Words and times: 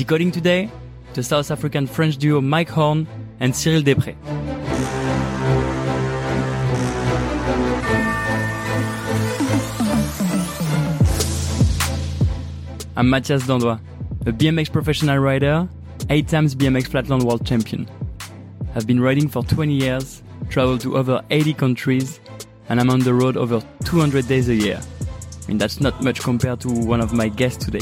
Decoding 0.00 0.30
today, 0.30 0.70
the 1.12 1.22
South 1.22 1.50
African 1.50 1.86
French 1.86 2.16
duo 2.16 2.40
Mike 2.40 2.70
Horn 2.70 3.06
and 3.38 3.54
Cyril 3.54 3.82
Després. 3.82 4.16
I'm 12.96 13.10
Matthias 13.10 13.42
Dandois, 13.42 13.78
a 14.24 14.32
BMX 14.32 14.72
professional 14.72 15.18
rider, 15.18 15.68
eight 16.08 16.28
times 16.28 16.54
BMX 16.54 16.88
Flatland 16.88 17.24
World 17.24 17.44
Champion. 17.44 17.86
I've 18.74 18.86
been 18.86 19.00
riding 19.00 19.28
for 19.28 19.42
20 19.42 19.74
years, 19.74 20.22
traveled 20.48 20.80
to 20.80 20.96
over 20.96 21.20
80 21.28 21.52
countries, 21.52 22.20
and 22.70 22.80
I'm 22.80 22.88
on 22.88 23.00
the 23.00 23.12
road 23.12 23.36
over 23.36 23.62
200 23.84 24.26
days 24.26 24.48
a 24.48 24.54
year. 24.54 24.80
I 24.80 25.48
mean, 25.48 25.58
that's 25.58 25.78
not 25.78 26.02
much 26.02 26.20
compared 26.20 26.60
to 26.60 26.70
one 26.70 27.02
of 27.02 27.12
my 27.12 27.28
guests 27.28 27.62
today. 27.62 27.80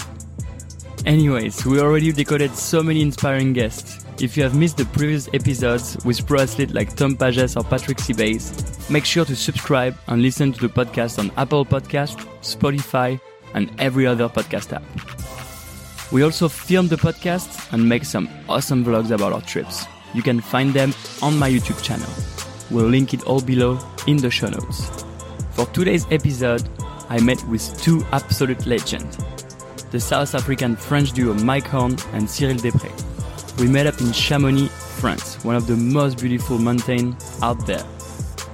Anyways, 1.08 1.64
we 1.64 1.80
already 1.80 2.12
decoded 2.12 2.54
so 2.54 2.82
many 2.82 3.00
inspiring 3.00 3.54
guests. 3.54 4.04
If 4.20 4.36
you 4.36 4.42
have 4.42 4.54
missed 4.54 4.76
the 4.76 4.84
previous 4.84 5.26
episodes 5.32 5.96
with 6.04 6.26
pro 6.26 6.40
athletes 6.40 6.74
like 6.74 6.94
Tom 6.96 7.16
Pages 7.16 7.56
or 7.56 7.64
Patrick 7.64 7.96
Seabase, 7.96 8.90
make 8.90 9.06
sure 9.06 9.24
to 9.24 9.34
subscribe 9.34 9.96
and 10.08 10.20
listen 10.20 10.52
to 10.52 10.60
the 10.60 10.68
podcast 10.68 11.18
on 11.18 11.30
Apple 11.38 11.64
Podcast, 11.64 12.18
Spotify, 12.42 13.18
and 13.54 13.70
every 13.78 14.06
other 14.06 14.28
podcast 14.28 14.74
app. 14.74 14.82
We 16.12 16.24
also 16.24 16.46
film 16.46 16.88
the 16.88 16.96
podcast 16.96 17.72
and 17.72 17.88
make 17.88 18.04
some 18.04 18.28
awesome 18.46 18.84
vlogs 18.84 19.10
about 19.10 19.32
our 19.32 19.40
trips. 19.40 19.86
You 20.12 20.22
can 20.22 20.40
find 20.40 20.74
them 20.74 20.92
on 21.22 21.38
my 21.38 21.50
YouTube 21.50 21.82
channel. 21.82 22.10
We'll 22.70 22.84
link 22.90 23.14
it 23.14 23.22
all 23.24 23.40
below 23.40 23.78
in 24.06 24.18
the 24.18 24.30
show 24.30 24.50
notes. 24.50 25.06
For 25.52 25.64
today's 25.72 26.04
episode, 26.10 26.68
I 27.08 27.18
met 27.20 27.42
with 27.48 27.80
two 27.80 28.04
absolute 28.12 28.66
legends 28.66 29.16
the 29.90 30.00
South 30.00 30.34
African 30.34 30.76
French 30.76 31.12
duo 31.12 31.34
Mike 31.34 31.66
Horn 31.66 31.96
and 32.12 32.28
Cyril 32.28 32.56
Després. 32.56 32.92
We 33.58 33.68
met 33.68 33.86
up 33.86 34.00
in 34.00 34.12
Chamonix, 34.12 34.68
France, 34.68 35.42
one 35.44 35.56
of 35.56 35.66
the 35.66 35.76
most 35.76 36.18
beautiful 36.18 36.58
mountains 36.58 37.38
out 37.42 37.66
there. 37.66 37.84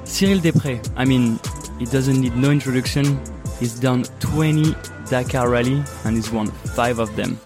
Cyril 0.04 0.38
Després, 0.38 0.88
I 0.96 1.04
mean, 1.04 1.40
he 1.78 1.86
doesn't 1.86 2.20
need 2.20 2.36
no 2.36 2.50
introduction. 2.50 3.20
He's 3.58 3.78
done 3.78 4.04
20 4.20 4.74
Dakar 5.08 5.48
Rally 5.48 5.82
and 6.04 6.16
he's 6.16 6.30
won 6.30 6.46
5 6.46 6.98
of 6.98 7.16
them. 7.16 7.38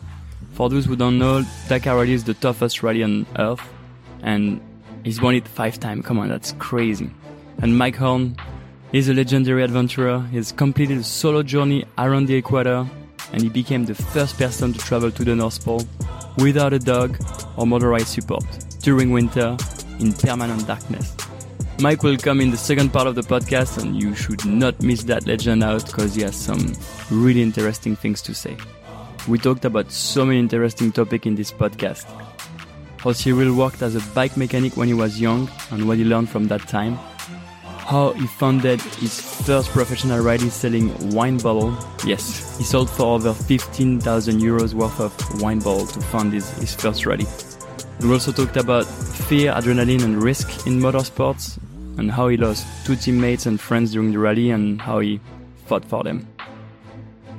For 0.52 0.68
those 0.68 0.84
who 0.84 0.96
don't 0.96 1.18
know, 1.18 1.44
Dakar 1.68 1.96
Rally 1.96 2.12
is 2.12 2.24
the 2.24 2.34
toughest 2.34 2.82
rally 2.82 3.02
on 3.02 3.26
earth 3.38 3.62
and 4.22 4.60
he's 5.04 5.20
won 5.20 5.34
it 5.34 5.48
5 5.48 5.80
times. 5.80 6.04
Come 6.04 6.18
on, 6.18 6.28
that's 6.28 6.52
crazy. 6.58 7.10
And 7.62 7.76
Mike 7.76 7.96
Horn 7.96 8.36
is 8.92 9.08
a 9.08 9.14
legendary 9.14 9.64
adventurer. 9.64 10.20
He's 10.30 10.52
completed 10.52 10.98
a 10.98 11.04
solo 11.04 11.42
journey 11.42 11.84
around 11.96 12.26
the 12.26 12.34
equator 12.34 12.86
and 13.32 13.42
he 13.42 13.48
became 13.48 13.84
the 13.84 13.94
first 13.94 14.38
person 14.38 14.72
to 14.72 14.78
travel 14.78 15.10
to 15.10 15.24
the 15.24 15.34
North 15.34 15.64
Pole 15.64 15.86
without 16.38 16.72
a 16.72 16.78
dog 16.78 17.18
or 17.56 17.66
motorized 17.66 18.08
support 18.08 18.44
during 18.80 19.10
winter 19.10 19.56
in 20.00 20.12
permanent 20.12 20.66
darkness. 20.66 21.16
Mike 21.80 22.02
will 22.02 22.16
come 22.16 22.40
in 22.40 22.50
the 22.50 22.56
second 22.56 22.92
part 22.92 23.06
of 23.06 23.14
the 23.14 23.22
podcast 23.22 23.80
and 23.82 24.00
you 24.00 24.14
should 24.14 24.44
not 24.44 24.80
miss 24.82 25.04
that 25.04 25.26
legend 25.26 25.62
out 25.62 25.86
because 25.86 26.14
he 26.14 26.22
has 26.22 26.34
some 26.34 26.72
really 27.10 27.42
interesting 27.42 27.94
things 27.94 28.20
to 28.22 28.34
say. 28.34 28.56
We 29.28 29.38
talked 29.38 29.64
about 29.64 29.92
so 29.92 30.24
many 30.24 30.38
interesting 30.38 30.90
topics 30.90 31.26
in 31.26 31.34
this 31.34 31.52
podcast. 31.52 32.06
How 32.98 33.12
Cyril 33.12 33.54
worked 33.54 33.82
as 33.82 33.94
a 33.94 34.00
bike 34.12 34.36
mechanic 34.36 34.76
when 34.76 34.88
he 34.88 34.94
was 34.94 35.20
young 35.20 35.48
and 35.70 35.86
what 35.86 35.98
he 35.98 36.04
learned 36.04 36.30
from 36.30 36.48
that 36.48 36.66
time 36.66 36.98
how 37.88 38.12
he 38.12 38.26
founded 38.26 38.82
his 39.00 39.18
first 39.46 39.70
professional 39.70 40.20
riding 40.20 40.50
selling 40.50 40.92
wine 41.10 41.38
bottle. 41.38 41.74
Yes, 42.04 42.58
he 42.58 42.64
sold 42.64 42.90
for 42.90 43.14
over 43.14 43.32
15,000 43.32 44.40
euros 44.40 44.74
worth 44.74 45.00
of 45.00 45.40
wine 45.40 45.60
bottle 45.60 45.86
to 45.86 46.00
fund 46.02 46.34
his, 46.34 46.50
his 46.58 46.74
first 46.74 47.06
rally. 47.06 47.24
We 48.00 48.12
also 48.12 48.30
talked 48.30 48.58
about 48.58 48.84
fear, 48.84 49.52
adrenaline, 49.52 50.02
and 50.04 50.22
risk 50.22 50.66
in 50.66 50.78
motorsports, 50.78 51.58
and 51.96 52.10
how 52.10 52.28
he 52.28 52.36
lost 52.36 52.66
two 52.84 52.94
teammates 52.94 53.46
and 53.46 53.58
friends 53.58 53.92
during 53.92 54.12
the 54.12 54.18
rally, 54.18 54.50
and 54.50 54.82
how 54.82 54.98
he 54.98 55.18
fought 55.64 55.84
for 55.86 56.04
them. 56.04 56.28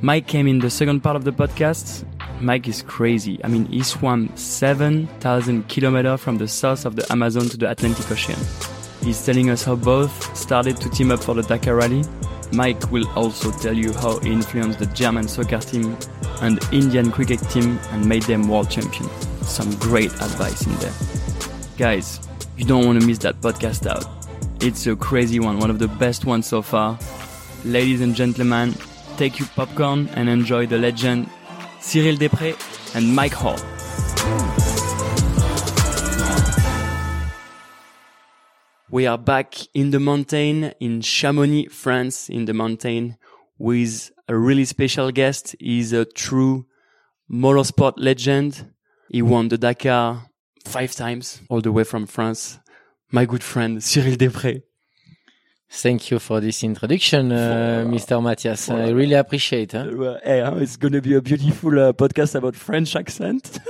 Mike 0.02 0.26
came 0.26 0.48
in 0.48 0.58
the 0.58 0.72
second 0.72 1.02
part 1.02 1.16
of 1.16 1.26
the 1.26 1.32
podcast. 1.32 2.04
Mike 2.42 2.68
is 2.68 2.82
crazy. 2.82 3.40
I 3.44 3.50
mean, 3.50 3.66
he 3.68 3.84
swam 3.84 4.36
7,000 4.36 5.68
kilometers 5.68 6.20
from 6.20 6.40
the 6.40 6.48
south 6.48 6.86
of 6.88 6.96
the 6.96 7.06
Amazon 7.12 7.50
to 7.50 7.58
the 7.58 7.70
Atlantic 7.70 8.10
Ocean. 8.10 8.79
He's 9.02 9.26
telling 9.26 9.50
us 9.50 9.64
how 9.64 9.76
both 9.76 10.36
started 10.36 10.78
to 10.78 10.90
team 10.90 11.12
up 11.12 11.24
for 11.24 11.34
the 11.34 11.44
Dakar 11.44 11.76
Rally. 11.76 12.04
Mike 12.52 12.92
will 12.92 13.08
also 13.16 13.52
tell 13.52 13.74
you 13.74 13.94
how 13.94 14.20
he 14.20 14.32
influenced 14.32 14.80
the 14.80 14.88
German 14.88 15.28
soccer 15.28 15.60
team 15.60 15.96
and 16.42 16.60
Indian 16.72 17.12
cricket 17.12 17.40
team 17.50 17.80
and 17.92 18.06
made 18.06 18.24
them 18.24 18.48
world 18.48 18.70
champions. 18.70 19.12
Some 19.42 19.74
great 19.76 20.12
advice 20.14 20.66
in 20.66 20.76
there. 20.78 20.94
Guys, 21.78 22.20
you 22.58 22.66
don't 22.66 22.86
want 22.86 23.00
to 23.00 23.08
miss 23.08 23.20
that 23.20 23.40
podcast 23.42 23.88
out. 23.88 24.06
It's 24.62 24.86
a 24.88 24.96
crazy 24.96 25.40
one, 25.40 25.60
one 25.60 25.70
of 25.70 25.80
the 25.80 25.88
best 25.88 26.26
ones 26.26 26.48
so 26.48 26.62
far. 26.62 27.00
Ladies 27.64 28.02
and 28.02 28.14
gentlemen, 28.16 28.74
take 29.18 29.40
your 29.40 29.48
popcorn 29.56 30.10
and 30.16 30.28
enjoy 30.28 30.66
the 30.66 30.78
legend 30.78 31.30
Cyril 31.80 32.16
Després 32.18 32.58
and 32.96 33.16
Mike 33.16 33.34
Horn. 33.34 34.59
We 38.92 39.06
are 39.06 39.20
back 39.20 39.56
in 39.76 39.92
the 39.92 40.00
mountain 40.00 40.74
in 40.80 41.02
Chamonix, 41.02 41.68
France, 41.68 42.28
in 42.28 42.46
the 42.46 42.54
mountain 42.56 43.18
with 43.60 44.10
a 44.28 44.36
really 44.36 44.66
special 44.66 45.12
guest. 45.12 45.56
He's 45.60 45.94
a 45.94 46.06
true 46.06 46.66
motorsport 47.32 47.94
legend. 47.98 48.74
He 49.12 49.22
won 49.22 49.50
the 49.50 49.60
Dakar 49.60 50.32
five 50.66 50.94
times 50.96 51.40
all 51.50 51.62
the 51.62 51.72
way 51.72 51.84
from 51.84 52.08
France. 52.08 52.58
My 53.12 53.26
good 53.26 53.44
friend, 53.44 53.84
Cyril 53.84 54.16
Després. 54.16 54.64
Thank 55.72 56.10
you 56.10 56.18
for 56.18 56.40
this 56.40 56.64
introduction, 56.64 57.32
uh, 57.32 57.84
for, 57.86 57.92
Mr. 57.92 58.24
Matthias. 58.24 58.72
I 58.72 58.90
really 58.90 59.14
appreciate 59.14 59.76
it. 59.76 59.96
Huh? 59.96 60.18
Hey, 60.24 60.42
it's 60.64 60.78
going 60.78 60.94
to 60.94 61.02
be 61.02 61.14
a 61.14 61.22
beautiful 61.22 61.78
uh, 61.80 61.94
podcast 61.94 62.34
about 62.34 62.56
French 62.56 62.96
accent. 62.96 63.60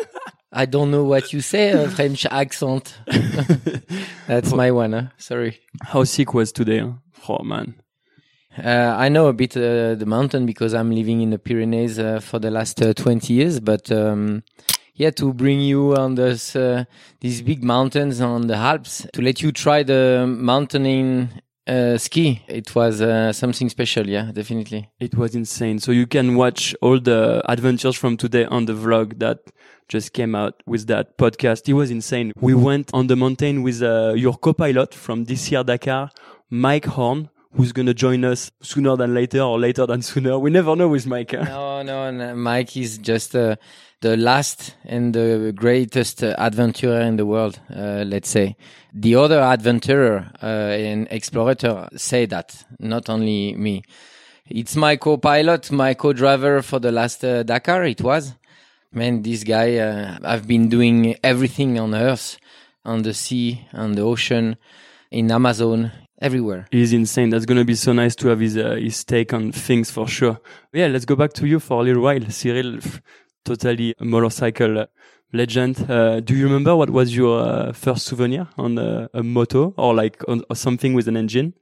I 0.52 0.66
don't 0.66 0.90
know 0.90 1.04
what 1.04 1.32
you 1.32 1.42
say, 1.42 1.72
uh, 1.72 1.90
French 1.90 2.26
accent. 2.26 2.98
That's 4.28 4.52
my 4.52 4.72
one. 4.72 4.94
Huh? 4.94 5.04
Sorry. 5.18 5.60
How 5.84 6.04
sick 6.04 6.34
was 6.34 6.52
today? 6.52 6.80
Huh? 6.80 6.94
Oh 7.28 7.44
man. 7.44 7.76
Uh, 8.58 8.96
I 8.98 9.10
know 9.10 9.28
a 9.28 9.34
bit 9.34 9.56
uh, 9.56 9.94
the 9.96 10.06
mountain 10.08 10.46
because 10.46 10.74
I'm 10.74 10.92
living 10.92 11.22
in 11.22 11.30
the 11.30 11.38
Pyrenees 11.38 12.00
uh, 12.00 12.20
for 12.20 12.40
the 12.40 12.50
last 12.50 12.82
uh, 12.82 12.94
20 12.94 13.32
years, 13.32 13.60
but 13.60 13.92
um, 13.92 14.44
yeah, 14.96 15.12
to 15.12 15.34
bring 15.34 15.62
you 15.62 15.96
on 15.96 16.16
this, 16.16 16.56
uh, 16.56 16.86
these 17.22 17.42
big 17.44 17.64
mountains 17.64 18.20
on 18.20 18.48
the 18.48 18.56
Alps, 18.56 19.08
to 19.14 19.22
let 19.22 19.42
you 19.42 19.52
try 19.52 19.84
the 19.84 20.26
mountaineering 20.28 21.30
uh, 21.68 21.98
ski. 21.98 22.44
It 22.48 22.74
was 22.76 23.02
uh, 23.02 23.32
something 23.32 23.70
special, 23.70 24.10
yeah, 24.10 24.32
definitely. 24.32 24.90
It 25.00 25.16
was 25.16 25.36
insane. 25.36 25.80
So 25.80 25.92
you 25.92 26.08
can 26.08 26.36
watch 26.36 26.76
all 26.82 27.00
the 27.00 27.44
adventures 27.50 27.96
from 27.96 28.18
today 28.18 28.46
on 28.46 28.66
the 28.66 28.74
vlog 28.74 29.20
that 29.20 29.40
just 29.90 30.14
came 30.14 30.36
out 30.36 30.62
with 30.66 30.88
that 30.88 31.18
podcast. 31.18 31.68
It 31.68 31.74
was 31.74 31.92
insane. 31.92 32.32
We 32.40 32.54
went 32.54 32.92
on 32.94 33.08
the 33.08 33.16
mountain 33.16 33.64
with 33.64 33.82
uh, 33.82 34.14
your 34.16 34.36
co-pilot 34.38 34.94
from 34.94 35.26
this 35.26 35.52
year 35.52 35.64
Dakar, 35.64 36.12
Mike 36.50 36.86
Horn, 36.86 37.30
who's 37.54 37.72
going 37.72 37.88
to 37.88 37.94
join 37.94 38.24
us 38.24 38.52
sooner 38.62 38.96
than 38.96 39.14
later 39.14 39.42
or 39.42 39.60
later 39.60 39.86
than 39.88 40.02
sooner. 40.02 40.38
We 40.38 40.52
never 40.52 40.76
know 40.76 40.88
with 40.88 41.08
Mike. 41.08 41.32
Huh? 41.32 41.44
No, 41.44 41.82
no, 41.82 42.12
no, 42.12 42.36
Mike 42.36 42.78
is 42.78 43.00
just 43.00 43.36
uh, 43.36 43.56
the 44.02 44.16
last 44.16 44.76
and 44.86 45.14
the 45.14 45.52
greatest 45.56 46.24
uh, 46.24 46.36
adventurer 46.38 47.02
in 47.02 47.18
the 47.18 47.26
world, 47.26 47.60
uh, 47.76 48.04
let's 48.08 48.30
say. 48.30 48.56
The 48.94 49.16
other 49.16 49.42
adventurer 49.42 50.32
uh, 50.42 50.46
and 50.46 51.08
explorer 51.10 51.90
say 51.96 52.28
that, 52.28 52.64
not 52.80 53.10
only 53.10 53.56
me. 53.56 53.84
It's 54.46 54.76
my 54.76 54.96
co-pilot, 54.96 55.72
my 55.72 55.94
co-driver 55.94 56.64
for 56.64 56.80
the 56.80 56.92
last 56.92 57.24
uh, 57.24 57.44
Dakar, 57.44 57.84
it 57.84 58.02
was. 58.02 58.34
Man, 58.92 59.22
this 59.22 59.44
guy, 59.44 59.78
uh, 59.78 60.18
I've 60.24 60.48
been 60.48 60.68
doing 60.68 61.16
everything 61.24 61.80
on 61.80 61.94
earth, 61.94 62.38
on 62.84 63.04
the 63.04 63.14
sea, 63.14 63.68
on 63.72 63.94
the 63.94 64.02
ocean, 64.02 64.58
in 65.12 65.32
Amazon, 65.32 65.92
everywhere. 66.20 66.66
He's 66.72 66.92
insane. 66.92 67.30
That's 67.30 67.46
going 67.46 67.60
to 67.60 67.66
be 67.66 67.76
so 67.76 67.94
nice 67.94 68.16
to 68.16 68.30
have 68.30 68.40
his, 68.40 68.58
uh, 68.58 68.78
his 68.82 69.04
take 69.04 69.32
on 69.32 69.52
things 69.52 69.92
for 69.92 70.08
sure. 70.08 70.40
Yeah, 70.74 70.88
let's 70.88 71.06
go 71.06 71.16
back 71.16 71.34
to 71.34 71.46
you 71.46 71.60
for 71.60 71.82
a 71.82 71.84
little 71.84 72.02
while. 72.02 72.20
Cyril, 72.30 72.80
totally 73.46 73.94
a 74.00 74.06
motorcycle 74.06 74.88
legend. 75.34 75.86
Uh, 75.88 76.20
do 76.20 76.36
you 76.36 76.46
remember 76.46 76.76
what 76.76 76.90
was 76.90 77.16
your 77.16 77.42
uh, 77.42 77.74
first 77.74 78.08
souvenir 78.08 78.48
on 78.58 78.80
a, 78.80 79.08
a 79.14 79.22
moto 79.22 79.76
or 79.78 79.94
like 79.94 80.28
on, 80.28 80.42
or 80.50 80.56
something 80.56 80.96
with 80.96 81.08
an 81.08 81.16
engine? 81.16 81.54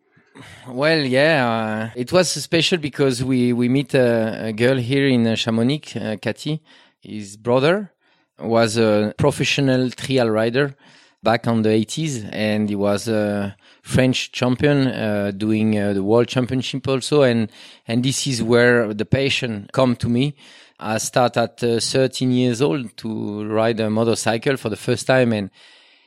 Well, 0.70 1.00
yeah, 1.00 1.90
uh, 1.94 2.00
it 2.00 2.14
was 2.14 2.30
special 2.30 2.78
because 2.78 3.24
we 3.24 3.54
we 3.54 3.68
meet 3.68 3.94
a, 3.96 4.46
a 4.46 4.54
girl 4.54 4.78
here 4.78 5.08
in 5.08 5.36
Chamonix, 5.36 5.96
uh, 5.96 6.16
Cathy. 6.22 6.62
His 7.02 7.38
brother 7.38 7.94
was 8.40 8.78
a 8.78 9.14
professional 9.18 9.90
trial 9.92 10.30
rider, 10.30 10.76
back 11.24 11.48
on 11.48 11.62
the 11.62 11.70
80s, 11.70 12.30
and 12.32 12.70
he 12.70 12.76
was 12.76 13.08
a 13.08 13.56
French 13.82 14.32
champion 14.32 14.88
uh, 14.88 15.32
doing 15.36 15.78
uh, 15.78 15.94
the 15.94 16.04
World 16.04 16.28
Championship 16.28 16.88
also, 16.88 17.24
and 17.24 17.52
and 17.88 18.04
this 18.04 18.28
is 18.28 18.44
where 18.44 18.94
the 18.94 19.06
passion 19.06 19.68
come 19.74 19.96
to 19.98 20.10
me. 20.10 20.36
I 20.80 21.00
start 21.00 21.38
at 21.38 21.64
uh, 21.64 21.80
13 21.80 22.32
years 22.32 22.62
old 22.62 22.96
to 22.98 23.46
ride 23.48 23.80
a 23.80 23.90
motorcycle 23.90 24.58
for 24.58 24.70
the 24.70 24.76
first 24.78 25.08
time, 25.08 25.34
and 25.34 25.50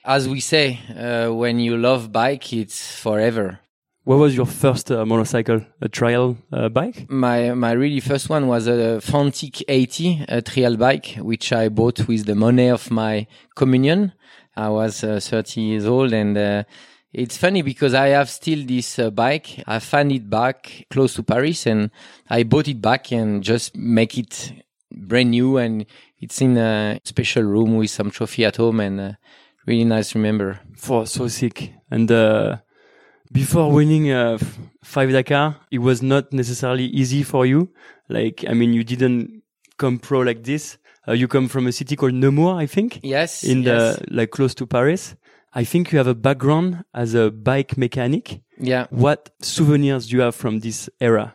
as 0.05 0.29
we 0.29 0.41
say, 0.41 0.79
uh, 0.97 1.33
when 1.35 1.59
you 1.61 1.77
love 1.77 2.13
bike, 2.13 2.53
it's 2.53 2.97
forever. 2.97 3.61
What 4.05 4.17
was 4.17 4.35
your 4.35 4.47
first 4.47 4.91
uh, 4.91 5.05
motorcycle? 5.05 5.61
A 5.83 5.89
trial 5.89 6.39
uh, 6.51 6.71
bike? 6.71 7.11
My 7.11 7.53
my 7.53 7.73
really 7.73 8.01
first 8.01 8.31
one 8.31 8.47
was 8.47 8.67
a 8.67 8.99
Fantic 9.03 9.63
80, 9.69 10.25
a 10.27 10.41
trial 10.41 10.77
bike, 10.79 11.19
which 11.21 11.53
I 11.53 11.69
bought 11.69 12.09
with 12.09 12.25
the 12.25 12.35
money 12.35 12.69
of 12.69 12.91
my 12.91 13.27
communion. 13.55 14.13
I 14.57 14.71
was 14.71 15.05
uh, 15.05 15.21
30 15.21 15.61
years 15.61 15.87
old, 15.87 16.15
and 16.15 16.37
uh, 16.37 16.65
it's 17.13 17.37
funny 17.37 17.61
because 17.61 17.93
I 17.93 18.09
have 18.09 18.31
still 18.31 18.65
this 18.67 18.99
uh, 18.99 19.11
bike. 19.11 19.63
I 19.67 19.81
found 19.81 20.13
it 20.13 20.31
back 20.31 20.87
close 20.91 21.13
to 21.15 21.23
Paris, 21.23 21.67
and 21.67 21.91
I 22.29 22.45
bought 22.45 22.69
it 22.69 22.81
back 22.81 23.13
and 23.13 23.45
just 23.45 23.77
make 23.77 24.17
it 24.17 24.55
brand 24.91 25.33
new, 25.33 25.59
and 25.59 25.85
it's 26.19 26.41
in 26.41 26.57
a 26.57 26.99
special 27.05 27.43
room 27.43 27.77
with 27.77 27.91
some 27.91 28.11
trophy 28.11 28.47
at 28.47 28.57
home, 28.57 28.81
and 28.81 28.99
uh, 28.99 29.13
really 29.67 29.85
nice 29.85 30.15
remember. 30.15 30.59
For 30.75 31.07
so 31.07 31.29
sick 31.29 31.75
and 31.91 32.11
before 33.33 33.71
winning 33.71 34.11
uh, 34.11 34.39
five 34.83 35.11
Dakar, 35.11 35.57
it 35.71 35.79
was 35.79 36.03
not 36.03 36.33
necessarily 36.33 36.87
easy 36.87 37.23
for 37.23 37.47
you. 37.47 37.71
Like, 38.09 38.45
I 38.49 38.55
mean, 38.55 38.73
you 38.73 38.85
didn't 38.85 39.43
come 39.79 39.99
pro 39.99 40.21
like 40.21 40.45
this. 40.45 40.79
Uh, 41.07 41.13
you 41.13 41.29
come 41.29 41.49
from 41.49 41.67
a 41.67 41.73
city 41.73 41.97
called 41.97 42.15
Nemours, 42.15 42.59
I 42.59 42.67
think. 42.67 43.01
Yes. 43.03 43.45
In 43.45 43.63
yes. 43.63 43.97
the, 43.97 44.07
like 44.11 44.31
close 44.31 44.55
to 44.57 44.67
Paris. 44.67 45.15
I 45.53 45.65
think 45.65 45.91
you 45.91 45.99
have 45.99 46.07
a 46.07 46.15
background 46.15 46.85
as 46.95 47.15
a 47.15 47.31
bike 47.31 47.77
mechanic. 47.77 48.43
Yeah. 48.59 48.87
What 48.91 49.31
souvenirs 49.41 50.09
do 50.09 50.17
you 50.17 50.23
have 50.23 50.37
from 50.37 50.61
this 50.61 50.89
era? 51.01 51.35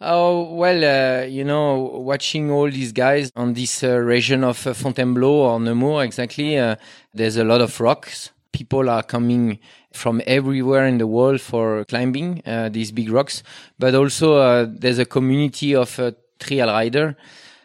Oh, 0.00 0.54
well, 0.54 0.84
uh, 0.84 1.24
you 1.24 1.44
know, 1.44 1.76
watching 1.76 2.50
all 2.50 2.70
these 2.70 2.92
guys 2.92 3.30
on 3.36 3.54
this 3.54 3.82
uh, 3.82 3.96
region 3.96 4.44
of 4.44 4.66
uh, 4.66 4.74
Fontainebleau 4.74 5.52
or 5.52 5.60
Nemours, 5.60 6.04
exactly, 6.04 6.58
uh, 6.58 6.76
there's 7.12 7.36
a 7.36 7.44
lot 7.44 7.60
of 7.60 7.80
rocks. 7.80 8.30
People 8.52 8.88
are 8.88 9.02
coming 9.02 9.58
from 9.94 10.20
everywhere 10.26 10.86
in 10.86 10.98
the 10.98 11.06
world 11.06 11.40
for 11.40 11.84
climbing 11.84 12.42
uh, 12.44 12.68
these 12.68 12.90
big 12.90 13.10
rocks, 13.10 13.42
but 13.78 13.94
also 13.94 14.36
uh, 14.36 14.66
there's 14.68 14.98
a 14.98 15.04
community 15.04 15.74
of 15.74 15.98
uh, 15.98 16.10
trial 16.38 16.68
rider. 16.68 17.16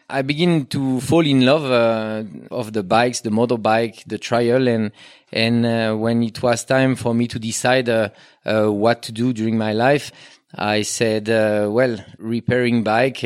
I 0.08 0.22
begin 0.22 0.66
to 0.66 1.00
fall 1.00 1.26
in 1.26 1.44
love 1.44 1.64
uh, 1.64 2.24
of 2.50 2.72
the 2.72 2.82
bikes, 2.82 3.20
the 3.20 3.30
motorbike, 3.30 4.04
the 4.06 4.18
trial, 4.18 4.66
and 4.68 4.92
and 5.32 5.66
uh, 5.66 5.94
when 5.94 6.22
it 6.22 6.42
was 6.42 6.64
time 6.64 6.96
for 6.96 7.14
me 7.14 7.28
to 7.28 7.38
decide 7.38 7.88
uh, 7.88 8.08
what 8.44 9.02
to 9.02 9.12
do 9.12 9.32
during 9.32 9.56
my 9.56 9.72
life, 9.72 10.10
I 10.54 10.82
said, 10.82 11.28
well, 11.28 11.96
repairing 12.18 12.82
bike, 12.82 13.20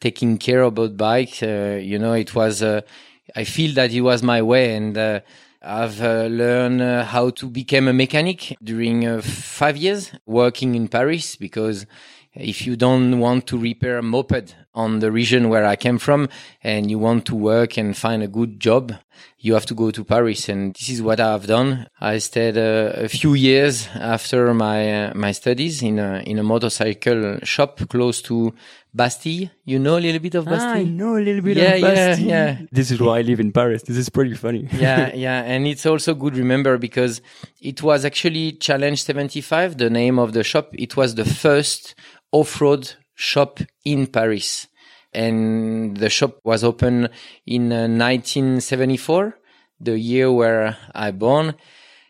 taking 0.00 0.38
care 0.38 0.62
about 0.62 0.96
bike, 0.96 1.42
you 1.42 1.98
know, 1.98 2.14
it 2.14 2.34
was. 2.34 2.62
I 2.62 3.44
feel 3.44 3.74
that 3.74 3.92
it 3.92 4.00
was 4.00 4.22
my 4.22 4.40
way, 4.40 4.74
and 4.74 5.22
I've 5.64 6.02
uh, 6.02 6.24
learned 6.24 6.82
uh, 6.82 7.04
how 7.04 7.30
to 7.30 7.46
become 7.46 7.86
a 7.86 7.92
mechanic 7.92 8.56
during 8.60 9.06
uh, 9.06 9.22
five 9.22 9.76
years 9.76 10.10
working 10.26 10.74
in 10.74 10.88
Paris 10.88 11.36
because 11.36 11.86
if 12.34 12.66
you 12.66 12.74
don't 12.74 13.20
want 13.20 13.46
to 13.48 13.58
repair 13.58 13.98
a 13.98 14.02
moped 14.02 14.56
on 14.74 14.98
the 14.98 15.12
region 15.12 15.50
where 15.50 15.64
I 15.64 15.76
came 15.76 15.98
from 15.98 16.28
and 16.64 16.90
you 16.90 16.98
want 16.98 17.26
to 17.26 17.36
work 17.36 17.76
and 17.76 17.96
find 17.96 18.24
a 18.24 18.28
good 18.28 18.58
job, 18.58 18.92
you 19.38 19.54
have 19.54 19.66
to 19.66 19.74
go 19.74 19.90
to 19.92 20.02
Paris. 20.02 20.48
And 20.48 20.74
this 20.74 20.88
is 20.88 21.02
what 21.02 21.20
I've 21.20 21.46
done. 21.46 21.86
I 22.00 22.18
stayed 22.18 22.56
uh, 22.56 22.92
a 22.94 23.08
few 23.08 23.34
years 23.34 23.86
after 23.94 24.52
my, 24.54 25.10
uh, 25.10 25.12
my 25.14 25.30
studies 25.30 25.82
in 25.82 25.98
a, 25.98 26.24
in 26.26 26.38
a 26.38 26.42
motorcycle 26.42 27.38
shop 27.44 27.80
close 27.88 28.20
to 28.22 28.54
Bastille. 28.94 29.48
You 29.64 29.78
know 29.78 29.96
a 29.96 30.00
little 30.00 30.20
bit 30.20 30.34
of 30.34 30.44
Bastille? 30.44 30.68
Ah, 30.68 30.74
I 30.74 30.84
know 30.84 31.16
a 31.16 31.24
little 31.24 31.42
bit 31.42 31.56
yeah, 31.56 31.74
of 31.74 31.80
Bastille. 31.82 32.26
Yeah, 32.26 32.58
yeah. 32.60 32.66
This 32.70 32.90
is 32.90 33.00
why 33.00 33.18
I 33.18 33.22
live 33.22 33.40
in 33.40 33.52
Paris. 33.52 33.82
This 33.82 33.96
is 33.96 34.08
pretty 34.08 34.34
funny. 34.34 34.68
yeah, 34.72 35.14
yeah. 35.14 35.42
And 35.42 35.66
it's 35.66 35.86
also 35.86 36.14
good 36.14 36.36
remember 36.36 36.76
because 36.76 37.22
it 37.60 37.82
was 37.82 38.04
actually 38.04 38.52
Challenge 38.52 39.02
75, 39.02 39.78
the 39.78 39.88
name 39.88 40.18
of 40.18 40.34
the 40.34 40.44
shop. 40.44 40.70
It 40.74 40.96
was 40.96 41.14
the 41.14 41.24
first 41.24 41.94
off-road 42.32 42.94
shop 43.14 43.60
in 43.84 44.06
Paris. 44.06 44.68
And 45.14 45.96
the 45.96 46.08
shop 46.08 46.38
was 46.44 46.64
open 46.64 47.08
in 47.46 47.72
uh, 47.72 47.88
1974, 47.88 49.38
the 49.80 49.98
year 49.98 50.32
where 50.32 50.76
I 50.94 51.10
born. 51.10 51.54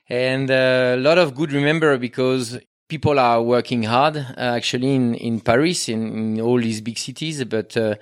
And 0.08 0.50
uh, 0.50 0.94
a 0.96 1.00
lot 1.00 1.18
of 1.18 1.34
good 1.34 1.52
remember 1.52 1.96
because 1.96 2.58
people 2.92 3.18
are 3.18 3.42
working 3.42 3.84
hard 3.84 4.18
uh, 4.18 4.24
actually 4.36 4.94
in, 4.94 5.14
in 5.14 5.40
Paris, 5.40 5.88
in, 5.88 6.02
in, 6.36 6.40
all 6.42 6.60
these 6.60 6.82
big 6.82 6.98
cities. 6.98 7.42
But 7.44 7.74
uh, 7.74 7.94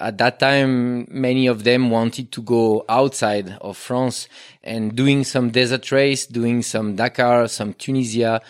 at 0.00 0.16
that 0.16 0.38
time, 0.40 1.06
many 1.10 1.46
of 1.48 1.64
them 1.64 1.90
wanted 1.90 2.32
to 2.32 2.40
go 2.40 2.82
outside 2.88 3.58
of 3.60 3.76
France 3.76 4.26
and 4.64 4.96
doing 4.96 5.22
some 5.24 5.50
desert 5.50 5.92
race, 5.92 6.24
doing 6.24 6.62
some 6.62 6.96
Dakar, 6.96 7.46
some 7.48 7.74
Tunisia 7.74 8.40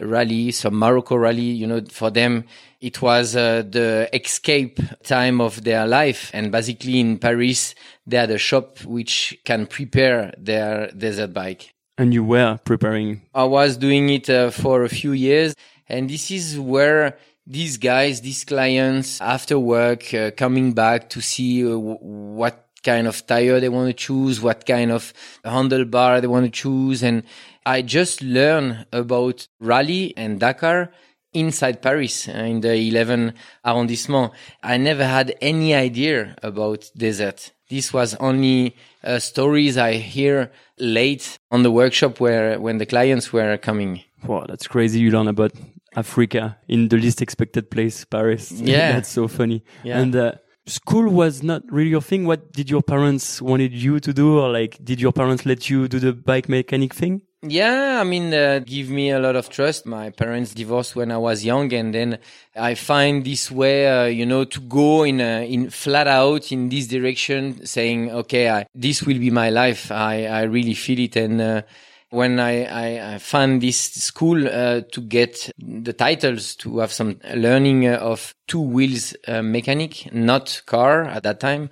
rally, 0.00 0.50
some 0.50 0.78
Morocco 0.78 1.16
rally. 1.16 1.50
You 1.62 1.66
know, 1.66 1.80
for 1.90 2.10
them, 2.10 2.44
it 2.82 3.00
was 3.00 3.34
uh, 3.34 3.62
the 3.66 4.10
escape 4.12 4.78
time 5.02 5.40
of 5.40 5.64
their 5.64 5.86
life. 5.86 6.30
And 6.34 6.52
basically 6.52 7.00
in 7.00 7.18
Paris, 7.18 7.74
they 8.06 8.18
had 8.18 8.30
a 8.30 8.36
shop 8.36 8.84
which 8.84 9.38
can 9.46 9.66
prepare 9.66 10.34
their 10.36 10.90
desert 10.90 11.32
bike. 11.32 11.72
And 11.98 12.14
you 12.14 12.22
were 12.22 12.60
preparing? 12.64 13.22
I 13.34 13.42
was 13.42 13.76
doing 13.76 14.08
it 14.08 14.30
uh, 14.30 14.50
for 14.50 14.84
a 14.84 14.88
few 14.88 15.10
years. 15.10 15.56
And 15.88 16.08
this 16.08 16.30
is 16.30 16.56
where 16.58 17.18
these 17.44 17.76
guys, 17.76 18.20
these 18.20 18.44
clients, 18.44 19.20
after 19.20 19.58
work, 19.58 20.14
uh, 20.14 20.30
coming 20.30 20.74
back 20.74 21.10
to 21.10 21.20
see 21.20 21.66
uh, 21.66 21.76
what 21.76 22.68
kind 22.84 23.08
of 23.08 23.26
tire 23.26 23.58
they 23.58 23.68
want 23.68 23.88
to 23.88 23.94
choose, 23.94 24.40
what 24.40 24.64
kind 24.64 24.92
of 24.92 25.12
handlebar 25.44 26.20
they 26.20 26.28
want 26.28 26.46
to 26.46 26.52
choose. 26.52 27.02
And 27.02 27.24
I 27.66 27.82
just 27.82 28.22
learned 28.22 28.86
about 28.92 29.48
rally 29.58 30.14
and 30.16 30.38
Dakar 30.38 30.92
inside 31.32 31.82
Paris 31.82 32.28
uh, 32.28 32.32
in 32.32 32.60
the 32.60 32.74
11 32.74 33.34
arrondissement. 33.64 34.32
I 34.62 34.76
never 34.76 35.04
had 35.04 35.34
any 35.40 35.74
idea 35.74 36.36
about 36.44 36.90
desert. 36.96 37.52
This 37.68 37.92
was 37.92 38.14
only 38.14 38.76
uh, 39.04 39.18
stories 39.18 39.76
I 39.76 39.94
hear 39.94 40.50
late 40.78 41.38
on 41.50 41.62
the 41.62 41.70
workshop 41.70 42.18
where 42.20 42.58
when 42.58 42.78
the 42.78 42.86
clients 42.86 43.32
were 43.32 43.56
coming. 43.58 44.02
Wow, 44.26 44.46
that's 44.48 44.66
crazy. 44.66 45.00
You 45.00 45.10
learn 45.10 45.28
about 45.28 45.52
Africa 45.94 46.58
in 46.66 46.88
the 46.88 46.96
least 46.96 47.20
expected 47.20 47.70
place, 47.70 48.04
Paris. 48.04 48.50
Yeah, 48.60 48.92
that's 48.92 49.08
so 49.10 49.28
funny. 49.28 49.64
Yeah. 49.84 50.00
And 50.00 50.14
uh, 50.16 50.32
school 50.66 51.08
was 51.10 51.42
not 51.42 51.62
really 51.70 51.90
your 51.90 52.00
thing. 52.02 52.26
What 52.26 52.52
did 52.52 52.70
your 52.70 52.82
parents 52.82 53.42
wanted 53.42 53.72
you 53.72 54.00
to 54.00 54.12
do, 54.12 54.38
or 54.38 54.50
like 54.50 54.82
did 54.82 55.00
your 55.00 55.12
parents 55.12 55.44
let 55.46 55.68
you 55.68 55.88
do 55.88 55.98
the 55.98 56.12
bike 56.12 56.48
mechanic 56.48 56.94
thing? 56.94 57.22
Yeah, 57.42 58.00
I 58.00 58.04
mean, 58.04 58.34
uh, 58.34 58.58
give 58.66 58.90
me 58.90 59.10
a 59.10 59.20
lot 59.20 59.36
of 59.36 59.48
trust. 59.48 59.86
My 59.86 60.10
parents 60.10 60.54
divorced 60.54 60.96
when 60.96 61.12
I 61.12 61.18
was 61.18 61.44
young, 61.44 61.72
and 61.72 61.94
then 61.94 62.18
I 62.56 62.74
find 62.74 63.24
this 63.24 63.48
way, 63.48 63.86
uh, 63.86 64.06
you 64.06 64.26
know, 64.26 64.44
to 64.44 64.60
go 64.60 65.04
in 65.04 65.20
a, 65.20 65.48
in 65.48 65.70
flat 65.70 66.08
out 66.08 66.50
in 66.50 66.68
this 66.68 66.88
direction, 66.88 67.64
saying, 67.64 68.10
okay, 68.10 68.50
I, 68.50 68.66
this 68.74 69.04
will 69.04 69.20
be 69.20 69.30
my 69.30 69.50
life. 69.50 69.92
I 69.92 70.26
I 70.26 70.42
really 70.42 70.74
feel 70.74 70.98
it, 70.98 71.14
and 71.14 71.40
uh, 71.40 71.62
when 72.10 72.40
I, 72.40 72.64
I, 72.64 73.14
I, 73.14 73.18
found 73.18 73.60
this 73.60 73.78
school 73.78 74.48
uh, 74.48 74.80
to 74.92 75.00
get 75.00 75.50
the 75.58 75.92
titles 75.92 76.56
to 76.56 76.78
have 76.78 76.92
some 76.92 77.20
learning 77.34 77.86
uh, 77.86 77.98
of 77.98 78.34
two 78.48 78.60
wheels 78.60 79.14
uh, 79.28 79.42
mechanic, 79.42 80.12
not 80.12 80.62
car 80.66 81.04
at 81.04 81.22
that 81.22 81.38
time. 81.38 81.70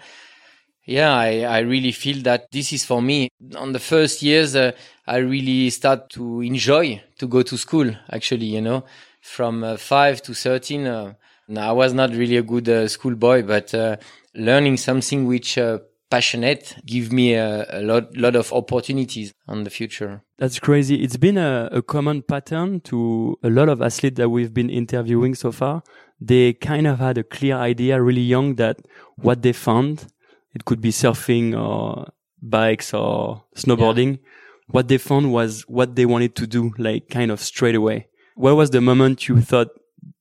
Yeah, 0.87 1.13
I, 1.13 1.41
I 1.41 1.59
really 1.61 1.91
feel 1.91 2.23
that 2.23 2.51
this 2.53 2.73
is 2.73 2.85
for 2.85 3.03
me. 3.03 3.29
On 3.57 3.73
the 3.73 3.81
first 3.81 4.23
years, 4.23 4.55
uh, 4.55 4.71
I 5.07 5.17
really 5.17 5.69
start 5.71 6.11
to 6.11 6.41
enjoy 6.43 7.03
to 7.19 7.27
go 7.27 7.43
to 7.43 7.59
school. 7.59 7.91
Actually, 8.11 8.47
you 8.47 8.61
know, 8.61 8.85
from 9.21 9.65
uh, 9.65 9.77
five 9.77 10.23
to 10.23 10.35
thirteen, 10.35 10.87
uh, 10.87 11.15
I 11.57 11.73
was 11.73 11.93
not 11.93 12.11
really 12.11 12.37
a 12.37 12.43
good 12.43 12.69
uh, 12.69 12.87
school 12.87 13.17
boy, 13.17 13.43
but 13.43 13.75
uh, 13.75 13.97
learning 14.37 14.77
something 14.77 15.27
which 15.27 15.59
uh, 15.59 15.79
passionate 16.09 16.77
give 16.87 17.13
me 17.13 17.35
a, 17.35 17.67
a, 17.69 17.83
lot 17.83 18.17
lot 18.17 18.37
of 18.37 18.53
opportunities 18.53 19.33
on 19.49 19.65
the 19.65 19.71
future. 19.71 20.23
That's 20.39 20.61
crazy. 20.61 21.03
It's 21.03 21.17
been 21.17 21.37
a, 21.37 21.69
a 21.73 21.83
common 21.83 22.23
pattern 22.23 22.81
to 22.83 23.37
a 23.43 23.51
lot 23.51 23.69
of 23.69 23.83
athletes 23.83 24.19
that 24.19 24.29
we've 24.29 24.55
been 24.55 24.71
interviewing 24.71 25.35
so 25.35 25.51
far. 25.51 25.83
They 26.21 26.53
kind 26.53 26.87
of 26.87 27.01
had 27.01 27.19
a 27.19 27.25
clear 27.25 27.57
idea 27.57 28.01
really 28.01 28.23
young 28.23 28.55
that 28.55 28.79
what 29.17 29.43
they 29.43 29.53
found 29.53 30.07
it 30.57 30.65
could 30.65 30.81
be 30.81 30.91
surfing 30.91 31.55
or 31.55 32.09
bikes 32.41 32.95
or 32.95 33.45
snowboarding. 33.55 34.13
Yeah. 34.13 34.29
What 34.69 34.89
they 34.89 34.97
found 34.97 35.31
was 35.31 35.63
what 35.69 35.95
they 35.97 36.07
wanted 36.07 36.35
to 36.37 36.47
do, 36.47 36.73
like 36.79 37.11
kind 37.11 37.31
of 37.31 37.41
straight 37.41 37.75
away. 37.75 38.09
What 38.37 38.57
was 38.57 38.71
the 38.71 38.81
moment 38.81 39.29
you 39.29 39.43
thought, 39.43 39.69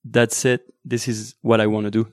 that's 0.04 0.44
it, 0.44 0.62
this 0.84 1.08
is 1.08 1.36
what 1.42 1.62
I 1.62 1.68
want 1.68 1.86
to 1.86 1.92
do? 1.92 2.12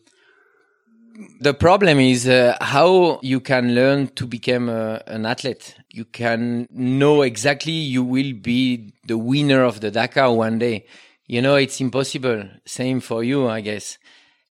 The 1.41 1.53
problem 1.53 1.99
is 1.99 2.29
uh, 2.29 2.57
how 2.61 3.19
you 3.23 3.41
can 3.41 3.75
learn 3.75 4.07
to 4.19 4.27
become 4.27 4.69
uh, 4.69 5.01
an 5.09 5.27
athlete. 5.27 5.75
You 5.91 6.05
can 6.05 6.69
know 6.71 7.23
exactly 7.23 7.73
you 7.73 8.05
will 8.05 8.33
be 8.35 8.93
the 9.09 9.19
winner 9.19 9.65
of 9.65 9.81
the 9.81 9.91
Dakar 9.91 10.33
one 10.33 10.59
day. 10.61 10.87
You 11.27 11.43
know, 11.43 11.57
it's 11.57 11.81
impossible. 11.81 12.45
Same 12.65 13.01
for 13.01 13.25
you, 13.25 13.49
I 13.49 13.63
guess. 13.63 13.99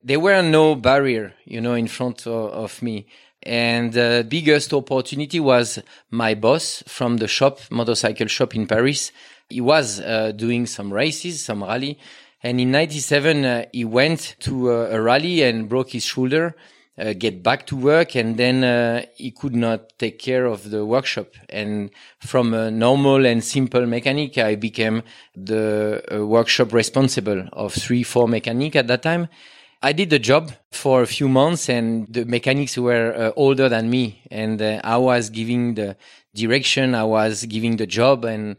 There 0.02 0.22
were 0.22 0.42
no 0.42 0.76
barrier, 0.76 1.34
you 1.44 1.60
know, 1.60 1.74
in 1.74 1.88
front 1.88 2.26
of, 2.26 2.52
of 2.52 2.82
me. 2.82 3.08
And 3.48 3.94
the 3.94 4.26
biggest 4.28 4.74
opportunity 4.74 5.40
was 5.40 5.80
my 6.12 6.36
boss 6.36 6.84
from 6.86 7.16
the 7.16 7.30
shop, 7.30 7.62
motorcycle 7.72 8.28
shop 8.28 8.54
in 8.54 8.68
Paris. 8.68 9.14
He 9.50 9.62
was 9.62 10.02
uh, 10.02 10.34
doing 10.36 10.66
some 10.66 10.92
races, 10.92 11.46
some 11.46 11.64
rally. 11.64 11.98
And 12.44 12.60
in 12.60 12.72
97, 12.72 13.46
uh, 13.46 13.66
he 13.72 13.86
went 13.86 14.36
to 14.42 14.72
uh, 14.72 14.90
a 14.92 15.02
rally 15.02 15.44
and 15.44 15.70
broke 15.70 15.92
his 15.92 16.04
shoulder, 16.04 16.58
uh, 16.98 17.14
get 17.14 17.42
back 17.42 17.66
to 17.68 17.78
work. 17.78 18.18
And 18.18 18.36
then 18.36 18.66
uh, 18.66 19.06
he 19.16 19.32
could 19.32 19.56
not 19.56 19.98
take 19.98 20.20
care 20.20 20.46
of 20.46 20.70
the 20.70 20.86
workshop. 20.86 21.28
And 21.48 21.90
from 22.20 22.54
a 22.54 22.70
normal 22.70 23.26
and 23.26 23.42
simple 23.42 23.86
mechanic, 23.86 24.38
I 24.38 24.56
became 24.56 25.04
the 25.38 26.04
uh, 26.14 26.26
workshop 26.26 26.74
responsible 26.74 27.48
of 27.54 27.74
three, 27.74 28.04
four 28.04 28.28
mechanic 28.28 28.76
at 28.76 28.88
that 28.88 29.04
time. 29.04 29.30
I 29.82 29.94
did 29.94 30.10
the 30.10 30.20
job 30.20 30.52
for 30.72 31.04
a 31.04 31.08
few 31.08 31.30
months 31.30 31.70
and 31.70 32.08
the 32.08 32.26
mechanics 32.26 32.78
were 32.78 33.14
uh, 33.16 33.32
older 33.36 33.70
than 33.70 33.90
me. 33.90 34.24
And 34.32 34.62
uh, 34.62 34.82
I 34.84 34.98
was 34.98 35.30
giving 35.30 35.76
the 35.76 35.96
direction, 36.34 36.96
I 36.96 37.04
was 37.04 37.46
giving 37.46 37.78
the 37.78 37.86
job 37.86 38.26
and 38.26 38.58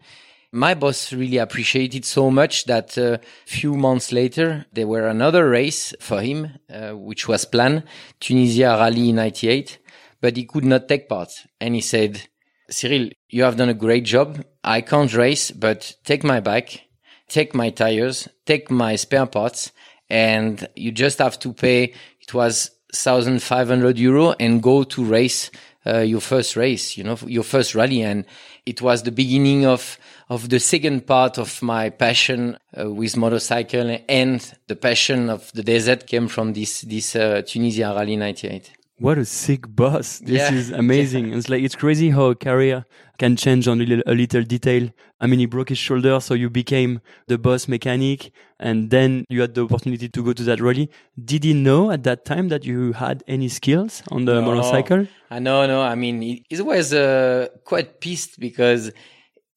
my 0.52 0.74
boss 0.74 1.12
really 1.12 1.38
appreciated 1.38 2.04
so 2.04 2.30
much 2.30 2.64
that 2.64 2.96
a 2.96 3.14
uh, 3.14 3.18
few 3.46 3.74
months 3.74 4.12
later 4.12 4.64
there 4.72 4.86
were 4.86 5.06
another 5.08 5.48
race 5.50 5.92
for 6.00 6.22
him 6.22 6.52
uh, 6.72 6.92
which 6.92 7.28
was 7.28 7.44
planned 7.44 7.82
Tunisia 8.20 8.76
Rally 8.78 9.12
98 9.12 9.78
but 10.20 10.36
he 10.36 10.44
could 10.44 10.64
not 10.64 10.88
take 10.88 11.08
part. 11.08 11.30
And 11.60 11.74
he 11.74 11.80
said 11.80 12.28
Cyril 12.70 13.10
you 13.28 13.42
have 13.42 13.56
done 13.56 13.68
a 13.68 13.74
great 13.74 14.04
job. 14.04 14.44
I 14.62 14.82
can't 14.82 15.12
race 15.14 15.50
but 15.50 15.96
take 16.04 16.22
my 16.22 16.40
bike 16.40 16.88
take 17.28 17.54
my 17.54 17.70
tires 17.70 18.28
take 18.46 18.70
my 18.70 18.96
spare 18.96 19.26
parts 19.26 19.70
and 20.10 20.68
you 20.74 20.92
just 20.92 21.18
have 21.18 21.38
to 21.40 21.52
pay. 21.52 21.94
It 22.20 22.34
was 22.34 22.70
1,500 22.92 23.98
euro 23.98 24.34
and 24.40 24.62
go 24.62 24.82
to 24.82 25.04
race 25.04 25.50
uh, 25.86 26.00
your 26.00 26.20
first 26.20 26.56
race, 26.56 26.96
you 26.96 27.04
know, 27.04 27.16
your 27.26 27.42
first 27.42 27.74
rally. 27.74 28.02
And 28.02 28.24
it 28.66 28.82
was 28.82 29.02
the 29.02 29.12
beginning 29.12 29.64
of, 29.64 29.98
of 30.28 30.48
the 30.48 30.60
second 30.60 31.06
part 31.06 31.38
of 31.38 31.62
my 31.62 31.90
passion 31.90 32.58
uh, 32.78 32.90
with 32.90 33.16
motorcycle 33.16 33.98
and 34.08 34.54
the 34.66 34.76
passion 34.76 35.30
of 35.30 35.50
the 35.52 35.62
desert 35.62 36.06
came 36.06 36.28
from 36.28 36.52
this, 36.52 36.82
this 36.82 37.16
uh, 37.16 37.42
Tunisia 37.46 37.94
Rally 37.96 38.16
98. 38.16 38.72
What 38.98 39.16
a 39.16 39.24
sick 39.24 39.64
boss. 39.68 40.18
This 40.18 40.50
yeah. 40.50 40.52
is 40.52 40.70
amazing. 40.70 41.28
Yeah. 41.28 41.36
It's 41.38 41.48
like, 41.48 41.62
it's 41.62 41.76
crazy 41.76 42.10
how 42.10 42.26
a 42.26 42.34
career 42.34 42.84
can 43.18 43.36
change 43.36 43.68
on 43.68 43.80
a 43.80 43.84
little, 43.84 44.02
a 44.06 44.14
little 44.14 44.42
detail. 44.42 44.90
I 45.20 45.26
mean, 45.26 45.38
he 45.38 45.46
broke 45.46 45.68
his 45.68 45.78
shoulder, 45.78 46.20
so 46.20 46.34
you 46.34 46.50
became 46.50 47.00
the 47.28 47.38
boss 47.38 47.68
mechanic, 47.68 48.32
and 48.60 48.90
then 48.90 49.24
you 49.28 49.40
had 49.40 49.54
the 49.54 49.64
opportunity 49.64 50.08
to 50.08 50.24
go 50.24 50.32
to 50.32 50.42
that 50.44 50.60
rally. 50.60 50.90
Did 51.22 51.44
he 51.44 51.54
know 51.54 51.90
at 51.90 52.02
that 52.04 52.24
time 52.24 52.48
that 52.48 52.64
you 52.64 52.92
had 52.92 53.22
any 53.26 53.48
skills 53.48 54.02
on 54.10 54.24
the 54.24 54.34
no, 54.34 54.42
motorcycle? 54.42 55.06
I 55.30 55.38
know, 55.38 55.66
no. 55.66 55.82
I 55.82 55.94
mean, 55.94 56.22
he, 56.22 56.44
was 56.60 56.92
uh, 56.92 57.48
quite 57.64 58.00
pissed 58.00 58.40
because 58.40 58.90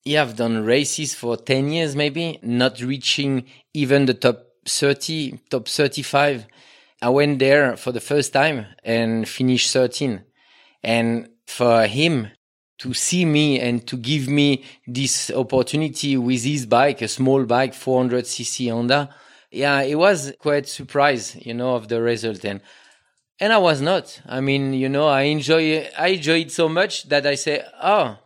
he 0.03 0.13
have 0.13 0.35
done 0.35 0.63
races 0.63 1.15
for 1.15 1.37
10 1.37 1.71
years, 1.71 1.95
maybe, 1.95 2.39
not 2.43 2.79
reaching 2.81 3.45
even 3.73 4.05
the 4.05 4.13
top 4.13 4.45
30, 4.67 5.39
top 5.49 5.67
35 5.67 6.45
I 7.01 7.09
went 7.09 7.39
there 7.39 7.75
for 7.77 7.91
the 7.91 7.99
first 7.99 8.31
time 8.31 8.67
and 8.83 9.27
finished 9.27 9.73
13. 9.73 10.23
And 10.83 11.29
for 11.47 11.87
him 11.87 12.27
to 12.81 12.95
see 12.95 13.25
me 13.25 13.59
and 13.59 13.85
to 13.85 13.95
give 13.95 14.27
me 14.27 14.63
this 14.87 15.29
opportunity 15.29 16.17
with 16.17 16.43
his 16.43 16.65
bike, 16.65 17.03
a 17.03 17.07
small 17.07 17.45
bike, 17.45 17.75
400 17.75 18.25
cc 18.25 18.71
Honda, 18.71 19.07
yeah, 19.51 19.81
it 19.81 19.95
was 19.95 20.33
quite 20.39 20.67
surprised, 20.67 21.45
you 21.45 21.53
know, 21.53 21.75
of 21.75 21.89
the 21.89 22.01
result. 22.01 22.43
And, 22.43 22.59
and 23.39 23.53
I 23.53 23.59
was 23.59 23.81
not. 23.81 24.19
I 24.27 24.41
mean, 24.41 24.73
you 24.73 24.89
know, 24.89 25.07
I 25.07 25.23
enjoy, 25.23 25.87
I 25.95 26.07
enjoy 26.07 26.39
it 26.39 26.51
so 26.51 26.67
much 26.67 27.07
that 27.09 27.27
I 27.27 27.35
say, 27.35 27.63
oh, 27.83 28.17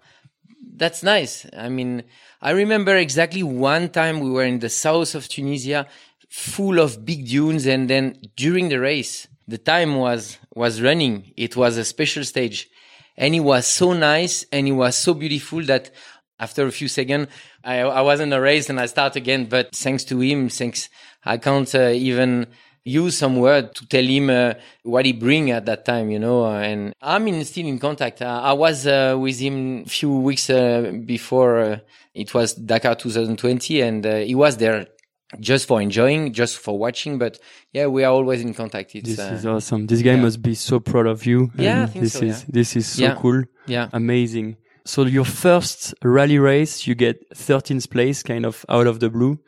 that's 0.74 1.04
nice. 1.04 1.46
I 1.52 1.68
mean, 1.68 2.04
I 2.42 2.52
remember 2.52 2.96
exactly 2.96 3.44
one 3.44 3.90
time 3.90 4.22
we 4.22 4.30
were 4.30 4.46
in 4.46 4.60
the 4.60 4.70
south 4.70 5.16
of 5.16 5.28
Tunisia 5.28 5.86
full 6.30 6.80
of 6.80 7.04
big 7.04 7.28
dunes. 7.28 7.66
And 7.66 7.90
then 7.90 8.22
during 8.38 8.70
the 8.70 8.80
race, 8.80 9.28
the 9.50 9.58
time 9.58 9.96
was, 9.98 10.38
was 10.54 10.82
running. 10.82 11.34
It 11.36 11.58
was 11.58 11.76
a 11.76 11.84
special 11.84 12.24
stage 12.24 12.70
and 13.17 13.36
it 13.36 13.39
was 13.41 13.65
so 13.65 13.93
nice 13.93 14.45
and 14.51 14.67
it 14.67 14.74
was 14.74 14.98
so 14.98 15.13
beautiful 15.13 15.63
that 15.63 15.91
after 16.39 16.65
a 16.65 16.72
few 16.72 16.88
seconds, 16.88 17.27
I, 17.63 17.79
I 17.79 18.01
wasn't 18.01 18.34
a 18.34 18.41
race 18.41 18.69
and 18.69 18.79
I 18.79 18.88
start 18.88 19.15
again. 19.15 19.45
But 19.45 19.75
thanks 19.75 20.03
to 20.05 20.19
him, 20.19 20.50
thanks, 20.50 20.89
I 21.24 21.38
can't 21.38 21.74
uh, 21.74 21.89
even 21.89 22.48
use 22.84 23.17
some 23.17 23.38
word 23.38 23.74
to 23.75 23.88
tell 23.88 24.03
him 24.03 24.29
uh, 24.29 24.53
what 24.84 25.05
he 25.05 25.13
bring 25.13 25.50
at 25.51 25.65
that 25.65 25.86
time, 25.86 26.10
you 26.10 26.19
know. 26.19 26.45
And 26.45 26.93
I'm 27.01 27.27
in, 27.27 27.43
still 27.45 27.65
in 27.65 27.79
contact. 27.79 28.22
Uh, 28.22 28.41
I 28.43 28.53
was 28.53 28.86
uh, 28.86 29.15
with 29.17 29.39
him 29.39 29.86
few 29.86 30.13
weeks 30.19 30.50
uh, 30.50 30.93
before 31.05 31.60
uh, 31.60 31.79
it 32.13 32.34
was 32.34 32.53
Dakar 32.53 32.95
2020, 32.95 33.81
and 33.81 34.05
uh, 34.05 34.15
he 34.17 34.36
was 34.36 34.57
there 34.57 34.88
just 35.39 35.67
for 35.67 35.82
enjoying, 35.82 36.34
just 36.34 36.58
for 36.58 36.77
watching. 36.77 37.17
But 37.17 37.39
yeah, 37.72 37.88
we 37.88 38.03
are 38.03 38.12
always 38.12 38.41
in 38.41 38.53
contact. 38.53 38.96
It's, 38.96 39.10
this 39.10 39.20
uh, 39.20 39.34
is 39.34 39.46
awesome. 39.46 39.88
This 39.88 40.01
guy 40.01 40.15
yeah. 40.15 40.22
must 40.22 40.41
be 40.41 40.55
so 40.55 40.79
proud 40.79 41.08
of 41.08 41.25
you. 41.25 41.51
Yeah, 41.55 41.88
this 41.88 42.13
so, 42.13 42.25
is 42.25 42.41
yeah. 42.41 42.50
this 42.50 42.75
is 42.75 42.88
so 42.88 43.03
yeah. 43.03 43.15
cool. 43.15 43.44
Yeah, 43.67 43.89
amazing. 43.94 44.58
So 44.86 45.03
your 45.03 45.25
first 45.25 45.96
rally 46.03 46.38
race, 46.38 46.86
you 46.86 46.94
get 46.94 47.27
13th 47.32 47.89
place, 47.89 48.22
kind 48.22 48.46
of 48.46 48.63
out 48.70 48.86
of 48.86 49.00
the 49.00 49.10
blue. 49.10 49.39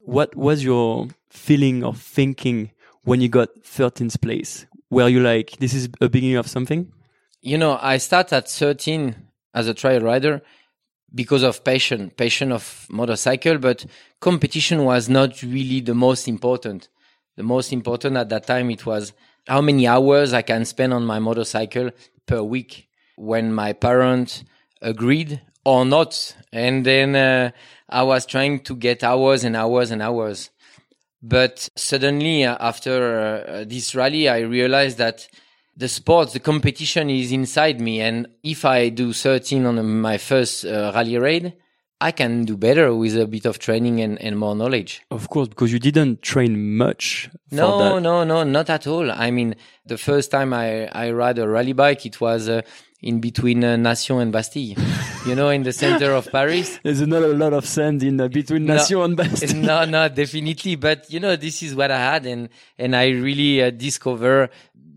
What 0.00 0.34
was 0.34 0.64
your 0.64 1.06
feeling 1.28 1.84
or 1.84 1.94
thinking 1.94 2.72
when 3.04 3.20
you 3.20 3.28
got 3.28 3.50
13th 3.62 4.20
place? 4.20 4.66
Were 4.90 5.08
you 5.08 5.20
like, 5.20 5.52
this 5.58 5.74
is 5.74 5.88
a 6.00 6.08
beginning 6.08 6.36
of 6.36 6.48
something? 6.48 6.92
You 7.40 7.56
know, 7.56 7.78
I 7.80 7.98
start 7.98 8.32
at 8.32 8.48
13 8.50 9.14
as 9.54 9.68
a 9.68 9.74
trial 9.74 10.00
rider 10.00 10.42
because 11.14 11.42
of 11.42 11.64
passion, 11.64 12.10
passion 12.10 12.52
of 12.52 12.86
motorcycle, 12.90 13.58
but 13.58 13.84
competition 14.20 14.84
was 14.84 15.08
not 15.08 15.42
really 15.42 15.80
the 15.80 15.94
most 15.94 16.28
important. 16.28 16.88
The 17.36 17.42
most 17.42 17.72
important 17.72 18.16
at 18.16 18.28
that 18.28 18.46
time, 18.46 18.70
it 18.70 18.86
was 18.86 19.12
how 19.46 19.60
many 19.60 19.86
hours 19.86 20.32
I 20.32 20.42
can 20.42 20.64
spend 20.64 20.92
on 20.92 21.04
my 21.04 21.18
motorcycle 21.18 21.90
per 22.26 22.42
week 22.42 22.88
when 23.16 23.52
my 23.52 23.72
parents 23.72 24.44
agreed 24.80 25.40
or 25.64 25.84
not. 25.84 26.36
And 26.52 26.84
then 26.86 27.16
uh, 27.16 27.50
I 27.88 28.02
was 28.02 28.26
trying 28.26 28.60
to 28.60 28.76
get 28.76 29.02
hours 29.02 29.44
and 29.44 29.56
hours 29.56 29.90
and 29.90 30.02
hours. 30.02 30.50
But 31.22 31.68
suddenly, 31.76 32.44
uh, 32.44 32.56
after 32.60 33.20
uh, 33.20 33.64
this 33.66 33.94
rally, 33.94 34.28
I 34.28 34.40
realized 34.40 34.98
that 34.98 35.28
the 35.76 35.88
sports, 35.88 36.32
the 36.32 36.40
competition 36.40 37.10
is 37.10 37.32
inside 37.32 37.80
me. 37.80 38.00
And 38.00 38.26
if 38.42 38.64
I 38.64 38.88
do 38.88 39.12
13 39.12 39.66
on 39.66 40.00
my 40.00 40.18
first 40.18 40.64
uh, 40.64 40.92
rally 40.94 41.18
raid, 41.18 41.54
I 42.02 42.12
can 42.12 42.44
do 42.44 42.56
better 42.56 42.94
with 42.94 43.16
a 43.18 43.26
bit 43.26 43.44
of 43.44 43.58
training 43.58 44.00
and, 44.00 44.20
and 44.22 44.38
more 44.38 44.56
knowledge. 44.56 45.02
Of 45.10 45.28
course, 45.28 45.48
because 45.48 45.70
you 45.70 45.78
didn't 45.78 46.22
train 46.22 46.76
much. 46.76 47.28
no, 47.50 47.78
that. 47.78 48.02
no, 48.02 48.24
no, 48.24 48.42
not 48.42 48.70
at 48.70 48.86
all. 48.86 49.10
I 49.10 49.30
mean, 49.30 49.54
the 49.84 49.98
first 49.98 50.30
time 50.30 50.54
I, 50.54 50.86
I 50.86 51.10
ride 51.10 51.38
a 51.38 51.46
rally 51.46 51.74
bike, 51.74 52.06
it 52.06 52.18
was 52.18 52.48
uh, 52.48 52.62
in 53.02 53.20
between 53.20 53.62
uh, 53.64 53.76
Nation 53.76 54.18
and 54.18 54.32
Bastille, 54.32 54.76
you 55.26 55.34
know, 55.34 55.50
in 55.50 55.62
the 55.62 55.72
center 55.72 56.12
of 56.12 56.30
Paris. 56.32 56.78
There's 56.82 57.06
not 57.06 57.22
a 57.22 57.28
lot 57.28 57.52
of 57.52 57.66
sand 57.66 58.02
in 58.02 58.18
uh, 58.18 58.28
between 58.28 58.64
no, 58.64 58.76
Nation 58.76 59.00
and 59.00 59.16
Bastille. 59.16 59.56
No, 59.60 59.84
no, 59.84 60.08
definitely. 60.08 60.76
But, 60.76 61.10
you 61.12 61.20
know, 61.20 61.36
this 61.36 61.62
is 61.62 61.74
what 61.74 61.90
I 61.90 61.98
had. 61.98 62.24
And, 62.24 62.48
and 62.78 62.96
I 62.96 63.08
really 63.08 63.62
uh, 63.62 63.70
discover 63.70 64.48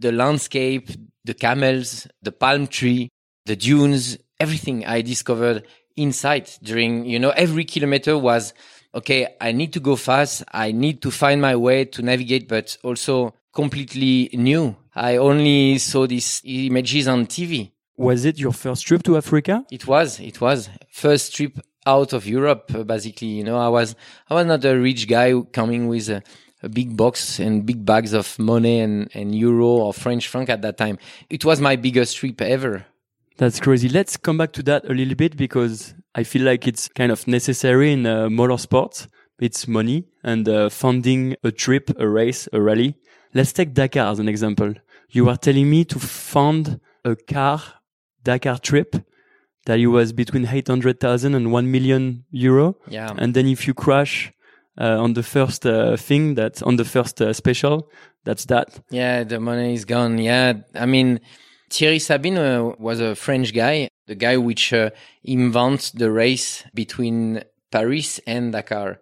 the 0.03 0.11
landscape, 0.11 0.89
the 1.25 1.33
camels, 1.33 2.07
the 2.21 2.31
palm 2.31 2.67
tree, 2.67 3.09
the 3.45 3.55
dunes, 3.55 4.17
everything 4.39 4.85
I 4.85 5.01
discovered 5.01 5.65
inside 5.95 6.51
during, 6.61 7.05
you 7.05 7.19
know, 7.19 7.31
every 7.31 7.65
kilometer 7.65 8.17
was, 8.17 8.53
okay, 8.93 9.35
I 9.39 9.53
need 9.53 9.71
to 9.73 9.79
go 9.79 9.95
fast. 9.95 10.43
I 10.51 10.71
need 10.71 11.01
to 11.03 11.09
find 11.09 11.41
my 11.41 11.55
way 11.55 11.85
to 11.85 12.01
navigate, 12.01 12.47
but 12.47 12.77
also 12.83 13.33
completely 13.53 14.29
new. 14.33 14.75
I 14.93 15.17
only 15.17 15.77
saw 15.77 16.05
these 16.05 16.41
images 16.43 17.07
on 17.07 17.25
TV. 17.25 17.71
Was 17.95 18.25
it 18.25 18.37
your 18.37 18.53
first 18.53 18.85
trip 18.85 19.03
to 19.03 19.17
Africa? 19.17 19.63
It 19.71 19.87
was. 19.87 20.19
It 20.19 20.41
was 20.41 20.69
first 20.91 21.35
trip 21.35 21.59
out 21.85 22.11
of 22.13 22.27
Europe. 22.27 22.71
Basically, 22.85 23.27
you 23.27 23.43
know, 23.43 23.57
I 23.57 23.69
was 23.69 23.95
I 24.29 24.33
was 24.33 24.45
not 24.45 24.65
a 24.65 24.77
rich 24.77 25.07
guy 25.07 25.33
coming 25.51 25.87
with 25.87 26.09
a, 26.09 26.23
a 26.63 26.69
big 26.69 26.95
box 26.97 27.39
and 27.39 27.65
big 27.65 27.85
bags 27.85 28.13
of 28.13 28.39
money 28.39 28.79
and, 28.79 29.09
and 29.13 29.35
euro 29.35 29.67
or 29.67 29.93
French 29.93 30.27
franc 30.27 30.49
at 30.49 30.61
that 30.61 30.77
time. 30.77 30.97
It 31.29 31.45
was 31.45 31.59
my 31.59 31.75
biggest 31.75 32.17
trip 32.17 32.41
ever. 32.41 32.85
That's 33.37 33.59
crazy. 33.59 33.89
Let's 33.89 34.15
come 34.17 34.37
back 34.37 34.53
to 34.53 34.63
that 34.63 34.85
a 34.85 34.93
little 34.93 35.15
bit 35.15 35.35
because 35.35 35.93
I 36.15 36.23
feel 36.23 36.43
like 36.43 36.67
it's 36.67 36.87
kind 36.87 37.11
of 37.11 37.27
necessary 37.27 37.91
in 37.91 38.05
uh, 38.05 38.27
motorsports. 38.27 39.07
It's 39.39 39.67
money 39.67 40.05
and 40.23 40.47
uh, 40.47 40.69
funding 40.69 41.35
a 41.43 41.51
trip, 41.51 41.91
a 41.99 42.07
race, 42.07 42.47
a 42.53 42.61
rally. 42.61 42.95
let's 43.33 43.51
take 43.51 43.73
Dakar 43.73 44.11
as 44.11 44.19
an 44.19 44.29
example. 44.29 44.73
You 45.09 45.25
were 45.25 45.37
telling 45.37 45.69
me 45.69 45.85
to 45.85 45.99
fund 45.99 46.79
a 47.03 47.15
car 47.15 47.61
Dakar 48.23 48.59
trip 48.59 48.95
that 49.65 49.79
it 49.79 49.87
was 49.87 50.13
between 50.13 50.47
800,000 50.47 51.33
and 51.33 51.51
1 51.51 51.71
million 51.71 52.25
euro. 52.31 52.77
Yeah. 52.87 53.13
And 53.17 53.33
then 53.33 53.47
if 53.47 53.67
you 53.67 53.73
crash 53.73 54.31
uh, 54.79 55.01
on 55.01 55.13
the 55.13 55.23
first 55.23 55.65
uh, 55.65 55.97
thing 55.97 56.35
that's 56.35 56.61
on 56.61 56.75
the 56.77 56.85
first 56.85 57.21
uh, 57.21 57.33
special, 57.33 57.89
that's 58.23 58.45
that. 58.45 58.79
Yeah, 58.89 59.23
the 59.23 59.39
money 59.39 59.73
is 59.73 59.85
gone. 59.85 60.17
Yeah. 60.17 60.53
I 60.75 60.85
mean, 60.85 61.19
Thierry 61.69 61.99
Sabine 61.99 62.37
uh, 62.37 62.63
was 62.79 62.99
a 62.99 63.15
French 63.15 63.53
guy, 63.53 63.89
the 64.07 64.15
guy 64.15 64.37
which 64.37 64.73
uh, 64.73 64.91
invents 65.23 65.91
the 65.91 66.11
race 66.11 66.63
between 66.73 67.43
Paris 67.71 68.19
and 68.27 68.51
Dakar. 68.51 68.99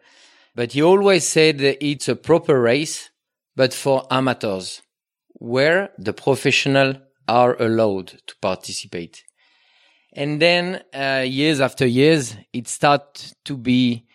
But 0.55 0.73
he 0.73 0.81
always 0.81 1.27
said 1.27 1.61
it's 1.61 2.09
a 2.09 2.15
proper 2.15 2.59
race, 2.59 3.09
but 3.55 3.73
for 3.73 4.05
amateurs, 4.11 4.81
where 5.33 5.91
the 5.97 6.13
professional 6.13 6.95
are 7.27 7.55
allowed 7.61 8.07
to 8.27 8.35
participate. 8.41 9.23
And 10.13 10.41
then 10.41 10.83
uh, 10.93 11.23
years 11.25 11.61
after 11.61 11.85
years, 11.85 12.35
it 12.51 12.67
started 12.67 13.33
to 13.45 13.55
be 13.55 14.05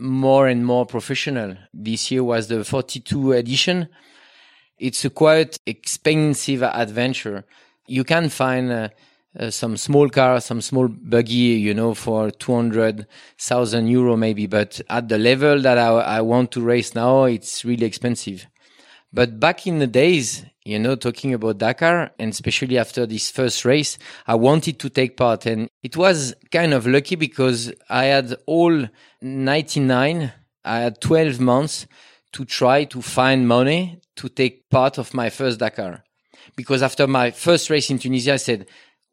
more 0.00 0.48
and 0.48 0.64
more 0.64 0.86
professional. 0.86 1.56
This 1.72 2.10
year 2.10 2.24
was 2.24 2.48
the 2.48 2.64
42 2.64 3.32
edition. 3.32 3.88
It's 4.78 5.04
a 5.04 5.10
quite 5.10 5.58
expensive 5.66 6.62
adventure. 6.62 7.44
You 7.86 8.04
can 8.04 8.30
find 8.30 8.72
uh, 8.72 8.88
uh, 9.38 9.50
some 9.50 9.76
small 9.76 10.08
car, 10.08 10.40
some 10.40 10.62
small 10.62 10.88
buggy, 10.88 11.34
you 11.34 11.74
know, 11.74 11.94
for 11.94 12.30
200,000 12.30 13.86
euro 13.88 14.16
maybe. 14.16 14.46
But 14.46 14.80
at 14.88 15.08
the 15.08 15.18
level 15.18 15.60
that 15.60 15.76
I, 15.76 15.88
I 15.88 16.20
want 16.22 16.50
to 16.52 16.62
race 16.62 16.94
now, 16.94 17.24
it's 17.24 17.64
really 17.64 17.86
expensive. 17.86 18.46
But 19.12 19.38
back 19.38 19.66
in 19.66 19.80
the 19.80 19.86
days, 19.86 20.44
you 20.64 20.78
know, 20.78 20.94
talking 20.94 21.32
about 21.32 21.58
Dakar 21.58 22.10
and 22.18 22.32
especially 22.32 22.78
after 22.78 23.06
this 23.06 23.30
first 23.30 23.64
race, 23.64 23.98
I 24.26 24.34
wanted 24.34 24.78
to 24.80 24.90
take 24.90 25.16
part 25.16 25.46
and 25.46 25.68
it 25.82 25.96
was 25.96 26.34
kind 26.50 26.74
of 26.74 26.86
lucky 26.86 27.16
because 27.16 27.72
I 27.88 28.04
had 28.04 28.34
all 28.46 28.86
99, 29.22 30.32
I 30.64 30.78
had 30.78 31.00
12 31.00 31.40
months 31.40 31.86
to 32.32 32.44
try 32.44 32.84
to 32.84 33.00
find 33.00 33.48
money 33.48 34.00
to 34.16 34.28
take 34.28 34.68
part 34.68 34.98
of 34.98 35.14
my 35.14 35.30
first 35.30 35.58
Dakar. 35.58 36.04
Because 36.56 36.82
after 36.82 37.06
my 37.06 37.30
first 37.30 37.70
race 37.70 37.90
in 37.90 37.98
Tunisia, 37.98 38.34
I 38.34 38.36
said, 38.36 38.66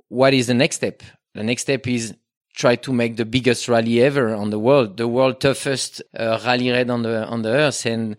what 0.10 0.34
is 0.34 0.48
the 0.48 0.54
next 0.54 0.77
step? 0.77 1.01
The 1.34 1.44
next 1.44 1.63
step 1.63 1.88
is 1.88 2.13
try 2.56 2.75
to 2.75 2.92
make 2.92 3.16
the 3.16 3.25
biggest 3.25 3.70
rally 3.70 4.01
ever 4.01 4.34
on 4.34 4.50
the 4.50 4.60
world, 4.60 4.98
the 4.98 5.08
world 5.08 5.39
toughest 5.39 6.01
uh, 6.18 6.39
rally 6.44 6.72
raid 6.72 6.89
on 6.89 7.04
the, 7.04 7.25
on 7.25 7.44
the 7.44 7.50
earth. 7.50 7.86
And, 7.86 8.18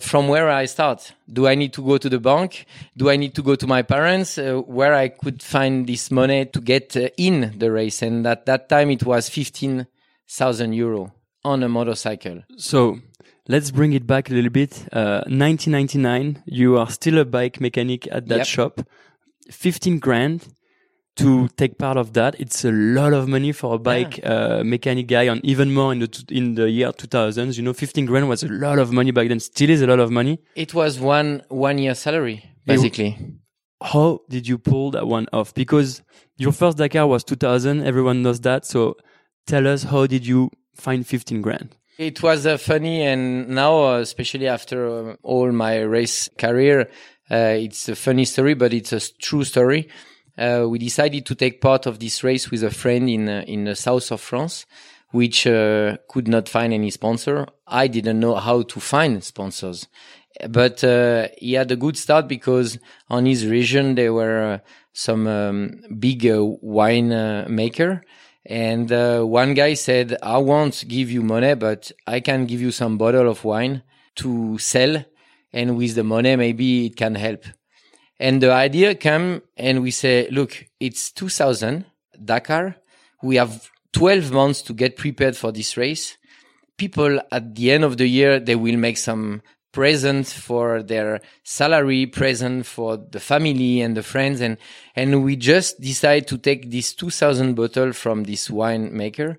from 0.00 0.28
where 0.28 0.48
I 0.48 0.66
start. 0.66 1.12
Do 1.32 1.46
I 1.48 1.54
need 1.56 1.72
to 1.74 1.82
go 1.82 1.98
to 1.98 2.08
the 2.08 2.20
bank? 2.20 2.66
Do 2.96 3.10
I 3.10 3.16
need 3.16 3.34
to 3.34 3.42
go 3.42 3.54
to 3.56 3.66
my 3.66 3.82
parents? 3.82 4.38
Uh, 4.38 4.58
where 4.66 4.94
I 4.94 5.08
could 5.08 5.42
find 5.42 5.86
this 5.86 6.10
money 6.10 6.46
to 6.46 6.60
get 6.60 6.96
uh, 6.96 7.08
in 7.16 7.54
the 7.58 7.70
race? 7.72 8.02
And 8.02 8.26
at 8.26 8.46
that 8.46 8.68
time, 8.68 8.90
it 8.90 9.04
was 9.04 9.28
15,000 9.28 10.72
euro 10.72 11.12
on 11.44 11.62
a 11.62 11.68
motorcycle. 11.68 12.42
So 12.56 13.00
let's 13.48 13.70
bring 13.70 13.92
it 13.92 14.06
back 14.06 14.30
a 14.30 14.34
little 14.34 14.50
bit. 14.50 14.84
Uh, 14.92 15.22
1999, 15.26 16.42
you 16.46 16.78
are 16.78 16.90
still 16.90 17.18
a 17.18 17.24
bike 17.24 17.60
mechanic 17.60 18.06
at 18.12 18.28
that 18.28 18.38
Yep. 18.38 18.46
shop. 18.46 18.80
15 19.50 19.98
grand 19.98 20.46
to 21.18 21.48
take 21.56 21.78
part 21.78 21.96
of 21.96 22.12
that. 22.14 22.38
It's 22.40 22.64
a 22.64 22.72
lot 22.72 23.12
of 23.12 23.28
money 23.28 23.52
for 23.52 23.74
a 23.74 23.78
bike 23.78 24.20
uh, 24.24 24.62
mechanic 24.64 25.06
guy, 25.08 25.24
and 25.24 25.44
even 25.44 25.72
more 25.72 25.92
in 25.92 25.98
the 26.00 26.08
t- 26.08 26.34
in 26.36 26.54
the 26.54 26.70
year 26.70 26.92
2000s. 26.92 27.56
You 27.56 27.62
know, 27.62 27.72
15 27.72 28.06
grand 28.06 28.28
was 28.28 28.42
a 28.42 28.48
lot 28.48 28.78
of 28.78 28.92
money 28.92 29.10
back 29.10 29.28
then. 29.28 29.40
Still 29.40 29.70
is 29.70 29.82
a 29.82 29.86
lot 29.86 30.00
of 30.00 30.10
money. 30.10 30.38
It 30.54 30.74
was 30.74 30.98
one 31.00 31.42
one 31.48 31.78
year 31.78 31.94
salary, 31.94 32.44
basically. 32.64 33.16
How 33.82 34.20
did 34.28 34.48
you 34.48 34.58
pull 34.58 34.90
that 34.92 35.06
one 35.06 35.26
off? 35.32 35.54
Because 35.54 36.02
your 36.36 36.52
first 36.52 36.78
Dakar 36.78 37.06
was 37.06 37.22
2000. 37.24 37.84
Everyone 37.84 38.22
knows 38.22 38.40
that. 38.40 38.64
So 38.66 38.96
tell 39.46 39.66
us, 39.68 39.84
how 39.84 40.06
did 40.06 40.26
you 40.26 40.50
find 40.74 41.06
15 41.06 41.40
grand? 41.42 41.76
It 41.98 42.22
was 42.22 42.46
uh, 42.46 42.58
funny, 42.58 43.02
and 43.02 43.48
now, 43.48 43.82
uh, 43.82 43.98
especially 43.98 44.46
after 44.46 45.10
uh, 45.10 45.16
all 45.24 45.50
my 45.50 45.80
race 45.80 46.28
career, 46.38 46.88
uh, 47.28 47.56
it's 47.58 47.88
a 47.88 47.96
funny 47.96 48.24
story, 48.24 48.54
but 48.54 48.72
it's 48.72 48.92
a 48.92 49.00
true 49.20 49.42
story. 49.42 49.88
Uh, 50.38 50.66
we 50.68 50.78
decided 50.78 51.26
to 51.26 51.34
take 51.34 51.60
part 51.60 51.84
of 51.86 51.98
this 51.98 52.22
race 52.22 52.50
with 52.50 52.62
a 52.62 52.70
friend 52.70 53.10
in 53.10 53.28
uh, 53.28 53.42
in 53.46 53.64
the 53.64 53.74
south 53.74 54.12
of 54.12 54.20
France, 54.20 54.66
which 55.10 55.46
uh, 55.46 55.96
could 56.08 56.28
not 56.28 56.48
find 56.48 56.72
any 56.72 56.90
sponsor. 56.90 57.46
I 57.66 57.88
didn't 57.88 58.20
know 58.20 58.36
how 58.36 58.62
to 58.62 58.78
find 58.80 59.22
sponsors, 59.24 59.88
but 60.48 60.84
uh, 60.84 61.28
he 61.38 61.54
had 61.54 61.72
a 61.72 61.76
good 61.76 61.96
start 61.96 62.28
because 62.28 62.78
on 63.10 63.26
his 63.26 63.46
region 63.46 63.96
there 63.96 64.12
were 64.12 64.42
uh, 64.42 64.58
some 64.92 65.26
um, 65.26 65.80
big 65.98 66.24
uh, 66.24 66.44
wine 66.44 67.08
maker 67.52 68.02
and 68.46 68.88
one 69.28 69.52
guy 69.52 69.74
said, 69.74 70.16
I 70.22 70.38
won't 70.38 70.84
give 70.88 71.10
you 71.10 71.20
money, 71.20 71.54
but 71.54 71.92
I 72.06 72.20
can 72.20 72.46
give 72.46 72.62
you 72.62 72.70
some 72.70 72.96
bottle 72.96 73.28
of 73.28 73.44
wine 73.44 73.82
to 74.16 74.56
sell. 74.56 75.04
And 75.52 75.76
with 75.76 75.96
the 75.96 76.04
money, 76.04 76.34
maybe 76.34 76.86
it 76.86 76.96
can 76.96 77.14
help. 77.14 77.44
And 78.20 78.42
the 78.42 78.52
idea 78.52 78.94
came 78.94 79.42
and 79.56 79.82
we 79.82 79.90
say, 79.90 80.28
look, 80.30 80.66
it's 80.80 81.12
2000 81.12 81.84
Dakar. 82.24 82.76
We 83.22 83.36
have 83.36 83.70
12 83.92 84.32
months 84.32 84.62
to 84.62 84.72
get 84.72 84.96
prepared 84.96 85.36
for 85.36 85.52
this 85.52 85.76
race. 85.76 86.16
People 86.76 87.20
at 87.32 87.54
the 87.54 87.72
end 87.72 87.84
of 87.84 87.96
the 87.96 88.06
year, 88.06 88.38
they 88.40 88.54
will 88.54 88.76
make 88.76 88.98
some 88.98 89.42
present 89.72 90.26
for 90.26 90.82
their 90.82 91.20
salary, 91.44 92.06
present 92.06 92.66
for 92.66 92.96
the 92.96 93.20
family 93.20 93.80
and 93.80 93.96
the 93.96 94.02
friends. 94.02 94.40
And, 94.40 94.56
and 94.96 95.24
we 95.24 95.36
just 95.36 95.80
decide 95.80 96.26
to 96.28 96.38
take 96.38 96.70
this 96.70 96.94
2000 96.94 97.54
bottle 97.54 97.92
from 97.92 98.24
this 98.24 98.48
winemaker. 98.48 99.36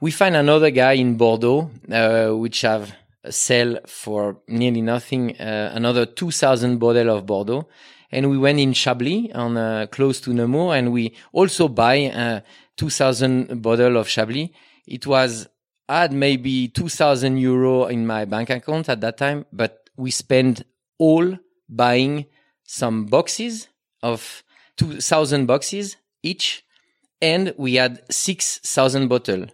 We 0.00 0.10
find 0.10 0.36
another 0.36 0.70
guy 0.70 0.92
in 0.92 1.16
Bordeaux, 1.16 1.70
uh, 1.90 2.30
which 2.36 2.62
have 2.62 2.94
sell 3.30 3.78
for 3.86 4.38
nearly 4.48 4.82
nothing, 4.82 5.36
uh, 5.40 5.72
another 5.74 6.04
2000 6.04 6.78
bottle 6.78 7.10
of 7.10 7.26
Bordeaux. 7.26 7.66
And 8.14 8.30
we 8.30 8.38
went 8.38 8.60
in 8.60 8.72
Chablis 8.72 9.30
on, 9.34 9.56
uh, 9.56 9.86
close 9.90 10.20
to 10.22 10.32
Nemours 10.32 10.76
and 10.78 10.92
we 10.92 11.14
also 11.32 11.68
buy, 11.68 11.96
uh, 12.06 12.40
2000 12.76 13.60
bottle 13.60 13.96
of 13.96 14.08
Chablis. 14.08 14.50
It 14.86 15.06
was 15.06 15.48
I 15.88 16.02
had 16.02 16.12
maybe 16.12 16.68
2000 16.68 17.36
euro 17.36 17.86
in 17.86 18.06
my 18.06 18.24
bank 18.24 18.48
account 18.50 18.88
at 18.88 19.00
that 19.02 19.18
time, 19.18 19.44
but 19.52 19.90
we 19.96 20.10
spent 20.10 20.62
all 20.98 21.38
buying 21.68 22.26
some 22.64 23.04
boxes 23.04 23.68
of 24.02 24.42
2000 24.78 25.46
boxes 25.46 25.96
each. 26.22 26.64
And 27.20 27.54
we 27.56 27.74
had 27.74 28.02
6000 28.10 29.08
bottle. 29.08 29.46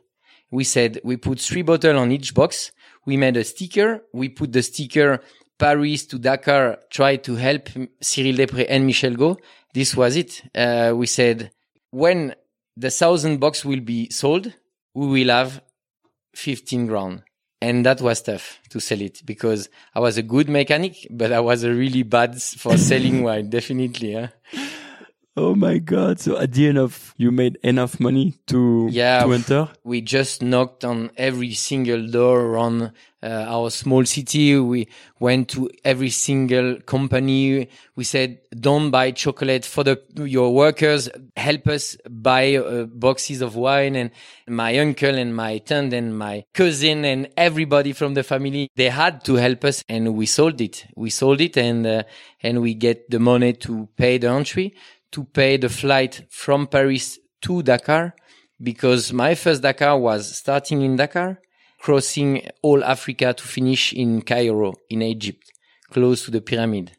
We 0.51 0.65
said 0.65 1.01
we 1.05 1.17
put 1.17 1.41
three 1.41 1.63
bottle 1.63 1.99
on 1.99 2.13
each 2.13 2.35
box. 2.35 2.73
We 3.07 3.17
made 3.17 3.37
a 3.37 3.45
sticker. 3.45 4.03
We 4.13 4.29
put 4.29 4.53
the 4.53 4.63
sticker 4.63 5.21
Paris 5.61 6.07
to 6.07 6.19
Dakar, 6.19 6.79
try 6.89 7.17
to 7.17 7.37
help 7.37 7.69
Cyril 8.01 8.37
Després 8.37 8.67
and 8.69 8.87
Michel 8.87 9.15
Go. 9.15 9.37
This 9.75 9.95
was 9.95 10.17
it. 10.17 10.43
Uh, 10.55 10.93
we 10.97 11.07
said 11.07 11.53
when 11.91 12.35
the 12.77 12.91
thousand 12.91 13.39
box 13.39 13.65
will 13.65 13.81
be 13.81 14.09
sold, 14.11 14.53
we 14.95 15.07
will 15.07 15.29
have 15.29 15.63
15 16.35 16.87
grand. 16.87 17.23
And 17.63 17.85
that 17.85 18.01
was 18.01 18.23
tough 18.23 18.59
to 18.71 18.81
sell 18.81 19.03
it 19.03 19.21
because 19.27 19.69
I 19.95 20.01
was 20.01 20.17
a 20.17 20.23
good 20.23 20.49
mechanic, 20.49 21.07
but 21.11 21.31
I 21.31 21.41
was 21.41 21.63
a 21.63 21.75
really 21.75 22.05
bad 22.05 22.41
for 22.41 22.79
selling 22.79 23.23
wine, 23.27 23.51
definitely. 23.51 24.13
Yeah. 24.13 24.29
Oh 25.43 25.55
my 25.55 25.79
God. 25.79 26.21
So 26.21 26.37
at 26.39 26.53
the 26.53 26.69
end 26.69 26.77
of, 26.79 27.15
you 27.17 27.31
made 27.33 27.57
enough 27.63 27.99
money 27.99 28.35
to, 28.49 28.89
Yeah. 28.91 29.25
to 29.25 29.33
enter. 29.33 29.69
We 29.85 30.03
just 30.03 30.43
knocked 30.43 30.85
on 30.85 31.11
every 31.17 31.53
single 31.55 32.07
door 32.07 32.41
around 32.43 32.93
uh, 33.23 33.27
our 33.49 33.71
small 33.71 34.05
city. 34.05 34.59
We 34.59 34.89
went 35.19 35.49
to 35.51 35.71
every 35.83 36.11
single 36.11 36.81
company. 36.83 37.69
We 37.97 38.05
said, 38.05 38.39
don't 38.69 38.91
buy 38.91 39.13
chocolate 39.13 39.65
for 39.65 39.83
the, 39.83 39.99
your 40.15 40.53
workers. 40.55 41.09
Help 41.37 41.69
us 41.69 41.97
buy 42.09 42.57
uh, 42.57 42.85
boxes 42.85 43.41
of 43.41 43.57
wine. 43.57 43.97
And 43.97 44.11
my 44.47 44.79
uncle 44.79 45.15
and 45.15 45.35
my 45.35 45.63
aunt 45.71 45.93
and 45.95 46.19
my 46.19 46.45
cousin 46.53 47.05
and 47.07 47.29
everybody 47.39 47.95
from 47.95 48.13
the 48.13 48.23
family, 48.23 48.69
they 48.77 48.91
had 48.91 49.25
to 49.25 49.37
help 49.37 49.65
us 49.65 49.85
and 49.89 50.15
we 50.15 50.27
sold 50.27 50.61
it. 50.61 50.87
We 50.97 51.09
sold 51.09 51.41
it 51.41 51.57
and, 51.57 51.87
uh, 51.87 52.03
and 52.43 52.61
we 52.61 52.75
get 52.75 53.09
the 53.11 53.19
money 53.19 53.55
to 53.55 53.89
pay 53.97 54.19
the 54.19 54.29
entry, 54.29 54.75
to 55.13 55.25
pay 55.25 55.57
the 55.57 55.69
flight 55.69 56.27
from 56.31 56.67
Paris 56.67 57.19
to 57.43 57.63
Dakar 57.63 58.15
because 58.63 59.13
my 59.13 59.35
first 59.35 59.63
Dakar 59.63 59.99
was 59.99 60.37
starting 60.37 60.83
in 60.83 60.97
Dakar, 60.97 61.41
crossing 61.81 62.49
all 62.63 62.85
Africa 62.85 63.33
to 63.33 63.43
finish 63.43 63.93
in 63.93 64.23
Cairo, 64.23 64.75
in 64.89 65.03
Egypt, 65.03 65.51
close 65.91 66.25
to 66.25 66.31
the 66.31 66.41
pyramid. 66.41 66.93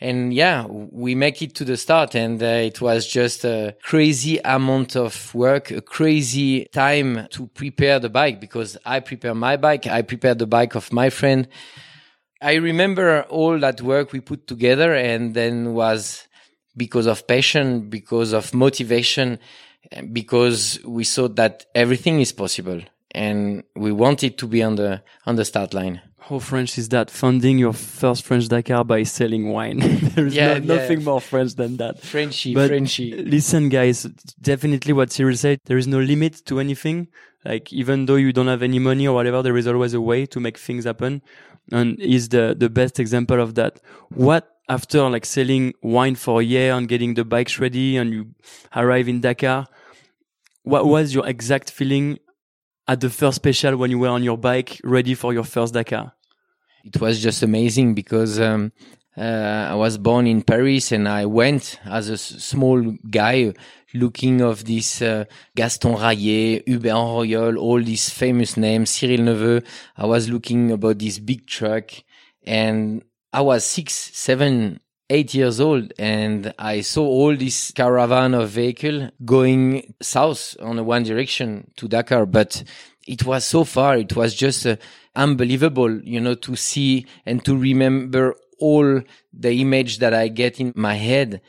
And 0.00 0.34
yeah, 0.34 0.66
we 0.66 1.14
make 1.14 1.42
it 1.42 1.54
to 1.56 1.64
the 1.64 1.76
start 1.76 2.16
and 2.16 2.42
uh, 2.42 2.46
it 2.46 2.80
was 2.80 3.06
just 3.06 3.44
a 3.44 3.76
crazy 3.84 4.38
amount 4.44 4.96
of 4.96 5.32
work, 5.32 5.70
a 5.70 5.80
crazy 5.80 6.66
time 6.72 7.28
to 7.30 7.46
prepare 7.46 8.00
the 8.00 8.08
bike 8.08 8.40
because 8.40 8.76
I 8.84 8.98
prepare 8.98 9.34
my 9.34 9.56
bike. 9.56 9.86
I 9.86 10.02
prepare 10.02 10.34
the 10.34 10.48
bike 10.48 10.74
of 10.74 10.92
my 10.92 11.08
friend. 11.08 11.46
I 12.40 12.54
remember 12.54 13.22
all 13.28 13.60
that 13.60 13.80
work 13.80 14.10
we 14.10 14.18
put 14.18 14.48
together 14.48 14.92
and 14.92 15.34
then 15.34 15.72
was 15.74 16.26
because 16.76 17.06
of 17.06 17.26
passion, 17.26 17.88
because 17.88 18.32
of 18.32 18.54
motivation, 18.54 19.38
because 20.12 20.78
we 20.84 21.04
saw 21.04 21.28
that 21.28 21.66
everything 21.74 22.20
is 22.20 22.32
possible 22.32 22.80
and 23.14 23.62
we 23.76 23.92
wanted 23.92 24.38
to 24.38 24.46
be 24.46 24.62
on 24.62 24.76
the, 24.76 25.02
on 25.26 25.36
the 25.36 25.44
start 25.44 25.74
line. 25.74 26.00
How 26.18 26.38
French 26.38 26.78
is 26.78 26.88
that? 26.90 27.10
Funding 27.10 27.58
your 27.58 27.72
first 27.72 28.22
French 28.24 28.46
Dakar 28.48 28.84
by 28.84 29.02
selling 29.02 29.48
wine. 29.50 29.78
There's 30.14 30.34
Yeah, 30.34 30.58
no, 30.58 30.74
yeah. 30.74 30.80
nothing 30.80 31.02
more 31.04 31.20
French 31.20 31.54
than 31.56 31.78
that. 31.78 32.00
Frenchy, 32.00 32.54
But 32.54 32.68
Frenchy. 32.68 33.12
Listen, 33.24 33.68
guys, 33.68 34.04
definitely 34.40 34.92
what 34.92 35.10
Cyril 35.10 35.36
said. 35.36 35.58
There 35.64 35.76
is 35.78 35.88
no 35.88 35.98
limit 35.98 36.46
to 36.46 36.60
anything. 36.60 37.08
Like 37.44 37.72
even 37.72 38.06
though 38.06 38.14
you 38.14 38.32
don't 38.32 38.46
have 38.46 38.62
any 38.62 38.78
money 38.78 39.08
or 39.08 39.14
whatever, 39.16 39.42
there 39.42 39.56
is 39.56 39.66
always 39.66 39.94
a 39.94 40.00
way 40.00 40.24
to 40.26 40.38
make 40.38 40.58
things 40.58 40.84
happen. 40.84 41.22
And 41.72 41.98
he's 41.98 42.28
the 42.28 42.54
the 42.56 42.70
best 42.70 43.00
example 43.00 43.40
of 43.40 43.56
that. 43.56 43.80
What 44.10 44.48
after 44.68 45.08
like 45.08 45.24
selling 45.26 45.74
wine 45.82 46.14
for 46.14 46.40
a 46.40 46.44
year 46.44 46.72
and 46.72 46.88
getting 46.88 47.14
the 47.14 47.24
bikes 47.24 47.58
ready 47.58 47.96
and 47.96 48.12
you 48.12 48.34
arrive 48.74 49.08
in 49.08 49.20
Dakar, 49.20 49.66
what 50.62 50.86
was 50.86 51.14
your 51.14 51.26
exact 51.26 51.70
feeling 51.70 52.18
at 52.88 53.00
the 53.00 53.10
first 53.10 53.36
special 53.36 53.76
when 53.76 53.90
you 53.90 53.98
were 53.98 54.08
on 54.08 54.22
your 54.22 54.38
bike 54.38 54.80
ready 54.84 55.14
for 55.14 55.32
your 55.32 55.44
first 55.44 55.74
Dakar? 55.74 56.12
it 56.84 57.00
was 57.00 57.22
just 57.22 57.42
amazing 57.42 57.94
because 57.94 58.40
um, 58.40 58.72
uh, 59.16 59.20
I 59.70 59.74
was 59.74 59.98
born 59.98 60.26
in 60.26 60.42
Paris 60.42 60.92
and 60.92 61.08
I 61.08 61.26
went 61.26 61.78
as 61.84 62.08
a 62.08 62.18
small 62.18 62.96
guy 63.10 63.52
looking 63.94 64.40
of 64.40 64.64
this 64.64 65.02
uh, 65.02 65.24
Gaston 65.54 65.94
Rahier, 65.94 66.62
Hubert 66.66 66.92
Auriol, 66.92 67.56
all 67.58 67.82
these 67.82 68.08
famous 68.08 68.56
names, 68.56 68.90
Cyril 68.90 69.26
Neveu. 69.26 69.64
I 69.96 70.06
was 70.06 70.28
looking 70.28 70.72
about 70.72 70.98
this 70.98 71.18
big 71.18 71.46
truck 71.46 71.90
and 72.44 73.02
I 73.32 73.40
was 73.40 73.64
six, 73.64 73.94
seven, 73.94 74.80
eight 75.08 75.32
years 75.32 75.58
old 75.58 75.92
and 75.98 76.52
I 76.58 76.82
saw 76.82 77.06
all 77.06 77.36
this 77.36 77.70
caravan 77.70 78.34
of 78.34 78.50
vehicle 78.50 79.10
going 79.24 79.94
south 80.02 80.56
on 80.60 80.78
a 80.78 80.82
one 80.82 81.02
direction 81.02 81.70
to 81.76 81.88
Dakar, 81.88 82.26
but 82.26 82.62
it 83.06 83.24
was 83.24 83.44
so 83.44 83.64
far. 83.64 83.96
It 83.96 84.14
was 84.14 84.34
just 84.34 84.66
uh, 84.66 84.76
unbelievable, 85.16 86.00
you 86.02 86.20
know, 86.20 86.34
to 86.34 86.56
see 86.56 87.06
and 87.24 87.44
to 87.44 87.56
remember 87.56 88.34
all 88.58 89.00
the 89.32 89.60
image 89.60 89.98
that 89.98 90.14
I 90.14 90.28
get 90.28 90.60
in 90.60 90.72
my 90.76 90.94
head. 90.94 91.40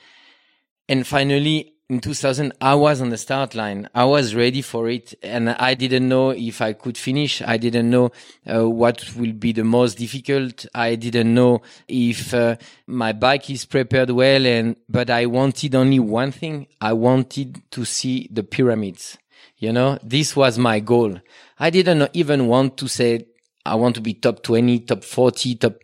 And 0.88 1.06
finally, 1.06 1.73
in 1.90 2.00
2000, 2.00 2.54
I 2.62 2.76
was 2.76 3.02
on 3.02 3.10
the 3.10 3.18
start 3.18 3.56
line. 3.56 3.90
I 3.94 4.06
was 4.06 4.36
ready 4.36 4.62
for 4.62 4.90
it. 4.90 5.14
And 5.22 5.50
I 5.50 5.74
didn't 5.74 6.08
know 6.08 6.32
if 6.32 6.62
I 6.62 6.74
could 6.74 6.98
finish. 6.98 7.42
I 7.42 7.58
didn't 7.58 7.90
know 7.90 8.12
uh, 8.52 8.70
what 8.70 9.16
will 9.16 9.34
be 9.34 9.52
the 9.52 9.64
most 9.64 9.98
difficult. 9.98 10.66
I 10.74 10.96
didn't 10.96 11.34
know 11.34 11.62
if 11.88 12.34
uh, 12.34 12.56
my 12.88 13.12
bike 13.12 13.50
is 13.50 13.66
prepared 13.66 14.10
well. 14.12 14.46
And, 14.46 14.78
but 14.88 15.10
I 15.10 15.26
wanted 15.26 15.76
only 15.76 16.00
one 16.00 16.32
thing. 16.32 16.68
I 16.80 16.94
wanted 16.94 17.62
to 17.72 17.86
see 17.86 18.30
the 18.32 18.44
pyramids. 18.44 19.18
You 19.58 19.74
know, 19.74 20.00
this 20.02 20.36
was 20.36 20.58
my 20.58 20.80
goal. 20.80 21.20
I 21.60 21.70
didn't 21.70 22.10
even 22.14 22.48
want 22.48 22.78
to 22.78 22.88
say, 22.88 23.28
I 23.66 23.76
want 23.76 23.96
to 23.96 24.02
be 24.02 24.14
top 24.14 24.42
20, 24.42 24.80
top 24.80 25.04
40, 25.04 25.56
top, 25.56 25.76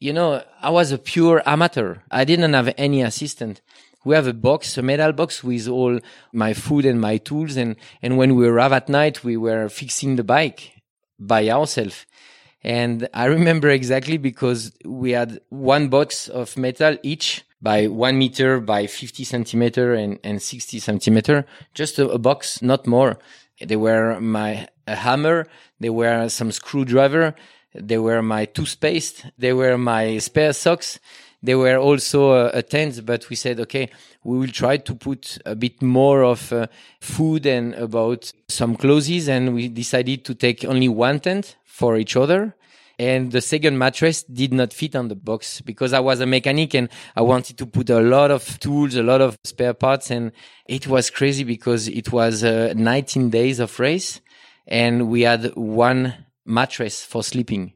you 0.00 0.12
know, 0.12 0.42
I 0.60 0.70
was 0.70 0.92
a 0.92 0.98
pure 0.98 1.42
amateur. 1.46 1.98
I 2.10 2.24
didn't 2.24 2.52
have 2.52 2.72
any 2.76 3.02
assistant. 3.02 3.60
We 4.04 4.14
have 4.14 4.26
a 4.26 4.32
box, 4.32 4.78
a 4.78 4.82
metal 4.82 5.12
box 5.12 5.42
with 5.42 5.68
all 5.68 5.98
my 6.32 6.54
food 6.54 6.84
and 6.84 7.00
my 7.00 7.18
tools. 7.18 7.56
And, 7.56 7.76
and 8.00 8.16
when 8.16 8.36
we 8.36 8.46
arrive 8.46 8.72
at 8.72 8.88
night, 8.88 9.24
we 9.24 9.36
were 9.36 9.68
fixing 9.68 10.16
the 10.16 10.24
bike 10.24 10.72
by 11.18 11.48
ourselves. 11.48 12.06
And 12.62 13.08
I 13.14 13.26
remember 13.26 13.68
exactly 13.68 14.18
because 14.18 14.72
we 14.84 15.12
had 15.12 15.40
one 15.48 15.88
box 15.88 16.28
of 16.28 16.56
metal 16.56 16.96
each 17.02 17.44
by 17.60 17.86
one 17.86 18.18
meter 18.18 18.60
by 18.60 18.86
50 18.86 19.24
centimeter 19.24 19.94
and, 19.94 20.18
and 20.22 20.40
60 20.40 20.78
centimeter, 20.78 21.44
just 21.74 21.98
a, 21.98 22.08
a 22.08 22.18
box, 22.18 22.62
not 22.62 22.86
more. 22.86 23.18
There 23.60 23.78
were 23.78 24.20
my 24.20 24.68
hammer. 24.86 25.46
There 25.80 25.92
were 25.92 26.28
some 26.28 26.52
screwdriver. 26.52 27.34
There 27.74 28.02
were 28.02 28.22
my 28.22 28.44
toothpaste. 28.44 29.26
There 29.36 29.56
were 29.56 29.76
my 29.76 30.18
spare 30.18 30.52
socks. 30.52 30.98
There 31.42 31.58
were 31.58 31.76
also 31.76 32.32
a, 32.32 32.58
a 32.58 32.62
tent, 32.62 33.04
but 33.06 33.28
we 33.30 33.36
said, 33.36 33.60
okay, 33.60 33.90
we 34.24 34.38
will 34.38 34.48
try 34.48 34.76
to 34.76 34.94
put 34.94 35.38
a 35.46 35.54
bit 35.54 35.80
more 35.82 36.24
of 36.24 36.52
uh, 36.52 36.66
food 37.00 37.46
and 37.46 37.74
about 37.74 38.32
some 38.48 38.76
clothes. 38.76 39.28
And 39.28 39.54
we 39.54 39.68
decided 39.68 40.24
to 40.24 40.34
take 40.34 40.64
only 40.64 40.88
one 40.88 41.20
tent 41.20 41.56
for 41.64 41.96
each 41.96 42.16
other. 42.16 42.56
And 43.00 43.30
the 43.30 43.40
second 43.40 43.78
mattress 43.78 44.24
did 44.24 44.52
not 44.52 44.72
fit 44.72 44.96
on 44.96 45.06
the 45.06 45.14
box 45.14 45.60
because 45.60 45.92
I 45.92 46.00
was 46.00 46.18
a 46.18 46.26
mechanic 46.26 46.74
and 46.74 46.88
I 47.14 47.22
wanted 47.22 47.56
to 47.58 47.66
put 47.66 47.90
a 47.90 48.00
lot 48.00 48.32
of 48.32 48.58
tools, 48.58 48.96
a 48.96 49.04
lot 49.04 49.20
of 49.20 49.38
spare 49.44 49.74
parts. 49.74 50.10
And 50.10 50.32
it 50.66 50.88
was 50.88 51.08
crazy 51.08 51.44
because 51.44 51.86
it 51.86 52.10
was 52.10 52.42
uh, 52.42 52.74
19 52.74 53.30
days 53.30 53.60
of 53.60 53.78
race 53.78 54.20
and 54.66 55.08
we 55.08 55.22
had 55.22 55.54
one 55.54 56.26
mattress 56.44 57.04
for 57.04 57.22
sleeping. 57.22 57.74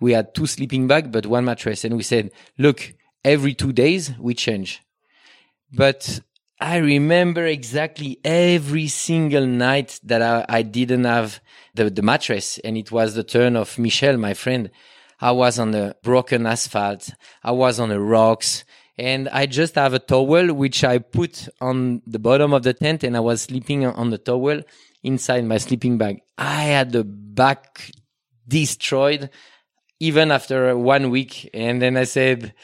We 0.00 0.12
had 0.12 0.34
two 0.34 0.46
sleeping 0.46 0.88
bags, 0.88 1.08
but 1.08 1.26
one 1.26 1.44
mattress. 1.44 1.84
And 1.84 1.96
we 1.96 2.02
said, 2.02 2.30
look, 2.58 2.94
every 3.24 3.54
two 3.54 3.72
days 3.72 4.12
we 4.18 4.34
change. 4.34 4.82
But 5.72 6.20
I 6.60 6.76
remember 6.76 7.46
exactly 7.46 8.18
every 8.24 8.88
single 8.88 9.46
night 9.46 9.98
that 10.04 10.22
I, 10.22 10.44
I 10.48 10.62
didn't 10.62 11.04
have 11.04 11.40
the, 11.74 11.90
the 11.90 12.02
mattress 12.02 12.58
and 12.58 12.76
it 12.76 12.92
was 12.92 13.14
the 13.14 13.24
turn 13.24 13.56
of 13.56 13.78
Michel, 13.78 14.16
my 14.16 14.34
friend. 14.34 14.70
I 15.20 15.32
was 15.32 15.58
on 15.58 15.70
the 15.70 15.96
broken 16.02 16.46
asphalt. 16.46 17.10
I 17.42 17.52
was 17.52 17.80
on 17.80 17.88
the 17.88 18.00
rocks 18.00 18.64
and 18.98 19.28
I 19.30 19.46
just 19.46 19.74
have 19.76 19.94
a 19.94 19.98
towel 19.98 20.52
which 20.52 20.84
I 20.84 20.98
put 20.98 21.48
on 21.60 22.02
the 22.06 22.18
bottom 22.18 22.52
of 22.52 22.62
the 22.62 22.74
tent 22.74 23.02
and 23.02 23.16
I 23.16 23.20
was 23.20 23.42
sleeping 23.42 23.86
on 23.86 24.10
the 24.10 24.18
towel 24.18 24.60
inside 25.02 25.44
my 25.44 25.58
sleeping 25.58 25.98
bag. 25.98 26.20
I 26.36 26.62
had 26.64 26.92
the 26.92 27.04
back 27.04 27.90
destroyed 28.46 29.30
even 29.98 30.30
after 30.30 30.76
one 30.76 31.10
week. 31.10 31.48
And 31.54 31.80
then 31.80 31.96
I 31.96 32.04
said, 32.04 32.54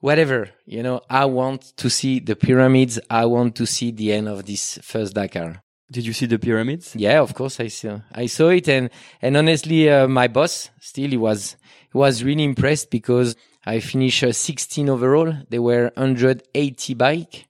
whatever, 0.00 0.50
you 0.66 0.82
know, 0.82 1.00
I 1.08 1.24
want 1.24 1.76
to 1.76 1.90
see 1.90 2.20
the 2.20 2.36
pyramids. 2.36 2.98
I 3.10 3.26
want 3.26 3.54
to 3.56 3.66
see 3.66 3.90
the 3.90 4.12
end 4.12 4.28
of 4.28 4.46
this 4.46 4.78
first 4.82 5.14
Dakar. 5.14 5.62
Did 5.90 6.04
you 6.04 6.12
see 6.12 6.26
the 6.26 6.38
pyramids? 6.38 6.94
Yeah, 6.94 7.20
of 7.20 7.34
course 7.34 7.60
I 7.60 7.68
saw, 7.68 8.00
I 8.12 8.26
saw 8.26 8.48
it. 8.48 8.68
And, 8.68 8.90
and 9.22 9.36
honestly, 9.36 9.88
uh, 9.88 10.06
my 10.06 10.28
boss 10.28 10.70
still, 10.80 11.08
he 11.08 11.16
was, 11.16 11.56
he 11.90 11.96
was 11.96 12.22
really 12.22 12.44
impressed 12.44 12.90
because 12.90 13.36
I 13.64 13.80
finished 13.80 14.22
uh, 14.22 14.32
16 14.32 14.88
overall. 14.90 15.34
There 15.48 15.62
were 15.62 15.90
180 15.96 16.94
bike 16.94 17.48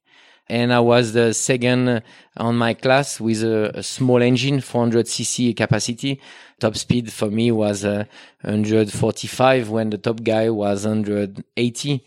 and 0.49 0.73
I 0.73 0.81
was 0.81 1.13
the 1.13 1.35
second 1.35 1.89
uh, 1.89 2.01
on 2.37 2.57
my 2.57 2.75
class 2.75 3.21
with 3.21 3.43
a, 3.43 3.79
a 3.79 3.83
small 3.83 4.23
engine, 4.23 4.61
400 4.61 5.07
cc 5.07 5.57
capacity. 5.57 6.21
Top 6.59 6.77
speed 6.77 7.13
for 7.13 7.31
me 7.31 7.51
was 7.51 7.85
uh, 7.85 8.05
145 8.43 9.69
when 9.69 9.91
the 9.91 9.99
top 9.99 10.23
guy 10.23 10.49
was 10.49 10.87
180. 10.87 12.05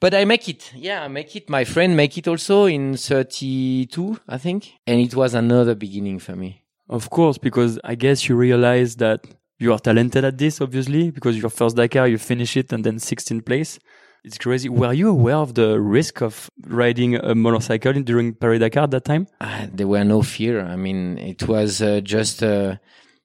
But 0.00 0.14
I 0.14 0.24
make 0.24 0.48
it. 0.48 0.72
Yeah, 0.74 1.02
I 1.02 1.08
make 1.08 1.36
it. 1.36 1.50
My 1.50 1.64
friend 1.64 1.94
make 1.94 2.16
it 2.16 2.26
also 2.26 2.64
in 2.64 2.96
32, 2.96 4.18
I 4.26 4.38
think. 4.38 4.72
And 4.86 4.98
it 4.98 5.14
was 5.14 5.34
another 5.34 5.74
beginning 5.74 6.18
for 6.18 6.34
me. 6.34 6.62
Of 6.88 7.10
course, 7.10 7.36
because 7.36 7.78
I 7.84 7.94
guess 7.96 8.26
you 8.26 8.34
realize 8.34 8.96
that 8.96 9.26
you 9.58 9.72
are 9.74 9.78
talented 9.78 10.24
at 10.24 10.38
this, 10.38 10.62
obviously, 10.62 11.10
because 11.10 11.36
your 11.36 11.50
first 11.50 11.76
Dakar, 11.76 12.08
you 12.08 12.16
finish 12.16 12.56
it 12.56 12.72
and 12.72 12.82
then 12.82 12.96
16th 12.96 13.44
place. 13.44 13.78
It's 14.24 14.38
crazy. 14.38 14.70
Were 14.70 14.92
you 14.94 15.10
aware 15.10 15.36
of 15.36 15.54
the 15.54 15.78
risk 15.78 16.22
of 16.22 16.50
riding 16.66 17.16
a 17.16 17.34
motorcycle 17.34 17.92
during 17.92 18.34
Paris 18.34 18.60
Dakar 18.60 18.84
at 18.84 18.90
that 18.92 19.04
time? 19.04 19.26
Uh, 19.40 19.66
there 19.70 19.86
were 19.86 20.04
no 20.04 20.22
fear. 20.22 20.60
I 20.64 20.76
mean, 20.76 21.18
it 21.18 21.46
was 21.46 21.82
uh, 21.82 22.00
just 22.00 22.42
uh, 22.42 22.76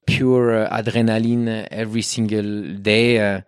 pure 0.05 0.65
uh, 0.65 0.77
adrenaline 0.77 1.67
every 1.71 2.01
single 2.01 2.73
day. 2.75 3.41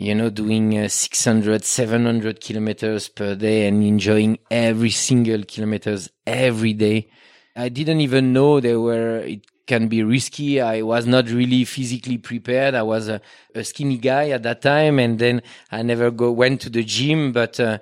You 0.00 0.14
know, 0.14 0.30
doing 0.30 0.78
uh, 0.78 0.86
600, 0.86 1.64
700 1.64 2.40
kilometers 2.40 3.08
per 3.08 3.34
day 3.34 3.66
and 3.66 3.82
enjoying 3.82 4.38
every 4.48 4.90
single 4.90 5.42
kilometers 5.42 6.08
every 6.24 6.72
day. 6.72 7.08
I 7.56 7.68
didn't 7.68 8.00
even 8.00 8.32
know 8.32 8.60
there 8.60 8.78
were, 8.78 9.18
it 9.18 9.44
can 9.66 9.88
be 9.88 10.04
risky. 10.04 10.60
I 10.60 10.82
was 10.82 11.04
not 11.04 11.28
really 11.28 11.64
physically 11.64 12.16
prepared. 12.16 12.76
I 12.76 12.82
was 12.82 13.08
a, 13.08 13.20
a 13.56 13.64
skinny 13.64 13.98
guy 13.98 14.28
at 14.28 14.44
that 14.44 14.62
time. 14.62 15.00
And 15.00 15.18
then 15.18 15.42
I 15.72 15.82
never 15.82 16.12
go, 16.12 16.30
went 16.30 16.60
to 16.60 16.70
the 16.70 16.84
gym, 16.84 17.32
but 17.32 17.58
uh, 17.58 17.78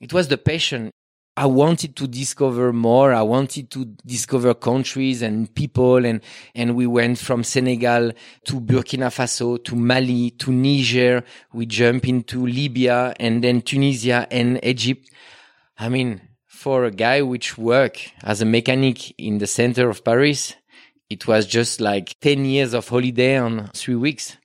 it 0.00 0.14
was 0.14 0.28
the 0.28 0.38
passion. 0.38 0.90
I 1.38 1.46
wanted 1.46 1.94
to 1.94 2.08
discover 2.08 2.72
more. 2.72 3.14
I 3.14 3.22
wanted 3.22 3.70
to 3.70 3.84
discover 3.84 4.54
countries 4.54 5.22
and 5.22 5.54
people. 5.54 6.04
And, 6.04 6.20
and 6.52 6.74
we 6.74 6.88
went 6.88 7.16
from 7.18 7.44
Senegal 7.44 8.10
to 8.46 8.60
Burkina 8.60 9.06
Faso 9.06 9.62
to 9.62 9.76
Mali 9.76 10.30
to 10.32 10.50
Niger. 10.50 11.22
We 11.52 11.66
jump 11.66 12.08
into 12.08 12.44
Libya 12.44 13.14
and 13.20 13.44
then 13.44 13.62
Tunisia 13.62 14.26
and 14.32 14.58
Egypt. 14.64 15.08
I 15.78 15.88
mean, 15.88 16.22
for 16.48 16.84
a 16.84 16.90
guy 16.90 17.22
which 17.22 17.56
work 17.56 18.00
as 18.24 18.42
a 18.42 18.44
mechanic 18.44 19.16
in 19.16 19.38
the 19.38 19.46
center 19.46 19.88
of 19.88 20.02
Paris, 20.02 20.56
it 21.08 21.28
was 21.28 21.46
just 21.46 21.80
like 21.80 22.18
10 22.20 22.46
years 22.46 22.74
of 22.74 22.88
holiday 22.88 23.38
on 23.38 23.70
three 23.74 23.94
weeks. 23.94 24.36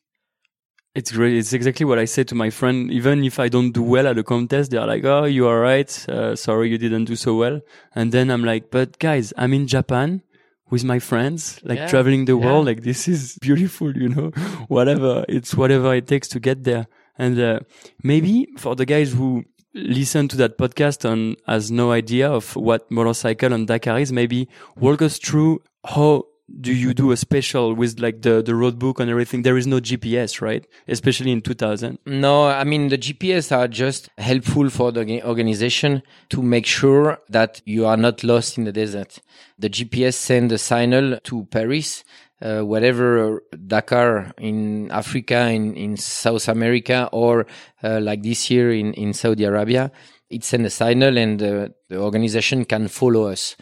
It's 0.96 1.12
great. 1.12 1.36
It's 1.36 1.54
exactly 1.54 1.86
what 1.88 1.98
I 1.98 2.06
say 2.06 2.24
to 2.26 2.36
my 2.36 2.52
friend. 2.52 2.92
Even 2.92 3.24
if 3.24 3.40
I 3.40 3.50
don't 3.50 3.72
do 3.72 3.82
well 3.82 4.06
at 4.08 4.18
a 4.18 4.24
contest, 4.24 4.70
they're 4.72 4.86
like, 4.86 5.04
"Oh, 5.04 5.24
you 5.26 5.48
are 5.48 5.60
right. 5.60 5.90
Uh, 6.08 6.36
sorry, 6.36 6.70
you 6.70 6.78
didn't 6.78 7.06
do 7.06 7.16
so 7.16 7.36
well." 7.36 7.62
And 7.96 8.12
then 8.12 8.30
I'm 8.30 8.44
like, 8.44 8.70
"But 8.70 9.00
guys, 9.00 9.34
I'm 9.36 9.54
in 9.54 9.66
Japan 9.68 10.22
with 10.70 10.84
my 10.84 11.00
friends, 11.00 11.60
like 11.64 11.80
Yeah, 11.80 11.88
traveling 11.88 12.26
the 12.26 12.38
yeah. 12.38 12.46
world. 12.46 12.68
Like 12.68 12.84
this 12.84 13.08
is 13.08 13.38
beautiful, 13.42 13.96
you 13.98 14.10
know. 14.10 14.30
whatever 14.68 15.26
it's 15.28 15.56
whatever 15.56 15.96
it 15.96 16.06
takes 16.08 16.28
to 16.30 16.40
get 16.40 16.64
there." 16.64 16.86
And 17.18 17.40
uh, 17.40 17.60
maybe 18.04 18.48
for 18.58 18.76
the 18.76 18.86
guys 18.86 19.14
who 19.14 19.46
listen 19.74 20.28
to 20.28 20.38
that 20.38 20.60
podcast 20.60 21.04
and 21.10 21.36
has 21.48 21.72
no 21.72 21.92
idea 21.92 22.30
of 22.30 22.56
what 22.56 22.90
motorcycle 22.92 23.52
and 23.52 23.68
Dakar 23.68 23.98
is, 24.00 24.12
maybe 24.12 24.48
walk 24.78 25.02
us 25.02 25.18
through 25.18 25.62
how 25.86 26.26
do 26.60 26.72
you 26.72 26.94
do 26.94 27.12
a 27.12 27.18
special 27.18 27.74
with 27.74 28.00
like 28.00 28.22
the, 28.22 28.42
the 28.42 28.56
road 28.56 28.78
book 28.78 29.00
and 29.00 29.10
everything? 29.10 29.42
There 29.42 29.58
is 29.58 29.68
no 29.68 29.80
GPS, 29.80 30.42
right? 30.42 30.66
Especially 30.88 31.32
in 31.32 31.42
2000. 31.42 32.00
No, 32.06 32.48
I 32.48 32.64
mean, 32.64 32.90
the 32.90 32.98
GPS 32.98 33.56
are 33.56 33.68
just 33.68 34.10
helpful 34.18 34.70
for 34.70 34.92
the 34.92 35.24
organization 35.24 36.04
to 36.30 36.42
make 36.42 36.66
sure 36.66 37.20
that 37.30 37.62
you 37.66 37.86
are 37.86 37.98
not 37.98 38.24
lost 38.24 38.58
in 38.58 38.66
the 38.66 38.72
desert. 38.72 39.20
The 39.58 39.70
GPS 39.70 40.14
send 40.14 40.52
a 40.52 40.58
signal 40.58 41.20
to 41.24 41.46
Paris, 41.46 42.04
uh, 42.42 42.62
whatever 42.62 43.42
Dakar 43.68 44.34
in 44.38 44.92
Africa, 44.92 45.50
in, 45.50 45.76
in 45.76 45.98
South 45.98 46.48
America, 46.48 47.10
or 47.12 47.48
uh, 47.84 48.00
like 48.02 48.22
this 48.22 48.50
year 48.52 48.72
in, 48.72 48.94
in 48.94 49.14
Saudi 49.14 49.44
Arabia. 49.46 49.92
It 50.30 50.44
send 50.44 50.66
a 50.66 50.70
signal 50.70 51.18
and 51.18 51.42
uh, 51.42 51.70
the 51.90 52.00
organization 52.00 52.66
can 52.66 52.88
follow 52.88 53.28
us. 53.28 53.56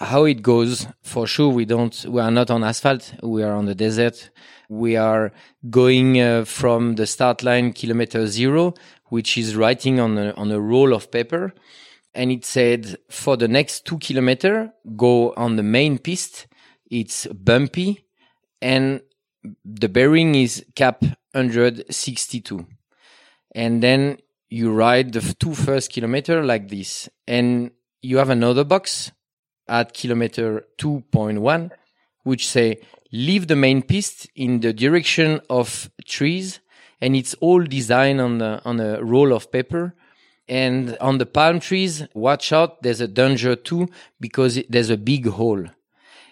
How 0.00 0.26
it 0.26 0.42
goes, 0.42 0.86
for 1.02 1.26
sure, 1.26 1.48
we 1.48 1.64
don't, 1.64 2.06
we 2.08 2.20
are 2.20 2.30
not 2.30 2.52
on 2.52 2.62
asphalt. 2.62 3.14
We 3.20 3.42
are 3.42 3.52
on 3.52 3.66
the 3.66 3.74
desert. 3.74 4.30
We 4.68 4.96
are 4.96 5.32
going 5.68 6.20
uh, 6.20 6.44
from 6.44 6.94
the 6.94 7.04
start 7.04 7.42
line 7.42 7.72
kilometer 7.72 8.28
zero, 8.28 8.74
which 9.06 9.36
is 9.36 9.56
writing 9.56 9.98
on 9.98 10.16
a, 10.16 10.30
on 10.34 10.52
a 10.52 10.60
roll 10.60 10.94
of 10.94 11.10
paper. 11.10 11.52
And 12.14 12.30
it 12.30 12.44
said 12.44 12.96
for 13.10 13.36
the 13.36 13.48
next 13.48 13.86
two 13.86 13.98
kilometer, 13.98 14.72
go 14.96 15.32
on 15.34 15.56
the 15.56 15.64
main 15.64 15.98
piste. 15.98 16.46
It's 16.88 17.26
bumpy 17.26 18.06
and 18.62 19.00
the 19.64 19.88
bearing 19.88 20.36
is 20.36 20.64
cap 20.76 21.02
162. 21.32 22.66
And 23.52 23.82
then 23.82 24.18
you 24.48 24.72
ride 24.72 25.12
the 25.12 25.34
two 25.40 25.54
first 25.54 25.90
kilometer 25.90 26.44
like 26.44 26.68
this. 26.68 27.08
And 27.26 27.72
you 28.00 28.18
have 28.18 28.30
another 28.30 28.62
box 28.62 29.10
at 29.68 29.92
kilometer 29.92 30.64
2.1, 30.78 31.70
which 32.24 32.46
say 32.46 32.80
leave 33.12 33.46
the 33.46 33.56
main 33.56 33.82
piste 33.82 34.28
in 34.34 34.60
the 34.60 34.72
direction 34.72 35.40
of 35.48 35.90
trees. 36.04 36.60
And 37.00 37.14
it's 37.14 37.34
all 37.34 37.62
designed 37.62 38.20
on 38.20 38.38
the, 38.38 38.60
on 38.64 38.80
a 38.80 39.02
roll 39.02 39.32
of 39.32 39.52
paper. 39.52 39.94
And 40.48 40.96
on 41.00 41.18
the 41.18 41.26
palm 41.26 41.60
trees, 41.60 42.06
watch 42.14 42.52
out. 42.52 42.82
There's 42.82 43.00
a 43.00 43.08
danger 43.08 43.54
too, 43.54 43.88
because 44.18 44.60
there's 44.68 44.90
a 44.90 44.96
big 44.96 45.26
hole. 45.26 45.64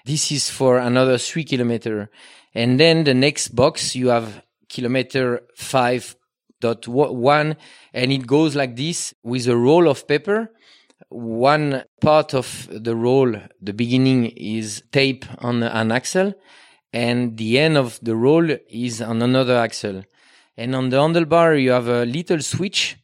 This 0.05 0.33
is 0.33 0.49
for 0.49 0.79
another 0.79 1.19
three 1.19 1.45
kilometer. 1.45 2.11
And 2.55 2.81
then 2.81 3.05
the 3.05 3.15
next 3.15 3.49
box, 3.49 3.95
you 3.95 4.09
have 4.09 4.43
kilometer 4.69 5.43
five 5.55 6.17
dot 6.61 6.89
one, 6.89 7.57
and 7.93 8.13
it 8.13 8.27
goes 8.27 8.57
like 8.57 8.77
this 8.77 9.15
with 9.23 9.47
a 9.47 9.57
roll 9.57 9.89
of 9.89 10.09
paper. 10.09 10.51
One 11.09 11.85
part 12.01 12.35
of 12.35 12.69
the 12.71 12.97
roll, 12.97 13.35
the 13.61 13.73
beginning 13.73 14.27
is 14.27 14.83
tape 14.93 15.25
on 15.39 15.63
an 15.63 15.93
axle, 15.93 16.35
and 16.93 17.37
the 17.37 17.59
end 17.59 17.77
of 17.77 17.99
the 18.03 18.17
roll 18.17 18.51
is 18.69 19.01
on 19.01 19.23
another 19.23 19.57
axle. 19.57 20.03
And 20.57 20.75
on 20.75 20.89
the 20.89 20.97
handlebar, 20.97 21.63
you 21.63 21.71
have 21.71 21.89
a 21.89 22.05
little 22.05 22.41
switch 22.41 22.97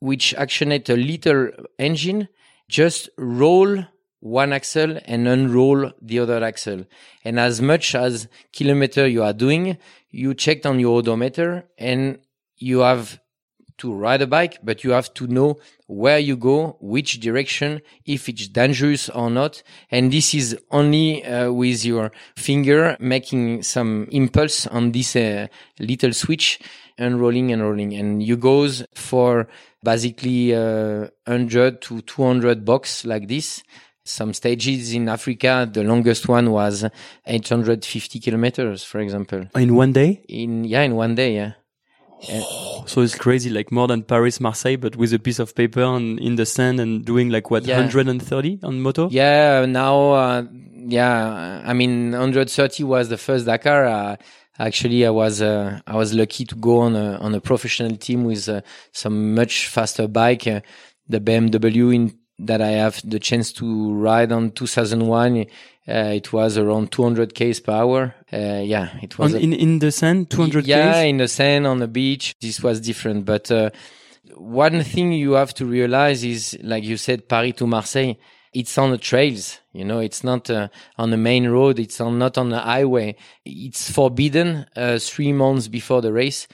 which 0.00 0.34
actionate 0.34 0.88
a 0.90 0.96
little 0.96 1.50
engine. 1.78 2.28
Just 2.68 3.08
roll 3.16 3.84
one 4.20 4.52
axle 4.52 4.98
and 5.06 5.26
unroll 5.26 5.90
the 6.00 6.18
other 6.18 6.44
axle. 6.44 6.84
And 7.24 7.40
as 7.40 7.60
much 7.60 7.94
as 7.94 8.28
kilometer 8.52 9.06
you 9.06 9.22
are 9.22 9.32
doing, 9.32 9.78
you 10.10 10.34
checked 10.34 10.66
on 10.66 10.78
your 10.78 10.98
odometer 10.98 11.68
and 11.78 12.18
you 12.56 12.80
have 12.80 13.18
to 13.78 13.92
ride 13.92 14.22
a 14.22 14.26
bike, 14.26 14.58
but 14.62 14.84
you 14.84 14.90
have 14.90 15.12
to 15.14 15.26
know 15.26 15.56
where 15.86 16.18
you 16.18 16.36
go, 16.36 16.76
which 16.80 17.20
direction, 17.20 17.80
if 18.06 18.28
it's 18.28 18.48
dangerous 18.48 19.08
or 19.08 19.30
not. 19.30 19.62
And 19.90 20.12
this 20.12 20.34
is 20.34 20.56
only 20.70 21.24
uh, 21.24 21.52
with 21.52 21.84
your 21.84 22.12
finger 22.36 22.96
making 23.00 23.62
some 23.62 24.06
impulse 24.10 24.66
on 24.66 24.92
this 24.92 25.16
uh, 25.16 25.48
little 25.78 26.12
switch, 26.12 26.60
and 26.98 27.20
rolling 27.20 27.52
and 27.52 27.62
rolling. 27.62 27.94
And 27.94 28.22
you 28.22 28.36
goes 28.36 28.84
for 28.94 29.48
basically 29.82 30.54
uh, 30.54 31.08
100 31.26 31.82
to 31.82 32.00
200 32.02 32.64
box 32.64 33.04
like 33.04 33.28
this. 33.28 33.62
Some 34.04 34.34
stages 34.34 34.92
in 34.92 35.08
Africa, 35.08 35.68
the 35.70 35.82
longest 35.82 36.28
one 36.28 36.50
was 36.50 36.84
850 37.26 38.20
kilometers, 38.20 38.84
for 38.84 39.00
example. 39.00 39.46
In 39.54 39.74
one 39.74 39.92
day? 39.92 40.22
In, 40.28 40.64
yeah, 40.64 40.82
in 40.82 40.94
one 40.94 41.14
day, 41.14 41.34
yeah. 41.36 41.52
So 42.86 43.00
it's 43.00 43.14
crazy, 43.14 43.50
like 43.50 43.72
more 43.72 43.88
than 43.88 44.02
Paris, 44.02 44.40
Marseille, 44.40 44.76
but 44.76 44.96
with 44.96 45.12
a 45.12 45.18
piece 45.18 45.38
of 45.38 45.54
paper 45.54 45.82
and 45.82 46.18
in 46.20 46.36
the 46.36 46.46
sand 46.46 46.80
and 46.80 47.04
doing 47.04 47.30
like 47.30 47.50
what, 47.50 47.64
Yeah. 47.64 47.76
130 47.78 48.60
on 48.62 48.80
moto? 48.80 49.08
Yeah, 49.10 49.64
now, 49.66 50.12
uh, 50.12 50.42
yeah, 50.86 51.62
I 51.64 51.72
mean, 51.72 52.12
130 52.12 52.84
was 52.84 53.08
the 53.08 53.16
first 53.18 53.46
Dakar. 53.46 53.84
Uh, 53.86 54.16
actually, 54.58 55.06
I 55.06 55.10
was, 55.10 55.40
uh, 55.40 55.80
I 55.86 55.96
was 55.96 56.12
lucky 56.12 56.44
to 56.44 56.54
go 56.56 56.80
on 56.80 56.94
a, 56.96 57.16
on 57.18 57.34
a 57.34 57.40
professional 57.40 57.96
team 57.96 58.24
with 58.24 58.48
uh, 58.48 58.60
some 58.92 59.34
much 59.34 59.68
faster 59.68 60.06
bike, 60.08 60.46
uh, 60.46 60.60
the 61.08 61.20
BMW 61.20 61.94
in, 61.94 62.18
that 62.38 62.60
I 62.60 62.70
have 62.72 63.00
the 63.08 63.18
chance 63.20 63.52
to 63.54 63.94
ride 63.94 64.32
on 64.32 64.50
2001. 64.50 65.46
Uh, 65.86 66.12
it 66.14 66.32
was 66.32 66.56
around 66.56 66.90
200 66.92 67.34
k's 67.34 67.60
per 67.60 67.72
hour. 67.72 68.14
Uh, 68.32 68.62
yeah, 68.64 68.96
it 69.02 69.18
was 69.18 69.34
On, 69.34 69.40
a- 69.40 69.42
in, 69.42 69.52
in 69.52 69.78
the 69.80 69.92
sand, 69.92 70.30
200 70.30 70.66
yeah, 70.66 70.92
Ks? 70.92 70.98
in 71.04 71.16
the 71.18 71.28
sand 71.28 71.66
on 71.66 71.78
the 71.78 71.88
beach, 71.88 72.34
this 72.40 72.62
was 72.62 72.80
different. 72.80 73.24
But 73.26 73.50
uh, 73.50 73.68
one 74.36 74.82
thing 74.82 75.12
you 75.12 75.32
have 75.32 75.52
to 75.54 75.66
realize 75.66 76.24
is, 76.24 76.56
like 76.62 76.84
you 76.84 76.96
said, 76.96 77.28
Paris 77.28 77.54
to 77.56 77.66
Marseille, 77.66 78.14
it's 78.52 78.78
on 78.78 78.92
the 78.92 78.98
trails. 78.98 79.60
You 79.72 79.84
know, 79.84 79.98
it's 79.98 80.24
not 80.24 80.48
uh, 80.48 80.68
on 80.96 81.10
the 81.10 81.16
main 81.16 81.48
road. 81.48 81.78
It's 81.78 82.00
on, 82.00 82.18
not 82.18 82.38
on 82.38 82.48
the 82.50 82.60
highway. 82.60 83.16
It's 83.44 83.90
forbidden 83.90 84.66
uh, 84.76 84.98
three 84.98 85.32
months 85.32 85.68
before 85.68 86.00
the 86.00 86.12
race 86.12 86.46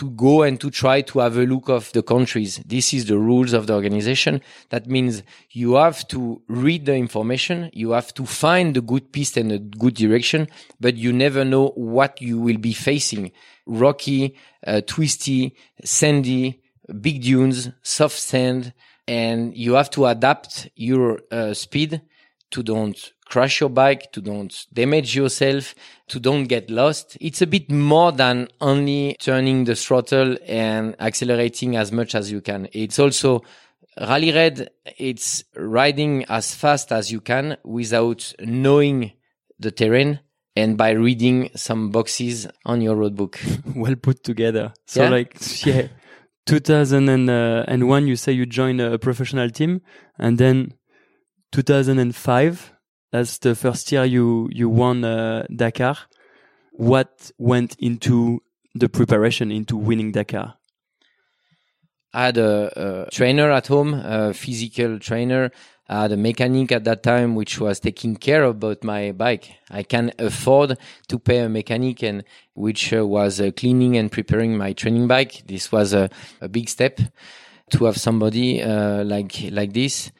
to 0.00 0.08
go 0.12 0.40
and 0.40 0.58
to 0.58 0.70
try 0.70 1.02
to 1.02 1.18
have 1.18 1.36
a 1.36 1.44
look 1.44 1.68
of 1.68 1.92
the 1.92 2.02
countries. 2.02 2.56
This 2.64 2.94
is 2.94 3.04
the 3.04 3.18
rules 3.18 3.52
of 3.52 3.66
the 3.66 3.74
organization. 3.74 4.40
That 4.70 4.86
means 4.86 5.22
you 5.50 5.74
have 5.74 6.08
to 6.08 6.40
read 6.48 6.86
the 6.86 6.94
information. 6.94 7.68
You 7.74 7.90
have 7.90 8.14
to 8.14 8.24
find 8.24 8.74
the 8.74 8.80
good 8.80 9.12
piece 9.12 9.36
and 9.36 9.50
the 9.50 9.58
good 9.58 9.92
direction, 9.92 10.48
but 10.80 10.96
you 10.96 11.12
never 11.12 11.44
know 11.44 11.68
what 11.76 12.18
you 12.22 12.40
will 12.40 12.56
be 12.56 12.72
facing. 12.72 13.32
Rocky, 13.66 14.36
uh, 14.66 14.80
twisty, 14.86 15.54
sandy, 15.84 16.62
big 17.02 17.20
dunes, 17.20 17.68
soft 17.82 18.18
sand, 18.18 18.72
and 19.06 19.54
you 19.54 19.74
have 19.74 19.90
to 19.90 20.06
adapt 20.06 20.70
your 20.76 21.20
uh, 21.30 21.52
speed 21.52 22.00
to 22.52 22.62
don't 22.62 23.12
crash 23.30 23.60
your 23.60 23.70
bike, 23.70 24.10
to 24.12 24.20
don't 24.20 24.66
damage 24.72 25.14
yourself, 25.14 25.74
to 26.08 26.18
don't 26.18 26.44
get 26.44 26.68
lost. 26.68 27.16
It's 27.20 27.40
a 27.40 27.46
bit 27.46 27.70
more 27.70 28.10
than 28.12 28.48
only 28.60 29.16
turning 29.20 29.64
the 29.64 29.76
throttle 29.76 30.36
and 30.46 30.96
accelerating 31.00 31.76
as 31.76 31.92
much 31.92 32.14
as 32.14 32.30
you 32.30 32.40
can. 32.40 32.68
It's 32.72 32.98
also 32.98 33.42
rally 33.98 34.32
raid. 34.32 34.68
It's 34.98 35.44
riding 35.54 36.24
as 36.28 36.54
fast 36.54 36.90
as 36.92 37.12
you 37.12 37.20
can 37.20 37.56
without 37.64 38.34
knowing 38.40 39.12
the 39.58 39.70
terrain 39.70 40.20
and 40.56 40.76
by 40.76 40.90
reading 40.90 41.50
some 41.54 41.90
boxes 41.90 42.48
on 42.66 42.80
your 42.80 42.96
road 42.96 43.14
book. 43.14 43.38
well 43.76 43.94
put 43.94 44.24
together. 44.24 44.72
So 44.86 45.04
Yeah. 45.04 45.10
like, 45.10 45.64
yeah, 45.64 45.86
2001, 46.46 47.28
uh, 47.28 48.06
you 48.06 48.16
say 48.16 48.32
you 48.32 48.46
join 48.46 48.80
a 48.80 48.98
professional 48.98 49.50
team 49.50 49.82
and 50.18 50.36
then 50.36 50.74
2005, 51.52 52.72
that's 53.12 53.38
the 53.38 53.54
first 53.54 53.90
year 53.92 54.04
you, 54.04 54.48
you 54.52 54.68
won 54.68 55.04
uh, 55.04 55.46
Dakar. 55.54 55.96
What 56.72 57.30
went 57.38 57.76
into 57.78 58.42
the 58.74 58.88
preparation 58.88 59.50
into 59.50 59.76
winning 59.76 60.12
Dakar? 60.12 60.54
I 62.12 62.26
had 62.26 62.38
a, 62.38 63.06
a 63.06 63.10
trainer 63.10 63.50
at 63.50 63.68
home, 63.68 63.94
a 63.94 64.34
physical 64.34 64.98
trainer. 64.98 65.50
I 65.88 66.02
had 66.02 66.12
a 66.12 66.16
mechanic 66.16 66.72
at 66.72 66.84
that 66.84 67.02
time, 67.02 67.34
which 67.34 67.58
was 67.58 67.80
taking 67.80 68.16
care 68.16 68.44
of 68.44 68.56
about 68.56 68.84
my 68.84 69.12
bike. 69.12 69.50
I 69.68 69.82
can 69.82 70.12
afford 70.18 70.78
to 71.08 71.18
pay 71.18 71.38
a 71.40 71.48
mechanic 71.48 72.02
and 72.04 72.24
which 72.54 72.92
uh, 72.92 73.06
was 73.06 73.40
uh, 73.40 73.50
cleaning 73.56 73.96
and 73.96 74.10
preparing 74.10 74.56
my 74.56 74.72
training 74.72 75.08
bike. 75.08 75.42
This 75.46 75.72
was 75.72 75.92
a, 75.92 76.08
a 76.40 76.48
big 76.48 76.68
step 76.68 77.00
to 77.70 77.84
have 77.84 77.96
somebody 77.96 78.62
uh, 78.62 79.04
like 79.04 79.48
like 79.50 79.72
this. 79.72 80.12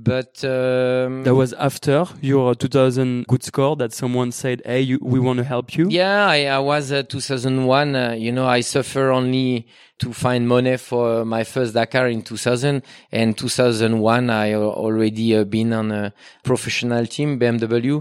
But 0.00 0.44
um, 0.44 1.24
That 1.24 1.34
was 1.34 1.52
after 1.54 2.06
your 2.20 2.54
2000 2.54 3.26
good 3.26 3.42
score 3.42 3.74
that 3.76 3.92
someone 3.92 4.30
said, 4.30 4.62
"Hey, 4.64 4.82
you, 4.82 5.00
we 5.02 5.18
want 5.18 5.38
to 5.38 5.44
help 5.44 5.76
you." 5.76 5.88
Yeah, 5.90 6.28
I, 6.28 6.44
I 6.44 6.60
was 6.60 6.92
uh, 6.92 7.02
2001. 7.02 7.96
Uh, 7.96 8.12
you 8.12 8.30
know, 8.30 8.46
I 8.46 8.60
suffer 8.60 9.10
only 9.10 9.66
to 9.98 10.12
find 10.12 10.46
money 10.46 10.76
for 10.76 11.24
my 11.24 11.42
first 11.42 11.74
Dakar 11.74 12.06
in 12.06 12.22
2000 12.22 12.84
and 13.10 13.36
2001. 13.36 14.30
I 14.30 14.54
already 14.54 15.36
uh, 15.36 15.42
been 15.42 15.72
on 15.72 15.90
a 15.90 16.12
professional 16.44 17.04
team, 17.06 17.40
BMW. 17.40 18.00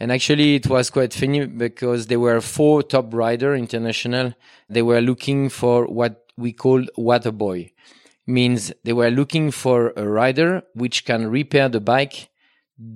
And 0.00 0.10
actually 0.10 0.56
it 0.56 0.66
was 0.66 0.88
quite 0.88 1.12
funny 1.12 1.44
because 1.46 2.06
there 2.06 2.20
were 2.20 2.40
four 2.40 2.82
top 2.82 3.12
rider 3.12 3.54
international. 3.54 4.32
They 4.70 4.82
were 4.82 5.02
looking 5.02 5.50
for 5.50 5.86
what 5.86 6.24
we 6.38 6.52
called 6.52 6.90
water 6.96 7.30
boy 7.30 7.70
means 8.26 8.72
they 8.84 8.92
were 8.92 9.10
looking 9.10 9.50
for 9.50 9.92
a 9.96 10.06
rider 10.06 10.62
which 10.74 11.04
can 11.04 11.26
repair 11.30 11.68
the 11.68 11.80
bike 11.80 12.30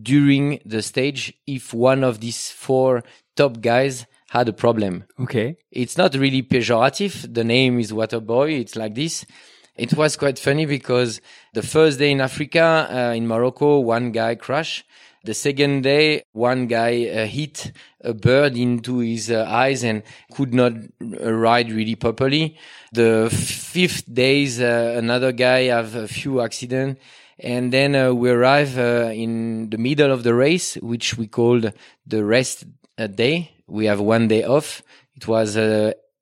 during 0.03 0.61
the 0.65 0.83
stage 0.83 1.33
if 1.47 1.73
one 1.73 2.03
of 2.03 2.21
these 2.21 2.51
four 2.51 3.03
top 3.37 3.61
guys 3.61 4.07
had 4.31 4.49
a 4.49 4.53
problem. 4.53 5.05
Okay. 5.21 5.57
It's 5.71 5.97
not 5.97 6.15
really 6.15 6.43
pejorative. 6.43 7.33
The 7.33 7.45
name 7.45 7.79
is 7.79 7.93
Waterboy. 7.93 8.61
It's 8.61 8.77
like 8.77 8.95
this. 8.95 9.25
It 9.77 9.95
was 9.95 10.17
quite 10.17 10.39
funny 10.39 10.67
because 10.67 11.21
the 11.55 11.63
first 11.63 11.99
day 11.99 12.11
in 12.11 12.21
Africa, 12.21 12.89
uh, 12.91 13.15
in 13.15 13.27
Morocco, 13.27 13.79
one 13.79 14.11
guy 14.11 14.35
crashed. 14.35 14.85
The 15.25 15.35
second 15.35 15.83
day, 15.83 16.23
one 16.33 16.67
guy 16.67 17.07
uh, 17.07 17.27
hit 17.27 17.73
a 18.03 18.15
bird 18.15 18.57
into 18.57 18.99
his 18.99 19.31
uh, 19.31 19.45
eyes 19.49 19.83
and 19.85 20.03
could 20.33 20.55
not 20.55 20.73
uh, 20.73 21.33
ride 21.33 21.71
really 21.73 21.95
properly. 21.95 22.57
The 22.93 23.29
fifth 23.31 24.13
days, 24.13 24.61
uh, 24.61 24.95
another 24.97 25.33
guy 25.33 25.65
have 25.65 25.95
a 25.95 26.09
few 26.09 26.41
accidents. 26.41 27.01
And 27.41 27.73
then 27.73 27.95
uh, 27.95 28.13
we 28.13 28.31
arrive 28.31 28.79
uh, 28.79 29.11
in 29.13 29.71
the 29.71 29.79
middle 29.79 30.11
of 30.11 30.25
the 30.25 30.35
race, 30.35 30.75
which 30.77 31.17
we 31.17 31.29
called 31.29 31.73
the 32.07 32.25
rest 32.25 32.65
uh, 32.97 33.07
day. 33.07 33.53
We 33.67 33.87
have 33.87 34.01
one 34.01 34.29
day 34.29 34.43
off. 34.43 34.83
It 35.15 35.29
was 35.29 35.57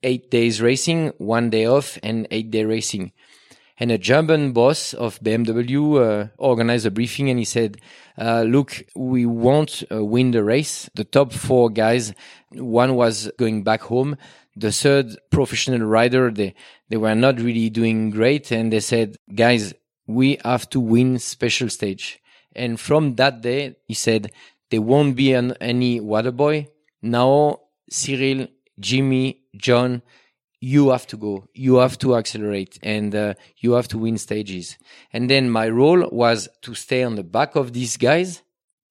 eight 0.03 0.31
days 0.31 0.61
racing, 0.61 1.13
one 1.19 1.51
day 1.51 1.67
off, 1.67 1.99
and 2.03 2.27
eight 2.31 2.51
day 2.51 2.65
racing. 2.65 3.13
And 3.79 3.91
a 3.91 3.99
German 3.99 4.53
boss 4.53 4.95
of 4.95 5.21
BMW 5.21 6.01
uh, 6.01 6.29
organized 6.39 6.87
a 6.87 6.91
briefing, 6.91 7.29
and 7.29 7.39
he 7.39 7.45
said, 7.45 7.77
uh, 8.17 8.43
"Look, 8.43 8.85
we 8.95 9.27
won't 9.27 9.85
uh, 9.93 10.05
win 10.05 10.31
the 10.31 10.43
race. 10.43 10.89
The 10.95 11.05
top 11.05 11.33
four 11.33 11.69
guys, 11.69 12.15
one 12.53 12.95
was 12.95 13.31
going 13.39 13.65
back 13.65 13.83
home. 13.83 14.17
The 14.57 14.73
third 14.73 15.17
professional 15.31 15.87
rider, 15.87 16.31
they 16.31 16.55
they 16.89 16.97
were 16.97 17.15
not 17.15 17.39
really 17.39 17.69
doing 17.69 18.11
great, 18.11 18.51
and 18.51 18.73
they 18.73 18.81
said, 18.81 19.17
guys." 19.35 19.75
we 20.07 20.39
have 20.45 20.69
to 20.71 20.81
win 20.81 21.19
special 21.19 21.69
stage. 21.69 22.21
And 22.55 22.79
from 22.81 23.17
that 23.17 23.41
day, 23.43 23.77
he 23.87 23.95
said, 23.95 24.31
there 24.71 24.81
won't 24.81 25.17
be 25.17 25.33
an, 25.33 25.55
any 25.61 26.01
water 26.01 26.33
boy. 26.33 26.69
Now, 27.03 27.61
Cyril, 27.91 28.49
Jimmy, 28.79 29.43
John, 29.57 30.03
you 30.61 30.91
have 30.91 31.07
to 31.09 31.17
go. 31.17 31.47
You 31.55 31.77
have 31.77 31.99
to 31.99 32.17
accelerate 32.17 32.79
and 32.83 33.15
uh, 33.15 33.35
you 33.59 33.73
have 33.73 33.89
to 33.89 33.99
win 33.99 34.19
stages. 34.19 34.79
And 35.13 35.31
then 35.31 35.51
my 35.51 35.69
role 35.69 36.09
was 36.11 36.49
to 36.63 36.75
stay 36.75 37.03
on 37.03 37.17
the 37.17 37.25
back 37.25 37.57
of 37.57 37.73
these 37.73 37.97
guys 37.97 38.43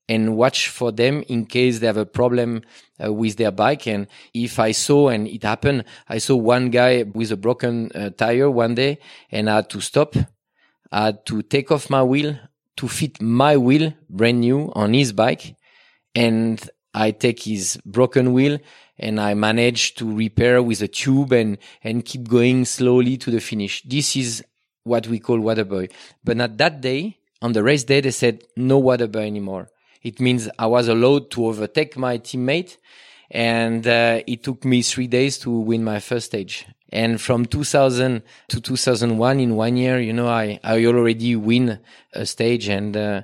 and 0.07 0.37
watch 0.37 0.69
for 0.69 0.91
them 0.91 1.23
in 1.27 1.47
case 1.47 1.79
they 1.79 1.87
have 1.87 1.97
a 1.97 2.05
problem 2.05 2.61
uh, 3.03 3.11
with 3.11 3.37
their 3.37 3.51
bike. 3.51 3.87
And 3.87 4.07
if 4.33 4.59
I 4.59 4.71
saw, 4.71 5.09
and 5.09 5.27
it 5.27 5.43
happened, 5.43 5.85
I 6.07 6.19
saw 6.19 6.35
one 6.35 6.69
guy 6.69 7.03
with 7.03 7.31
a 7.31 7.37
broken 7.37 7.91
uh, 7.95 8.11
tire 8.11 8.51
one 8.51 8.75
day 8.75 8.99
and 9.31 9.49
I 9.49 9.55
had 9.55 9.69
to 9.71 9.81
stop 9.81 10.15
I 10.91 11.05
had 11.05 11.25
to 11.25 11.41
take 11.41 11.71
off 11.71 11.89
my 11.89 12.03
wheel 12.03 12.39
to 12.77 12.87
fit 12.87 13.21
my 13.21 13.57
wheel 13.57 13.93
brand 14.09 14.39
new 14.39 14.71
on 14.75 14.93
his 14.93 15.11
bike. 15.11 15.55
And 16.13 16.57
I 16.95 17.11
take 17.11 17.43
his 17.43 17.77
broken 17.85 18.31
wheel 18.31 18.57
and 18.97 19.19
I 19.19 19.33
manage 19.33 19.95
to 19.95 20.09
repair 20.09 20.63
with 20.63 20.81
a 20.81 20.87
tube 20.87 21.33
and, 21.33 21.57
and 21.83 22.05
keep 22.05 22.29
going 22.29 22.63
slowly 22.63 23.17
to 23.17 23.29
the 23.29 23.41
finish. 23.41 23.83
This 23.83 24.15
is 24.15 24.43
what 24.83 25.05
we 25.07 25.19
call 25.19 25.41
water 25.41 25.65
boy. 25.65 25.89
But 26.23 26.39
at 26.39 26.57
that 26.57 26.79
day, 26.79 27.17
on 27.41 27.51
the 27.51 27.63
race 27.63 27.83
day, 27.83 27.99
they 27.99 28.11
said 28.11 28.43
no 28.55 28.77
water 28.77 29.07
boy 29.07 29.27
anymore. 29.27 29.67
It 30.03 30.21
means 30.21 30.47
I 30.57 30.67
was 30.67 30.87
allowed 30.87 31.31
to 31.31 31.47
overtake 31.47 31.97
my 31.97 32.17
teammate 32.17 32.77
and 33.29 33.85
uh, 33.85 34.21
it 34.25 34.43
took 34.43 34.63
me 34.63 34.81
three 34.81 35.07
days 35.07 35.37
to 35.39 35.51
win 35.51 35.83
my 35.83 35.99
first 35.99 36.27
stage. 36.27 36.65
And 36.93 37.19
from 37.19 37.45
2000 37.45 38.21
to 38.47 38.61
2001, 38.61 39.39
in 39.41 39.55
one 39.57 39.75
year, 39.75 39.99
you 39.99 40.13
know, 40.13 40.29
I, 40.29 40.61
I 40.63 40.85
already 40.85 41.35
win 41.35 41.79
a 42.13 42.25
stage 42.25 42.69
and, 42.69 42.95
uh, 42.95 43.23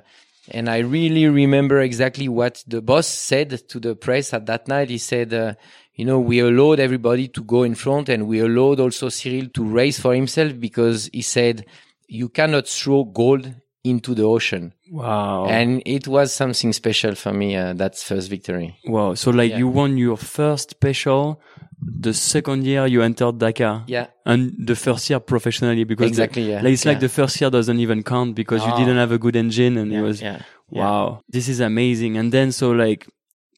and 0.50 0.68
I 0.68 0.78
really 0.78 1.26
remember 1.28 1.80
exactly 1.80 2.28
what 2.28 2.64
the 2.66 2.82
boss 2.82 3.06
said 3.06 3.68
to 3.68 3.78
the 3.80 3.94
press 3.94 4.32
at 4.34 4.46
that 4.46 4.66
night. 4.68 4.90
He 4.90 4.98
said, 4.98 5.32
uh, 5.32 5.54
you 5.94 6.04
know, 6.04 6.18
we 6.18 6.40
allowed 6.40 6.80
everybody 6.80 7.28
to 7.28 7.42
go 7.42 7.62
in 7.62 7.74
front 7.74 8.08
and 8.08 8.26
we 8.26 8.40
allowed 8.40 8.80
also 8.80 9.08
Cyril 9.08 9.48
to 9.54 9.64
race 9.64 10.00
for 10.00 10.14
himself 10.14 10.58
because 10.58 11.08
he 11.12 11.22
said, 11.22 11.66
you 12.08 12.28
cannot 12.28 12.66
throw 12.66 13.04
gold 13.04 13.54
into 13.84 14.14
the 14.14 14.22
ocean. 14.22 14.72
Wow. 14.90 15.46
And 15.46 15.82
it 15.86 16.06
was 16.06 16.32
something 16.32 16.72
special 16.72 17.14
for 17.14 17.32
me, 17.32 17.56
uh, 17.56 17.72
that 17.74 17.96
first 17.96 18.28
victory. 18.30 18.76
wow. 18.86 19.14
So 19.14 19.30
like 19.30 19.50
Yeah. 19.52 19.58
you 19.58 19.68
won 19.68 19.96
your 19.96 20.16
first 20.16 20.70
special 20.70 21.40
the 21.84 22.14
second 22.14 22.64
year 22.64 22.86
you 22.86 23.02
entered 23.02 23.38
Dakar. 23.38 23.84
Yeah. 23.86 24.06
And 24.24 24.54
the 24.66 24.76
first 24.76 25.10
year 25.10 25.18
professionally 25.20 25.84
because 25.84 26.06
the- 26.06 26.22
Exactly, 26.22 26.50
yeah. 26.50 26.62
like, 26.62 26.72
it's 26.72 26.84
like 26.84 26.96
Yeah. 26.96 27.00
the 27.00 27.08
first 27.08 27.40
year 27.40 27.50
doesn't 27.50 27.80
even 27.80 28.02
count 28.02 28.34
because 28.34 28.64
you 28.64 28.70
ah. 28.72 28.78
didn't 28.78 28.96
have 28.96 29.12
a 29.12 29.18
good 29.18 29.36
engine 29.36 29.76
and 29.76 29.92
it 29.92 30.00
was 30.00 30.22
yeah. 30.22 30.42
yeah. 30.70 30.82
wow. 30.82 31.20
This 31.28 31.48
is 31.48 31.60
amazing. 31.60 32.16
And 32.16 32.30
then 32.32 32.52
so 32.52 32.70
like 32.70 33.08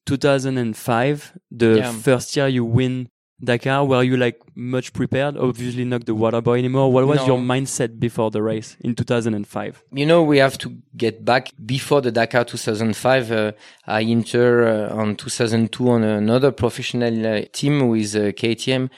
2005, 0.07 1.33
the 1.51 1.77
Yeah. 1.77 1.93
first 1.93 2.37
year 2.37 2.49
you 2.49 2.65
win 2.65 3.09
Dakar, 3.45 3.85
were 3.85 4.03
you 4.03 4.17
like 4.17 4.41
much 4.55 4.93
prepared? 4.93 5.37
Obviously 5.37 5.85
not 5.85 6.05
the 6.07 6.15
water 6.15 6.41
boy 6.41 6.59
anymore. 6.59 6.93
What 6.93 7.07
was 7.07 7.19
No. 7.21 7.27
your 7.27 7.39
mindset 7.39 7.99
before 7.99 8.31
the 8.31 8.43
race 8.43 8.77
in 8.81 8.95
2005? 8.95 9.83
You 9.93 10.07
know, 10.07 10.23
we 10.23 10.39
have 10.39 10.57
to 10.59 10.73
get 10.97 11.25
back 11.25 11.49
before 11.65 12.01
the 12.01 12.11
Dakar 12.13 12.45
2005. 12.45 13.31
Uh, 13.31 13.53
I 13.87 14.03
enter 14.03 14.67
uh, 14.67 14.95
on 14.97 15.17
2002 15.17 15.89
on 15.91 16.03
another 16.05 16.51
professional 16.53 17.27
uh, 17.27 17.43
team 17.53 17.89
with 17.89 18.15
uh, 18.17 18.33
KTM. 18.33 18.91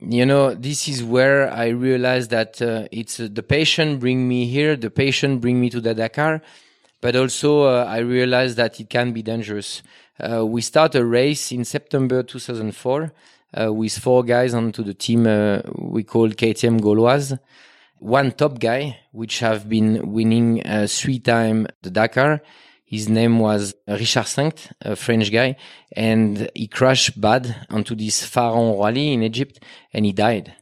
You 0.00 0.26
know, 0.26 0.54
this 0.54 0.88
is 0.88 1.04
where 1.04 1.48
I 1.52 1.68
realized 1.68 2.30
that 2.30 2.60
uh, 2.60 2.88
it's 2.90 3.20
uh, 3.20 3.28
the 3.32 3.42
passion 3.44 3.98
bring 3.98 4.26
me 4.26 4.46
here, 4.46 4.76
the 4.76 4.90
passion 4.90 5.38
bring 5.38 5.60
me 5.60 5.70
to 5.70 5.80
the 5.80 5.94
Dakar, 5.94 6.42
but 7.00 7.14
also 7.14 7.62
uh, 7.62 7.84
I 7.88 7.98
realized 7.98 8.56
that 8.56 8.80
it 8.80 8.90
can 8.90 9.12
be 9.12 9.22
dangerous. 9.22 9.82
Uh, 10.18 10.44
we 10.46 10.62
start 10.62 10.94
a 10.94 11.04
race 11.04 11.52
in 11.52 11.64
September 11.64 12.22
2004 12.22 13.02
uh, 13.02 13.08
with 13.70 13.98
four 13.98 14.22
guys 14.24 14.54
onto 14.54 14.82
the 14.82 14.94
team 14.94 15.26
uh, 15.26 15.60
we 15.78 16.02
call 16.04 16.28
KTM 16.28 16.80
Gauloises 16.80 17.38
one 18.04 18.32
top 18.32 18.58
guy, 18.58 18.98
which 19.12 19.38
have 19.38 19.66
been 19.66 20.12
winning 20.12 20.64
uh, 20.66 20.86
three 20.88 21.18
time 21.18 21.66
the 21.82 21.90
Dakar. 21.90 22.42
His 22.84 23.08
name 23.08 23.38
was 23.38 23.74
Richard 23.88 24.26
Sainct, 24.26 24.72
a 24.82 24.94
French 24.94 25.32
guy, 25.32 25.56
and 25.92 26.50
he 26.54 26.68
crashed 26.68 27.18
bad 27.18 27.66
onto 27.70 27.94
this 27.94 28.24
Pharaon 28.24 28.78
rally 28.78 29.14
in 29.14 29.22
Egypt, 29.22 29.58
and 29.92 30.04
he 30.04 30.12
died. 30.12 30.54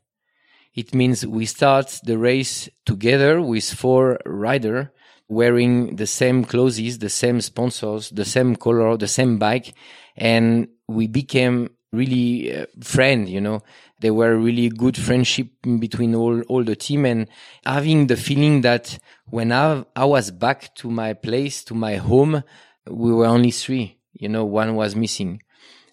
It 0.74 0.94
means 0.94 1.26
we 1.26 1.44
start 1.46 2.00
the 2.04 2.16
race 2.16 2.68
together 2.86 3.42
with 3.42 3.64
four 3.74 4.20
rider 4.24 4.92
wearing 5.28 5.96
the 5.96 6.06
same 6.06 6.44
clothes, 6.44 6.98
the 6.98 7.08
same 7.08 7.40
sponsors, 7.40 8.10
the 8.10 8.24
same 8.24 8.54
color, 8.54 8.96
the 8.96 9.08
same 9.08 9.38
bike, 9.38 9.74
and 10.16 10.68
we 10.86 11.08
became 11.08 11.70
really 11.92 12.54
uh, 12.54 12.66
friend, 12.82 13.28
you 13.28 13.40
know. 13.40 13.62
There 14.00 14.14
were 14.14 14.36
really 14.36 14.68
good 14.68 14.96
friendship 14.96 15.48
between 15.78 16.14
all, 16.14 16.40
all 16.42 16.64
the 16.64 16.74
team 16.74 17.04
and 17.04 17.28
having 17.64 18.08
the 18.08 18.16
feeling 18.16 18.62
that 18.62 18.98
when 19.26 19.52
I, 19.52 19.84
I 19.94 20.04
was 20.04 20.30
back 20.30 20.74
to 20.76 20.90
my 20.90 21.12
place, 21.12 21.62
to 21.64 21.74
my 21.74 21.96
home, 21.96 22.42
we 22.88 23.12
were 23.12 23.26
only 23.26 23.52
three, 23.52 23.98
you 24.12 24.28
know, 24.28 24.44
one 24.44 24.74
was 24.74 24.96
missing. 24.96 25.40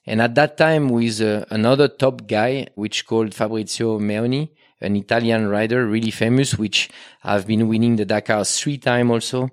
And 0.08 0.22
at 0.22 0.34
that 0.36 0.58
time 0.58 0.90
with 0.90 1.22
uh, 1.22 1.46
another 1.52 1.88
top 1.88 2.26
guy, 2.26 2.68
which 2.74 3.06
called 3.06 3.36
Fabrizio 3.36 4.00
Meoni, 4.00 4.50
an 4.82 4.96
Italian 4.96 5.48
rider, 5.48 5.86
really 5.86 6.10
famous, 6.10 6.58
which 6.58 6.90
have 7.20 7.46
been 7.46 7.68
winning 7.68 7.96
the 7.98 8.06
Dakar 8.06 8.44
three 8.46 8.78
times 8.78 9.12
also. 9.12 9.50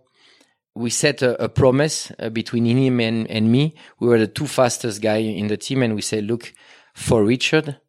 We 0.77 0.91
set 0.91 1.23
a, 1.23 1.43
a 1.43 1.49
promise 1.49 2.13
uh, 2.19 2.29
between 2.29 2.67
him 2.67 3.01
and, 3.01 3.29
and 3.31 3.51
me. 3.51 3.75
We 3.99 4.09
were 4.09 4.19
the 4.19 4.27
two 4.27 4.47
fastest 4.47 5.01
guy 5.01 5.17
in 5.17 5.47
the 5.47 5.57
team. 5.57 5.83
And 5.83 5.95
we 5.95 6.03
said, 6.03 6.25
look, 6.25 6.53
for 6.95 7.25
Richard, 7.25 7.81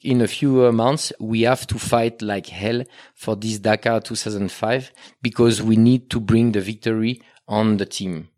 in 0.00 0.22
a 0.22 0.26
few 0.28 0.64
uh, 0.64 0.72
months, 0.72 1.12
we 1.20 1.42
have 1.42 1.66
to 1.66 1.78
fight 1.78 2.22
like 2.22 2.46
hell 2.46 2.82
for 3.14 3.36
this 3.36 3.58
Dakar 3.58 4.00
2005 4.00 4.90
because 5.20 5.62
we 5.62 5.76
need 5.76 6.08
to 6.10 6.18
bring 6.18 6.52
the 6.52 6.62
victory 6.62 7.20
on 7.46 7.76
the 7.76 7.86
team. 7.86 8.28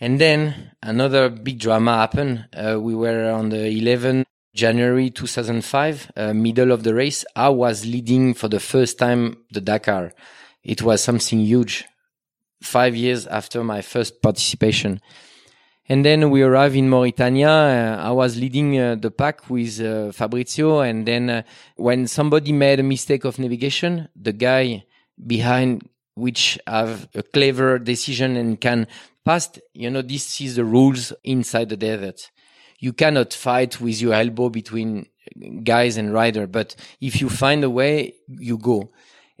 And 0.00 0.20
then 0.20 0.72
another 0.82 1.28
big 1.28 1.60
drama 1.60 1.98
happened. 1.98 2.48
Uh, 2.52 2.80
we 2.80 2.94
were 2.94 3.30
on 3.30 3.50
the 3.50 3.68
11 3.68 4.24
January 4.54 5.10
2005, 5.10 6.12
uh, 6.16 6.34
middle 6.34 6.72
of 6.72 6.82
the 6.82 6.94
race. 6.94 7.24
I 7.36 7.50
was 7.50 7.86
leading 7.86 8.34
for 8.34 8.48
the 8.48 8.60
first 8.60 8.98
time 8.98 9.36
the 9.52 9.60
Dakar. 9.60 10.12
It 10.62 10.82
was 10.82 11.02
something 11.02 11.40
huge 11.40 11.84
five 12.64 12.96
years 12.96 13.26
after 13.26 13.62
my 13.62 13.82
first 13.82 14.22
participation. 14.22 15.00
And 15.88 16.04
then 16.04 16.30
we 16.30 16.42
arrived 16.42 16.76
in 16.76 16.88
Mauritania. 16.88 17.48
Uh, 17.48 18.08
I 18.08 18.10
was 18.10 18.38
leading 18.38 18.78
uh, 18.78 18.94
the 18.94 19.10
pack 19.10 19.50
with 19.50 19.80
uh, 19.80 20.12
Fabrizio. 20.12 20.80
And 20.80 21.06
then 21.06 21.28
uh, 21.28 21.42
when 21.76 22.06
somebody 22.06 22.52
made 22.52 22.80
a 22.80 22.82
mistake 22.82 23.24
of 23.24 23.38
navigation, 23.38 24.08
the 24.16 24.32
guy 24.32 24.84
behind 25.26 25.88
which 26.14 26.58
have 26.66 27.08
a 27.14 27.22
clever 27.22 27.78
decision 27.78 28.36
and 28.36 28.60
can 28.60 28.86
pass, 29.24 29.58
you 29.74 29.90
know, 29.90 30.00
this 30.00 30.40
is 30.40 30.56
the 30.56 30.64
rules 30.64 31.12
inside 31.22 31.68
the 31.68 31.76
desert. 31.76 32.30
You 32.78 32.92
cannot 32.92 33.32
fight 33.34 33.80
with 33.80 34.00
your 34.00 34.14
elbow 34.14 34.48
between 34.48 35.06
guys 35.64 35.96
and 35.96 36.12
rider, 36.12 36.46
but 36.46 36.76
if 37.00 37.20
you 37.20 37.28
find 37.28 37.64
a 37.64 37.70
way, 37.70 38.14
you 38.28 38.58
go. 38.58 38.90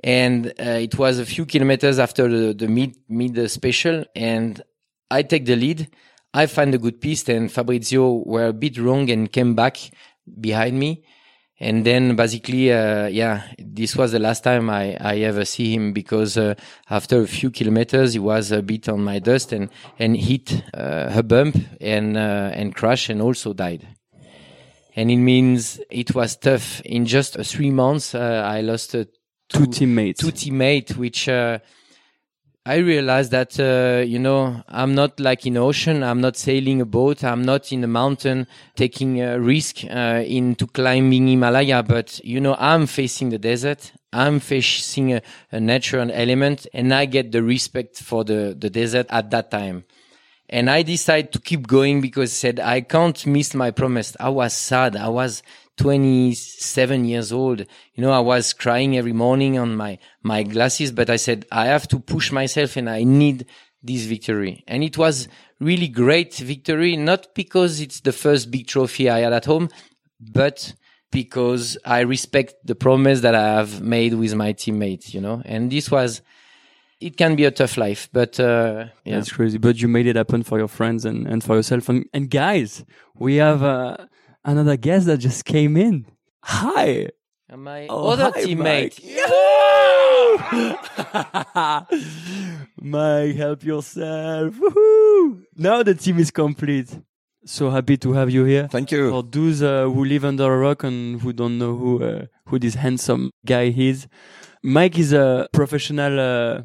And 0.04 0.48
uh, 0.60 0.84
it 0.86 0.98
was 0.98 1.18
a 1.18 1.24
few 1.24 1.46
kilometers 1.46 1.98
after 1.98 2.28
the, 2.28 2.52
the 2.52 2.68
mid 2.68 2.94
mid 3.08 3.50
special, 3.50 4.04
and 4.14 4.62
I 5.10 5.22
take 5.22 5.46
the 5.46 5.56
lead. 5.56 5.88
I 6.34 6.44
find 6.44 6.74
a 6.74 6.78
good 6.78 7.00
piste, 7.00 7.30
and 7.30 7.50
Fabrizio 7.50 8.22
were 8.26 8.48
a 8.48 8.52
bit 8.52 8.76
wrong 8.76 9.08
and 9.10 9.32
came 9.32 9.54
back 9.54 9.78
behind 10.40 10.78
me. 10.78 11.04
And 11.58 11.86
then 11.86 12.16
basically, 12.16 12.70
uh, 12.70 13.06
yeah, 13.06 13.44
this 13.58 13.96
was 13.96 14.12
the 14.12 14.18
last 14.18 14.44
time 14.44 14.68
I, 14.68 14.94
I 15.00 15.16
ever 15.20 15.46
see 15.46 15.72
him 15.72 15.94
because 15.94 16.36
uh, 16.36 16.54
after 16.90 17.22
a 17.22 17.26
few 17.26 17.50
kilometers, 17.50 18.12
he 18.12 18.18
was 18.18 18.52
a 18.52 18.60
bit 18.60 18.90
on 18.90 19.02
my 19.02 19.20
dust 19.20 19.54
and 19.54 19.70
and 19.98 20.18
hit 20.18 20.64
uh, 20.74 21.12
a 21.14 21.22
bump 21.22 21.56
and 21.80 22.18
uh, 22.18 22.50
and 22.52 22.74
crashed 22.74 23.08
and 23.08 23.22
also 23.22 23.54
died 23.54 23.88
and 24.96 25.10
it 25.10 25.16
means 25.16 25.80
it 25.90 26.14
was 26.14 26.36
tough. 26.36 26.80
In 26.82 27.04
just 27.04 27.36
three 27.40 27.70
months, 27.70 28.14
uh, 28.14 28.44
I 28.46 28.60
lost 28.60 28.94
two, 29.54 29.66
teammates. 29.66 30.20
Two 30.20 30.30
teammates, 30.30 30.96
which 30.96 31.28
uh, 31.28 31.58
I 32.66 32.76
realized 32.76 33.30
that 33.32 33.58
uh, 33.60 34.04
you 34.04 34.18
know 34.18 34.62
I'm 34.68 34.94
not 34.94 35.20
like 35.20 35.46
in 35.46 35.56
ocean. 35.56 36.02
I'm 36.02 36.20
not 36.20 36.36
sailing 36.36 36.80
a 36.80 36.86
boat. 36.86 37.22
I'm 37.22 37.42
not 37.42 37.72
in 37.72 37.80
the 37.80 37.86
mountain 37.86 38.46
taking 38.74 39.20
a 39.20 39.38
risk 39.38 39.84
uh, 39.84 40.22
into 40.26 40.66
climbing 40.66 41.28
Himalaya. 41.28 41.82
But 41.82 42.20
you 42.24 42.40
know 42.40 42.56
I'm 42.58 42.86
facing 42.86 43.30
the 43.30 43.38
desert. 43.38 43.92
I'm 44.12 44.40
facing 44.40 45.14
a, 45.14 45.22
a 45.52 45.60
natural 45.60 46.10
element, 46.10 46.66
and 46.72 46.94
I 46.94 47.04
get 47.06 47.32
the 47.32 47.42
respect 47.42 47.98
for 47.98 48.24
the 48.24 48.56
the 48.58 48.70
desert 48.70 49.06
at 49.10 49.30
that 49.30 49.50
time. 49.50 49.84
And 50.48 50.70
I 50.70 50.82
decided 50.82 51.32
to 51.32 51.40
keep 51.40 51.66
going 51.66 52.00
because 52.00 52.30
I 52.30 52.34
said, 52.34 52.60
I 52.60 52.82
can't 52.82 53.26
miss 53.26 53.54
my 53.54 53.70
promise. 53.70 54.14
I 54.20 54.28
was 54.28 54.52
sad. 54.52 54.94
I 54.94 55.08
was 55.08 55.42
27 55.76 57.04
years 57.04 57.32
old. 57.32 57.60
You 57.94 58.02
know, 58.02 58.12
I 58.12 58.20
was 58.20 58.52
crying 58.52 58.96
every 58.96 59.12
morning 59.12 59.58
on 59.58 59.76
my, 59.76 59.98
my 60.22 60.42
glasses, 60.42 60.92
but 60.92 61.10
I 61.10 61.16
said, 61.16 61.46
I 61.50 61.66
have 61.66 61.88
to 61.88 61.98
push 61.98 62.30
myself 62.30 62.76
and 62.76 62.88
I 62.88 63.04
need 63.04 63.46
this 63.82 64.04
victory. 64.04 64.64
And 64.66 64.82
it 64.82 64.96
was 64.96 65.28
really 65.60 65.88
great 65.88 66.34
victory, 66.34 66.96
not 66.96 67.34
because 67.34 67.80
it's 67.80 68.00
the 68.00 68.12
first 68.12 68.50
big 68.50 68.66
trophy 68.66 69.10
I 69.10 69.20
had 69.20 69.32
at 69.32 69.44
home, 69.44 69.68
but 70.20 70.74
because 71.10 71.78
I 71.84 72.00
respect 72.00 72.54
the 72.64 72.74
promise 72.74 73.20
that 73.20 73.34
I 73.34 73.54
have 73.54 73.80
made 73.80 74.14
with 74.14 74.34
my 74.34 74.52
teammates, 74.52 75.14
you 75.14 75.20
know, 75.20 75.42
and 75.44 75.70
this 75.70 75.90
was, 75.90 76.22
it 77.00 77.16
can 77.16 77.36
be 77.36 77.44
a 77.44 77.50
tough 77.50 77.76
life, 77.76 78.08
but 78.12 78.40
uh, 78.40 78.86
yeah. 79.04 79.16
That's 79.16 79.32
crazy. 79.32 79.58
But 79.58 79.80
you 79.80 79.86
made 79.86 80.06
it 80.06 80.16
happen 80.16 80.42
for 80.42 80.58
your 80.58 80.68
friends 80.68 81.04
and, 81.04 81.26
and 81.26 81.44
for 81.44 81.56
yourself. 81.56 81.88
And, 81.88 82.06
and 82.12 82.30
guys, 82.30 82.84
we 83.14 83.36
have 83.36 83.62
uh, 83.62 83.96
another 84.44 84.76
guest 84.76 85.06
that 85.06 85.18
just 85.18 85.44
came 85.44 85.76
in. 85.76 86.06
Hi. 86.42 87.08
And 87.48 87.64
my 87.64 87.86
oh, 87.88 88.08
other 88.08 88.32
hi, 88.34 88.44
teammate. 88.44 89.00
Mike. 89.04 89.04
Mike, 92.80 93.36
help 93.36 93.62
yourself. 93.64 94.54
Woohoo! 94.54 95.42
Now 95.56 95.82
the 95.82 95.94
team 95.94 96.18
is 96.18 96.30
complete. 96.30 96.98
So 97.46 97.70
happy 97.70 97.96
to 97.98 98.12
have 98.14 98.30
you 98.30 98.44
here. 98.44 98.68
Thank 98.68 98.90
you. 98.90 99.10
For 99.10 99.22
those 99.22 99.62
uh, 99.62 99.84
who 99.84 100.04
live 100.04 100.24
under 100.24 100.52
a 100.52 100.58
rock 100.58 100.82
and 100.84 101.20
who 101.20 101.32
don't 101.32 101.58
know 101.58 101.76
who 101.76 102.02
uh, 102.02 102.26
who 102.46 102.58
this 102.58 102.74
handsome 102.74 103.30
guy 103.44 103.72
is, 103.76 104.06
Mike 104.62 104.98
is 104.98 105.12
a 105.12 105.46
professional 105.52 106.18
uh, 106.18 106.62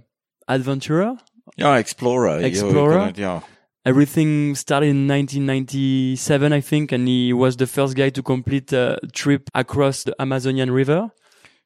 adventurer. 0.48 1.18
Yeah, 1.58 1.76
explorer. 1.76 2.40
Explorer. 2.40 3.12
yeah. 3.16 3.42
Everything 3.86 4.56
started 4.56 4.88
in 4.88 5.08
1997, 5.08 6.52
I 6.52 6.60
think, 6.60 6.92
and 6.92 7.08
he 7.08 7.32
was 7.32 7.56
the 7.56 7.66
first 7.66 7.96
guy 7.96 8.10
to 8.10 8.22
complete 8.22 8.74
a 8.74 9.00
trip 9.14 9.50
across 9.56 10.04
the 10.04 10.14
Amazonian 10.22 10.70
River. 10.70 11.12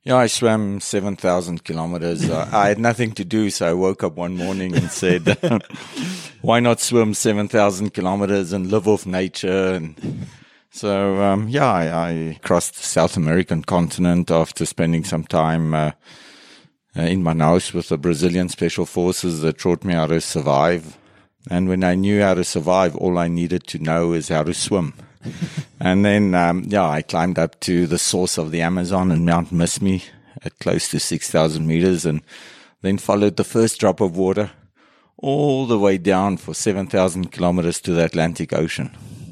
Yeah, 0.03 0.17
I 0.17 0.27
swam 0.27 0.79
7,000 0.79 1.63
kilometers. 1.63 2.29
uh, 2.29 2.49
I 2.53 2.67
had 2.67 2.77
nothing 2.77 3.13
to 3.13 3.25
do, 3.25 3.49
so 3.49 3.67
I 3.69 3.73
woke 3.73 4.03
up 4.03 4.15
one 4.15 4.35
morning 4.35 4.75
and 4.75 4.91
said, 4.91 5.37
why 6.41 6.59
not 6.59 6.81
swim 6.81 7.13
7,000 7.13 7.93
kilometers 7.93 8.53
and 8.53 8.69
live 8.69 8.87
off 8.87 9.05
nature? 9.05 9.73
And 9.73 10.27
so, 10.69 11.21
um, 11.21 11.47
yeah, 11.47 11.71
I, 11.71 12.09
I, 12.09 12.39
crossed 12.43 12.75
the 12.75 12.83
South 12.83 13.17
American 13.17 13.63
continent 13.63 14.29
after 14.29 14.65
spending 14.65 15.03
some 15.03 15.23
time 15.23 15.73
uh, 15.73 15.91
uh, 16.95 17.01
in 17.01 17.23
Manaus 17.23 17.73
with 17.73 17.89
the 17.89 17.97
Brazilian 17.97 18.49
Special 18.49 18.85
Forces 18.85 19.41
that 19.41 19.57
taught 19.57 19.83
me 19.83 19.93
how 19.93 20.07
to 20.07 20.21
survive. 20.21 20.97
And 21.49 21.67
when 21.67 21.83
I 21.83 21.95
knew 21.95 22.21
how 22.21 22.33
to 22.33 22.43
survive, 22.43 22.95
all 22.95 23.17
I 23.17 23.27
needed 23.27 23.67
to 23.67 23.79
know 23.79 24.13
is 24.13 24.29
how 24.29 24.43
to 24.43 24.53
swim. 24.53 24.93
and 25.79 26.05
then, 26.05 26.33
um, 26.33 26.63
yeah, 26.67 26.87
I 26.87 27.01
climbed 27.01 27.39
up 27.39 27.59
to 27.61 27.87
the 27.87 27.97
source 27.97 28.37
of 28.37 28.51
the 28.51 28.61
Amazon 28.61 29.11
and 29.11 29.25
Mount 29.25 29.51
Mismi 29.51 30.03
at 30.43 30.57
close 30.59 30.87
to 30.89 30.99
6,000 30.99 31.65
meters 31.67 32.05
and 32.05 32.21
then 32.81 32.97
followed 32.97 33.37
the 33.37 33.43
first 33.43 33.79
drop 33.79 34.01
of 34.01 34.17
water 34.17 34.51
all 35.17 35.65
the 35.65 35.79
way 35.79 35.97
down 35.97 36.37
for 36.37 36.53
7,000 36.53 37.31
kilometers 37.31 37.79
to 37.81 37.93
the 37.93 38.03
Atlantic 38.03 38.51
Ocean. 38.53 38.91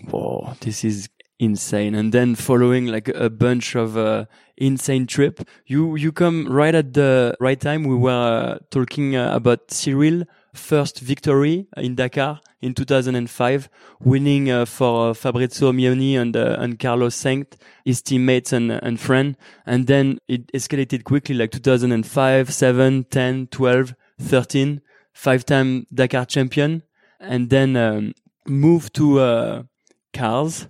Wow, 0.09 0.55
this 0.61 0.83
is 0.83 1.09
insane. 1.39 1.95
And 1.95 2.13
then 2.13 2.35
following 2.35 2.87
like 2.87 3.09
a 3.09 3.29
bunch 3.29 3.75
of 3.75 3.97
uh, 3.97 4.25
insane 4.57 5.07
trip, 5.07 5.41
you 5.65 5.95
you 5.95 6.11
come 6.11 6.47
right 6.47 6.73
at 6.73 6.93
the 6.93 7.35
right 7.39 7.59
time. 7.59 7.83
We 7.83 7.95
were 7.95 8.11
uh, 8.11 8.59
talking 8.69 9.15
uh, 9.15 9.35
about 9.35 9.71
Cyril 9.71 10.23
first 10.53 10.99
victory 10.99 11.67
in 11.77 11.95
Dakar 11.95 12.41
in 12.61 12.73
2005, 12.73 13.69
winning 14.03 14.51
uh, 14.51 14.65
for 14.65 15.09
uh, 15.09 15.13
Fabrizio 15.13 15.71
Meoni 15.71 16.15
and 16.15 16.35
uh, 16.35 16.57
and 16.59 16.79
Carlos 16.79 17.15
Sainz, 17.15 17.53
his 17.85 18.01
teammates 18.01 18.53
and 18.53 18.71
and 18.71 18.99
friend. 18.99 19.37
And 19.65 19.87
then 19.87 20.19
it 20.27 20.51
escalated 20.53 21.03
quickly, 21.03 21.35
like 21.35 21.51
2005, 21.51 22.53
7, 22.53 23.03
10, 23.05 23.47
12, 23.47 23.95
13, 24.19 24.81
five-time 25.13 25.87
Dakar 25.93 26.25
champion, 26.25 26.83
and 27.19 27.49
then 27.49 27.75
um, 27.75 28.13
moved 28.45 28.93
to 28.95 29.67
cars 30.13 30.67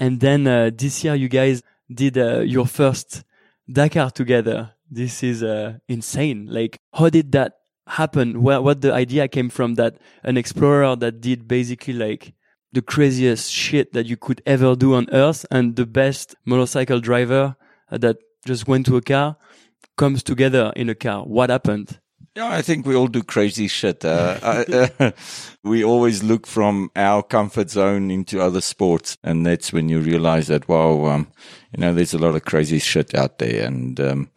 and 0.00 0.18
then 0.18 0.46
uh, 0.46 0.70
this 0.74 1.04
year, 1.04 1.14
you 1.14 1.28
guys 1.28 1.62
did 1.92 2.16
uh, 2.16 2.40
your 2.40 2.66
first 2.66 3.22
Dakar 3.70 4.10
together. 4.10 4.72
This 4.90 5.22
is 5.22 5.42
uh, 5.42 5.74
insane. 5.88 6.46
Like, 6.46 6.78
how 6.94 7.10
did 7.10 7.32
that 7.32 7.52
happen? 7.86 8.42
Where, 8.42 8.60
what 8.60 8.80
the 8.80 8.92
idea 8.92 9.28
came 9.28 9.48
from 9.48 9.74
that 9.74 9.98
an 10.22 10.36
explorer 10.36 10.96
that 10.96 11.20
did 11.20 11.48
basically 11.48 11.94
like 11.94 12.32
the 12.72 12.82
craziest 12.82 13.50
shit 13.50 13.92
that 13.92 14.06
you 14.06 14.16
could 14.16 14.42
ever 14.46 14.76
do 14.76 14.94
on 14.94 15.08
earth 15.12 15.44
and 15.50 15.76
the 15.76 15.86
best 15.86 16.36
motorcycle 16.44 17.00
driver 17.00 17.56
that 17.90 18.16
just 18.46 18.68
went 18.68 18.86
to 18.86 18.96
a 18.96 19.02
car 19.02 19.36
comes 19.96 20.22
together 20.22 20.72
in 20.76 20.88
a 20.88 20.94
car. 20.94 21.24
What 21.24 21.50
happened? 21.50 21.98
Yeah, 22.36 22.48
I 22.48 22.62
think 22.62 22.86
we 22.86 22.94
all 22.94 23.08
do 23.08 23.24
crazy 23.24 23.66
shit. 23.66 24.04
Uh, 24.04 24.38
uh, 24.40 25.10
we 25.64 25.82
always 25.82 26.22
look 26.22 26.46
from 26.46 26.90
our 26.94 27.24
comfort 27.24 27.70
zone 27.70 28.08
into 28.10 28.40
other 28.40 28.60
sports, 28.60 29.18
and 29.24 29.44
that's 29.44 29.72
when 29.72 29.88
you 29.88 29.98
realize 29.98 30.46
that 30.46 30.68
wow, 30.68 31.06
um, 31.06 31.26
you 31.76 31.80
know, 31.80 31.92
there's 31.92 32.14
a 32.14 32.18
lot 32.18 32.36
of 32.36 32.44
crazy 32.44 32.78
shit 32.78 33.16
out 33.16 33.38
there, 33.38 33.66
and 33.66 33.98
um, 33.98 34.30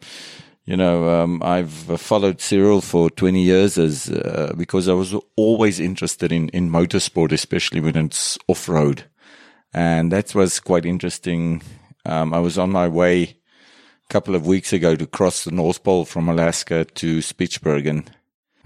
you 0.66 0.76
know, 0.76 1.10
um, 1.10 1.42
I've 1.42 1.72
followed 1.72 2.40
Cyril 2.40 2.80
for 2.80 3.10
20 3.10 3.42
years 3.42 3.76
as 3.76 4.08
uh, 4.08 4.54
because 4.56 4.88
I 4.88 4.94
was 4.94 5.14
always 5.36 5.78
interested 5.78 6.32
in 6.32 6.48
in 6.50 6.70
motorsport, 6.70 7.32
especially 7.32 7.80
when 7.80 7.96
it's 7.96 8.38
off 8.48 8.68
road, 8.68 9.04
and 9.74 10.10
that 10.12 10.34
was 10.34 10.60
quite 10.60 10.86
interesting. 10.86 11.62
Um, 12.06 12.32
I 12.32 12.38
was 12.38 12.56
on 12.58 12.70
my 12.70 12.88
way 12.88 13.22
a 13.22 14.12
couple 14.12 14.34
of 14.34 14.46
weeks 14.46 14.72
ago 14.72 14.96
to 14.96 15.06
cross 15.06 15.44
the 15.44 15.50
North 15.50 15.82
Pole 15.82 16.06
from 16.06 16.28
Alaska 16.28 16.84
to 16.84 17.18
Spitsbergen. 17.18 18.06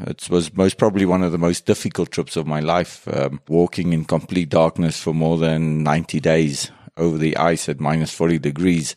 It 0.00 0.30
was 0.30 0.56
most 0.56 0.78
probably 0.78 1.04
one 1.04 1.24
of 1.24 1.32
the 1.32 1.38
most 1.38 1.66
difficult 1.66 2.12
trips 2.12 2.36
of 2.36 2.46
my 2.46 2.60
life, 2.60 3.08
um, 3.08 3.40
walking 3.48 3.92
in 3.92 4.04
complete 4.04 4.48
darkness 4.48 5.00
for 5.00 5.12
more 5.12 5.38
than 5.38 5.82
90 5.82 6.20
days 6.20 6.70
over 6.96 7.18
the 7.18 7.36
ice 7.36 7.68
at 7.68 7.80
minus 7.80 8.12
40 8.12 8.38
degrees. 8.38 8.94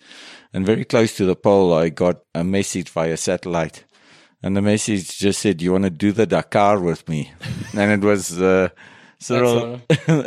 And 0.53 0.65
very 0.65 0.83
close 0.83 1.15
to 1.15 1.25
the 1.25 1.35
pole, 1.35 1.73
I 1.73 1.89
got 1.89 2.23
a 2.35 2.43
message 2.43 2.89
via 2.89 3.15
satellite. 3.15 3.85
And 4.43 4.57
the 4.57 4.61
message 4.61 5.17
just 5.17 5.41
said, 5.41 5.61
you 5.61 5.71
want 5.71 5.85
to 5.85 5.89
do 5.89 6.11
the 6.11 6.25
Dakar 6.25 6.79
with 6.79 7.07
me?" 7.07 7.31
and 7.77 7.91
it 7.91 8.05
was 8.05 8.41
uh, 8.41 8.69
Cyril. 9.19 9.81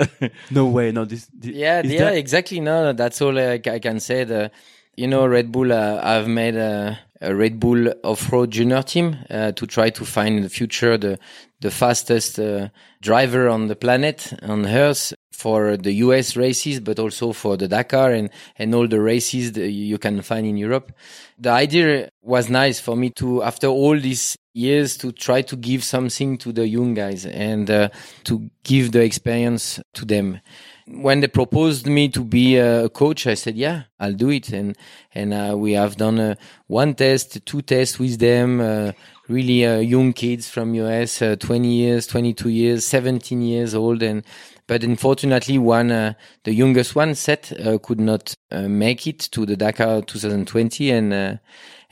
no 0.50 0.66
way, 0.66 0.92
no. 0.92 1.04
This, 1.04 1.26
this 1.34 1.50
yeah, 1.50 1.82
yeah, 1.84 2.04
that... 2.04 2.16
exactly. 2.16 2.60
No, 2.60 2.92
that's 2.92 3.20
all 3.20 3.38
I, 3.38 3.60
I 3.66 3.78
can 3.80 4.00
say. 4.00 4.24
The 4.24 4.50
you 4.96 5.08
know, 5.08 5.26
Red 5.26 5.50
Bull 5.50 5.72
uh, 5.72 6.00
have 6.00 6.28
made 6.28 6.54
a, 6.54 6.98
a 7.13 7.13
Red 7.32 7.60
Bull 7.60 7.92
off-road 8.02 8.50
junior 8.50 8.82
team 8.82 9.16
uh, 9.30 9.52
to 9.52 9.66
try 9.66 9.90
to 9.90 10.04
find 10.04 10.36
in 10.36 10.42
the 10.42 10.48
future 10.48 10.98
the 10.98 11.18
the 11.60 11.70
fastest 11.70 12.38
uh, 12.38 12.68
driver 13.00 13.48
on 13.48 13.68
the 13.68 13.76
planet 13.76 14.34
on 14.42 14.66
Earth 14.66 15.14
for 15.32 15.78
the 15.78 15.92
US 15.94 16.36
races, 16.36 16.80
but 16.80 16.98
also 16.98 17.32
for 17.32 17.56
the 17.56 17.68
Dakar 17.68 18.12
and 18.12 18.30
and 18.58 18.74
all 18.74 18.86
the 18.86 19.00
races 19.00 19.56
you 19.56 19.98
can 19.98 20.20
find 20.22 20.46
in 20.46 20.56
Europe. 20.56 20.92
The 21.38 21.50
idea 21.50 22.10
was 22.22 22.50
nice 22.50 22.80
for 22.80 22.96
me 22.96 23.10
to, 23.16 23.42
after 23.42 23.68
all 23.68 23.98
these 23.98 24.36
years, 24.52 24.96
to 24.98 25.12
try 25.12 25.42
to 25.42 25.56
give 25.56 25.82
something 25.82 26.38
to 26.38 26.52
the 26.52 26.66
young 26.68 26.94
guys 26.94 27.24
and 27.26 27.70
uh, 27.70 27.88
to 28.24 28.50
give 28.62 28.92
the 28.92 29.02
experience 29.02 29.80
to 29.94 30.04
them 30.04 30.40
when 30.86 31.20
they 31.20 31.28
proposed 31.28 31.86
me 31.86 32.08
to 32.10 32.22
be 32.22 32.56
a 32.56 32.88
coach, 32.88 33.26
I 33.26 33.34
said, 33.34 33.56
yeah, 33.56 33.84
I'll 33.98 34.12
do 34.12 34.30
it. 34.30 34.50
And, 34.50 34.76
and, 35.14 35.32
uh, 35.32 35.54
we 35.56 35.72
have 35.72 35.96
done 35.96 36.20
uh, 36.20 36.34
one 36.66 36.94
test, 36.94 37.44
two 37.46 37.62
tests 37.62 37.98
with 37.98 38.18
them, 38.18 38.60
uh, 38.60 38.92
really, 39.28 39.66
uh, 39.66 39.78
young 39.78 40.12
kids 40.12 40.48
from 40.48 40.74
US, 40.74 41.22
uh, 41.22 41.36
20 41.36 41.68
years, 41.68 42.06
22 42.06 42.48
years, 42.50 42.86
17 42.86 43.40
years 43.40 43.74
old. 43.74 44.02
And, 44.02 44.24
but 44.66 44.84
unfortunately, 44.84 45.58
one, 45.58 45.90
uh, 45.90 46.14
the 46.44 46.52
youngest 46.52 46.94
one, 46.94 47.14
Seth, 47.14 47.52
could 47.82 48.00
not 48.00 48.34
make 48.50 49.06
it 49.06 49.18
to 49.18 49.46
the 49.46 49.56
Dakar 49.56 50.02
2020. 50.02 50.90
And, 50.90 51.40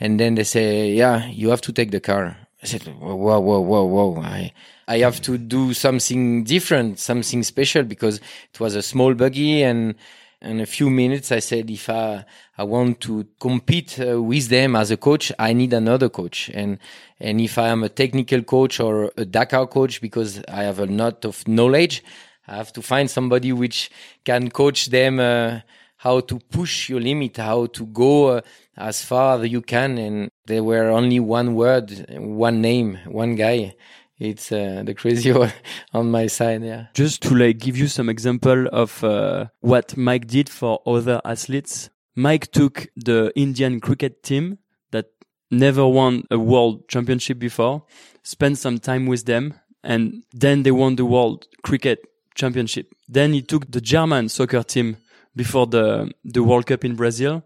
and 0.01 0.21
then 0.21 0.35
they 0.35 0.45
say, 0.45 0.93
yeah, 0.93 1.27
you 1.27 1.51
have 1.51 1.61
to 1.63 1.73
take 1.73 1.91
the 1.91 2.01
car. 2.01 2.42
I 2.63 2.67
said, 2.67 2.83
whoa, 2.83 3.17
whoa, 3.17 3.61
whoa, 3.61 3.85
whoa. 3.85 4.21
I, 4.23 4.53
I 4.87 4.99
have 4.99 5.21
to 5.23 5.37
do 5.37 5.75
something 5.75 6.45
different, 6.45 6.99
something 6.99 7.43
special 7.43 7.83
because 7.83 8.19
it 8.53 8.61
was 8.61 8.77
a 8.77 8.83
small 8.83 9.15
buggy 9.15 9.63
and, 9.63 9.95
in 10.43 10.61
a 10.61 10.67
few 10.67 10.91
minutes, 10.91 11.31
I 11.31 11.39
said, 11.39 11.71
if 11.71 11.89
I, 11.89 12.25
I 12.59 12.65
want 12.65 13.01
to 13.03 13.27
compete 13.39 13.99
uh, 14.01 14.21
with 14.21 14.49
them 14.49 14.75
as 14.75 14.91
a 14.91 14.97
coach, 14.97 15.31
I 15.39 15.53
need 15.53 15.73
another 15.73 16.09
coach. 16.09 16.51
And, 16.53 16.79
and 17.21 17.41
if 17.41 17.59
I 17.59 17.69
am 17.69 17.85
a 17.85 17.89
technical 17.89 18.43
coach 18.43 18.81
or 18.81 19.13
a 19.17 19.25
Dakar 19.25 19.67
coach, 19.69 20.01
because 20.01 20.43
I 20.49 20.65
have 20.65 20.81
a 20.81 20.87
lot 20.87 21.25
of 21.25 21.47
knowledge, 21.47 22.03
I 22.49 22.57
have 22.57 22.73
to 22.73 22.83
find 22.83 23.09
somebody 23.09 23.53
which 23.53 23.91
can 24.25 24.51
coach 24.51 24.87
them, 24.87 25.21
uh, 25.21 25.61
how 25.99 26.19
to 26.19 26.41
push 26.41 26.89
your 26.89 27.01
limit, 27.01 27.37
how 27.37 27.67
to 27.67 27.87
go 27.87 28.27
uh, 28.27 28.41
as 28.77 29.05
far 29.05 29.39
as 29.39 29.51
you 29.51 29.63
can. 29.63 29.99
And 29.99 30.31
there 30.47 30.65
were 30.65 30.89
only 30.89 31.21
one 31.21 31.55
word, 31.55 32.07
one 32.11 32.61
name, 32.61 32.99
one 33.07 33.35
guy 33.35 33.75
it's 34.23 34.53
uh, 34.53 34.83
the 34.85 34.95
crazy 34.95 35.33
on 35.93 36.11
my 36.11 36.29
side. 36.29 36.63
Yeah. 36.63 36.87
Just 36.95 37.23
to 37.23 37.35
like 37.35 37.59
give 37.59 37.77
you 37.77 37.89
some 37.89 38.09
example 38.09 38.69
of 38.69 39.03
uh, 39.03 39.47
what 39.61 39.97
Mike 39.97 40.29
did 40.29 40.49
for 40.49 40.81
other 40.87 41.21
athletes. 41.25 41.91
Mike 42.15 42.53
took 42.53 42.87
the 42.95 43.33
Indian 43.35 43.81
cricket 43.81 44.23
team 44.23 44.59
that 44.93 45.07
never 45.51 45.87
won 45.87 46.25
a 46.31 46.39
world 46.39 46.89
championship 46.89 47.39
before, 47.39 47.85
spent 48.23 48.59
some 48.59 48.79
time 48.79 49.07
with 49.07 49.25
them, 49.25 49.55
and 49.83 50.23
then 50.33 50.63
they 50.63 50.71
won 50.71 50.97
the 50.97 51.07
world 51.07 51.49
cricket 51.63 51.99
championship. 52.35 52.93
Then 53.09 53.33
he 53.33 53.43
took 53.43 53.71
the 53.71 53.81
German 53.81 54.29
soccer 54.29 54.63
team 54.63 54.99
before 55.35 55.67
the 55.67 56.13
the 56.25 56.45
World 56.45 56.67
Cup 56.67 56.85
in 56.85 56.95
Brazil 56.95 57.43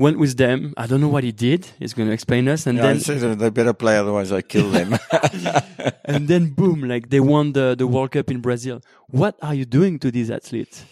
went 0.00 0.18
with 0.18 0.38
them. 0.38 0.72
I 0.78 0.86
don't 0.86 1.02
know 1.02 1.08
what 1.08 1.24
he 1.24 1.30
did. 1.30 1.66
He's 1.78 1.92
going 1.92 2.08
to 2.08 2.14
explain 2.14 2.48
us. 2.48 2.66
And 2.66 2.78
yeah, 2.78 2.94
then 2.94 3.36
they 3.36 3.50
better 3.50 3.74
play, 3.74 3.98
otherwise 3.98 4.32
I 4.32 4.40
kill 4.40 4.70
them. 4.70 4.98
and 6.06 6.26
then 6.26 6.54
boom, 6.54 6.88
like 6.88 7.10
they 7.10 7.20
won 7.20 7.52
the, 7.52 7.74
the 7.76 7.86
World 7.86 8.12
Cup 8.12 8.30
in 8.30 8.40
Brazil. 8.40 8.80
What 9.08 9.36
are 9.42 9.54
you 9.54 9.66
doing 9.66 9.98
to 9.98 10.10
these 10.10 10.30
athletes? 10.30 10.86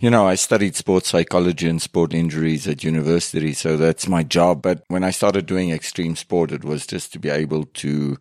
You 0.00 0.10
know, 0.10 0.26
I 0.26 0.34
studied 0.34 0.74
sports 0.74 1.10
psychology 1.10 1.68
and 1.68 1.80
sport 1.80 2.12
injuries 2.12 2.66
at 2.66 2.82
university, 2.82 3.52
so 3.52 3.76
that's 3.76 4.08
my 4.08 4.24
job. 4.24 4.62
But 4.62 4.82
when 4.88 5.04
I 5.04 5.10
started 5.10 5.46
doing 5.46 5.70
extreme 5.70 6.16
sport, 6.16 6.50
it 6.50 6.64
was 6.64 6.88
just 6.88 7.12
to 7.12 7.20
be 7.20 7.30
able 7.30 7.66
to 7.66 8.18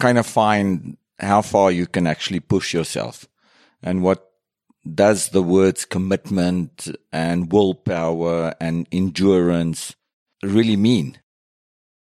kind 0.00 0.16
of 0.16 0.26
find 0.26 0.96
how 1.20 1.42
far 1.42 1.70
you 1.70 1.86
can 1.86 2.06
actually 2.06 2.40
push 2.40 2.72
yourself 2.72 3.28
and 3.82 4.02
what 4.02 4.27
does 4.94 5.30
the 5.30 5.42
words 5.42 5.84
commitment 5.84 6.88
and 7.12 7.52
willpower 7.52 8.54
and 8.60 8.86
endurance 8.92 9.94
really 10.42 10.76
mean? 10.76 11.18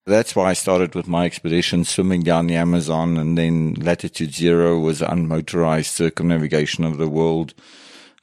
That's 0.06 0.36
why 0.36 0.50
I 0.50 0.54
started 0.54 0.96
with 0.96 1.08
my 1.08 1.26
expedition, 1.26 1.84
swimming 1.84 2.24
down 2.24 2.48
the 2.48 2.56
Amazon, 2.56 3.18
and 3.18 3.38
then 3.38 3.76
Latitude 3.76 4.34
Zero 4.34 4.80
was 4.80 5.02
unmotorized 5.02 5.94
circumnavigation 5.94 6.84
of 6.84 6.98
the 6.98 7.10
world 7.10 7.54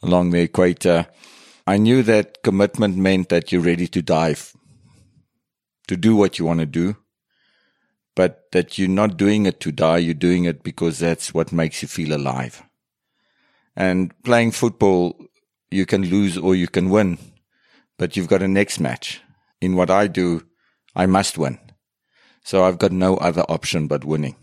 along 0.03 0.31
the 0.31 0.41
equator. 0.41 1.07
I 1.67 1.77
knew 1.77 2.03
that 2.03 2.43
commitment 2.43 2.97
meant 2.97 3.29
that 3.29 3.53
you're 3.53 3.61
ready 3.61 3.87
to 3.89 4.03
dive, 4.03 4.53
to 5.87 5.97
do 5.97 6.17
what 6.17 6.39
you 6.39 6.45
want 6.45 6.61
to 6.61 6.67
do, 6.67 6.97
but 8.17 8.51
that 8.51 8.79
you're 8.79 8.89
not 8.89 9.17
doing 9.17 9.47
it 9.47 9.61
to 9.61 9.71
die, 9.71 9.99
you're 9.99 10.15
doing 10.15 10.45
it 10.45 10.65
because 10.65 10.99
that's 10.99 11.33
what 11.33 11.53
makes 11.53 11.83
you 11.83 11.89
feel 11.89 12.17
alive. 12.17 12.66
And 13.77 14.13
playing 14.23 14.53
football, 14.53 15.17
you 15.71 15.85
can 15.85 16.03
lose 16.03 16.39
or 16.39 16.55
you 16.55 16.67
can 16.67 16.89
win, 16.89 17.19
but 17.99 18.17
you've 18.17 18.29
got 18.29 18.43
a 18.43 18.49
next 18.49 18.81
match. 18.81 19.21
In 19.61 19.77
what 19.77 19.91
I 19.91 20.07
do, 20.07 20.47
I 20.95 21.07
must 21.07 21.37
win. 21.39 21.59
So 22.43 22.65
I've 22.65 22.79
got 22.79 22.93
no 22.93 23.17
other 23.17 23.43
option 23.43 23.87
but 23.87 24.05
winning. 24.05 24.37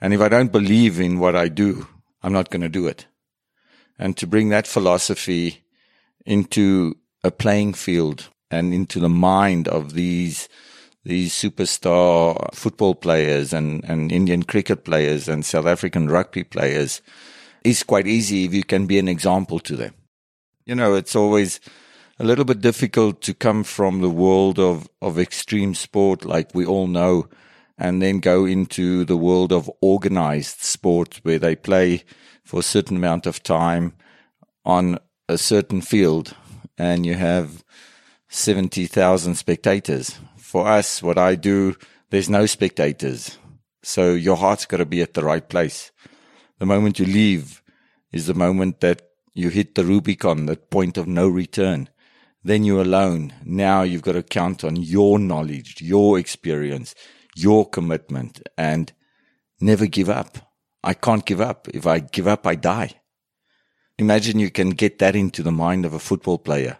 And 0.00 0.12
if 0.12 0.20
I 0.20 0.28
don't 0.28 0.52
believe 0.52 1.00
in 1.00 1.18
what 1.18 1.36
I 1.36 1.48
do, 1.48 1.86
I'm 2.22 2.32
not 2.32 2.50
going 2.50 2.62
to 2.62 2.68
do 2.68 2.86
it. 2.86 3.06
And 3.98 4.16
to 4.16 4.26
bring 4.26 4.48
that 4.48 4.66
philosophy 4.66 5.64
into 6.26 6.96
a 7.22 7.30
playing 7.30 7.74
field 7.74 8.28
and 8.50 8.74
into 8.74 9.00
the 9.00 9.08
mind 9.08 9.68
of 9.68 9.94
these 9.94 10.48
these 11.04 11.32
superstar 11.32 12.54
football 12.54 12.94
players 12.94 13.52
and, 13.52 13.84
and 13.84 14.12
Indian 14.12 14.44
cricket 14.44 14.84
players 14.84 15.28
and 15.28 15.44
South 15.44 15.66
African 15.66 16.08
rugby 16.08 16.44
players 16.44 17.02
is 17.64 17.82
quite 17.82 18.06
easy 18.06 18.44
if 18.44 18.54
you 18.54 18.64
can 18.64 18.86
be 18.86 18.98
an 18.98 19.08
example 19.08 19.58
to 19.60 19.76
them. 19.76 19.94
You 20.64 20.74
know, 20.74 20.94
it's 20.94 21.16
always 21.16 21.60
a 22.18 22.24
little 22.24 22.44
bit 22.44 22.60
difficult 22.60 23.20
to 23.22 23.34
come 23.34 23.64
from 23.64 24.00
the 24.00 24.10
world 24.10 24.58
of, 24.58 24.88
of 25.00 25.18
extreme 25.18 25.74
sport, 25.74 26.24
like 26.24 26.54
we 26.54 26.64
all 26.64 26.86
know, 26.86 27.28
and 27.78 28.00
then 28.00 28.20
go 28.20 28.44
into 28.44 29.04
the 29.04 29.16
world 29.16 29.52
of 29.52 29.70
organized 29.80 30.60
sport 30.60 31.20
where 31.22 31.38
they 31.38 31.56
play 31.56 32.04
for 32.44 32.60
a 32.60 32.62
certain 32.62 32.96
amount 32.96 33.26
of 33.26 33.42
time 33.42 33.94
on 34.64 34.98
a 35.28 35.38
certain 35.38 35.80
field 35.80 36.36
and 36.78 37.04
you 37.04 37.14
have 37.14 37.64
70,000 38.28 39.34
spectators. 39.34 40.18
For 40.36 40.66
us, 40.68 41.02
what 41.02 41.18
I 41.18 41.34
do, 41.34 41.76
there's 42.10 42.30
no 42.30 42.46
spectators. 42.46 43.38
So 43.82 44.12
your 44.12 44.36
heart's 44.36 44.66
got 44.66 44.76
to 44.78 44.86
be 44.86 45.02
at 45.02 45.14
the 45.14 45.24
right 45.24 45.46
place 45.48 45.90
the 46.62 46.66
moment 46.66 47.00
you 47.00 47.06
leave 47.06 47.60
is 48.12 48.28
the 48.28 48.34
moment 48.34 48.78
that 48.82 49.02
you 49.34 49.48
hit 49.48 49.74
the 49.74 49.82
Rubicon, 49.82 50.46
that 50.46 50.70
point 50.70 50.96
of 50.96 51.08
no 51.08 51.26
return. 51.26 51.88
Then 52.44 52.62
you're 52.62 52.82
alone. 52.82 53.32
Now 53.44 53.82
you've 53.82 54.02
got 54.02 54.12
to 54.12 54.22
count 54.22 54.62
on 54.62 54.76
your 54.76 55.18
knowledge, 55.18 55.82
your 55.82 56.20
experience, 56.20 56.94
your 57.34 57.68
commitment, 57.68 58.40
and 58.56 58.92
never 59.60 59.86
give 59.86 60.08
up. 60.08 60.38
I 60.84 60.94
can't 60.94 61.26
give 61.26 61.40
up. 61.40 61.66
If 61.74 61.84
I 61.84 61.98
give 61.98 62.28
up, 62.28 62.46
I 62.46 62.54
die. 62.54 62.92
Imagine 63.98 64.38
you 64.38 64.52
can 64.52 64.70
get 64.70 65.00
that 65.00 65.16
into 65.16 65.42
the 65.42 65.50
mind 65.50 65.84
of 65.84 65.94
a 65.94 65.98
football 65.98 66.38
player. 66.38 66.78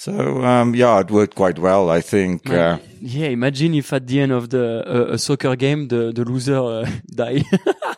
So 0.00 0.42
um, 0.42 0.74
yeah, 0.74 0.98
it 1.00 1.10
worked 1.10 1.34
quite 1.34 1.58
well. 1.58 1.90
I 1.90 2.00
think. 2.00 2.48
Uh, 2.48 2.78
yeah, 3.02 3.26
imagine 3.26 3.74
if 3.74 3.92
at 3.92 4.06
the 4.06 4.20
end 4.20 4.32
of 4.32 4.48
the 4.48 4.82
uh, 4.86 5.12
a 5.12 5.18
soccer 5.18 5.54
game 5.56 5.88
the 5.88 6.10
the 6.10 6.24
loser 6.24 6.56
uh, 6.56 6.90
die. 7.14 7.44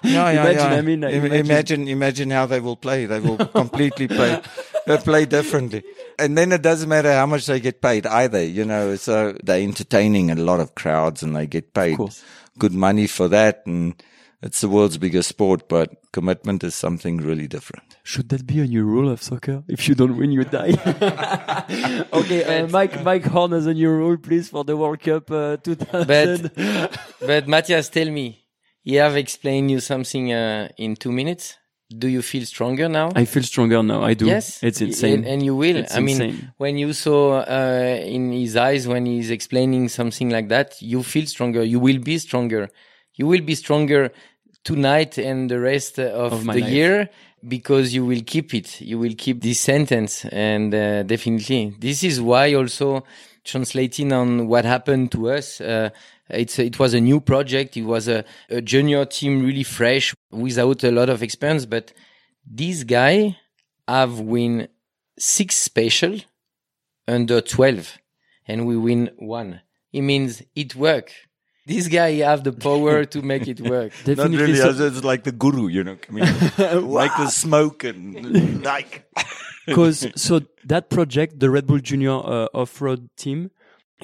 yeah, 0.03 0.31
yeah, 0.31 0.31
imagine, 0.43 0.57
yeah. 0.57 0.79
I 0.79 0.81
mean, 0.81 1.05
imagine. 1.05 1.35
imagine, 1.47 1.89
imagine 1.89 2.31
how 2.31 2.47
they 2.47 2.59
will 2.59 2.75
play. 2.75 3.07
They 3.07 3.21
will 3.21 3.37
completely 3.37 4.09
play, 4.09 4.43
play 5.05 5.27
differently. 5.27 5.85
And 6.19 6.37
then 6.37 6.51
it 6.51 6.63
doesn't 6.63 6.89
matter 6.89 7.13
how 7.13 7.27
much 7.27 7.47
they 7.47 7.61
get 7.61 7.81
paid 7.81 8.05
either. 8.05 8.43
You 8.43 8.65
know, 8.65 8.97
so 8.97 9.39
they're 9.41 9.63
entertaining 9.63 10.33
a 10.33 10.35
lot 10.35 10.59
of 10.59 10.75
crowds 10.75 11.23
and 11.23 11.37
they 11.37 11.47
get 11.47 11.73
paid 11.73 11.99
good 12.59 12.75
money 12.75 13.07
for 13.07 13.29
that. 13.29 13.63
And 13.65 13.95
it's 14.43 14.61
the 14.61 14.69
world's 14.69 14.99
biggest 14.99 15.29
sport, 15.29 15.69
but 15.69 15.91
commitment 16.13 16.65
is 16.65 16.75
something 16.75 17.19
really 17.19 17.47
different. 17.47 17.97
Should 18.03 18.29
that 18.31 18.45
be 18.45 18.59
a 18.61 18.67
new 18.67 18.85
rule 18.85 19.09
of 19.09 19.23
soccer? 19.23 19.63
If 19.69 19.89
you 19.89 19.95
don't 19.95 20.17
win, 20.17 20.33
you 20.33 20.43
die. 20.43 20.73
okay, 22.13 22.43
uh, 22.45 22.67
Mike 22.67 23.05
Mike 23.05 23.25
Horn 23.25 23.53
has 23.53 23.67
a 23.67 23.75
new 23.75 23.91
rule, 23.91 24.17
please, 24.17 24.49
for 24.49 24.65
the 24.65 24.77
World 24.77 25.01
Cup 25.01 25.31
uh, 25.31 25.59
2000. 25.59 26.07
But, 26.09 27.01
but 27.21 27.47
Matthias, 27.47 27.89
tell 27.89 28.11
me, 28.11 28.45
he 28.83 28.97
have 28.97 29.17
explained 29.17 29.71
you 29.71 29.79
something 29.79 30.33
uh, 30.33 30.69
in 30.77 30.97
two 30.97 31.13
minutes. 31.13 31.57
Do 31.97 32.09
you 32.09 32.23
feel 32.23 32.45
stronger 32.47 32.89
now? 32.89 33.13
I 33.15 33.27
feel 33.27 33.43
stronger 33.45 33.83
now. 33.83 34.03
I 34.03 34.15
do. 34.15 34.27
Yes, 34.27 34.63
it's 34.63 34.81
insane, 34.81 35.19
and, 35.19 35.27
and 35.27 35.43
you 35.45 35.55
will. 35.55 35.77
It's 35.77 35.95
I 35.95 36.01
mean, 36.01 36.21
insane. 36.21 36.53
when 36.57 36.79
you 36.79 36.93
saw 36.95 37.43
uh, 37.43 38.01
in 38.03 38.33
his 38.33 38.57
eyes 38.57 38.89
when 38.89 39.07
he's 39.07 39.31
explaining 39.31 39.89
something 39.89 40.31
like 40.31 40.49
that, 40.49 40.81
you 40.81 41.03
feel 41.03 41.27
stronger. 41.27 41.63
You 41.63 41.79
will 41.79 41.99
be 41.99 42.19
stronger. 42.19 42.71
You 43.15 43.27
will 43.27 43.43
be 43.43 43.55
stronger 43.55 44.11
tonight 44.65 45.19
and 45.19 45.51
the 45.51 45.61
rest 45.61 45.99
of, 45.99 46.33
of 46.33 46.45
the 46.45 46.61
life. 46.61 46.71
year 46.71 47.11
because 47.47 47.95
you 47.95 48.05
will 48.05 48.23
keep 48.25 48.55
it. 48.55 48.81
You 48.81 48.99
will 48.99 49.15
keep 49.17 49.43
this 49.43 49.61
sentence, 49.61 50.25
and 50.27 50.75
uh, 50.75 51.03
definitely, 51.03 51.75
this 51.79 52.05
is 52.05 52.21
why 52.21 52.55
also 52.55 53.05
translating 53.45 54.13
on 54.13 54.47
what 54.47 54.65
happened 54.65 55.11
to 55.13 55.31
us, 55.31 55.61
uh, 55.61 55.91
it's 56.29 56.59
it 56.59 56.79
was 56.79 56.95
a 56.95 57.01
new 57.01 57.21
project. 57.21 57.77
It 57.77 57.85
was 57.85 58.09
a, 58.09 58.25
a 58.49 58.61
junior 58.61 59.05
team, 59.05 59.45
really 59.45 59.65
fresh, 59.65 60.15
without 60.31 60.85
a 60.85 60.91
lot 60.91 61.09
of 61.09 61.23
experience. 61.23 61.67
But 61.67 61.93
this 62.47 62.85
guy 62.85 63.37
have 63.89 64.21
win 64.21 64.69
six 65.19 65.57
special 65.57 66.19
under 67.07 67.41
twelve, 67.41 67.99
and 68.47 68.67
we 68.67 68.77
win 68.77 69.11
one. 69.19 69.61
It 69.93 70.03
means 70.03 70.43
it 70.55 70.75
work. 70.75 71.13
This 71.65 71.87
guy 71.87 72.15
have 72.15 72.43
the 72.43 72.53
power 72.53 73.05
to 73.05 73.23
make 73.23 73.47
it 73.47 73.61
work. 73.61 73.93
Not 74.07 74.17
Definitely. 74.17 74.37
really. 74.39 74.57
so- 74.57 74.71
as 74.71 74.81
It's 74.81 75.05
like 75.05 75.23
the 75.25 75.33
guru, 75.33 75.69
you 75.69 75.85
know. 75.85 75.97
I 76.09 76.13
mean, 76.13 76.25
like 76.91 77.17
the 77.17 77.29
smoke 77.29 77.85
and 77.85 78.65
like. 78.65 79.05
Because 79.67 80.09
so 80.17 80.41
that 80.65 80.91
project, 80.91 81.39
the 81.39 81.49
Red 81.51 81.67
Bull 81.69 81.79
Junior 81.79 82.11
uh, 82.19 82.47
off-road 82.53 83.09
team, 83.17 83.53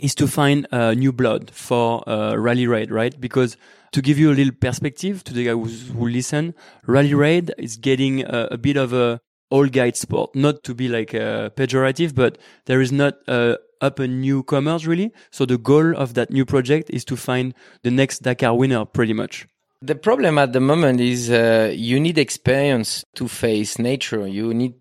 is 0.01 0.15
to 0.15 0.29
find 0.29 0.69
uh, 0.71 0.95
new 0.95 1.13
blood 1.13 1.51
for 1.51 2.09
uh, 2.09 2.37
Rally 2.37 2.69
Raid, 2.69 2.93
right? 2.93 3.21
Because 3.21 3.57
to 3.91 4.01
give 4.01 4.19
you 4.19 4.31
a 4.31 4.35
little 4.35 4.55
perspective 4.55 5.25
to 5.25 5.35
the 5.35 5.45
guy 5.47 5.53
who's, 5.53 5.89
who 5.89 6.09
listen, 6.09 6.55
Rally 6.87 7.13
Raid 7.15 7.53
is 7.59 7.77
getting 7.77 8.23
a, 8.25 8.49
a 8.53 8.59
bit 8.59 8.77
of 8.77 8.93
a 8.93 9.21
all 9.51 9.67
guide 9.67 9.97
sport. 9.97 10.37
Not 10.37 10.63
to 10.65 10.75
be 10.75 10.89
like 10.89 11.13
uh, 11.15 11.51
pejorative, 11.51 12.15
but 12.15 12.39
there 12.67 12.81
is 12.81 12.93
not 12.93 13.15
uh, 13.27 13.57
up 13.81 13.99
a 13.99 14.07
newcomers 14.07 14.87
really. 14.87 15.13
So 15.31 15.45
the 15.45 15.59
goal 15.59 15.97
of 15.97 16.15
that 16.15 16.31
new 16.31 16.45
project 16.45 16.91
is 16.91 17.05
to 17.07 17.17
find 17.17 17.55
the 17.83 17.91
next 17.91 18.23
Dakar 18.23 18.57
winner, 18.57 18.85
pretty 18.85 19.13
much. 19.13 19.47
The 19.81 19.95
problem 19.95 20.39
at 20.39 20.53
the 20.53 20.61
moment 20.61 21.01
is 21.01 21.31
uh, 21.31 21.73
you 21.75 22.01
need 22.01 22.19
experience 22.19 23.05
to 23.15 23.29
face 23.29 23.79
nature. 23.79 24.27
You 24.27 24.53
need 24.53 24.75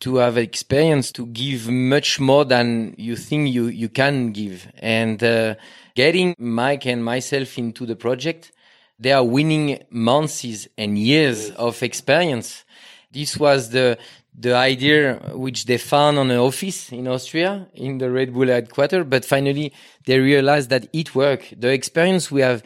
to 0.00 0.16
have 0.16 0.36
experience 0.36 1.12
to 1.12 1.26
give 1.26 1.70
much 1.70 2.18
more 2.18 2.44
than 2.44 2.94
you 2.98 3.16
think 3.16 3.48
you, 3.48 3.68
you 3.68 3.88
can 3.88 4.32
give. 4.32 4.66
And 4.78 5.22
uh, 5.22 5.54
getting 5.94 6.34
Mike 6.38 6.86
and 6.86 7.04
myself 7.04 7.56
into 7.56 7.86
the 7.86 7.96
project, 7.96 8.52
they 8.98 9.12
are 9.12 9.24
winning 9.24 9.82
months 9.90 10.44
and 10.76 10.98
years 10.98 11.50
of 11.52 11.82
experience. 11.82 12.64
This 13.12 13.36
was 13.36 13.70
the 13.70 13.96
the 14.34 14.54
idea 14.54 15.20
which 15.34 15.66
they 15.66 15.76
found 15.76 16.18
on 16.18 16.30
an 16.30 16.38
office 16.38 16.90
in 16.90 17.06
Austria 17.06 17.68
in 17.74 17.98
the 17.98 18.10
Red 18.10 18.32
Bull 18.32 18.48
headquarters, 18.48 19.06
but 19.06 19.24
finally 19.24 19.72
they 20.06 20.18
realized 20.18 20.70
that 20.70 20.88
it 20.92 21.14
worked. 21.14 21.60
The 21.60 21.68
experience 21.68 22.30
we 22.30 22.40
have 22.40 22.62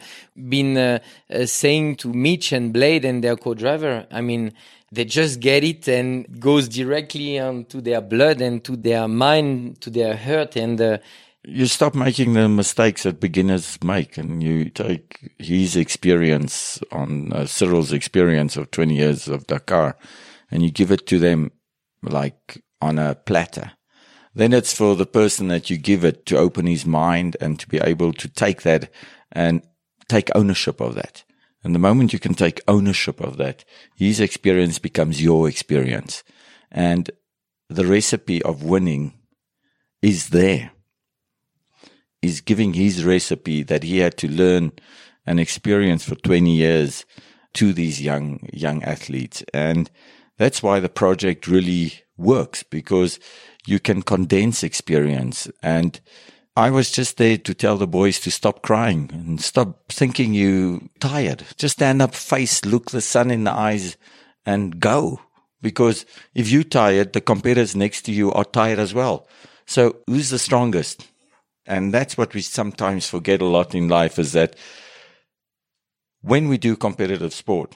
been 0.49 0.77
uh, 0.77 0.99
uh, 1.29 1.45
saying 1.45 1.97
to 1.97 2.13
Mitch 2.13 2.53
and 2.53 2.71
Blade 2.71 3.03
and 3.03 3.23
their 3.23 3.35
co-driver, 3.35 4.07
I 4.11 4.21
mean, 4.21 4.53
they 4.91 5.03
just 5.03 5.41
get 5.41 5.65
it 5.65 5.87
and 5.89 6.39
goes 6.39 6.69
directly 6.69 7.37
onto 7.39 7.81
their 7.81 7.99
blood 7.99 8.39
and 8.39 8.63
to 8.63 8.77
their 8.77 9.07
mind, 9.09 9.81
to 9.81 9.89
their 9.89 10.15
heart, 10.15 10.55
and 10.55 10.79
uh, 10.79 10.97
you 11.43 11.65
stop 11.65 11.95
making 11.95 12.33
the 12.33 12.47
mistakes 12.47 13.03
that 13.03 13.19
beginners 13.19 13.77
make 13.83 14.17
and 14.17 14.41
you 14.43 14.69
take 14.69 15.31
his 15.37 15.75
experience 15.75 16.79
on 16.91 17.31
uh, 17.31 17.45
Cyril's 17.45 17.93
experience 17.93 18.57
of 18.57 18.71
20 18.71 18.95
years 18.95 19.27
of 19.27 19.47
Dakar 19.47 19.95
and 20.51 20.61
you 20.61 20.71
give 20.71 20.91
it 20.91 21.07
to 21.07 21.19
them 21.19 21.51
like 22.01 22.63
on 22.81 22.99
a 22.99 23.15
platter. 23.15 23.71
Then 24.33 24.53
it's 24.53 24.73
for 24.73 24.95
the 24.95 25.05
person 25.05 25.47
that 25.47 25.69
you 25.69 25.77
give 25.77 26.05
it 26.05 26.25
to 26.27 26.37
open 26.37 26.67
his 26.67 26.85
mind 26.85 27.35
and 27.41 27.59
to 27.59 27.67
be 27.67 27.79
able 27.79 28.13
to 28.13 28.27
take 28.27 28.61
that 28.61 28.91
and 29.31 29.63
take 30.07 30.29
ownership 30.35 30.79
of 30.79 30.95
that. 30.95 31.23
And 31.63 31.73
the 31.73 31.79
moment 31.79 32.13
you 32.13 32.19
can 32.19 32.33
take 32.33 32.61
ownership 32.67 33.19
of 33.19 33.37
that, 33.37 33.65
his 33.95 34.19
experience 34.19 34.79
becomes 34.79 35.23
your 35.23 35.49
experience. 35.49 36.23
And 36.71 37.09
the 37.67 37.85
recipe 37.85 38.41
of 38.43 38.63
winning 38.63 39.13
is 40.01 40.29
there 40.29 40.71
is 42.21 42.41
giving 42.41 42.73
his 42.73 43.03
recipe 43.03 43.63
that 43.63 43.83
he 43.83 43.99
had 43.99 44.17
to 44.17 44.27
learn 44.27 44.71
and 45.25 45.39
experience 45.39 46.03
for 46.03 46.15
20 46.15 46.49
years 46.49 47.05
to 47.53 47.73
these 47.73 48.01
young 48.01 48.47
young 48.53 48.83
athletes 48.83 49.43
and 49.53 49.89
that's 50.37 50.63
why 50.63 50.79
the 50.79 50.89
project 50.89 51.47
really 51.47 51.93
works 52.17 52.63
because 52.63 53.19
you 53.65 53.79
can 53.79 54.01
condense 54.01 54.63
experience 54.63 55.49
and 55.61 55.99
I 56.57 56.71
was 56.71 56.89
just 56.89 57.17
there 57.17 57.37
to 57.37 57.53
tell 57.53 57.77
the 57.77 57.85
boys 57.85 58.19
to 58.21 58.31
stop 58.31 58.63
crying 58.63 59.11
and 59.13 59.39
stop 59.39 59.91
thinking 59.91 60.33
you 60.33 60.89
tired. 60.99 61.43
Just 61.55 61.75
stand 61.75 62.01
up, 62.01 62.15
face, 62.15 62.65
look 62.65 62.89
the 62.89 62.99
sun 62.99 63.29
in 63.29 63.43
the 63.43 63.51
eyes 63.51 63.95
and 64.43 64.79
go. 64.79 65.21
Because 65.61 66.03
if 66.33 66.49
you 66.49 66.63
tired, 66.63 67.13
the 67.13 67.21
competitors 67.21 67.75
next 67.75 68.03
to 68.03 68.11
you 68.11 68.31
are 68.31 68.43
tired 68.43 68.79
as 68.79 68.91
well. 68.91 69.27
So 69.67 69.97
who's 70.07 70.31
the 70.31 70.39
strongest? 70.39 71.05
And 71.67 71.93
that's 71.93 72.17
what 72.17 72.33
we 72.33 72.41
sometimes 72.41 73.07
forget 73.07 73.39
a 73.39 73.45
lot 73.45 73.75
in 73.75 73.87
life 73.87 74.17
is 74.17 74.31
that 74.31 74.55
when 76.21 76.47
we 76.47 76.57
do 76.57 76.75
competitive 76.75 77.35
sport, 77.35 77.75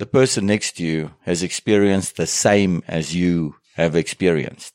the 0.00 0.06
person 0.06 0.46
next 0.46 0.78
to 0.78 0.82
you 0.82 1.10
has 1.26 1.42
experienced 1.42 2.16
the 2.16 2.26
same 2.26 2.82
as 2.88 3.14
you 3.14 3.56
have 3.74 3.94
experienced. 3.94 4.72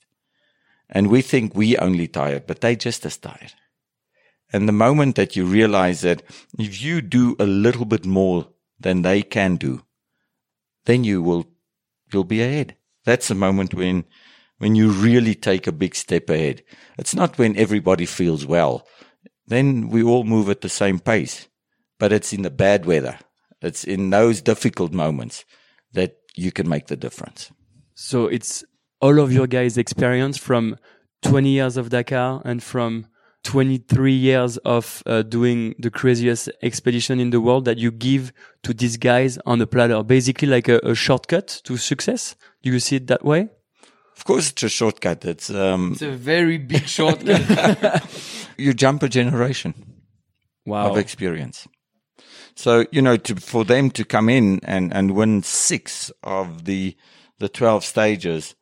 And 0.87 1.07
we 1.07 1.23
think 1.23 1.55
we 1.55 1.75
only 1.77 2.07
tired, 2.07 2.45
but 2.45 2.61
they 2.61 2.75
just 2.75 3.03
as 3.07 3.17
tired. 3.17 3.53
And 4.53 4.67
the 4.67 4.83
moment 4.85 5.15
that 5.15 5.35
you 5.35 5.43
realize 5.43 6.01
that 6.01 6.21
if 6.59 6.79
you 6.79 7.01
do 7.01 7.35
a 7.39 7.45
little 7.47 7.85
bit 7.85 8.05
more 8.05 8.49
than 8.79 9.01
they 9.01 9.23
can 9.23 9.55
do, 9.55 9.81
then 10.85 11.03
you 11.03 11.23
will, 11.23 11.47
you'll 12.13 12.23
be 12.23 12.43
ahead. 12.43 12.75
That's 13.03 13.29
the 13.29 13.33
moment 13.33 13.73
when, 13.73 14.05
when 14.59 14.75
you 14.75 14.91
really 14.91 15.33
take 15.33 15.65
a 15.65 15.71
big 15.71 15.95
step 15.95 16.29
ahead. 16.29 16.61
It's 16.99 17.15
not 17.15 17.39
when 17.39 17.57
everybody 17.57 18.05
feels 18.05 18.45
well. 18.45 18.87
Then 19.47 19.89
we 19.89 20.03
all 20.03 20.23
move 20.23 20.51
at 20.51 20.61
the 20.61 20.69
same 20.69 20.99
pace, 20.99 21.47
but 21.97 22.13
it's 22.13 22.31
in 22.31 22.43
the 22.43 22.51
bad 22.51 22.85
weather. 22.85 23.17
It's 23.65 23.83
in 23.83 24.09
those 24.09 24.41
difficult 24.41 24.93
moments 24.93 25.45
that 25.93 26.17
you 26.35 26.51
can 26.51 26.67
make 26.69 26.87
the 26.87 26.95
difference. 26.95 27.51
So 27.95 28.27
it's 28.27 28.63
all 29.01 29.19
of 29.19 29.31
your 29.31 29.47
guys' 29.47 29.77
experience 29.77 30.37
from 30.37 30.75
20 31.21 31.49
years 31.49 31.77
of 31.77 31.89
Dakar 31.89 32.41
and 32.45 32.61
from 32.61 33.07
23 33.43 34.11
years 34.11 34.57
of 34.57 35.03
uh, 35.05 35.21
doing 35.21 35.75
the 35.79 35.91
craziest 35.91 36.49
expedition 36.61 37.19
in 37.19 37.29
the 37.29 37.39
world 37.39 37.65
that 37.65 37.77
you 37.77 37.91
give 37.91 38.33
to 38.63 38.73
these 38.73 38.97
guys 38.97 39.37
on 39.45 39.61
a 39.61 39.67
platter, 39.67 40.03
basically 40.03 40.47
like 40.47 40.67
a, 40.67 40.79
a 40.79 40.95
shortcut 40.95 41.61
to 41.63 41.77
success. 41.77 42.35
Do 42.63 42.71
you 42.71 42.79
see 42.79 42.95
it 42.97 43.07
that 43.07 43.23
way? 43.23 43.49
Of 44.17 44.23
course, 44.25 44.49
it's 44.51 44.63
a 44.63 44.69
shortcut. 44.69 45.25
It's 45.25 45.49
um, 45.49 45.91
it's 45.91 46.01
a 46.01 46.11
very 46.11 46.57
big 46.57 46.87
shortcut. 46.87 48.03
you 48.57 48.73
jump 48.73 49.03
a 49.03 49.09
generation 49.09 49.73
Wow. 50.65 50.91
of 50.91 50.97
experience. 50.97 51.67
So 52.55 52.85
you 52.91 53.01
know, 53.01 53.17
to, 53.17 53.35
for 53.35 53.65
them 53.65 53.91
to 53.91 54.05
come 54.05 54.29
in 54.29 54.59
and 54.63 54.93
and 54.93 55.11
win 55.11 55.43
six 55.43 56.11
of 56.23 56.65
the 56.65 56.95
the 57.39 57.49
twelve 57.49 57.83
stages 57.83 58.55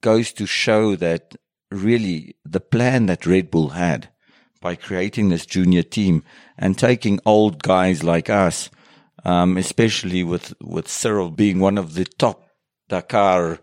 goes 0.00 0.32
to 0.32 0.46
show 0.46 0.96
that 0.96 1.36
really 1.70 2.36
the 2.44 2.60
plan 2.60 3.06
that 3.06 3.26
Red 3.26 3.50
Bull 3.50 3.70
had 3.70 4.10
by 4.60 4.74
creating 4.74 5.28
this 5.28 5.46
junior 5.46 5.82
team 5.82 6.24
and 6.58 6.78
taking 6.78 7.20
old 7.24 7.62
guys 7.62 8.02
like 8.02 8.28
us, 8.28 8.70
um, 9.24 9.56
especially 9.56 10.24
with 10.24 10.54
with 10.60 10.88
Cyril 10.88 11.30
being 11.30 11.60
one 11.60 11.78
of 11.78 11.94
the 11.94 12.04
top 12.04 12.48
Dakar 12.88 13.60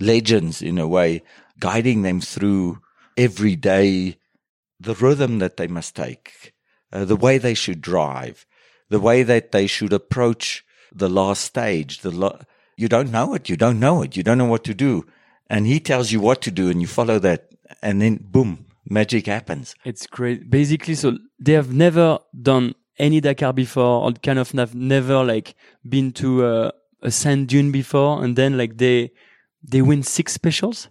legends 0.00 0.62
in 0.62 0.78
a 0.78 0.88
way, 0.88 1.22
guiding 1.58 2.02
them 2.02 2.20
through 2.20 2.80
every 3.16 3.56
day 3.56 4.18
the 4.78 4.94
rhythm 4.94 5.38
that 5.38 5.56
they 5.56 5.66
must 5.66 5.96
take, 5.96 6.52
uh, 6.92 7.04
the 7.04 7.16
way 7.16 7.38
they 7.38 7.54
should 7.54 7.80
drive, 7.80 8.46
the 8.88 9.00
way 9.00 9.22
that 9.22 9.52
they 9.52 9.66
should 9.66 9.92
approach 9.92 10.64
the 10.94 11.08
last 11.08 11.44
stage. 11.44 12.00
The 12.00 12.10
lo- 12.10 12.38
you 12.76 12.88
don't 12.88 13.10
know 13.10 13.34
it, 13.34 13.48
you 13.48 13.56
don't 13.56 13.80
know 13.80 14.02
it, 14.02 14.16
you 14.16 14.22
don't 14.22 14.38
know 14.38 14.46
what 14.46 14.64
to 14.64 14.74
do, 14.74 15.06
and 15.48 15.66
he 15.66 15.80
tells 15.80 16.12
you 16.12 16.20
what 16.20 16.42
to 16.42 16.50
do, 16.50 16.68
and 16.70 16.80
you 16.80 16.86
follow 16.86 17.18
that, 17.20 17.48
and 17.82 18.00
then 18.00 18.18
boom, 18.22 18.66
magic 18.88 19.26
happens. 19.26 19.74
It's 19.84 20.06
great. 20.06 20.50
Basically, 20.50 20.94
so 20.94 21.18
they 21.38 21.52
have 21.52 21.72
never 21.72 22.18
done 22.40 22.74
any 22.98 23.20
Dakar 23.20 23.52
before, 23.52 24.04
or 24.04 24.12
kind 24.12 24.38
of 24.38 24.50
have 24.52 24.74
never 24.74 25.24
like 25.24 25.54
been 25.88 26.12
to 26.12 26.46
a, 26.46 26.72
a 27.02 27.10
sand 27.10 27.48
dune 27.48 27.72
before, 27.72 28.22
and 28.22 28.36
then 28.36 28.56
like 28.56 28.78
they 28.78 29.10
they 29.62 29.82
win 29.82 30.02
six 30.02 30.32
specials. 30.32 30.88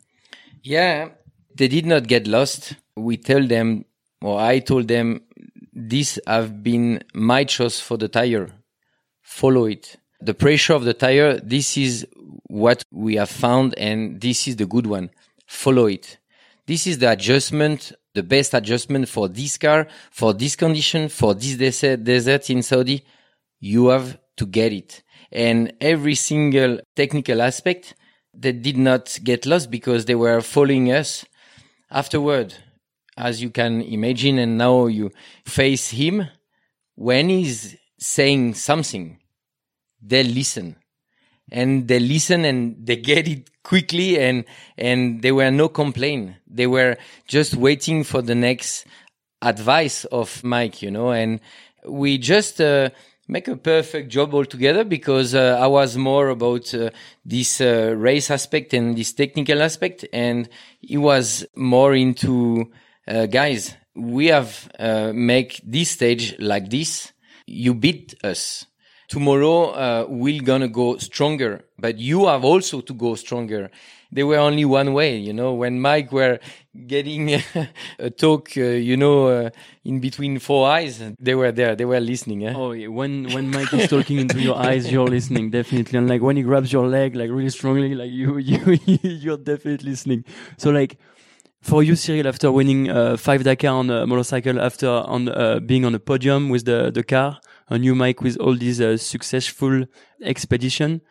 Yeah, 0.63 1.09
they 1.55 1.67
did 1.67 1.85
not 1.85 2.07
get 2.07 2.27
lost. 2.27 2.73
We 2.95 3.17
tell 3.17 3.45
them, 3.45 3.85
or 4.21 4.39
I 4.39 4.59
told 4.59 4.87
them, 4.87 5.21
this 5.75 6.19
have 6.25 6.63
been 6.63 7.03
my 7.13 7.43
choice 7.43 7.79
for 7.79 7.97
the 7.97 8.07
tire. 8.07 8.49
Follow 9.21 9.65
it. 9.65 9.97
The 10.21 10.33
pressure 10.33 10.73
of 10.73 10.85
the 10.85 10.93
tire, 10.93 11.39
this 11.39 11.77
is 11.77 12.07
what 12.47 12.83
we 12.91 13.15
have 13.15 13.29
found, 13.29 13.77
and 13.77 14.19
this 14.21 14.47
is 14.47 14.55
the 14.55 14.65
good 14.65 14.87
one. 14.87 15.11
Follow 15.45 15.87
it. 15.87 16.17
This 16.65 16.87
is 16.87 16.97
the 16.97 17.11
adjustment, 17.11 17.91
the 18.13 18.23
best 18.23 18.53
adjustment 18.53 19.09
for 19.09 19.27
this 19.27 19.57
car, 19.57 19.87
for 20.09 20.33
this 20.33 20.55
condition, 20.55 21.09
for 21.09 21.35
this 21.35 21.57
desert, 21.57 22.03
desert 22.03 22.49
in 22.49 22.63
Saudi. 22.63 23.03
You 23.59 23.89
have 23.89 24.17
to 24.37 24.45
get 24.45 24.73
it. 24.73 25.03
And 25.31 25.73
every 25.81 26.15
single 26.15 26.79
technical 26.95 27.41
aspect, 27.41 27.93
that 28.39 28.61
did 28.61 28.77
not 28.77 29.17
get 29.23 29.45
lost 29.45 29.71
because 29.71 30.05
they 30.05 30.15
were 30.15 30.41
following 30.41 30.91
us 30.91 31.25
afterward. 31.89 32.53
As 33.17 33.41
you 33.41 33.49
can 33.49 33.81
imagine, 33.81 34.39
and 34.39 34.57
now 34.57 34.87
you 34.87 35.11
face 35.45 35.89
him 35.89 36.27
when 36.95 37.29
he's 37.29 37.75
saying 37.97 38.53
something, 38.55 39.19
they 40.01 40.23
listen. 40.23 40.75
And 41.51 41.87
they 41.87 41.99
listen 41.99 42.43
and 42.43 42.75
they 42.85 42.95
get 42.95 43.27
it 43.27 43.49
quickly 43.61 44.19
and 44.19 44.45
and 44.79 45.21
there 45.21 45.35
were 45.35 45.51
no 45.51 45.69
complaint. 45.69 46.33
They 46.47 46.65
were 46.65 46.97
just 47.27 47.53
waiting 47.55 48.03
for 48.03 48.23
the 48.23 48.33
next 48.33 48.87
advice 49.41 50.05
of 50.05 50.43
mike 50.43 50.81
you 50.81 50.89
know 50.89 51.11
and 51.11 51.39
we 51.87 52.17
just 52.17 52.59
uh, 52.59 52.89
make 53.27 53.47
a 53.47 53.55
perfect 53.55 54.09
job 54.09 54.33
altogether 54.33 54.83
because 54.83 55.35
uh, 55.35 55.57
i 55.61 55.67
was 55.67 55.97
more 55.97 56.29
about 56.29 56.73
uh, 56.73 56.89
this 57.23 57.61
uh, 57.61 57.93
race 57.95 58.31
aspect 58.31 58.73
and 58.73 58.97
this 58.97 59.13
technical 59.13 59.61
aspect 59.61 60.05
and 60.11 60.49
he 60.79 60.97
was 60.97 61.45
more 61.55 61.93
into 61.93 62.71
uh, 63.07 63.25
guys 63.25 63.75
we 63.95 64.27
have 64.27 64.69
uh, 64.79 65.11
make 65.13 65.61
this 65.63 65.91
stage 65.91 66.35
like 66.39 66.69
this 66.69 67.13
you 67.45 67.73
beat 67.73 68.15
us 68.23 68.65
tomorrow 69.07 69.69
uh, 69.71 70.05
we're 70.09 70.41
gonna 70.41 70.67
go 70.67 70.97
stronger 70.97 71.63
but 71.77 71.97
you 71.97 72.27
have 72.27 72.43
also 72.43 72.81
to 72.81 72.93
go 72.93 73.15
stronger 73.15 73.69
there 74.11 74.25
were 74.25 74.37
only 74.37 74.65
one 74.65 74.93
way 74.93 75.15
you 75.17 75.33
know 75.33 75.53
when 75.53 75.79
mike 75.79 76.11
were 76.11 76.39
getting 76.87 77.41
a 77.99 78.09
talk 78.09 78.49
uh, 78.57 78.61
you 78.61 78.97
know 78.97 79.27
uh, 79.27 79.49
in 79.83 79.99
between 79.99 80.39
four 80.39 80.67
eyes 80.67 81.01
they 81.19 81.35
were 81.35 81.51
there 81.51 81.75
they 81.75 81.85
were 81.85 81.99
listening 81.99 82.45
eh? 82.45 82.53
Oh, 82.55 82.71
yeah. 82.71 82.87
when 82.87 83.31
when 83.33 83.49
Mike 83.51 83.73
is 83.73 83.89
talking 83.89 84.19
into 84.19 84.41
your 84.41 84.57
eyes, 84.57 84.91
you're 84.91 85.07
listening 85.07 85.49
definitely, 85.51 85.97
and 85.97 86.09
like 86.09 86.21
when 86.21 86.35
he 86.35 86.43
grabs 86.43 86.71
your 86.73 86.87
leg 86.87 87.15
like 87.15 87.29
really 87.29 87.49
strongly, 87.49 87.95
like 87.95 88.11
you 88.11 88.37
you 88.51 88.77
you're 89.03 89.37
definitely 89.37 89.89
listening. 89.91 90.25
So 90.57 90.71
like 90.71 90.97
for 91.65 91.81
you, 91.81 91.95
Cyril, 91.95 92.27
after 92.27 92.51
winning 92.51 92.89
uh, 92.89 93.17
five 93.17 93.43
Dakar 93.43 93.71
on 93.71 93.89
a 93.89 94.05
motorcycle, 94.05 94.61
after 94.61 94.87
on 94.87 95.29
uh, 95.29 95.59
being 95.59 95.83
on 95.83 95.95
a 95.95 95.99
podium 95.99 96.49
with 96.49 96.65
the 96.65 96.91
the 96.91 97.03
car, 97.03 97.39
and 97.69 97.83
you 97.83 97.95
Mike 97.95 98.21
with 98.21 98.37
all 98.37 98.55
these 98.55 98.79
uh, 98.79 98.97
successful 98.97 99.85
expedition, 100.21 101.01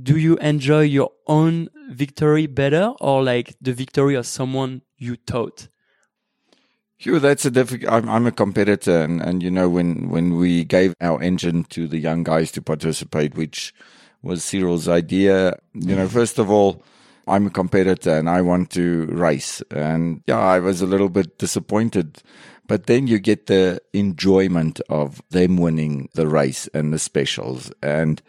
do 0.00 0.16
you 0.16 0.36
enjoy 0.36 0.82
your 0.82 1.10
own 1.26 1.68
victory 1.90 2.46
better 2.46 2.92
or 3.00 3.24
like 3.24 3.56
the 3.60 3.72
victory 3.72 4.14
of 4.14 4.26
someone 4.26 4.82
you 4.96 5.16
taught? 5.16 5.68
Hugh, 6.98 7.18
that's 7.18 7.44
a 7.44 7.50
difficult. 7.50 7.92
I'm, 7.92 8.08
I'm 8.08 8.26
a 8.26 8.32
competitor, 8.32 9.02
and, 9.02 9.20
and 9.20 9.42
you 9.42 9.50
know 9.50 9.68
when 9.68 10.08
when 10.08 10.36
we 10.36 10.64
gave 10.64 10.94
our 11.00 11.20
engine 11.20 11.64
to 11.64 11.88
the 11.88 11.98
young 11.98 12.22
guys 12.22 12.52
to 12.52 12.62
participate, 12.62 13.34
which 13.34 13.74
was 14.22 14.44
Cyril's 14.44 14.86
idea. 14.86 15.58
You 15.74 15.96
know, 15.96 16.08
first 16.08 16.38
of 16.38 16.48
all, 16.48 16.84
I'm 17.26 17.46
a 17.46 17.50
competitor 17.50 18.16
and 18.16 18.30
I 18.30 18.42
want 18.42 18.70
to 18.70 19.06
race, 19.06 19.62
and 19.70 20.22
yeah, 20.26 20.38
I 20.38 20.60
was 20.60 20.80
a 20.80 20.86
little 20.86 21.08
bit 21.08 21.38
disappointed. 21.38 22.22
But 22.68 22.86
then 22.86 23.06
you 23.06 23.20
get 23.20 23.46
the 23.46 23.80
enjoyment 23.92 24.80
of 24.88 25.22
them 25.30 25.56
winning 25.56 26.08
the 26.14 26.26
race 26.26 26.68
and 26.74 26.92
the 26.92 26.98
specials, 26.98 27.70
and 27.82 28.20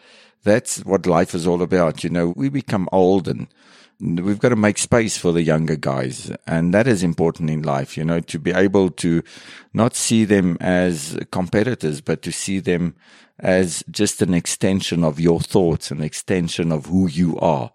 that's 0.43 0.85
what 0.85 1.05
life 1.05 1.33
is 1.33 1.47
all 1.47 1.61
about. 1.61 2.03
You 2.03 2.09
know, 2.09 2.33
we 2.35 2.49
become 2.49 2.87
old 2.91 3.27
and 3.27 3.47
we've 3.99 4.39
got 4.39 4.49
to 4.49 4.55
make 4.55 4.77
space 4.77 5.17
for 5.17 5.31
the 5.31 5.41
younger 5.41 5.75
guys. 5.75 6.31
And 6.45 6.73
that 6.73 6.87
is 6.87 7.03
important 7.03 7.49
in 7.49 7.63
life, 7.63 7.97
you 7.97 8.05
know, 8.05 8.19
to 8.21 8.39
be 8.39 8.51
able 8.51 8.91
to 8.91 9.23
not 9.73 9.95
see 9.95 10.25
them 10.25 10.57
as 10.61 11.17
competitors, 11.31 12.01
but 12.01 12.21
to 12.21 12.31
see 12.31 12.59
them 12.59 12.95
as 13.39 13.83
just 13.89 14.21
an 14.21 14.33
extension 14.33 15.03
of 15.03 15.19
your 15.19 15.39
thoughts, 15.39 15.91
an 15.91 16.01
extension 16.01 16.71
of 16.71 16.87
who 16.87 17.07
you 17.07 17.37
are. 17.39 17.71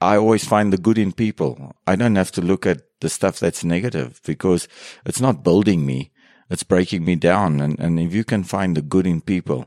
I 0.00 0.16
always 0.16 0.44
find 0.44 0.72
the 0.72 0.78
good 0.78 0.98
in 0.98 1.12
people. 1.12 1.76
I 1.86 1.96
don't 1.96 2.16
have 2.16 2.32
to 2.32 2.40
look 2.40 2.66
at 2.66 2.82
the 3.00 3.08
stuff 3.08 3.38
that's 3.38 3.64
negative 3.64 4.20
because 4.24 4.66
it's 5.04 5.20
not 5.20 5.44
building 5.44 5.84
me. 5.84 6.10
It's 6.48 6.62
breaking 6.62 7.04
me 7.04 7.16
down. 7.16 7.60
And, 7.60 7.78
and 7.78 8.00
if 8.00 8.14
you 8.14 8.24
can 8.24 8.42
find 8.44 8.76
the 8.76 8.82
good 8.82 9.06
in 9.06 9.20
people, 9.20 9.66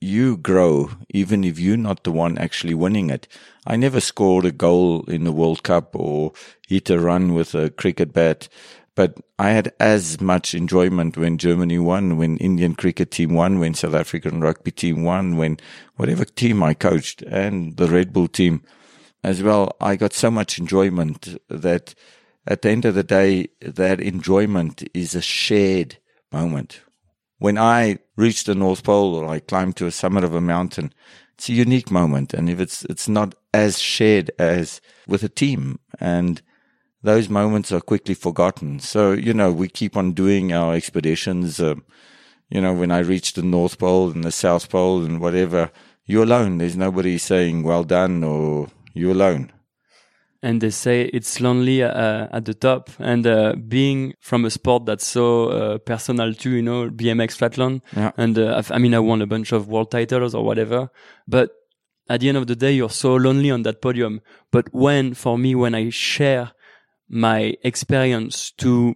you 0.00 0.36
grow 0.36 0.90
even 1.10 1.44
if 1.44 1.58
you're 1.58 1.76
not 1.76 2.04
the 2.04 2.12
one 2.12 2.38
actually 2.38 2.74
winning 2.74 3.10
it. 3.10 3.28
I 3.66 3.76
never 3.76 4.00
scored 4.00 4.44
a 4.44 4.52
goal 4.52 5.04
in 5.04 5.24
the 5.24 5.32
World 5.32 5.62
Cup 5.62 5.94
or 5.94 6.32
hit 6.66 6.90
a 6.90 6.98
run 6.98 7.34
with 7.34 7.54
a 7.54 7.70
cricket 7.70 8.12
bat, 8.12 8.48
but 8.94 9.18
I 9.38 9.50
had 9.50 9.72
as 9.78 10.20
much 10.20 10.54
enjoyment 10.54 11.16
when 11.16 11.38
Germany 11.38 11.78
won, 11.78 12.16
when 12.16 12.38
Indian 12.38 12.74
cricket 12.74 13.10
team 13.10 13.34
won, 13.34 13.58
when 13.58 13.74
South 13.74 13.94
African 13.94 14.40
rugby 14.40 14.70
team 14.70 15.02
won, 15.02 15.36
when 15.36 15.58
whatever 15.96 16.24
team 16.24 16.62
I 16.62 16.74
coached 16.74 17.22
and 17.22 17.76
the 17.76 17.88
Red 17.88 18.12
Bull 18.12 18.28
team 18.28 18.62
as 19.26 19.42
well. 19.42 19.76
I 19.80 19.96
got 19.96 20.12
so 20.12 20.30
much 20.30 20.58
enjoyment 20.58 21.36
that 21.50 21.94
at 22.46 22.62
the 22.62 22.70
end 22.70 22.84
of 22.84 22.94
the 22.94 23.02
day, 23.02 23.48
that 23.60 24.00
enjoyment 24.00 24.82
is 24.94 25.14
a 25.14 25.20
shared 25.20 25.98
moment 26.32 26.80
when 27.38 27.58
I 27.58 27.98
reach 28.16 28.44
the 28.44 28.54
North 28.54 28.82
Pole 28.82 29.14
or 29.14 29.28
I 29.28 29.40
climb 29.40 29.72
to 29.74 29.86
a 29.86 29.90
summit 29.92 30.24
of 30.24 30.34
a 30.34 30.40
mountain, 30.40 30.92
it's 31.34 31.48
a 31.48 31.52
unique 31.52 31.90
moment. 31.90 32.32
And 32.32 32.48
if 32.48 32.60
it's, 32.60 32.84
it's 32.84 33.08
not 33.08 33.34
as 33.52 33.78
shared 33.78 34.30
as 34.38 34.80
with 35.06 35.22
a 35.22 35.28
team 35.28 35.78
and 36.00 36.40
those 37.02 37.28
moments 37.28 37.70
are 37.72 37.80
quickly 37.80 38.14
forgotten. 38.14 38.80
So, 38.80 39.12
you 39.12 39.34
know, 39.34 39.52
we 39.52 39.68
keep 39.68 39.96
on 39.96 40.12
doing 40.12 40.52
our 40.52 40.74
expeditions. 40.74 41.60
Um, 41.60 41.84
you 42.48 42.60
know, 42.60 42.72
when 42.72 42.90
I 42.90 42.98
reach 43.00 43.34
the 43.34 43.42
North 43.42 43.78
Pole 43.78 44.10
and 44.10 44.24
the 44.24 44.32
South 44.32 44.68
Pole 44.70 45.04
and 45.04 45.20
whatever, 45.20 45.70
you're 46.04 46.24
alone. 46.24 46.58
There's 46.58 46.76
nobody 46.76 47.18
saying 47.18 47.62
well 47.62 47.84
done 47.84 48.24
or 48.24 48.68
you're 48.96 49.12
alone 49.12 49.52
and 50.42 50.60
they 50.60 50.70
say 50.70 51.02
it's 51.12 51.40
lonely 51.40 51.82
uh, 51.82 52.28
at 52.30 52.44
the 52.44 52.54
top. 52.54 52.90
And 52.98 53.26
uh, 53.26 53.54
being 53.66 54.14
from 54.20 54.44
a 54.44 54.50
sport 54.50 54.86
that's 54.86 55.06
so 55.06 55.48
uh, 55.48 55.78
personal 55.78 56.34
too, 56.34 56.50
you 56.50 56.62
know, 56.62 56.88
BMX 56.88 57.32
flatland. 57.32 57.82
Yeah. 57.96 58.12
And 58.16 58.38
uh, 58.38 58.62
I 58.70 58.78
mean, 58.78 58.94
I 58.94 59.00
won 59.00 59.22
a 59.22 59.26
bunch 59.26 59.52
of 59.52 59.68
world 59.68 59.90
titles 59.90 60.34
or 60.34 60.44
whatever, 60.44 60.90
but 61.26 61.50
at 62.08 62.20
the 62.20 62.28
end 62.28 62.38
of 62.38 62.46
the 62.46 62.54
day, 62.54 62.72
you're 62.72 62.90
so 62.90 63.16
lonely 63.16 63.50
on 63.50 63.62
that 63.62 63.82
podium. 63.82 64.20
But 64.52 64.72
when, 64.72 65.14
for 65.14 65.36
me, 65.36 65.56
when 65.56 65.74
I 65.74 65.90
share 65.90 66.52
my 67.08 67.56
experience 67.64 68.52
to 68.58 68.94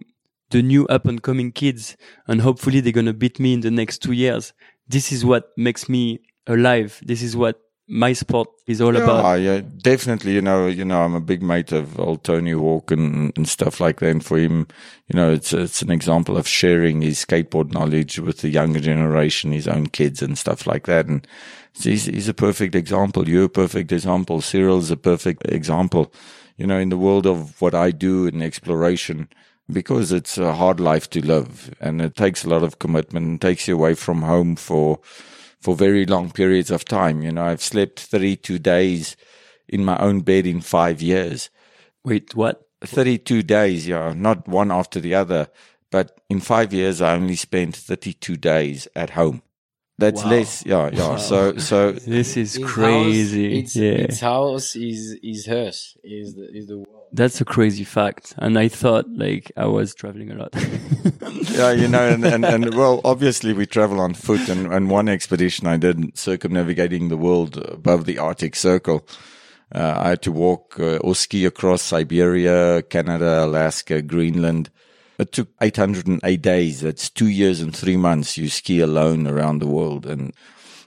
the 0.51 0.61
new 0.61 0.85
up 0.87 1.05
and 1.05 1.21
coming 1.21 1.51
kids, 1.51 1.97
and 2.27 2.39
hopefully 2.39 2.79
they're 2.79 2.93
gonna 2.93 3.13
beat 3.13 3.39
me 3.39 3.53
in 3.53 3.59
the 3.59 3.71
next 3.71 3.97
two 3.97 4.13
years, 4.13 4.53
this 4.87 5.11
is 5.11 5.25
what 5.25 5.49
makes 5.57 5.89
me 5.89 6.21
alive. 6.47 7.01
This 7.05 7.21
is 7.21 7.35
what 7.35 7.59
my 7.91 8.13
sport 8.13 8.47
is 8.67 8.79
all 8.79 8.95
yeah, 8.95 9.03
about. 9.03 9.35
Yeah, 9.41 9.51
uh, 9.51 9.61
definitely. 9.81 10.33
You 10.33 10.41
know, 10.41 10.67
you 10.67 10.85
know, 10.85 11.01
I'm 11.01 11.13
a 11.13 11.19
big 11.19 11.43
mate 11.43 11.73
of 11.73 11.99
old 11.99 12.23
Tony 12.23 12.51
Hawk 12.51 12.89
and, 12.89 13.33
and 13.35 13.47
stuff 13.47 13.81
like 13.81 13.99
that. 13.99 14.09
And 14.09 14.25
for 14.25 14.37
him, 14.37 14.67
you 15.07 15.15
know, 15.19 15.31
it's 15.33 15.51
it's 15.51 15.81
an 15.81 15.91
example 15.91 16.37
of 16.37 16.47
sharing 16.47 17.01
his 17.01 17.23
skateboard 17.23 17.73
knowledge 17.73 18.17
with 18.17 18.39
the 18.39 18.49
younger 18.49 18.79
generation, 18.79 19.51
his 19.51 19.67
own 19.67 19.87
kids 19.87 20.21
and 20.21 20.37
stuff 20.37 20.65
like 20.65 20.87
that. 20.87 21.07
And 21.07 21.27
he's 21.73 22.05
he's 22.05 22.29
a 22.29 22.33
perfect 22.33 22.75
example. 22.75 23.27
You're 23.27 23.45
a 23.45 23.49
perfect 23.49 23.91
example. 23.91 24.39
Cyril's 24.39 24.89
a 24.89 24.97
perfect 24.97 25.45
example. 25.51 26.13
You 26.55 26.67
know, 26.67 26.79
in 26.79 26.89
the 26.89 26.97
world 26.97 27.27
of 27.27 27.59
what 27.59 27.75
I 27.75 27.91
do 27.91 28.25
in 28.25 28.41
exploration, 28.41 29.27
because 29.69 30.13
it's 30.13 30.37
a 30.37 30.53
hard 30.53 30.79
life 30.79 31.09
to 31.09 31.25
live 31.25 31.75
and 31.81 32.01
it 32.01 32.15
takes 32.15 32.45
a 32.45 32.49
lot 32.49 32.63
of 32.63 32.79
commitment, 32.79 33.35
it 33.35 33.45
takes 33.45 33.67
you 33.67 33.75
away 33.75 33.95
from 33.95 34.21
home 34.21 34.55
for 34.55 34.99
for 35.61 35.75
very 35.75 36.05
long 36.05 36.31
periods 36.31 36.71
of 36.71 36.85
time. 36.85 37.21
You 37.21 37.31
know, 37.31 37.45
I've 37.45 37.61
slept 37.61 37.99
32 37.99 38.59
days 38.59 39.15
in 39.67 39.85
my 39.85 39.97
own 39.97 40.21
bed 40.21 40.45
in 40.45 40.61
five 40.61 41.01
years. 41.01 41.49
Wait, 42.03 42.35
what? 42.35 42.67
32 42.83 43.43
days, 43.43 43.87
yeah, 43.87 44.11
not 44.15 44.47
one 44.47 44.71
after 44.71 44.99
the 44.99 45.13
other. 45.13 45.47
But 45.91 46.19
in 46.29 46.39
five 46.39 46.73
years, 46.73 47.01
I 47.01 47.13
only 47.13 47.35
spent 47.35 47.75
32 47.75 48.37
days 48.37 48.87
at 48.95 49.11
home. 49.11 49.43
That's 49.97 50.23
Wow. 50.23 50.29
less, 50.31 50.65
yeah, 50.65 50.89
yeah. 50.91 51.09
Wow. 51.09 51.17
So, 51.17 51.57
so 51.57 51.91
This 52.07 52.35
is 52.37 52.55
His 52.55 52.65
crazy. 52.65 53.49
House, 53.53 53.63
it's, 53.63 53.75
yeah. 53.75 54.07
His 54.07 54.19
house 54.19 54.75
is 54.75 55.17
is 55.21 55.45
hers. 55.45 55.97
Is 56.03 56.33
the 56.35 56.49
is 56.57 56.67
the 56.67 56.77
world. 56.77 56.87
That's 57.13 57.41
a 57.41 57.45
crazy 57.45 57.83
fact. 57.83 58.33
And 58.37 58.57
I 58.57 58.67
thought 58.69 59.05
like 59.09 59.51
I 59.57 59.65
was 59.65 59.93
traveling 59.93 60.31
a 60.31 60.35
lot. 60.35 60.55
yeah, 61.51 61.71
you 61.71 61.87
know, 61.87 62.07
and, 62.07 62.23
and, 62.25 62.45
and 62.45 62.73
well, 62.73 63.01
obviously 63.03 63.53
we 63.53 63.65
travel 63.65 63.99
on 63.99 64.13
foot 64.13 64.47
and, 64.49 64.71
and 64.73 64.89
one 64.89 65.09
expedition 65.09 65.67
I 65.67 65.77
did 65.77 66.17
circumnavigating 66.17 67.09
the 67.09 67.17
world 67.17 67.57
above 67.57 68.05
the 68.05 68.17
Arctic 68.17 68.55
Circle. 68.55 69.05
Uh, 69.75 69.93
I 69.97 70.09
had 70.09 70.21
to 70.23 70.31
walk 70.31 70.79
uh, 70.79 70.97
or 70.97 71.13
ski 71.15 71.45
across 71.45 71.81
Siberia, 71.81 72.81
Canada, 72.83 73.43
Alaska, 73.45 74.01
Greenland. 74.01 74.69
It 75.21 75.33
took 75.33 75.49
808 75.61 76.41
days. 76.41 76.81
That's 76.81 77.07
two 77.07 77.27
years 77.27 77.61
and 77.61 77.75
three 77.75 77.95
months. 77.95 78.39
You 78.39 78.49
ski 78.49 78.79
alone 78.79 79.27
around 79.27 79.59
the 79.59 79.67
world. 79.67 80.07
And 80.07 80.33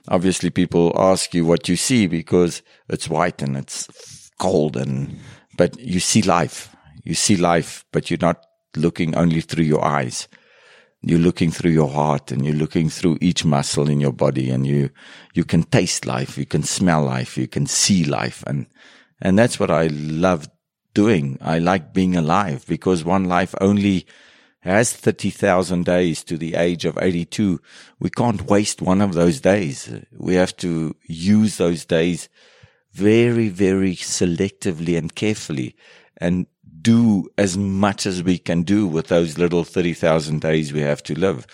obviously 0.09 0.49
people 0.49 0.91
ask 0.97 1.33
you 1.33 1.45
what 1.45 1.69
you 1.69 1.77
see 1.77 2.05
because 2.05 2.61
it's 2.89 3.07
white 3.07 3.41
and 3.41 3.55
it's 3.55 4.29
cold 4.37 4.75
and, 4.75 5.17
but 5.55 5.79
you 5.79 6.01
see 6.01 6.21
life. 6.21 6.75
You 7.05 7.13
see 7.13 7.37
life, 7.37 7.85
but 7.93 8.11
you're 8.11 8.19
not 8.19 8.45
looking 8.75 9.15
only 9.15 9.39
through 9.39 9.63
your 9.63 9.85
eyes. 9.85 10.27
You're 11.01 11.19
looking 11.19 11.49
through 11.49 11.71
your 11.71 11.89
heart 11.89 12.29
and 12.33 12.43
you're 12.43 12.55
looking 12.55 12.89
through 12.89 13.19
each 13.21 13.45
muscle 13.45 13.89
in 13.89 14.01
your 14.01 14.11
body 14.11 14.49
and 14.49 14.67
you, 14.67 14.89
you 15.33 15.45
can 15.45 15.63
taste 15.63 16.05
life. 16.05 16.37
You 16.37 16.45
can 16.45 16.63
smell 16.63 17.05
life. 17.05 17.37
You 17.37 17.47
can 17.47 17.67
see 17.67 18.03
life. 18.03 18.43
And, 18.45 18.67
and 19.21 19.39
that's 19.39 19.61
what 19.61 19.71
I 19.71 19.87
love 19.87 20.49
doing. 20.93 21.37
I 21.39 21.59
like 21.59 21.93
being 21.93 22.17
alive 22.17 22.65
because 22.67 23.05
one 23.05 23.23
life 23.23 23.55
only 23.61 24.05
has 24.65 24.93
30,000 24.93 25.85
days 25.85 26.23
to 26.23 26.37
the 26.37 26.55
age 26.55 26.85
of 26.85 26.97
82, 26.99 27.61
we 27.99 28.09
can't 28.09 28.47
waste 28.47 28.81
one 28.81 28.99
of 28.99 29.13
those 29.13 29.39
days. 29.39 29.93
We 30.11 30.33
have 30.35 30.57
to 30.57 30.95
use 31.03 31.57
those 31.57 31.85
days 31.85 32.29
very, 32.91 33.49
very 33.49 33.95
selectively 33.95 34.97
and 34.97 35.13
carefully 35.13 35.75
and 36.17 36.47
do 36.81 37.29
as 37.37 37.57
much 37.57 38.07
as 38.07 38.23
we 38.23 38.39
can 38.39 38.63
do 38.63 38.87
with 38.87 39.07
those 39.07 39.37
little 39.37 39.63
30,000 39.63 40.41
days 40.41 40.73
we 40.73 40.81
have 40.81 41.03
to 41.03 41.13
live. 41.13 41.45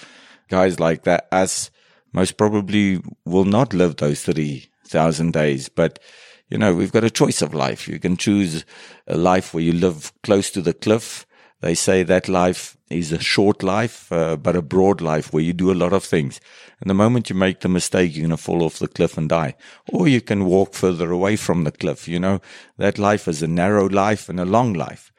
Guys 0.49 0.79
like 0.79 1.03
that, 1.03 1.27
us 1.33 1.69
most 2.13 2.37
probably 2.37 3.01
will 3.25 3.45
not 3.45 3.73
live 3.73 3.97
those 3.97 4.23
30,000 4.23 5.33
days, 5.33 5.67
but 5.67 5.99
you 6.49 6.57
know, 6.57 6.73
we've 6.73 6.91
got 6.91 7.03
a 7.03 7.09
choice 7.09 7.41
of 7.41 7.53
life. 7.53 7.87
You 7.87 7.99
can 7.99 8.17
choose 8.17 8.65
a 9.07 9.17
life 9.17 9.53
where 9.53 9.63
you 9.63 9.73
live 9.73 10.13
close 10.23 10.49
to 10.51 10.61
the 10.61 10.73
cliff 10.73 11.25
they 11.61 11.75
say 11.75 12.03
that 12.03 12.27
life 12.27 12.77
is 12.89 13.11
a 13.11 13.19
short 13.19 13.63
life, 13.63 14.11
uh, 14.11 14.35
but 14.35 14.55
a 14.55 14.61
broad 14.61 14.99
life 14.99 15.31
where 15.31 15.43
you 15.43 15.53
do 15.53 15.71
a 15.71 15.73
lot 15.73 15.93
of 15.93 16.03
things. 16.03 16.41
And 16.79 16.89
the 16.89 16.95
moment 16.95 17.29
you 17.29 17.35
make 17.35 17.59
the 17.59 17.69
mistake, 17.69 18.15
you're 18.15 18.27
going 18.27 18.31
to 18.31 18.37
fall 18.37 18.63
off 18.63 18.79
the 18.79 18.87
cliff 18.87 19.17
and 19.17 19.29
die. 19.29 19.55
Or 19.93 20.07
you 20.07 20.21
can 20.21 20.45
walk 20.45 20.73
further 20.73 21.11
away 21.11 21.35
from 21.35 21.63
the 21.63 21.71
cliff. 21.71 22.07
You 22.07 22.19
know, 22.19 22.41
that 22.77 22.97
life 22.97 23.27
is 23.27 23.43
a 23.43 23.47
narrow 23.47 23.87
life 23.87 24.27
and 24.27 24.39
a 24.39 24.45
long 24.45 24.73
life. 24.73 25.13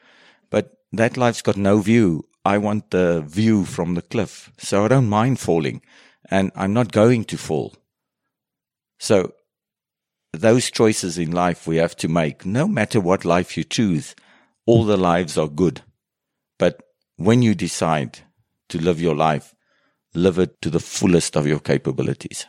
But 0.49 0.77
that 0.91 1.17
life's 1.17 1.41
got 1.41 1.57
no 1.57 1.79
view. 1.79 2.27
I 2.45 2.57
want 2.57 2.91
the 2.91 3.21
view 3.21 3.63
from 3.63 3.95
the 3.95 4.01
cliff. 4.01 4.51
So 4.57 4.83
I 4.83 4.89
don't 4.89 5.07
mind 5.07 5.39
falling 5.39 5.81
and 6.29 6.51
I'm 6.55 6.73
not 6.73 6.91
going 6.91 7.23
to 7.25 7.37
fall. 7.37 7.73
So 8.99 9.33
those 10.33 10.69
choices 10.69 11.17
in 11.17 11.31
life 11.31 11.65
we 11.65 11.77
have 11.77 11.95
to 11.97 12.09
make, 12.09 12.45
no 12.45 12.67
matter 12.67 12.99
what 12.99 13.23
life 13.23 13.55
you 13.55 13.63
choose, 13.63 14.15
all 14.65 14.83
the 14.83 14.97
lives 14.97 15.37
are 15.37 15.47
good. 15.47 15.81
But 16.63 16.81
when 17.17 17.41
you 17.41 17.55
decide 17.55 18.19
to 18.69 18.77
live 18.77 19.01
your 19.01 19.15
life, 19.15 19.53
live 20.13 20.39
it 20.39 20.61
to 20.61 20.69
the 20.69 20.79
fullest 20.79 21.35
of 21.35 21.45
your 21.45 21.59
capabilities. 21.59 22.45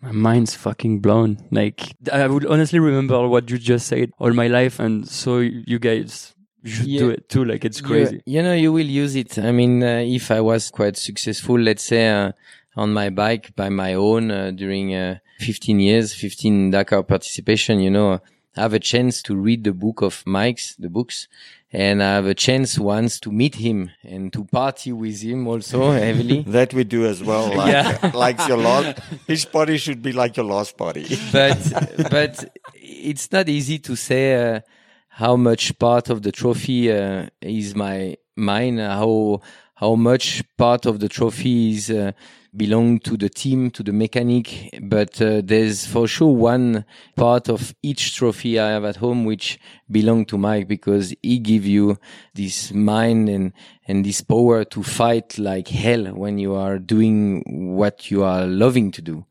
My 0.00 0.12
mind's 0.12 0.54
fucking 0.54 1.00
blown. 1.00 1.36
Like, 1.50 1.94
I 2.10 2.26
would 2.26 2.46
honestly 2.46 2.78
remember 2.78 3.28
what 3.28 3.50
you 3.50 3.58
just 3.58 3.86
said 3.86 4.12
all 4.18 4.32
my 4.32 4.46
life. 4.46 4.80
And 4.80 5.06
so 5.06 5.40
you 5.40 5.78
guys 5.78 6.34
should 6.64 6.86
yeah. 6.86 7.00
do 7.00 7.10
it 7.10 7.28
too. 7.28 7.44
Like, 7.44 7.66
it's 7.66 7.82
crazy. 7.82 8.22
You, 8.24 8.36
you, 8.36 8.42
know, 8.42 8.54
you 8.54 8.72
will 8.72 8.86
use 8.86 9.14
it. 9.14 9.38
I 9.38 9.52
mean, 9.52 9.82
uh, 9.82 10.02
if 10.06 10.30
I 10.30 10.40
was 10.40 10.70
quite 10.70 10.96
successful, 10.96 11.60
let's 11.60 11.84
say, 11.84 12.08
uh, 12.08 12.32
on 12.76 12.94
my 12.94 13.10
bike 13.10 13.54
by 13.56 13.68
my 13.68 13.92
own 13.92 14.30
uh, 14.30 14.52
during 14.52 14.94
uh, 14.94 15.18
15 15.40 15.80
years, 15.80 16.14
15 16.14 16.70
Dakar 16.70 17.02
participation, 17.02 17.80
you 17.80 17.90
know, 17.90 18.22
I 18.56 18.62
have 18.62 18.72
a 18.72 18.80
chance 18.80 19.20
to 19.22 19.36
read 19.36 19.64
the 19.64 19.74
book 19.74 20.00
of 20.00 20.22
Mike's, 20.26 20.74
the 20.76 20.88
books, 20.88 21.28
and 21.72 22.02
I 22.02 22.14
have 22.14 22.26
a 22.26 22.34
chance 22.34 22.78
once 22.78 23.20
to 23.20 23.30
meet 23.30 23.56
him 23.56 23.90
and 24.02 24.32
to 24.32 24.44
party 24.44 24.92
with 24.92 25.20
him 25.20 25.46
also 25.46 25.90
heavily. 26.04 26.42
that 26.42 26.72
we 26.72 26.84
do 26.84 27.04
as 27.06 27.22
well. 27.22 27.54
Like, 27.54 27.72
yeah. 27.72 28.10
like 28.14 28.48
your 28.48 28.56
last, 28.56 29.00
his 29.26 29.44
body 29.44 29.76
should 29.76 30.02
be 30.02 30.12
like 30.12 30.36
your 30.36 30.46
last 30.46 30.76
body. 30.76 31.06
but, 31.32 32.08
but 32.10 32.56
it's 32.74 33.30
not 33.30 33.48
easy 33.48 33.78
to 33.80 33.96
say 33.96 34.54
uh, 34.54 34.60
how 35.08 35.36
much 35.36 35.78
part 35.78 36.08
of 36.08 36.22
the 36.22 36.32
trophy 36.32 36.90
uh, 36.90 37.26
is 37.42 37.74
my 37.74 38.16
mine, 38.36 38.78
how, 38.78 39.42
how 39.78 39.94
much 39.94 40.42
part 40.56 40.86
of 40.86 40.98
the 40.98 41.08
trophy 41.08 41.70
is 41.70 41.88
uh, 41.88 42.10
belong 42.56 42.98
to 42.98 43.16
the 43.16 43.28
team, 43.28 43.70
to 43.70 43.84
the 43.84 43.92
mechanic. 43.92 44.76
But 44.82 45.22
uh, 45.22 45.40
there's 45.44 45.86
for 45.86 46.08
sure 46.08 46.34
one 46.34 46.84
part 47.14 47.48
of 47.48 47.72
each 47.80 48.16
trophy 48.16 48.58
I 48.58 48.70
have 48.70 48.84
at 48.84 48.96
home 48.96 49.24
which 49.24 49.60
belong 49.88 50.24
to 50.26 50.38
Mike 50.38 50.66
because 50.66 51.14
he 51.22 51.38
give 51.38 51.64
you 51.64 51.96
this 52.34 52.72
mind 52.72 53.28
and 53.28 53.52
and 53.86 54.04
this 54.04 54.20
power 54.20 54.64
to 54.64 54.82
fight 54.82 55.38
like 55.38 55.68
hell 55.68 56.06
when 56.06 56.38
you 56.38 56.56
are 56.56 56.80
doing 56.80 57.76
what 57.76 58.10
you 58.10 58.24
are 58.24 58.46
loving 58.46 58.90
to 58.90 59.00
do. 59.00 59.26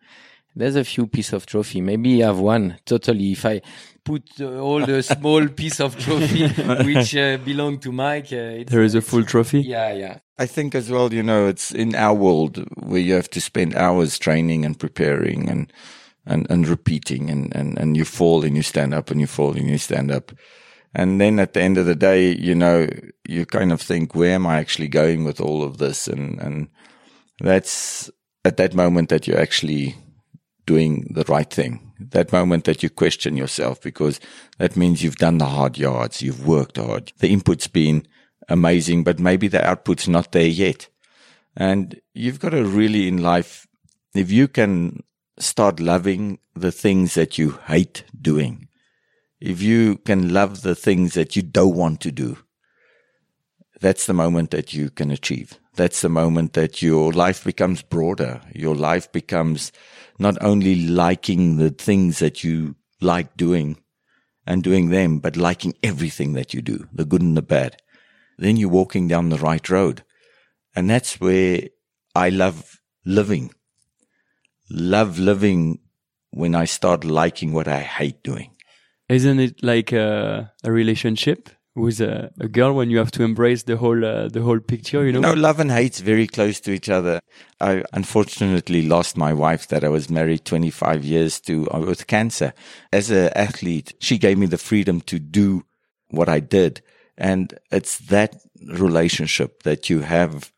There's 0.58 0.76
a 0.76 0.84
few 0.84 1.06
piece 1.06 1.34
of 1.34 1.46
trophy. 1.46 1.82
Maybe 1.82 2.24
I 2.24 2.28
have 2.28 2.40
one 2.40 2.80
totally. 2.86 3.34
If 3.34 3.46
I 3.46 3.62
put 4.04 4.24
uh, 4.40 4.60
all 4.60 4.84
the 4.84 5.04
small 5.04 5.48
piece 5.62 5.80
of 5.80 5.98
trophy 6.00 6.48
which 6.84 7.16
uh, 7.16 7.38
belong 7.38 7.78
to 7.80 7.92
Mike, 7.92 8.34
uh, 8.34 8.64
there 8.66 8.82
is 8.82 8.96
a 8.96 9.02
full 9.02 9.24
trophy. 9.24 9.62
Yeah, 9.62 9.94
yeah. 9.94 10.20
I 10.40 10.48
think 10.48 10.74
as 10.74 10.90
well, 10.90 11.14
you 11.14 11.22
know, 11.22 11.48
it's 11.48 11.72
in 11.72 11.94
our 11.94 12.16
world 12.16 12.66
where 12.76 13.00
you 13.00 13.14
have 13.14 13.30
to 13.32 13.42
spend 13.42 13.76
hours 13.76 14.18
training 14.18 14.66
and 14.66 14.80
preparing 14.80 15.48
and, 15.48 15.72
and, 16.26 16.48
and 16.50 16.68
repeating 16.68 17.30
and, 17.30 17.56
and, 17.56 17.78
and 17.78 17.96
you 17.96 18.06
fall 18.06 18.44
and 18.44 18.56
you 18.56 18.64
stand 18.64 18.96
up 18.96 19.12
and 19.12 19.22
you 19.22 19.28
fall 19.28 19.56
and 19.56 19.70
you 19.70 19.78
stand 19.78 20.10
up. 20.10 20.32
And 20.96 21.22
then 21.22 21.40
at 21.40 21.54
the 21.54 21.62
end 21.62 21.78
of 21.78 21.86
the 21.86 21.96
day, 21.96 22.36
you 22.36 22.56
know, 22.56 22.88
you 23.28 23.46
kind 23.46 23.72
of 23.72 23.80
think, 23.80 24.16
where 24.16 24.34
am 24.34 24.48
I 24.48 24.58
actually 24.58 24.88
going 24.88 25.24
with 25.24 25.40
all 25.40 25.62
of 25.62 25.78
this? 25.78 26.08
And, 26.08 26.40
and 26.40 26.70
that's 27.40 28.10
at 28.44 28.58
that 28.58 28.74
moment 28.74 29.10
that 29.10 29.28
you're 29.28 29.40
actually 29.40 29.96
doing 30.68 31.08
the 31.10 31.24
right 31.28 31.52
thing. 31.52 31.92
That 32.00 32.32
moment 32.32 32.66
that 32.66 32.84
you 32.84 32.92
question 32.92 33.36
yourself 33.36 33.82
because 33.82 34.20
that 34.60 34.78
means 34.78 35.02
you've 35.02 35.16
done 35.16 35.40
the 35.40 35.46
hard 35.46 35.80
yards. 35.80 36.22
You've 36.22 36.46
worked 36.46 36.78
hard. 36.78 37.12
The 37.18 37.30
input's 37.30 37.68
been 37.68 38.08
amazing, 38.48 39.04
but 39.04 39.20
maybe 39.20 39.48
the 39.48 39.66
output's 39.66 40.08
not 40.08 40.32
there 40.32 40.46
yet. 40.46 40.90
And 41.56 42.00
you've 42.14 42.40
got 42.40 42.50
to 42.50 42.64
really 42.64 43.08
in 43.08 43.24
life, 43.24 43.66
if 44.14 44.32
you 44.32 44.48
can 44.48 45.02
start 45.40 45.80
loving 45.80 46.38
the 46.56 46.72
things 46.72 47.16
that 47.16 47.40
you 47.40 47.58
hate 47.66 48.04
doing, 48.20 48.68
if 49.40 49.62
you 49.62 49.98
can 49.98 50.34
love 50.34 50.62
the 50.62 50.76
things 50.76 51.14
that 51.16 51.36
you 51.36 51.42
don't 51.42 51.76
want 51.76 52.02
to 52.02 52.12
do, 52.12 52.38
that's 53.80 54.06
the 54.06 54.14
moment 54.14 54.52
that 54.52 54.74
you 54.74 54.90
can 54.90 55.12
achieve. 55.12 55.60
That's 55.76 56.02
the 56.02 56.10
moment 56.10 56.54
that 56.54 56.82
your 56.82 57.12
life 57.12 57.44
becomes 57.44 57.84
broader. 57.84 58.42
Your 58.54 58.76
life 58.76 59.12
becomes 59.12 59.72
not 60.20 60.38
only 60.42 60.88
liking 60.88 61.58
the 61.58 61.70
things 61.70 62.20
that 62.20 62.44
you 62.44 62.76
like 63.02 63.38
doing 63.38 63.78
and 64.46 64.64
doing 64.64 64.90
them, 64.90 65.20
but 65.20 65.36
liking 65.36 65.74
everything 65.84 66.34
that 66.34 66.54
you 66.54 66.62
do, 66.62 66.88
the 66.94 67.06
good 67.06 67.22
and 67.22 67.38
the 67.38 67.42
bad 67.42 67.78
then 68.38 68.56
you're 68.56 68.70
walking 68.70 69.08
down 69.08 69.30
the 69.30 69.38
right 69.38 69.68
road. 69.70 70.04
And 70.76 70.90
that's 70.90 71.20
where 71.20 71.62
I 72.16 72.30
love 72.30 72.80
living. 73.06 73.52
Love 74.70 75.18
living 75.18 75.80
when 76.32 76.54
I 76.54 76.66
start 76.66 77.04
liking 77.04 77.54
what 77.54 77.68
I 77.68 77.80
hate 77.80 78.22
doing. 78.24 78.52
Isn't 79.10 79.40
it 79.40 79.64
like 79.64 79.92
a, 79.92 80.54
a 80.64 80.72
relationship 80.72 81.50
with 81.78 82.02
a, 82.02 82.32
a, 82.40 82.48
girl 82.48 82.74
when 82.74 82.90
you 82.90 82.98
have 82.98 83.12
to 83.12 83.24
embrace 83.24 83.64
the 83.64 83.78
whole 83.78 84.04
uh, 84.04 84.28
the 84.28 84.42
whole 84.42 84.60
picture? 84.60 85.06
You 85.06 85.14
know, 85.14 85.20
no, 85.22 85.34
love 85.34 85.60
and 85.60 85.72
hate's 85.72 86.00
very 86.00 86.28
close 86.28 86.60
to 86.62 86.72
each 86.72 86.90
other. 86.90 87.22
I 87.62 87.84
unfortunately 87.94 88.82
lost 88.82 89.16
my 89.16 89.34
wife 89.34 89.68
that 89.68 89.84
I 89.84 89.90
was 89.90 90.10
married 90.10 90.46
25 90.46 91.06
years 91.06 91.40
to 91.42 91.70
uh, 91.72 91.80
with 91.80 92.08
cancer. 92.08 92.54
As 92.92 93.12
an 93.12 93.30
athlete, 93.36 93.94
she 94.00 94.18
gave 94.18 94.38
me 94.38 94.48
the 94.48 94.58
freedom 94.58 95.02
to 95.02 95.20
do 95.20 95.64
what 96.10 96.30
I 96.30 96.40
did 96.40 96.82
and 97.18 97.58
it's 97.72 97.98
that 97.98 98.36
relationship 98.68 99.64
that 99.64 99.90
you 99.90 100.02
have 100.02 100.54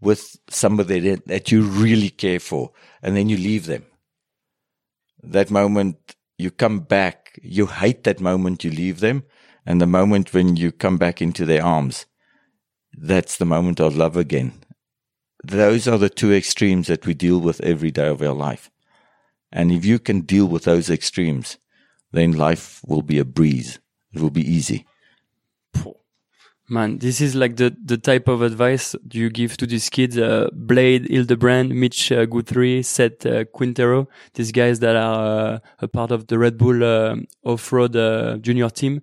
with 0.00 0.36
somebody 0.48 1.00
that, 1.00 1.26
that 1.26 1.52
you 1.52 1.62
really 1.62 2.08
care 2.08 2.40
for, 2.40 2.70
and 3.02 3.16
then 3.16 3.28
you 3.28 3.36
leave 3.36 3.66
them. 3.66 3.84
That 5.22 5.50
moment 5.50 6.16
you 6.38 6.50
come 6.50 6.80
back, 6.80 7.38
you 7.42 7.66
hate 7.66 8.04
that 8.04 8.20
moment 8.20 8.64
you 8.64 8.70
leave 8.70 9.00
them, 9.00 9.24
and 9.68 9.82
the 9.82 9.86
moment 9.86 10.32
when 10.32 10.56
you 10.56 10.72
come 10.72 10.96
back 10.96 11.20
into 11.20 11.44
their 11.44 11.62
arms, 11.62 12.06
that's 12.90 13.36
the 13.36 13.44
moment 13.44 13.80
of 13.80 13.94
love 13.94 14.16
again. 14.16 14.54
Those 15.44 15.86
are 15.86 15.98
the 15.98 16.08
two 16.08 16.32
extremes 16.32 16.86
that 16.86 17.04
we 17.04 17.12
deal 17.12 17.38
with 17.38 17.60
every 17.60 17.90
day 17.90 18.08
of 18.08 18.22
our 18.22 18.32
life. 18.32 18.70
And 19.52 19.70
if 19.70 19.84
you 19.84 19.98
can 19.98 20.22
deal 20.22 20.46
with 20.46 20.64
those 20.64 20.88
extremes, 20.88 21.58
then 22.12 22.32
life 22.32 22.80
will 22.86 23.02
be 23.02 23.18
a 23.18 23.26
breeze. 23.26 23.78
It 24.14 24.22
will 24.22 24.30
be 24.30 24.40
easy. 24.40 24.86
Man, 26.70 26.96
this 26.96 27.20
is 27.20 27.34
like 27.34 27.56
the, 27.56 27.76
the 27.84 27.98
type 27.98 28.26
of 28.26 28.40
advice 28.40 28.96
you 29.12 29.28
give 29.28 29.58
to 29.58 29.66
these 29.66 29.90
kids, 29.90 30.16
uh, 30.16 30.48
Blade, 30.54 31.10
Hildebrand, 31.10 31.74
Mitch 31.74 32.10
uh, 32.10 32.24
Guthrie, 32.24 32.82
Seth 32.82 33.26
uh, 33.26 33.44
Quintero, 33.44 34.08
these 34.32 34.50
guys 34.50 34.80
that 34.80 34.96
are 34.96 35.56
uh, 35.56 35.58
a 35.80 35.88
part 35.88 36.10
of 36.10 36.28
the 36.28 36.38
Red 36.38 36.56
Bull 36.56 36.82
uh, 36.82 37.16
off-road 37.44 37.96
uh, 37.96 38.38
junior 38.38 38.70
team 38.70 39.02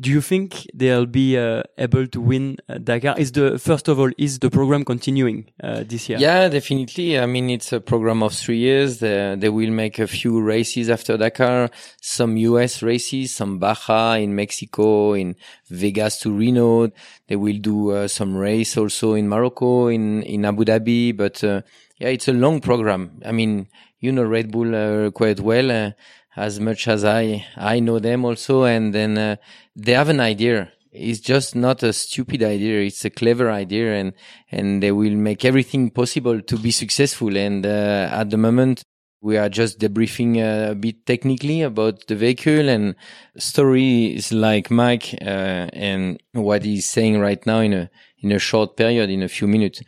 do 0.00 0.10
you 0.10 0.20
think 0.20 0.66
they'll 0.74 1.06
be 1.06 1.38
uh, 1.38 1.62
able 1.78 2.06
to 2.06 2.20
win 2.20 2.56
uh, 2.68 2.78
Dakar? 2.78 3.14
Is 3.18 3.32
the 3.32 3.58
first 3.58 3.88
of 3.88 3.98
all 3.98 4.10
is 4.18 4.38
the 4.38 4.50
program 4.50 4.84
continuing 4.84 5.50
uh, 5.62 5.84
this 5.86 6.08
year? 6.08 6.18
Yeah, 6.18 6.48
definitely. 6.48 7.18
I 7.18 7.26
mean, 7.26 7.50
it's 7.50 7.72
a 7.72 7.80
program 7.80 8.22
of 8.22 8.32
three 8.32 8.58
years. 8.58 8.98
They, 8.98 9.36
they, 9.38 9.48
will 9.48 9.70
make 9.70 9.98
a 9.98 10.06
few 10.06 10.40
races 10.40 10.90
after 10.90 11.16
Dakar, 11.16 11.70
some 12.00 12.36
U.S. 12.36 12.82
races, 12.82 13.34
some 13.34 13.58
Baja 13.58 14.14
in 14.14 14.34
Mexico, 14.34 15.12
in 15.12 15.36
Vegas 15.68 16.18
to 16.20 16.32
Reno. 16.32 16.90
They 17.28 17.36
will 17.36 17.58
do 17.58 17.92
uh, 17.92 18.08
some 18.08 18.36
race 18.36 18.76
also 18.76 19.14
in 19.14 19.28
Morocco, 19.28 19.88
in 19.88 20.22
in 20.22 20.44
Abu 20.44 20.64
Dhabi. 20.64 21.16
But 21.16 21.44
uh, 21.44 21.62
yeah, 21.98 22.08
it's 22.08 22.28
a 22.28 22.32
long 22.32 22.60
program. 22.60 23.20
I 23.24 23.32
mean, 23.32 23.68
you 24.00 24.10
know 24.10 24.24
Red 24.24 24.50
Bull 24.50 24.74
uh, 24.74 25.10
quite 25.10 25.40
well 25.40 25.94
as 26.36 26.60
much 26.60 26.88
as 26.88 27.04
I 27.04 27.46
I 27.56 27.80
know 27.80 27.98
them 27.98 28.24
also, 28.24 28.64
and 28.64 28.94
then 28.94 29.18
uh, 29.18 29.36
they 29.76 29.92
have 29.92 30.08
an 30.08 30.20
idea 30.20 30.72
It's 30.92 31.20
just 31.20 31.56
not 31.56 31.82
a 31.82 31.92
stupid 31.94 32.42
idea. 32.42 32.82
It's 32.82 33.02
a 33.06 33.10
clever 33.10 33.50
idea 33.50 33.94
and, 33.94 34.12
and 34.50 34.82
they 34.82 34.92
will 34.92 35.16
make 35.16 35.42
everything 35.42 35.90
possible 35.90 36.42
to 36.42 36.58
be 36.58 36.70
successful. 36.70 37.34
And, 37.34 37.64
uh, 37.64 38.10
at 38.12 38.28
the 38.28 38.36
moment, 38.36 38.82
we 39.22 39.38
are 39.38 39.48
just 39.48 39.78
debriefing 39.78 40.36
uh, 40.36 40.72
a 40.72 40.74
bit 40.74 41.06
technically 41.06 41.62
about 41.62 42.06
the 42.08 42.14
vehicle 42.14 42.68
and 42.68 42.94
stories 43.38 44.32
like 44.32 44.70
Mike, 44.70 45.14
uh, 45.22 45.70
and 45.72 46.20
what 46.32 46.62
he's 46.64 46.86
saying 46.86 47.20
right 47.20 47.44
now 47.46 47.60
in 47.60 47.72
a, 47.72 47.90
in 48.18 48.32
a 48.32 48.38
short 48.38 48.76
period, 48.76 49.08
in 49.08 49.22
a 49.22 49.28
few 49.28 49.48
minutes. 49.48 49.80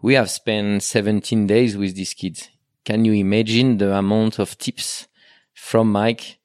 We 0.00 0.14
have 0.14 0.30
spent 0.30 0.84
17 0.84 1.46
days 1.48 1.76
with 1.76 1.96
these 1.96 2.14
kids. 2.14 2.50
Can 2.84 3.04
you 3.04 3.14
imagine 3.14 3.78
the 3.78 3.96
amount 3.96 4.38
of 4.38 4.56
tips 4.58 5.08
from 5.54 5.92
Mike, 5.92 6.38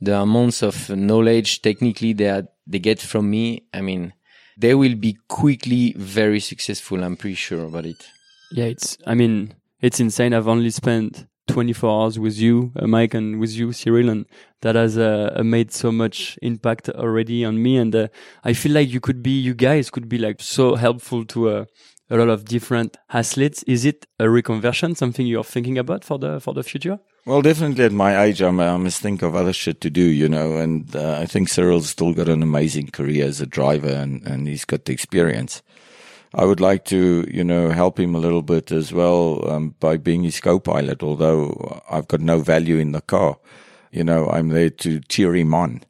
the 0.00 0.20
amounts 0.20 0.62
of 0.62 0.90
knowledge 0.90 1.62
technically 1.62 2.12
that 2.14 2.54
they 2.66 2.78
get 2.78 3.00
from 3.00 3.30
me? 3.30 3.66
I 3.72 3.80
mean, 3.80 4.12
they 4.56 4.74
will 4.74 4.94
be 4.94 5.18
quickly 5.28 5.94
very 5.96 6.40
successful. 6.40 7.02
I'm 7.02 7.16
pretty 7.16 7.36
sure 7.36 7.64
about 7.64 7.86
it. 7.86 8.08
Yeah, 8.52 8.66
it's, 8.66 8.96
I 9.06 9.14
mean, 9.14 9.54
it's 9.80 10.00
insane. 10.00 10.32
I've 10.32 10.48
only 10.48 10.70
spent 10.70 11.26
24 11.48 11.90
hours 12.02 12.18
with 12.18 12.38
you, 12.38 12.72
uh, 12.76 12.86
Mike, 12.86 13.14
and 13.14 13.38
with 13.38 13.52
you, 13.52 13.72
Cyril, 13.72 14.08
and 14.08 14.26
that 14.62 14.76
has 14.76 14.96
uh, 14.96 15.42
made 15.44 15.72
so 15.72 15.92
much 15.92 16.38
impact 16.40 16.88
already 16.88 17.44
on 17.44 17.62
me. 17.62 17.76
And 17.76 17.94
uh, 17.94 18.08
I 18.44 18.52
feel 18.52 18.72
like 18.72 18.88
you 18.88 19.00
could 19.00 19.22
be, 19.22 19.38
you 19.38 19.54
guys 19.54 19.90
could 19.90 20.08
be 20.08 20.18
like 20.18 20.40
so 20.40 20.76
helpful 20.76 21.24
to 21.26 21.48
uh, 21.48 21.64
a 22.10 22.16
lot 22.16 22.28
of 22.28 22.44
different 22.44 22.96
athletes. 23.10 23.62
Is 23.64 23.84
it 23.84 24.06
a 24.18 24.24
reconversion, 24.24 24.96
something 24.96 25.26
you're 25.26 25.44
thinking 25.44 25.78
about 25.78 26.04
for 26.04 26.18
the 26.18 26.40
for 26.40 26.54
the 26.54 26.62
future? 26.62 26.98
Well, 27.26 27.40
definitely 27.40 27.86
at 27.86 27.92
my 27.92 28.22
age, 28.22 28.42
I'm, 28.42 28.60
I 28.60 28.76
must 28.76 29.00
think 29.00 29.22
of 29.22 29.34
other 29.34 29.54
shit 29.54 29.80
to 29.80 29.88
do, 29.88 30.02
you 30.02 30.28
know, 30.28 30.58
and 30.58 30.94
uh, 30.94 31.18
I 31.18 31.24
think 31.24 31.48
Cyril's 31.48 31.88
still 31.88 32.12
got 32.12 32.28
an 32.28 32.42
amazing 32.42 32.88
career 32.88 33.24
as 33.24 33.40
a 33.40 33.46
driver 33.46 33.88
and, 33.88 34.22
and 34.26 34.46
he's 34.46 34.66
got 34.66 34.84
the 34.84 34.92
experience. 34.92 35.62
I 36.34 36.44
would 36.44 36.60
like 36.60 36.84
to, 36.86 37.26
you 37.32 37.42
know, 37.42 37.70
help 37.70 37.98
him 37.98 38.14
a 38.14 38.18
little 38.18 38.42
bit 38.42 38.70
as 38.70 38.92
well 38.92 39.48
um, 39.50 39.74
by 39.80 39.96
being 39.96 40.22
his 40.22 40.38
co-pilot. 40.38 41.02
Although 41.02 41.80
I've 41.90 42.08
got 42.08 42.20
no 42.20 42.40
value 42.40 42.76
in 42.76 42.92
the 42.92 43.00
car, 43.00 43.38
you 43.90 44.04
know, 44.04 44.28
I'm 44.28 44.48
there 44.48 44.70
to 44.70 45.00
cheer 45.08 45.34
him 45.34 45.54
on. 45.54 45.82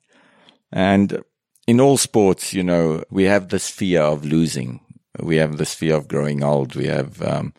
And 0.71 1.25
in 1.67 1.81
all 1.81 1.97
sports, 1.97 2.55
you 2.55 2.63
know, 2.63 3.03
we 3.11 3.25
have 3.25 3.49
this 3.49 3.69
fear 3.69 4.03
of 4.03 4.25
losing. 4.25 4.81
We 5.19 5.37
have 5.37 5.57
this 5.57 5.75
fear 5.75 5.97
of 5.97 6.07
growing 6.07 6.45
old. 6.45 6.77
We 6.77 6.87
have 6.87 7.21
um, 7.23 7.55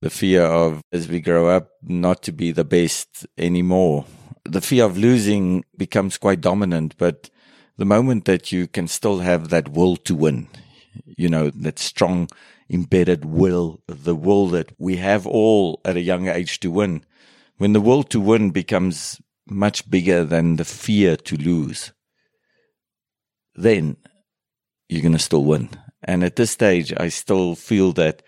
the 0.00 0.10
fear 0.10 0.42
of, 0.42 0.82
as 0.92 1.08
we 1.08 1.20
grow 1.20 1.48
up, 1.48 1.70
not 1.82 2.22
to 2.22 2.32
be 2.32 2.52
the 2.52 2.64
best 2.64 3.26
anymore. 3.36 4.06
The 4.44 4.60
fear 4.60 4.84
of 4.84 4.96
losing 4.96 5.64
becomes 5.76 6.16
quite 6.16 6.40
dominant, 6.40 6.96
but 6.96 7.28
the 7.76 7.84
moment 7.84 8.24
that 8.24 8.52
you 8.52 8.66
can 8.66 8.88
still 8.88 9.18
have 9.18 9.48
that 9.50 9.70
will 9.70 9.96
to 9.96 10.14
win, 10.14 10.48
you 11.04 11.28
know, 11.28 11.50
that 11.50 11.78
strong 11.78 12.28
embedded 12.70 13.24
will, 13.24 13.82
the 13.86 14.14
will 14.14 14.46
that 14.48 14.72
we 14.78 14.96
have 14.96 15.26
all 15.26 15.80
at 15.84 15.96
a 15.96 16.00
young 16.00 16.28
age 16.28 16.60
to 16.60 16.70
win. 16.70 17.04
When 17.58 17.72
the 17.74 17.80
will 17.80 18.02
to 18.04 18.20
win 18.20 18.50
becomes 18.50 19.20
much 19.46 19.90
bigger 19.90 20.24
than 20.24 20.56
the 20.56 20.64
fear 20.64 21.16
to 21.16 21.36
lose, 21.36 21.92
then 23.54 23.96
you're 24.88 25.02
going 25.02 25.12
to 25.12 25.18
still 25.18 25.44
win. 25.44 25.68
And 26.02 26.24
at 26.24 26.36
this 26.36 26.52
stage, 26.52 26.92
I 26.96 27.08
still 27.08 27.54
feel 27.54 27.92
that 27.92 28.22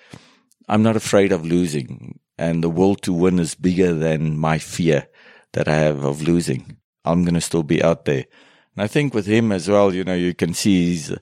I'm 0.69 0.83
not 0.83 0.97
afraid 0.97 1.33
of 1.33 1.45
losing 1.45 2.21
and 2.39 2.63
the 2.63 2.69
will 2.69 2.97
to 2.97 3.13
win 3.13 3.39
is 3.39 3.55
bigger 3.55 3.95
than 3.95 4.39
my 4.39 4.59
fear 4.59 5.07
that 5.53 5.69
I 5.69 5.75
have 5.77 6.05
of 6.05 6.23
losing. 6.23 6.77
I'm 7.05 7.25
going 7.25 7.35
to 7.35 7.41
still 7.41 7.63
be 7.63 7.83
out 7.83 8.05
there. 8.05 8.27
And 8.75 8.83
I 8.83 8.87
think 8.87 9.15
with 9.15 9.27
him 9.27 9.53
as 9.53 9.69
well, 9.69 9.95
you 9.95 10.05
know, 10.05 10.15
you 10.15 10.35
can 10.35 10.55
see 10.55 10.93
his, 10.93 11.17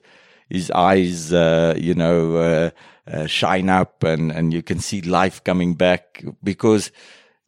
his 0.49 0.71
eyes, 0.71 1.33
uh, 1.33 1.75
you 1.77 1.93
know, 1.93 2.37
uh, 2.37 2.69
uh, 3.07 3.27
shine 3.27 3.69
up 3.69 4.03
and, 4.03 4.31
and 4.31 4.53
you 4.53 4.63
can 4.63 4.79
see 4.79 5.01
life 5.01 5.43
coming 5.43 5.73
back 5.73 6.23
because 6.43 6.91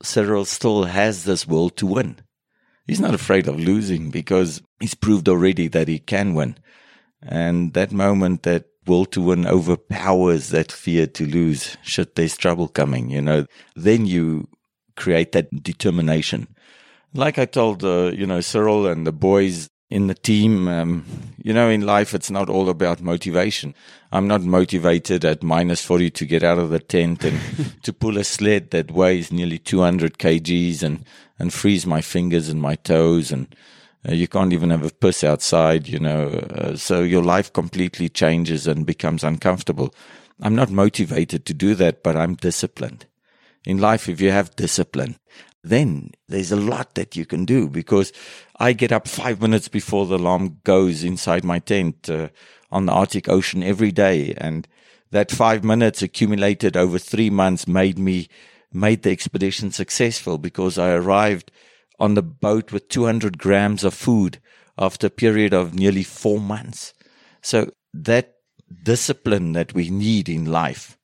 Cyril 0.01 0.45
still 0.45 0.83
has 0.83 1.23
this 1.23 1.47
will 1.47 1.69
to 1.71 1.87
win. 1.87 2.19
He's 2.85 2.99
not 2.99 3.13
afraid 3.13 3.47
of 3.47 3.59
losing 3.59 4.11
because 4.11 4.61
he's 4.79 4.93
proved 4.95 5.29
already 5.29 5.69
that 5.69 5.87
he 5.87 5.99
can 5.99 6.33
win. 6.33 6.57
And 7.21 7.73
that 7.73 7.93
moment 7.93 8.43
that 8.43 8.65
will 8.85 9.05
to 9.05 9.21
win 9.21 9.45
overpowers 9.45 10.49
that 10.49 10.71
fear 10.71 11.07
to 11.07 11.25
lose. 11.25 11.77
Shit, 11.83 12.15
there's 12.15 12.37
trouble 12.37 12.67
coming, 12.67 13.09
you 13.09 13.21
know, 13.21 13.45
then 13.75 14.05
you 14.05 14.47
create 14.95 15.31
that 15.31 15.63
determination. 15.63 16.47
Like 17.13 17.37
I 17.37 17.45
told, 17.45 17.83
uh, 17.83 18.11
you 18.13 18.25
know, 18.25 18.41
Cyril 18.41 18.87
and 18.87 19.05
the 19.05 19.11
boys 19.11 19.69
in 19.89 20.07
the 20.07 20.15
team, 20.15 20.67
um, 20.67 21.05
you 21.37 21.53
know, 21.53 21.69
in 21.69 21.81
life, 21.81 22.15
it's 22.15 22.31
not 22.31 22.49
all 22.49 22.69
about 22.69 23.01
motivation. 23.01 23.75
I'm 24.11 24.27
not 24.27 24.41
motivated 24.41 25.23
at 25.23 25.43
minus 25.43 25.85
40 25.85 26.09
to 26.11 26.25
get 26.25 26.43
out 26.43 26.57
of 26.57 26.71
the 26.71 26.79
tent 26.79 27.23
and 27.23 27.39
to 27.83 27.93
pull 27.93 28.17
a 28.17 28.23
sled 28.23 28.71
that 28.71 28.91
weighs 28.91 29.31
nearly 29.31 29.59
200 29.59 30.17
kgs 30.17 30.81
and, 30.81 31.05
and 31.37 31.53
freeze 31.53 31.85
my 31.85 32.01
fingers 32.01 32.49
and 32.49 32.61
my 32.61 32.75
toes 32.75 33.31
and, 33.31 33.55
uh, 34.07 34.13
you 34.13 34.27
can't 34.27 34.53
even 34.53 34.69
have 34.69 34.85
a 34.85 34.89
piss 34.89 35.23
outside, 35.23 35.87
you 35.87 35.99
know. 35.99 36.27
Uh, 36.27 36.75
so 36.75 37.01
your 37.01 37.23
life 37.23 37.51
completely 37.53 38.09
changes 38.09 38.67
and 38.67 38.85
becomes 38.85 39.23
uncomfortable. 39.23 39.93
I'm 40.41 40.55
not 40.55 40.69
motivated 40.69 41.45
to 41.45 41.53
do 41.53 41.75
that, 41.75 42.03
but 42.03 42.17
I'm 42.17 42.35
disciplined. 42.35 43.05
In 43.65 43.77
life, 43.77 44.09
if 44.09 44.19
you 44.19 44.31
have 44.31 44.55
discipline, 44.55 45.17
then 45.63 46.11
there's 46.27 46.51
a 46.51 46.57
lot 46.57 46.95
that 46.95 47.15
you 47.15 47.25
can 47.25 47.45
do 47.45 47.69
because 47.69 48.11
I 48.57 48.73
get 48.73 48.91
up 48.91 49.07
five 49.07 49.41
minutes 49.41 49.69
before 49.69 50.05
the 50.05 50.17
alarm 50.17 50.59
goes 50.65 51.03
inside 51.03 51.45
my 51.45 51.59
tent 51.59 52.09
uh, 52.09 52.27
on 52.71 52.85
the 52.85 52.91
Arctic 52.91 53.29
Ocean 53.29 53.63
every 53.63 53.91
day. 53.91 54.33
And 54.35 54.67
that 55.11 55.31
five 55.31 55.63
minutes 55.63 56.01
accumulated 56.01 56.75
over 56.75 56.99
three 56.99 57.29
months 57.29 57.67
made 57.67 57.97
me, 57.97 58.27
made 58.73 59.03
the 59.03 59.11
expedition 59.11 59.71
successful 59.71 60.37
because 60.37 60.77
I 60.77 60.91
arrived 60.91 61.51
on 61.99 62.15
the 62.15 62.23
boat 62.23 62.71
with 62.71 62.89
200 62.89 63.37
grams 63.37 63.83
of 63.83 63.93
food 63.93 64.39
after 64.77 65.07
a 65.07 65.11
period 65.11 65.53
of 65.53 65.73
nearly 65.73 66.03
four 66.03 66.39
months. 66.39 66.93
So 67.41 67.71
that 67.93 68.35
discipline 68.83 69.53
that 69.53 69.73
we 69.73 69.89
need 69.89 70.29
in 70.29 70.45
life 70.45 70.97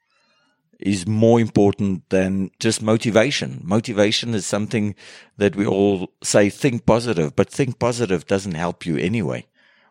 is 0.80 1.06
more 1.06 1.40
important 1.40 2.10
than 2.10 2.52
just 2.60 2.82
motivation. 2.82 3.62
Motivation 3.64 4.34
is 4.34 4.46
something 4.46 4.96
that 5.38 5.56
we 5.56 5.66
all 5.66 6.10
say 6.24 6.50
think 6.50 6.86
positive, 6.86 7.36
but 7.36 7.50
think 7.50 7.80
positive 7.80 8.26
doesn't 8.26 8.56
help 8.56 8.86
you 8.86 8.98
anyway. 8.98 9.46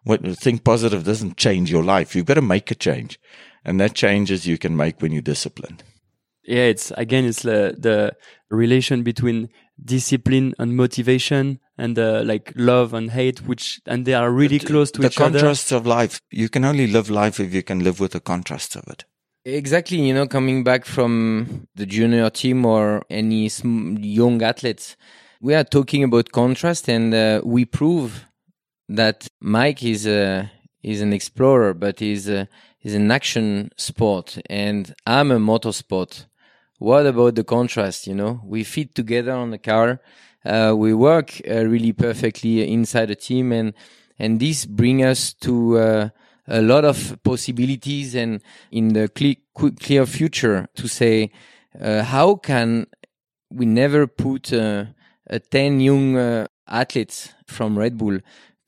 What 0.04 0.24
think 0.38 0.64
positive 0.64 1.04
doesn't 1.04 1.36
change 1.36 1.70
your 1.70 1.84
life. 1.84 2.16
You've 2.16 2.26
got 2.26 2.34
to 2.34 2.42
make 2.42 2.70
a 2.70 2.74
change. 2.74 3.20
And 3.64 3.78
that 3.80 3.94
changes 3.94 4.46
you 4.46 4.56
can 4.56 4.76
make 4.76 5.02
when 5.02 5.12
you're 5.12 5.20
disciplined. 5.20 5.82
Yeah, 6.44 6.62
it's 6.62 6.90
again, 6.92 7.26
it's 7.26 7.42
the, 7.42 7.76
the 7.78 8.16
relation 8.48 9.02
between 9.02 9.50
discipline 9.84 10.54
and 10.58 10.76
motivation 10.76 11.60
and 11.76 11.98
uh, 11.98 12.22
like 12.24 12.52
love 12.56 12.92
and 12.92 13.12
hate 13.12 13.46
which 13.46 13.80
and 13.86 14.04
they 14.04 14.14
are 14.14 14.30
really 14.30 14.58
the, 14.58 14.66
close 14.66 14.90
to 14.90 15.00
the 15.00 15.06
each 15.06 15.20
other. 15.20 15.30
the 15.30 15.38
contrasts 15.38 15.72
of 15.72 15.86
life 15.86 16.20
you 16.30 16.48
can 16.48 16.64
only 16.64 16.86
live 16.86 17.08
life 17.08 17.38
if 17.38 17.54
you 17.54 17.62
can 17.62 17.84
live 17.84 18.00
with 18.00 18.12
the 18.12 18.20
contrasts 18.20 18.74
of 18.76 18.84
it. 18.88 19.04
Exactly 19.44 19.98
you 19.98 20.12
know 20.12 20.26
coming 20.26 20.64
back 20.64 20.84
from 20.84 21.68
the 21.76 21.86
junior 21.86 22.28
team 22.30 22.66
or 22.66 23.02
any 23.08 23.48
young 24.00 24.42
athletes 24.42 24.96
we 25.40 25.54
are 25.54 25.64
talking 25.64 26.02
about 26.02 26.32
contrast 26.32 26.88
and 26.88 27.14
uh, 27.14 27.40
we 27.44 27.64
prove 27.64 28.26
that 28.88 29.28
mike 29.40 29.82
is 29.84 30.06
a 30.06 30.50
is 30.82 31.00
an 31.00 31.12
explorer 31.12 31.74
but 31.74 32.02
is 32.02 32.28
a, 32.28 32.48
is 32.82 32.94
an 32.94 33.10
action 33.10 33.70
sport 33.76 34.38
and 34.50 34.94
i'm 35.06 35.30
a 35.30 35.38
motorsport 35.38 36.26
what 36.78 37.06
about 37.06 37.34
the 37.34 37.44
contrast? 37.44 38.06
You 38.06 38.14
know, 38.14 38.40
we 38.44 38.64
fit 38.64 38.94
together 38.94 39.32
on 39.32 39.50
the 39.50 39.58
car. 39.58 40.00
Uh, 40.44 40.74
we 40.76 40.94
work 40.94 41.40
uh, 41.48 41.64
really 41.64 41.92
perfectly 41.92 42.72
inside 42.72 43.10
a 43.10 43.16
team 43.16 43.52
and, 43.52 43.74
and 44.18 44.40
this 44.40 44.64
bring 44.64 45.04
us 45.04 45.34
to, 45.34 45.78
uh, 45.78 46.08
a 46.48 46.62
lot 46.62 46.84
of 46.84 47.18
possibilities 47.22 48.14
and 48.14 48.40
in 48.70 48.94
the 48.94 49.08
clear, 49.08 49.34
clear 49.54 50.06
future 50.06 50.66
to 50.74 50.88
say, 50.88 51.30
uh, 51.80 52.02
how 52.02 52.34
can 52.36 52.86
we 53.50 53.66
never 53.66 54.06
put 54.06 54.52
uh, 54.52 54.86
a 55.26 55.38
10 55.38 55.80
young 55.80 56.16
uh, 56.16 56.46
athletes 56.66 57.34
from 57.46 57.78
Red 57.78 57.96
Bull 57.96 58.18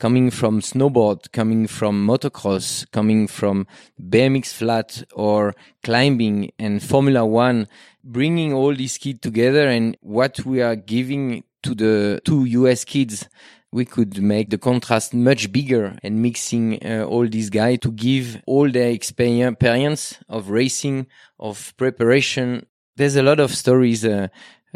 coming 0.00 0.30
from 0.30 0.60
snowboard, 0.60 1.30
coming 1.30 1.66
from 1.66 2.06
motocross, 2.06 2.90
coming 2.90 3.28
from 3.28 3.66
BMX 4.02 4.52
flat 4.54 5.04
or 5.12 5.54
climbing 5.84 6.50
and 6.58 6.82
Formula 6.82 7.24
One, 7.24 7.68
bringing 8.02 8.52
all 8.52 8.74
these 8.74 8.96
kids 8.96 9.20
together 9.20 9.68
and 9.68 9.96
what 10.00 10.44
we 10.46 10.62
are 10.62 10.74
giving 10.74 11.44
to 11.62 11.74
the 11.74 12.20
two 12.24 12.46
US 12.46 12.84
kids 12.84 13.28
we 13.72 13.84
could 13.84 14.20
make 14.20 14.50
the 14.50 14.58
contrast 14.58 15.14
much 15.14 15.52
bigger 15.52 15.96
and 16.02 16.20
mixing 16.22 16.84
uh, 16.84 17.04
all 17.04 17.28
these 17.28 17.50
guys 17.50 17.78
to 17.82 17.92
give 17.92 18.42
all 18.46 18.68
their 18.68 18.90
experience 18.90 20.18
of 20.28 20.50
racing, 20.50 21.06
of 21.38 21.72
preparation. 21.76 22.66
There's 22.96 23.16
a 23.16 23.22
lot 23.22 23.38
of 23.38 23.54
stories 23.54 24.04
uh, 24.04 24.28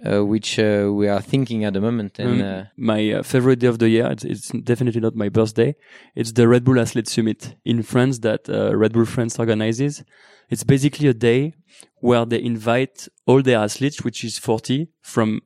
uh, 0.05 0.25
which 0.25 0.59
uh, 0.59 0.91
we 0.93 1.09
are 1.09 1.21
thinking 1.21 1.65
at 1.65 1.73
the 1.73 1.81
moment. 1.81 2.19
And 2.19 2.41
Um, 2.43 2.47
uh, 2.47 2.65
my 2.77 3.13
uh, 3.13 3.23
favorite 3.23 3.61
day 3.61 3.69
of 3.69 3.79
the 3.79 3.89
year, 3.89 4.11
it's, 4.11 4.25
it's 4.25 4.49
definitely 4.51 5.01
not 5.01 5.15
my 5.15 5.29
birthday. 5.29 5.75
It's 6.15 6.33
the 6.33 6.49
Red 6.49 6.65
Bull 6.65 6.81
Athlete 6.81 7.09
Summit 7.09 7.55
in 7.65 7.83
France 7.83 8.19
that 8.21 8.49
uh, 8.49 8.77
Red 8.77 8.93
Bull 8.93 9.05
France 9.05 9.39
organizes. 9.39 10.05
It's 10.51 10.65
basically 10.65 11.09
a 11.09 11.15
day 11.15 11.55
where 12.01 12.25
they 12.25 12.43
invite 12.43 13.09
all 13.27 13.43
their 13.43 13.59
athletes, 13.59 14.03
which 14.05 14.25
is 14.25 14.39
40 14.39 14.89
from 15.03 15.41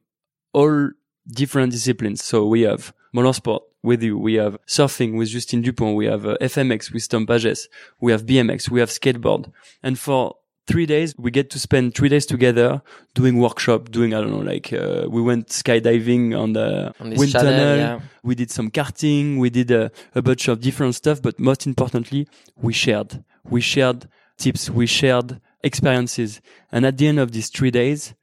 all 0.53 0.91
different 1.27 1.73
disciplines. 1.73 2.25
So 2.25 2.47
we 2.47 2.63
have 2.63 2.93
motorsport 3.15 3.61
with 3.83 4.03
you. 4.03 4.19
We 4.19 4.35
have 4.35 4.59
surfing 4.67 5.17
with 5.17 5.29
Justine 5.29 5.63
Dupont. 5.63 5.95
We 5.95 6.07
have 6.07 6.27
uh, 6.27 6.37
FMX 6.41 6.93
with 6.93 7.09
Tom 7.09 7.27
Pages. 7.27 7.69
We 8.01 8.13
have 8.13 8.27
BMX. 8.27 8.71
We 8.71 8.81
have 8.81 8.91
skateboard. 8.91 9.53
And 9.83 9.99
for 9.99 10.35
three 10.69 10.87
days, 10.87 11.15
we 11.19 11.31
get 11.31 11.51
to 11.51 11.59
spend 11.59 11.95
three 11.95 12.09
days 12.09 12.27
together 12.27 12.83
doing 13.15 13.39
workshop, 13.39 13.91
doing, 13.91 14.15
I 14.15 14.21
don't 14.21 14.31
know, 14.31 14.51
like, 14.55 14.73
uh, 14.73 15.07
we 15.09 15.21
went 15.21 15.49
skydiving 15.49 16.39
on 16.39 16.53
the 16.53 16.95
on 17.01 17.11
wind 17.17 17.33
channel, 17.33 17.51
tunnel. 17.51 17.77
yeah. 17.77 18.01
We 18.23 18.35
did 18.35 18.51
some 18.51 18.71
karting. 18.71 19.39
We 19.39 19.51
did 19.51 19.71
a, 19.71 19.91
a 20.15 20.23
bunch 20.23 20.47
of 20.49 20.61
different 20.61 20.95
stuff. 20.95 21.21
But 21.21 21.41
most 21.41 21.67
importantly, 21.67 22.29
we 22.57 22.73
shared. 22.73 23.25
We 23.45 23.61
shared 23.61 24.09
tips. 24.37 24.71
We 24.71 24.87
shared 24.87 25.41
experiences. 25.65 26.41
And 26.71 26.87
at 26.87 26.99
the 26.99 27.09
end 27.09 27.19
of 27.19 27.33
these 27.33 27.49
three 27.49 27.71
days, 27.71 28.15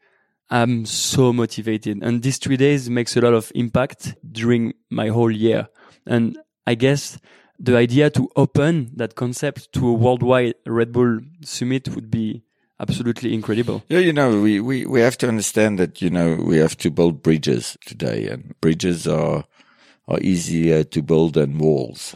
I'm 0.49 0.85
so 0.85 1.33
motivated. 1.33 2.03
And 2.03 2.21
these 2.21 2.37
three 2.37 2.57
days 2.57 2.89
makes 2.89 3.17
a 3.17 3.21
lot 3.21 3.33
of 3.33 3.51
impact 3.55 4.15
during 4.31 4.73
my 4.89 5.07
whole 5.09 5.31
year. 5.31 5.67
And 6.05 6.37
I 6.67 6.75
guess 6.75 7.17
the 7.59 7.75
idea 7.77 8.09
to 8.11 8.29
open 8.35 8.91
that 8.95 9.15
concept 9.15 9.71
to 9.73 9.87
a 9.87 9.93
worldwide 9.93 10.55
Red 10.65 10.91
Bull 10.91 11.19
summit 11.41 11.87
would 11.89 12.11
be 12.11 12.43
absolutely 12.79 13.33
incredible. 13.33 13.83
Yeah, 13.87 13.99
you 13.99 14.13
know, 14.13 14.41
we, 14.41 14.59
we, 14.59 14.85
we 14.85 14.99
have 15.01 15.17
to 15.19 15.27
understand 15.27 15.79
that, 15.79 16.01
you 16.01 16.09
know, 16.09 16.35
we 16.35 16.57
have 16.57 16.77
to 16.77 16.91
build 16.91 17.23
bridges 17.23 17.77
today 17.85 18.27
and 18.27 18.59
bridges 18.61 19.07
are, 19.07 19.45
are 20.07 20.19
easier 20.19 20.83
to 20.83 21.01
build 21.01 21.35
than 21.35 21.57
walls 21.57 22.15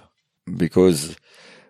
because 0.57 1.15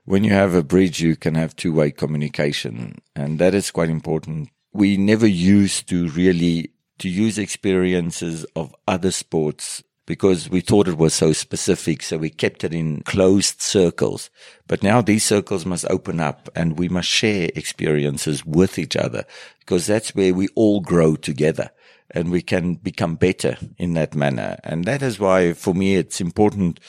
when 0.05 0.24
you 0.24 0.32
have 0.32 0.55
a 0.55 0.63
bridge, 0.63 1.01
you 1.01 1.15
can 1.15 1.36
have 1.36 1.55
two 1.55 1.74
way 1.74 1.91
communication 1.91 2.99
and 3.15 3.39
that 3.39 3.53
is 3.53 3.72
quite 3.72 3.89
important. 3.89 4.49
We 4.74 4.97
never 4.97 5.28
used 5.28 5.88
to 5.89 6.09
really 6.09 6.72
to 6.99 7.09
use 7.09 7.38
experiences 7.38 8.45
of 8.55 8.76
other 8.88 9.11
sports 9.11 9.84
because 10.10 10.49
we 10.49 10.60
thought 10.60 10.88
it 10.88 10.97
was 10.97 11.14
so 11.14 11.32
specific. 11.34 12.01
So 12.01 12.18
we 12.18 12.32
kept 12.32 12.64
it 12.64 12.74
in 12.74 13.01
closed 13.01 13.62
circles. 13.62 14.32
But 14.66 14.82
now 14.82 15.03
these 15.03 15.24
circles 15.24 15.68
must 15.68 15.86
open 15.88 16.20
up 16.20 16.49
and 16.55 16.80
we 16.80 16.89
must 16.89 17.07
share 17.07 17.51
experiences 17.55 18.43
with 18.43 18.80
each 18.80 18.95
other 18.95 19.24
because 19.60 19.86
that's 19.86 20.16
where 20.16 20.34
we 20.34 20.47
all 20.55 20.82
grow 20.82 21.16
together 21.16 21.70
and 22.10 22.32
we 22.32 22.41
can 22.41 22.74
become 22.74 23.18
better 23.18 23.55
in 23.78 23.93
that 23.93 24.16
manner. 24.16 24.57
And 24.64 24.86
that 24.86 25.03
is 25.03 25.20
why 25.20 25.53
for 25.53 25.76
me, 25.76 25.95
it's 25.95 26.20
important 26.20 26.80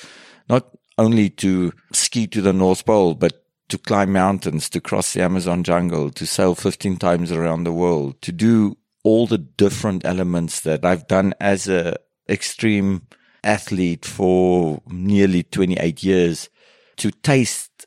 not 0.48 0.70
only 0.96 1.28
to 1.28 1.74
ski 1.92 2.26
to 2.28 2.40
the 2.40 2.54
North 2.54 2.86
Pole, 2.86 3.14
but 3.14 3.44
to 3.68 3.76
climb 3.76 4.12
mountains, 4.12 4.70
to 4.70 4.80
cross 4.80 5.12
the 5.12 5.20
Amazon 5.20 5.62
jungle, 5.62 6.10
to 6.12 6.24
sail 6.24 6.54
15 6.54 6.96
times 6.96 7.30
around 7.30 7.64
the 7.64 7.72
world, 7.72 8.22
to 8.22 8.32
do 8.32 8.78
all 9.04 9.26
the 9.26 9.36
different 9.36 10.06
elements 10.06 10.60
that 10.60 10.86
I've 10.86 11.06
done 11.06 11.34
as 11.38 11.68
a 11.68 11.98
extreme 12.30 13.02
athlete 13.42 14.04
for 14.04 14.80
nearly 14.86 15.42
28 15.42 16.02
years 16.02 16.48
to 16.96 17.10
taste 17.10 17.86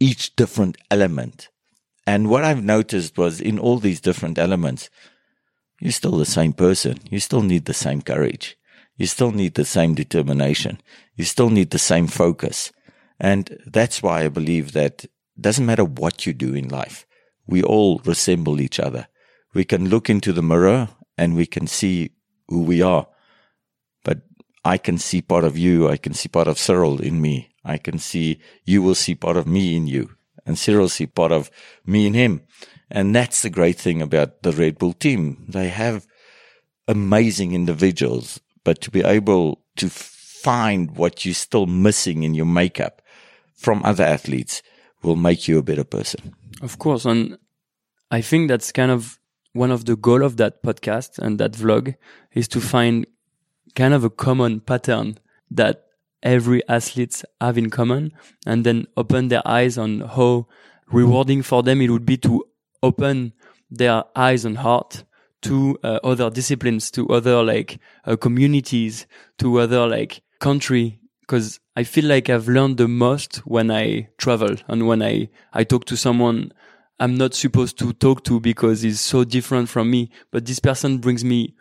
each 0.00 0.34
different 0.36 0.76
element. 0.90 1.48
And 2.06 2.28
what 2.28 2.44
I've 2.44 2.64
noticed 2.64 3.16
was 3.16 3.40
in 3.40 3.58
all 3.58 3.78
these 3.78 4.00
different 4.00 4.38
elements, 4.38 4.90
you're 5.80 5.92
still 5.92 6.16
the 6.16 6.26
same 6.26 6.52
person. 6.52 6.98
You 7.10 7.20
still 7.20 7.42
need 7.42 7.64
the 7.64 7.74
same 7.74 8.02
courage. 8.02 8.56
You 8.96 9.06
still 9.06 9.32
need 9.32 9.54
the 9.54 9.64
same 9.64 9.94
determination. 9.94 10.80
You 11.16 11.24
still 11.24 11.50
need 11.50 11.70
the 11.70 11.78
same 11.78 12.06
focus. 12.06 12.72
And 13.18 13.58
that's 13.66 14.02
why 14.02 14.24
I 14.24 14.28
believe 14.28 14.72
that 14.72 15.06
doesn't 15.40 15.66
matter 15.66 15.84
what 15.84 16.26
you 16.26 16.32
do 16.32 16.54
in 16.54 16.68
life. 16.68 17.06
We 17.46 17.62
all 17.62 18.00
resemble 18.04 18.60
each 18.60 18.78
other. 18.78 19.08
We 19.52 19.64
can 19.64 19.88
look 19.88 20.08
into 20.08 20.32
the 20.32 20.42
mirror 20.42 20.88
and 21.18 21.34
we 21.34 21.46
can 21.46 21.66
see 21.66 22.10
who 22.48 22.62
we 22.62 22.82
are. 22.82 23.06
But 24.04 24.20
I 24.64 24.78
can 24.78 24.98
see 24.98 25.20
part 25.20 25.42
of 25.42 25.58
you. 25.58 25.88
I 25.88 25.96
can 25.96 26.14
see 26.14 26.28
part 26.28 26.46
of 26.46 26.58
Cyril 26.58 27.00
in 27.00 27.20
me. 27.20 27.50
I 27.64 27.78
can 27.78 27.98
see 27.98 28.38
you 28.64 28.82
will 28.82 28.94
see 28.94 29.16
part 29.16 29.36
of 29.36 29.46
me 29.46 29.74
in 29.74 29.88
you 29.88 30.10
and 30.46 30.58
Cyril 30.58 30.88
see 30.88 31.06
part 31.06 31.32
of 31.32 31.50
me 31.86 32.06
in 32.06 32.14
him. 32.14 32.42
And 32.90 33.14
that's 33.14 33.42
the 33.42 33.50
great 33.50 33.78
thing 33.78 34.02
about 34.02 34.42
the 34.42 34.52
Red 34.52 34.78
Bull 34.78 34.92
team. 34.92 35.44
They 35.48 35.68
have 35.68 36.06
amazing 36.86 37.52
individuals, 37.52 38.40
but 38.62 38.80
to 38.82 38.90
be 38.90 39.02
able 39.02 39.62
to 39.76 39.88
find 39.88 40.96
what 40.96 41.24
you're 41.24 41.34
still 41.34 41.66
missing 41.66 42.22
in 42.22 42.34
your 42.34 42.46
makeup 42.46 43.00
from 43.54 43.82
other 43.84 44.04
athletes 44.04 44.62
will 45.02 45.16
make 45.16 45.48
you 45.48 45.58
a 45.58 45.62
better 45.62 45.84
person. 45.84 46.34
Of 46.60 46.78
course. 46.78 47.04
And 47.04 47.38
I 48.10 48.20
think 48.20 48.48
that's 48.48 48.70
kind 48.70 48.90
of 48.90 49.18
one 49.54 49.70
of 49.70 49.86
the 49.86 49.96
goal 49.96 50.22
of 50.22 50.36
that 50.36 50.62
podcast 50.62 51.18
and 51.18 51.38
that 51.38 51.52
vlog 51.52 51.94
is 52.32 52.48
to 52.48 52.60
find 52.60 53.06
kind 53.74 53.94
of 53.94 54.04
a 54.04 54.10
common 54.10 54.60
pattern 54.60 55.18
that 55.50 55.84
every 56.22 56.66
athletes 56.68 57.24
have 57.40 57.58
in 57.58 57.70
common 57.70 58.12
and 58.46 58.64
then 58.64 58.86
open 58.96 59.28
their 59.28 59.46
eyes 59.46 59.76
on 59.76 60.00
how 60.00 60.46
rewarding 60.90 61.42
for 61.42 61.62
them 61.62 61.80
it 61.80 61.90
would 61.90 62.06
be 62.06 62.16
to 62.16 62.44
open 62.82 63.32
their 63.70 64.04
eyes 64.14 64.44
and 64.44 64.58
heart 64.58 65.04
to 65.42 65.78
uh, 65.82 65.98
other 66.02 66.30
disciplines, 66.30 66.90
to 66.90 67.06
other 67.08 67.42
like 67.42 67.78
uh, 68.06 68.16
communities, 68.16 69.06
to 69.38 69.60
other 69.60 69.86
like 69.86 70.22
country. 70.40 70.98
Cause 71.26 71.60
I 71.76 71.84
feel 71.84 72.04
like 72.04 72.30
I've 72.30 72.48
learned 72.48 72.76
the 72.78 72.88
most 72.88 73.36
when 73.46 73.70
I 73.70 74.08
travel 74.18 74.56
and 74.68 74.86
when 74.86 75.02
I, 75.02 75.28
I 75.52 75.64
talk 75.64 75.84
to 75.86 75.96
someone 75.96 76.52
I'm 77.00 77.16
not 77.16 77.34
supposed 77.34 77.78
to 77.80 77.92
talk 77.92 78.24
to 78.24 78.40
because 78.40 78.82
he's 78.82 79.00
so 79.00 79.24
different 79.24 79.68
from 79.68 79.90
me. 79.90 80.10
But 80.30 80.46
this 80.46 80.60
person 80.60 80.98
brings 80.98 81.24
me 81.24 81.54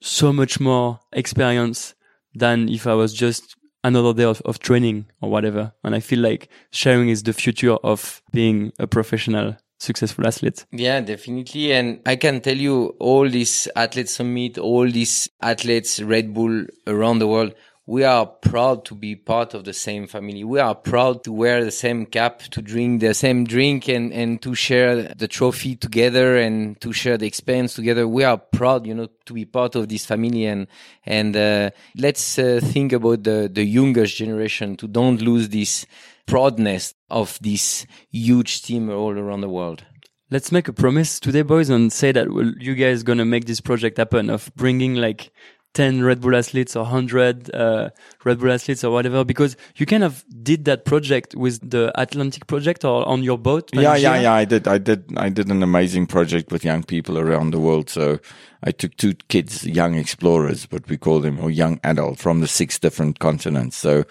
so 0.00 0.32
much 0.32 0.60
more 0.60 1.00
experience 1.12 1.94
than 2.34 2.68
if 2.68 2.86
I 2.86 2.94
was 2.94 3.12
just 3.12 3.56
another 3.82 4.12
day 4.12 4.24
of, 4.24 4.40
of 4.42 4.58
training 4.58 5.06
or 5.20 5.30
whatever. 5.30 5.72
And 5.84 5.94
I 5.94 6.00
feel 6.00 6.20
like 6.20 6.48
sharing 6.70 7.08
is 7.08 7.22
the 7.22 7.32
future 7.32 7.74
of 7.74 8.22
being 8.32 8.72
a 8.78 8.86
professional 8.86 9.56
successful 9.78 10.26
athlete. 10.26 10.64
Yeah, 10.72 11.00
definitely. 11.00 11.72
And 11.72 12.00
I 12.06 12.16
can 12.16 12.40
tell 12.40 12.56
you 12.56 12.96
all 12.98 13.28
these 13.28 13.68
athletes 13.76 14.12
summit, 14.12 14.58
all 14.58 14.90
these 14.90 15.28
athletes, 15.42 16.00
Red 16.00 16.32
Bull 16.32 16.64
around 16.86 17.18
the 17.18 17.26
world, 17.26 17.54
we 17.88 18.02
are 18.02 18.26
proud 18.26 18.84
to 18.84 18.96
be 18.96 19.14
part 19.14 19.54
of 19.54 19.64
the 19.64 19.72
same 19.72 20.08
family. 20.08 20.42
We 20.42 20.58
are 20.58 20.74
proud 20.74 21.22
to 21.24 21.32
wear 21.32 21.64
the 21.64 21.70
same 21.70 22.04
cap, 22.04 22.40
to 22.40 22.60
drink 22.60 23.00
the 23.00 23.14
same 23.14 23.44
drink 23.44 23.88
and, 23.88 24.12
and 24.12 24.42
to 24.42 24.56
share 24.56 25.14
the 25.14 25.28
trophy 25.28 25.76
together 25.76 26.36
and 26.36 26.80
to 26.80 26.92
share 26.92 27.16
the 27.16 27.28
experience 27.28 27.74
together. 27.74 28.08
We 28.08 28.24
are 28.24 28.38
proud, 28.38 28.88
you 28.88 28.94
know, 28.94 29.06
to 29.26 29.32
be 29.32 29.44
part 29.44 29.76
of 29.76 29.88
this 29.88 30.04
family 30.04 30.46
and, 30.46 30.66
and, 31.04 31.36
uh, 31.36 31.70
let's 31.96 32.40
uh, 32.40 32.58
think 32.60 32.92
about 32.92 33.22
the, 33.22 33.48
the 33.52 33.64
youngest 33.64 34.16
generation 34.16 34.76
to 34.78 34.88
don't 34.88 35.22
lose 35.22 35.48
this 35.50 35.86
proudness 36.26 36.92
of 37.08 37.38
this 37.40 37.86
huge 38.10 38.62
team 38.62 38.90
all 38.90 39.16
around 39.16 39.42
the 39.42 39.48
world. 39.48 39.84
Let's 40.28 40.50
make 40.50 40.66
a 40.66 40.72
promise 40.72 41.20
today, 41.20 41.42
boys, 41.42 41.70
and 41.70 41.92
say 41.92 42.10
that 42.10 42.32
well, 42.32 42.52
you 42.58 42.74
guys 42.74 43.04
gonna 43.04 43.24
make 43.24 43.44
this 43.44 43.60
project 43.60 43.96
happen 43.96 44.28
of 44.28 44.50
bringing 44.56 44.96
like 44.96 45.30
10 45.76 46.02
Red 46.02 46.22
Bull 46.22 46.34
athletes 46.34 46.74
or 46.74 46.84
100 46.84 47.54
uh, 47.54 47.90
Red 48.24 48.40
Bull 48.40 48.50
athletes 48.50 48.82
or 48.82 48.90
whatever 48.90 49.24
because 49.24 49.58
you 49.76 49.84
kind 49.84 50.04
of 50.04 50.24
did 50.42 50.64
that 50.64 50.86
project 50.86 51.34
with 51.34 51.70
the 51.70 51.92
Atlantic 52.00 52.46
project 52.46 52.82
or 52.82 53.06
on 53.06 53.22
your 53.22 53.36
boat. 53.36 53.68
Yeah, 53.74 53.94
yeah, 53.94 54.18
yeah. 54.18 54.32
I 54.32 54.46
did, 54.46 54.66
I 54.66 54.78
did, 54.78 55.04
I 55.18 55.28
did 55.28 55.50
an 55.50 55.62
amazing 55.62 56.06
project 56.06 56.50
with 56.50 56.64
young 56.64 56.82
people 56.82 57.18
around 57.18 57.50
the 57.50 57.60
world. 57.60 57.90
So 57.90 58.18
I 58.62 58.70
took 58.70 58.96
two 58.96 59.12
kids, 59.28 59.66
young 59.66 59.96
explorers, 59.96 60.64
what 60.70 60.88
we 60.88 60.96
call 60.96 61.20
them, 61.20 61.38
or 61.38 61.50
young 61.50 61.78
adult 61.84 62.18
from 62.18 62.40
the 62.40 62.48
six 62.48 62.78
different 62.78 63.18
continents. 63.18 63.76
So 63.76 64.04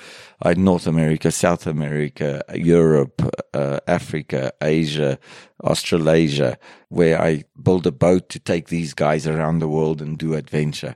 I 0.44 0.50
had 0.50 0.60
North 0.60 0.86
America, 0.86 1.32
South 1.32 1.66
America, 1.66 2.44
Europe, 2.54 3.24
uh, 3.56 3.80
Africa, 3.88 4.54
Asia, 4.62 5.18
Australasia, 5.64 6.60
where 6.90 7.20
I 7.20 7.46
built 7.60 7.88
a 7.88 7.92
boat 7.92 8.30
to 8.30 8.40
take 8.40 8.68
these 8.68 8.94
guys 8.94 9.26
around 9.26 9.60
the 9.60 9.68
world 9.68 10.00
and 10.00 10.16
do 10.16 10.36
adventure. 10.36 10.96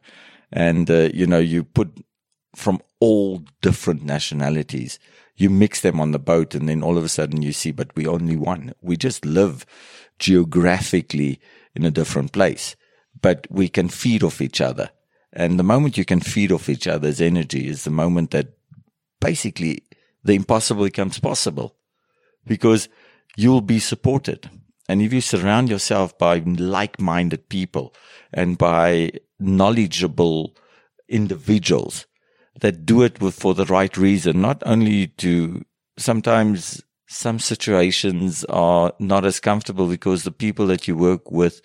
And, 0.51 0.89
uh, 0.89 1.09
you 1.13 1.27
know, 1.27 1.39
you 1.39 1.63
put 1.63 1.91
from 2.55 2.81
all 2.99 3.43
different 3.61 4.03
nationalities. 4.03 4.99
You 5.35 5.49
mix 5.49 5.81
them 5.81 5.99
on 5.99 6.11
the 6.11 6.19
boat 6.19 6.55
and 6.55 6.67
then 6.67 6.83
all 6.83 6.97
of 6.97 7.03
a 7.03 7.09
sudden 7.09 7.41
you 7.41 7.53
see, 7.53 7.71
but 7.71 7.95
we 7.95 8.07
only 8.07 8.35
one. 8.35 8.73
We 8.81 8.97
just 8.97 9.25
live 9.25 9.65
geographically 10.17 11.39
in 11.75 11.85
a 11.85 11.91
different 11.91 12.31
place, 12.33 12.75
but 13.21 13.47
we 13.49 13.69
can 13.69 13.87
feed 13.87 14.23
off 14.23 14.41
each 14.41 14.59
other. 14.59 14.89
And 15.31 15.57
the 15.59 15.63
moment 15.63 15.97
you 15.97 16.05
can 16.05 16.19
feed 16.19 16.51
off 16.51 16.67
each 16.67 16.87
other's 16.87 17.21
energy 17.21 17.67
is 17.67 17.83
the 17.83 17.91
moment 17.91 18.31
that 18.31 18.57
basically 19.21 19.83
the 20.23 20.33
impossible 20.33 20.83
becomes 20.83 21.19
possible 21.19 21.75
because 22.45 22.89
you'll 23.37 23.61
be 23.61 23.79
supported 23.79 24.49
And 24.89 25.03
if 25.03 25.13
you 25.13 25.21
surround 25.21 25.69
yourself 25.69 26.17
by 26.17 26.39
like-minded 26.39 27.47
people 27.47 27.93
and 28.33 28.57
by 28.57 29.11
knowledgeable 29.39 30.55
individuals 31.07 32.05
that 32.61 32.85
do 32.85 33.03
it 33.03 33.21
with, 33.21 33.35
for 33.35 33.53
the 33.53 33.65
right 33.65 33.95
reason, 33.97 34.41
not 34.41 34.61
only 34.65 35.07
to 35.07 35.63
sometimes 35.97 36.83
some 37.07 37.39
situations 37.39 38.45
are 38.45 38.93
not 38.99 39.25
as 39.25 39.39
comfortable 39.39 39.87
because 39.87 40.23
the 40.23 40.31
people 40.31 40.67
that 40.67 40.87
you 40.87 40.95
work 40.95 41.31
with 41.31 41.61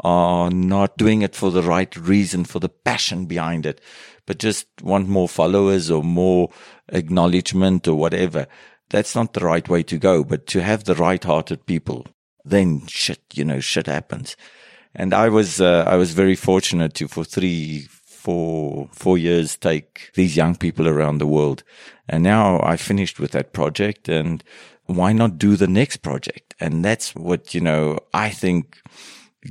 are 0.00 0.50
not 0.50 0.96
doing 0.96 1.22
it 1.22 1.34
for 1.34 1.50
the 1.50 1.62
right 1.62 1.96
reason, 1.96 2.44
for 2.44 2.58
the 2.60 2.68
passion 2.68 3.26
behind 3.26 3.66
it, 3.66 3.80
but 4.26 4.38
just 4.38 4.66
want 4.82 5.08
more 5.08 5.28
followers 5.28 5.90
or 5.90 6.02
more 6.02 6.50
acknowledgement 6.88 7.86
or 7.86 7.94
whatever. 7.94 8.46
That's 8.90 9.14
not 9.14 9.34
the 9.34 9.40
right 9.40 9.68
way 9.68 9.82
to 9.84 9.98
go, 9.98 10.24
but 10.24 10.46
to 10.48 10.62
have 10.62 10.84
the 10.84 10.94
right 10.94 11.22
hearted 11.22 11.66
people, 11.66 12.06
then 12.44 12.86
shit, 12.86 13.20
you 13.34 13.44
know, 13.44 13.60
shit 13.60 13.86
happens. 13.86 14.36
And 14.94 15.14
I 15.14 15.28
was, 15.28 15.60
uh, 15.60 15.84
I 15.86 15.96
was 15.96 16.12
very 16.12 16.34
fortunate 16.34 16.94
to, 16.94 17.08
for 17.08 17.24
three, 17.24 17.86
four, 18.04 18.88
four 18.92 19.16
years, 19.16 19.56
take 19.56 20.10
these 20.14 20.36
young 20.36 20.56
people 20.56 20.88
around 20.88 21.18
the 21.18 21.26
world. 21.26 21.62
And 22.08 22.22
now 22.22 22.60
I 22.62 22.76
finished 22.76 23.20
with 23.20 23.32
that 23.32 23.52
project 23.52 24.08
and 24.08 24.42
why 24.86 25.12
not 25.12 25.38
do 25.38 25.56
the 25.56 25.68
next 25.68 25.98
project? 25.98 26.54
And 26.60 26.84
that's 26.84 27.14
what, 27.14 27.54
you 27.54 27.60
know, 27.60 27.98
I 28.12 28.30
think 28.30 28.78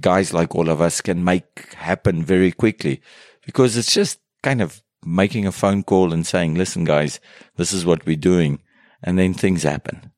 guys 0.01 0.34
like 0.34 0.55
all 0.55 0.69
of 0.69 0.81
us 0.81 1.01
can 1.01 1.23
make 1.23 1.73
happen 1.73 2.23
very 2.23 2.51
quickly 2.51 3.01
because 3.45 3.77
it's 3.77 3.93
just 3.93 4.19
kind 4.43 4.61
of 4.61 4.84
making 5.05 5.45
a 5.45 5.51
phone 5.51 5.84
call 5.84 6.11
and 6.11 6.26
saying, 6.26 6.55
listen, 6.55 6.84
guys, 6.84 7.19
this 7.55 7.72
is 7.72 7.85
what 7.85 8.05
we're 8.05 8.15
doing. 8.15 8.59
And 9.03 9.18
then 9.18 9.34
things 9.34 9.64
happen. 9.64 10.11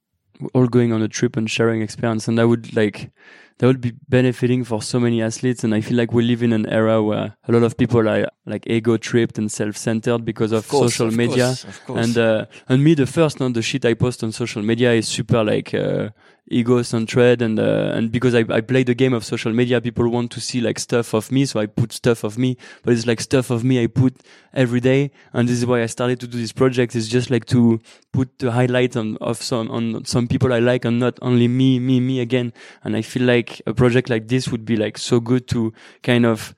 All 0.53 0.67
going 0.67 0.93
on 0.93 1.01
a 1.01 1.07
trip 1.07 1.35
and 1.35 1.49
sharing 1.49 1.81
experience. 1.81 2.27
And 2.27 2.39
I 2.39 2.45
would 2.45 2.75
like, 2.75 3.11
that 3.59 3.67
would 3.67 3.81
be 3.81 3.91
benefiting 4.07 4.63
for 4.63 4.81
so 4.81 4.99
many 4.99 5.21
athletes. 5.21 5.63
And 5.63 5.75
I 5.75 5.81
feel 5.81 5.97
like 5.97 6.11
we 6.13 6.23
live 6.23 6.41
in 6.43 6.53
an 6.53 6.65
era 6.67 7.03
where 7.03 7.35
a 7.47 7.51
lot 7.51 7.63
of 7.63 7.77
people 7.77 8.07
are 8.09 8.27
like 8.45 8.65
ego 8.67 8.97
tripped 8.97 9.37
and 9.37 9.51
self-centered 9.51 10.23
because 10.25 10.51
of, 10.51 10.59
Of 10.59 10.69
course, 10.69 10.93
social 10.93 11.07
of 11.09 11.15
media. 11.15 11.47
course, 11.47 11.63
of 11.65 11.85
course. 11.85 12.05
And, 12.05 12.17
uh, 12.17 12.45
and 12.69 12.83
me, 12.83 12.93
the 12.95 13.05
first, 13.05 13.39
not 13.39 13.53
the 13.53 13.61
shit 13.61 13.85
I 13.85 13.93
post 13.95 14.23
on 14.23 14.31
social 14.31 14.63
media 14.63 14.93
is 14.93 15.07
super 15.07 15.43
like, 15.43 15.73
uh, 15.73 16.09
ego 16.49 16.81
centered 16.81 17.41
and, 17.41 17.59
uh, 17.59 17.91
and 17.95 18.11
because 18.11 18.33
I, 18.35 18.43
I 18.49 18.61
play 18.61 18.83
the 18.83 18.95
game 18.95 19.13
of 19.13 19.23
social 19.23 19.53
media, 19.53 19.79
people 19.79 20.09
want 20.09 20.31
to 20.31 20.41
see 20.41 20.61
like 20.61 20.79
stuff 20.79 21.13
of 21.13 21.31
me. 21.31 21.45
So 21.45 21.59
I 21.59 21.67
put 21.67 21.93
stuff 21.93 22.23
of 22.23 22.37
me, 22.37 22.57
but 22.83 22.93
it's 22.93 23.05
like 23.05 23.21
stuff 23.21 23.49
of 23.51 23.63
me 23.63 23.83
I 23.83 23.87
put 23.87 24.15
every 24.53 24.79
day. 24.79 25.11
And 25.33 25.47
this 25.47 25.57
is 25.57 25.65
why 25.65 25.83
I 25.83 25.85
started 25.85 26.19
to 26.21 26.27
do 26.27 26.37
this 26.37 26.51
project 26.51 26.95
is 26.95 27.07
just 27.07 27.29
like 27.29 27.45
to 27.47 27.79
put 28.11 28.39
the 28.39 28.51
highlight 28.51 28.97
on, 28.97 29.17
of 29.21 29.41
some, 29.41 29.69
on 29.69 30.05
some 30.05 30.27
people 30.27 30.51
I 30.51 30.59
like 30.59 30.85
and 30.85 30.99
not 30.99 31.19
only 31.21 31.47
me, 31.47 31.79
me, 31.79 31.99
me 31.99 32.19
again. 32.19 32.53
And 32.83 32.95
I 32.95 33.01
feel 33.03 33.23
like 33.23 33.61
a 33.65 33.73
project 33.73 34.09
like 34.09 34.27
this 34.27 34.47
would 34.49 34.65
be 34.65 34.75
like 34.75 34.97
so 34.97 35.19
good 35.19 35.47
to 35.49 35.71
kind 36.03 36.25
of, 36.25 36.55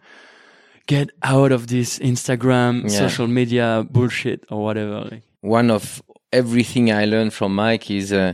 get 0.88 1.11
out 1.23 1.51
of 1.51 1.68
this 1.68 1.99
Instagram, 1.99 2.84
Yeah. 2.84 2.89
social 3.07 3.27
media 3.27 3.85
bullshit 3.89 4.43
or 4.49 4.63
whatever. 4.63 5.07
Like, 5.11 5.22
one 5.39 5.72
of 5.72 6.01
everything 6.34 6.91
I 6.91 7.05
learned 7.05 7.34
from 7.34 7.55
Mike 7.55 7.89
is 7.91 8.11
uh, 8.11 8.34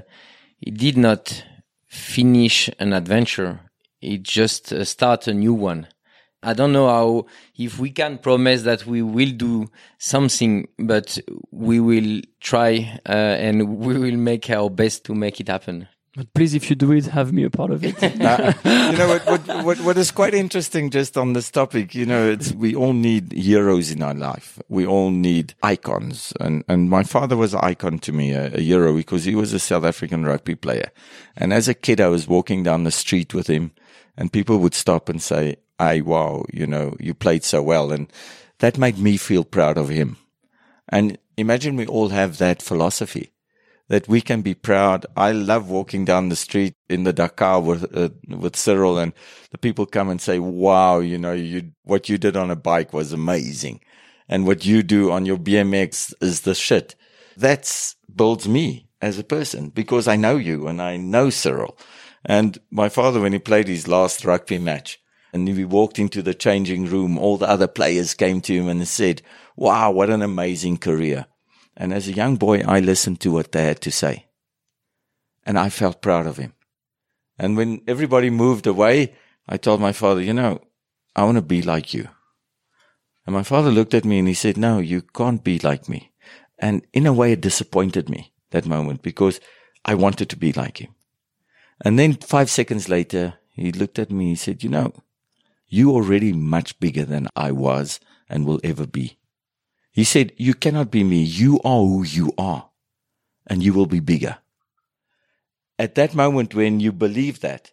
he 0.58 0.72
did 0.72 0.98
not 0.98 1.44
finish 1.86 2.70
an 2.80 2.94
adventure. 2.94 3.60
It 4.02 4.24
just 4.24 4.74
uh, 4.74 4.84
start 4.84 5.28
a 5.28 5.34
new 5.34 5.54
one. 5.54 5.88
I 6.44 6.54
don't 6.54 6.72
know 6.72 6.88
how, 6.88 7.26
if 7.58 7.80
we 7.80 7.90
can 7.90 8.20
promise 8.20 8.62
that 8.64 8.86
we 8.86 9.02
will 9.02 9.32
do 9.32 9.70
something, 9.98 10.68
but 10.78 11.18
we 11.52 11.80
will 11.80 12.22
try, 12.40 13.00
uh, 13.06 13.12
and 13.12 13.78
we 13.80 13.98
will 13.98 14.18
make 14.18 14.50
our 14.50 14.70
best 14.70 15.04
to 15.06 15.16
make 15.16 15.40
it 15.40 15.48
happen. 15.48 15.88
But 16.18 16.34
please, 16.34 16.56
if 16.56 16.72
you 16.72 16.76
do 16.76 16.92
it, 16.94 17.06
have 17.06 17.32
me 17.32 17.44
a 17.44 17.50
part 17.52 17.70
of 17.70 17.86
it. 17.86 17.96
Uh, 18.18 18.52
you 18.66 18.98
know 18.98 19.08
what, 19.08 19.26
what 19.26 19.64
what 19.64 19.80
what 19.82 19.98
is 19.98 20.12
quite 20.12 20.34
interesting 20.34 20.90
just 20.90 21.18
on 21.18 21.34
this 21.34 21.52
topic 21.52 21.94
you 21.94 22.06
know 22.06 22.32
it's 22.32 22.52
we 22.52 22.74
all 22.76 22.92
need 22.92 23.32
heroes 23.32 23.92
in 23.92 24.02
our 24.02 24.14
life. 24.14 24.60
We 24.68 24.86
all 24.86 25.12
need 25.12 25.54
icons. 25.62 26.34
And 26.40 26.64
and 26.68 26.90
my 26.90 27.04
father 27.04 27.38
was 27.38 27.54
an 27.54 27.60
icon 27.62 28.00
to 28.00 28.12
me 28.12 28.32
a, 28.32 28.48
a 28.54 28.60
hero 28.60 28.96
because 28.96 29.24
he 29.26 29.36
was 29.36 29.54
a 29.54 29.60
south 29.60 29.84
african 29.84 30.26
rugby 30.26 30.56
player. 30.56 30.92
And 31.38 31.54
as 31.54 31.68
a 31.68 31.74
kid 31.74 32.02
i 32.02 32.08
was 32.08 32.28
walking 32.28 32.64
down 32.64 32.84
the 32.84 32.92
street 32.92 33.34
with 33.34 33.48
him 33.48 33.72
and 34.18 34.34
people 34.34 34.58
would 34.58 34.74
stop 34.74 35.10
and 35.10 35.22
say 35.22 35.58
I, 35.80 36.02
wow 36.02 36.44
you 36.52 36.66
know 36.66 36.96
you 37.00 37.14
played 37.14 37.44
so 37.44 37.62
well. 37.62 37.92
And 37.92 38.12
that 38.60 38.78
made 38.78 38.98
me 38.98 39.18
feel 39.18 39.44
proud 39.44 39.78
of 39.78 39.90
him. 39.90 40.18
And 40.90 41.18
imagine 41.38 41.76
we 41.76 41.86
all 41.86 42.10
have 42.10 42.40
that 42.40 42.62
philosophy 42.62 43.32
that 43.90 44.08
we 44.08 44.22
can 44.22 44.42
be 44.42 44.54
proud. 44.54 45.06
I 45.16 45.32
love 45.32 45.70
walking 45.70 46.06
down 46.06 46.30
the 46.30 46.36
street 46.36 46.76
in 46.90 47.04
the 47.04 47.14
Dakar 47.14 47.62
with 47.62 47.96
uh, 47.96 48.10
with 48.28 48.56
Cyril, 48.56 48.98
and 48.98 49.14
the 49.52 49.58
people 49.58 49.86
come 49.86 50.10
and 50.10 50.22
say, 50.22 50.40
"Wow, 50.40 51.00
you 51.00 51.18
know, 51.18 51.34
you 51.34 51.72
what 51.84 52.10
you 52.10 52.18
did 52.18 52.36
on 52.36 52.52
a 52.52 52.56
bike 52.56 52.94
was 52.94 53.14
amazing, 53.14 53.80
and 54.28 54.46
what 54.46 54.66
you 54.66 54.84
do 54.84 55.12
on 55.12 55.26
your 55.26 55.38
BMX 55.38 56.14
is 56.22 56.42
the 56.42 56.56
shit." 56.56 56.96
That's 57.36 57.96
builds 58.14 58.48
me 58.48 58.90
as 59.02 59.20
a 59.20 59.24
person 59.24 59.70
because 59.70 60.08
I 60.08 60.16
know 60.16 60.38
you 60.38 60.68
and 60.68 60.82
I 60.82 60.98
know 60.98 61.30
Cyril, 61.30 61.78
and 62.26 62.58
my 62.72 62.90
father 62.90 63.22
when 63.22 63.34
he 63.34 63.40
played 63.40 63.68
his 63.68 63.88
last 63.88 64.26
rugby 64.26 64.58
match. 64.60 65.00
And 65.34 65.46
we 65.46 65.66
walked 65.66 66.00
into 66.00 66.22
the 66.22 66.34
changing 66.34 66.86
room. 66.86 67.18
All 67.18 67.38
the 67.38 67.50
other 67.50 67.68
players 67.68 68.14
came 68.14 68.40
to 68.42 68.54
him 68.54 68.70
and 68.70 68.88
said, 68.88 69.22
Wow, 69.58 69.92
what 69.92 70.10
an 70.10 70.22
amazing 70.22 70.78
career. 70.78 71.28
And 71.80 71.94
as 71.94 72.08
a 72.08 72.14
young 72.14 72.38
boy, 72.38 72.62
I 72.62 72.80
listened 72.80 73.20
to 73.22 73.32
what 73.32 73.52
they 73.52 73.66
had 73.66 73.82
to 73.82 73.92
say. 73.92 74.26
And 75.46 75.60
I 75.60 75.70
felt 75.70 76.02
proud 76.02 76.26
of 76.26 76.38
him. 76.38 76.54
And 77.38 77.56
when 77.56 77.82
everybody 77.88 78.32
moved 78.32 78.66
away, 78.66 79.14
I 79.48 79.58
told 79.58 79.80
my 79.80 79.94
father, 79.94 80.22
you 80.22 80.34
know, 80.34 80.60
I 81.16 81.24
want 81.24 81.36
to 81.38 81.44
be 81.44 81.62
like 81.62 81.94
you. 81.94 82.10
And 83.26 83.36
my 83.36 83.44
father 83.44 83.70
looked 83.70 83.94
at 83.94 84.06
me 84.06 84.18
and 84.18 84.28
he 84.28 84.34
said, 84.34 84.58
no, 84.58 84.80
you 84.80 85.04
can't 85.04 85.44
be 85.44 85.60
like 85.60 85.88
me. 85.88 86.12
And 86.58 86.86
in 86.94 87.06
a 87.06 87.14
way, 87.14 87.34
it 87.34 87.42
disappointed 87.42 88.10
me 88.10 88.34
that 88.50 88.66
moment 88.66 89.04
because 89.04 89.40
I 89.86 89.94
wanted 89.94 90.30
to 90.30 90.38
be 90.38 90.52
like 90.52 90.82
him. 90.82 90.96
And 91.86 92.00
then 92.00 92.16
five 92.16 92.50
seconds 92.50 92.90
later, 92.90 93.36
he 93.54 93.72
looked 93.72 94.00
at 94.00 94.10
me. 94.10 94.26
And 94.26 94.30
he 94.30 94.36
said, 94.36 94.64
you 94.64 94.70
know, 94.70 94.94
you 95.68 95.92
are 95.92 95.96
already 95.96 96.34
much 96.34 96.80
bigger 96.80 97.06
than 97.06 97.28
I 97.36 97.52
was 97.52 98.00
and 98.28 98.46
will 98.46 98.60
ever 98.64 98.88
be. 98.88 99.20
He 99.98 100.04
said, 100.04 100.32
You 100.38 100.54
cannot 100.54 100.92
be 100.92 101.04
me. 101.04 101.24
You 101.24 101.60
are 101.66 101.82
who 101.82 102.04
you 102.04 102.32
are, 102.38 102.70
and 103.48 103.64
you 103.64 103.74
will 103.74 103.88
be 103.88 104.00
bigger. 104.00 104.38
At 105.80 105.96
that 105.96 106.14
moment, 106.14 106.54
when 106.54 106.80
you 106.80 106.92
believe 106.92 107.40
that, 107.42 107.72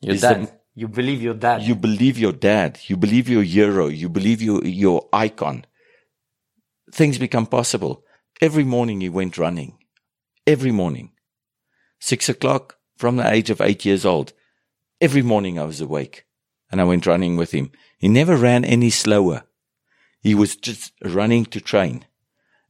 Your 0.00 0.14
Is 0.16 0.22
dad. 0.22 0.36
the- 0.48 0.52
you 0.74 0.88
believe 0.88 1.22
your 1.22 1.34
dad. 1.34 1.62
you 1.62 1.74
believe 1.76 2.18
your 2.18 2.32
dad, 2.32 2.80
you 2.88 2.96
believe 2.96 3.28
your 3.28 3.44
hero, 3.44 3.86
you 3.86 4.08
believe 4.08 4.40
your, 4.42 4.64
your 4.66 5.08
icon, 5.12 5.64
things 6.92 7.18
become 7.18 7.46
possible. 7.46 8.02
Every 8.40 8.64
morning 8.64 9.00
he 9.00 9.08
went 9.08 9.38
running. 9.38 9.78
Every 10.46 10.72
morning. 10.72 11.10
Six 12.00 12.28
o'clock 12.28 12.78
from 12.96 13.16
the 13.16 13.30
age 13.30 13.48
of 13.50 13.60
eight 13.60 13.84
years 13.84 14.04
old. 14.04 14.32
Every 15.00 15.22
morning 15.22 15.56
I 15.58 15.64
was 15.64 15.80
awake 15.80 16.24
and 16.70 16.80
I 16.80 16.84
went 16.84 17.06
running 17.06 17.36
with 17.36 17.52
him. 17.52 17.70
He 17.98 18.08
never 18.08 18.36
ran 18.36 18.64
any 18.64 18.90
slower. 18.90 19.44
He 20.20 20.34
was 20.34 20.56
just 20.56 20.92
running 21.02 21.46
to 21.46 21.60
train. 21.60 22.04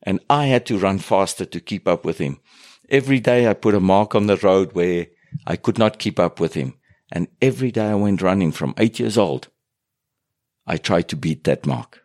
And 0.03 0.21
I 0.31 0.47
had 0.47 0.65
to 0.67 0.79
run 0.79 0.99
faster 0.99 1.45
to 1.45 1.61
keep 1.61 1.87
up 1.87 2.05
with 2.05 2.19
him. 2.19 2.41
Every 2.89 3.21
day 3.21 3.49
I 3.49 3.55
put 3.55 3.75
a 3.75 3.81
mark 3.81 4.15
on 4.15 4.27
the 4.27 4.37
road 4.37 4.73
where 4.73 5.09
I 5.47 5.57
could 5.57 5.79
not 5.79 5.99
keep 5.99 6.19
up 6.19 6.41
with 6.41 6.55
him. 6.55 6.75
And 7.13 7.29
every 7.43 7.71
day 7.71 7.87
I 7.87 7.95
went 7.95 8.23
running 8.23 8.53
from 8.53 8.75
eight 8.79 8.99
years 8.99 9.19
old. 9.19 9.49
I 10.67 10.77
tried 10.77 11.09
to 11.09 11.17
beat 11.17 11.45
that 11.45 11.67
mark. 11.67 12.03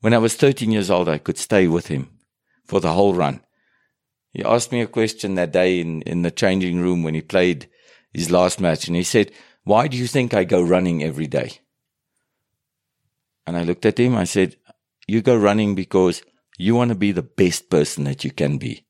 When 0.00 0.14
I 0.14 0.18
was 0.18 0.36
13 0.36 0.70
years 0.70 0.90
old, 0.90 1.08
I 1.08 1.18
could 1.18 1.38
stay 1.38 1.66
with 1.66 1.88
him 1.88 2.10
for 2.64 2.80
the 2.80 2.92
whole 2.92 3.14
run. 3.14 3.40
He 4.32 4.44
asked 4.44 4.70
me 4.70 4.82
a 4.82 4.86
question 4.86 5.34
that 5.34 5.52
day 5.52 5.80
in, 5.80 6.02
in 6.02 6.22
the 6.22 6.30
changing 6.30 6.80
room 6.80 7.02
when 7.02 7.14
he 7.14 7.22
played 7.22 7.68
his 8.12 8.30
last 8.30 8.60
match. 8.60 8.86
And 8.86 8.96
he 8.96 9.02
said, 9.02 9.32
why 9.64 9.88
do 9.88 9.96
you 9.96 10.06
think 10.06 10.32
I 10.32 10.44
go 10.44 10.62
running 10.62 11.02
every 11.02 11.26
day? 11.26 11.58
And 13.46 13.56
I 13.56 13.64
looked 13.64 13.86
at 13.86 13.98
him. 13.98 14.14
I 14.14 14.24
said, 14.24 14.56
you 15.06 15.22
go 15.22 15.36
running 15.36 15.74
because 15.74 16.22
you 16.58 16.74
want 16.74 16.88
to 16.90 16.94
be 16.94 17.12
the 17.12 17.22
best 17.22 17.70
person 17.70 18.04
that 18.04 18.24
you 18.24 18.30
can 18.30 18.58
be. 18.58 18.86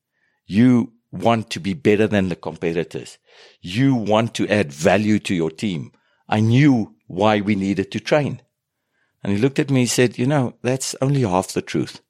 You 0.46 0.92
want 1.10 1.50
to 1.50 1.60
be 1.60 1.74
better 1.74 2.06
than 2.06 2.28
the 2.28 2.36
competitors. 2.36 3.18
You 3.60 3.94
want 3.94 4.34
to 4.34 4.48
add 4.48 4.72
value 4.72 5.18
to 5.20 5.34
your 5.34 5.50
team. 5.50 5.92
I 6.28 6.40
knew 6.40 6.94
why 7.06 7.40
we 7.40 7.54
needed 7.54 7.90
to 7.92 8.00
train. 8.00 8.42
And 9.22 9.32
he 9.32 9.38
looked 9.38 9.58
at 9.58 9.70
me 9.70 9.82
and 9.82 9.90
said, 9.90 10.18
you 10.18 10.26
know, 10.26 10.54
that's 10.62 10.94
only 11.00 11.22
half 11.22 11.52
the 11.52 11.62
truth. 11.62 12.00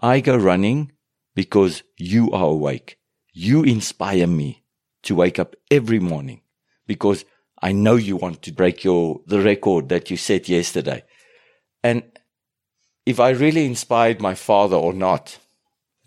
I 0.00 0.20
go 0.20 0.36
running 0.36 0.92
because 1.34 1.82
you 1.96 2.30
are 2.32 2.44
awake. 2.44 2.98
You 3.32 3.62
inspire 3.62 4.26
me 4.26 4.64
to 5.02 5.14
wake 5.14 5.38
up 5.38 5.54
every 5.70 5.98
morning 5.98 6.42
because 6.86 7.24
I 7.62 7.72
know 7.72 7.96
you 7.96 8.16
want 8.16 8.42
to 8.42 8.52
break 8.52 8.84
your, 8.84 9.20
the 9.26 9.40
record 9.40 9.88
that 9.88 10.10
you 10.10 10.16
set 10.16 10.48
yesterday. 10.48 11.04
And 11.82 12.02
if 13.06 13.20
I 13.20 13.30
really 13.30 13.64
inspired 13.64 14.20
my 14.20 14.34
father 14.34 14.76
or 14.76 14.92
not, 14.92 15.38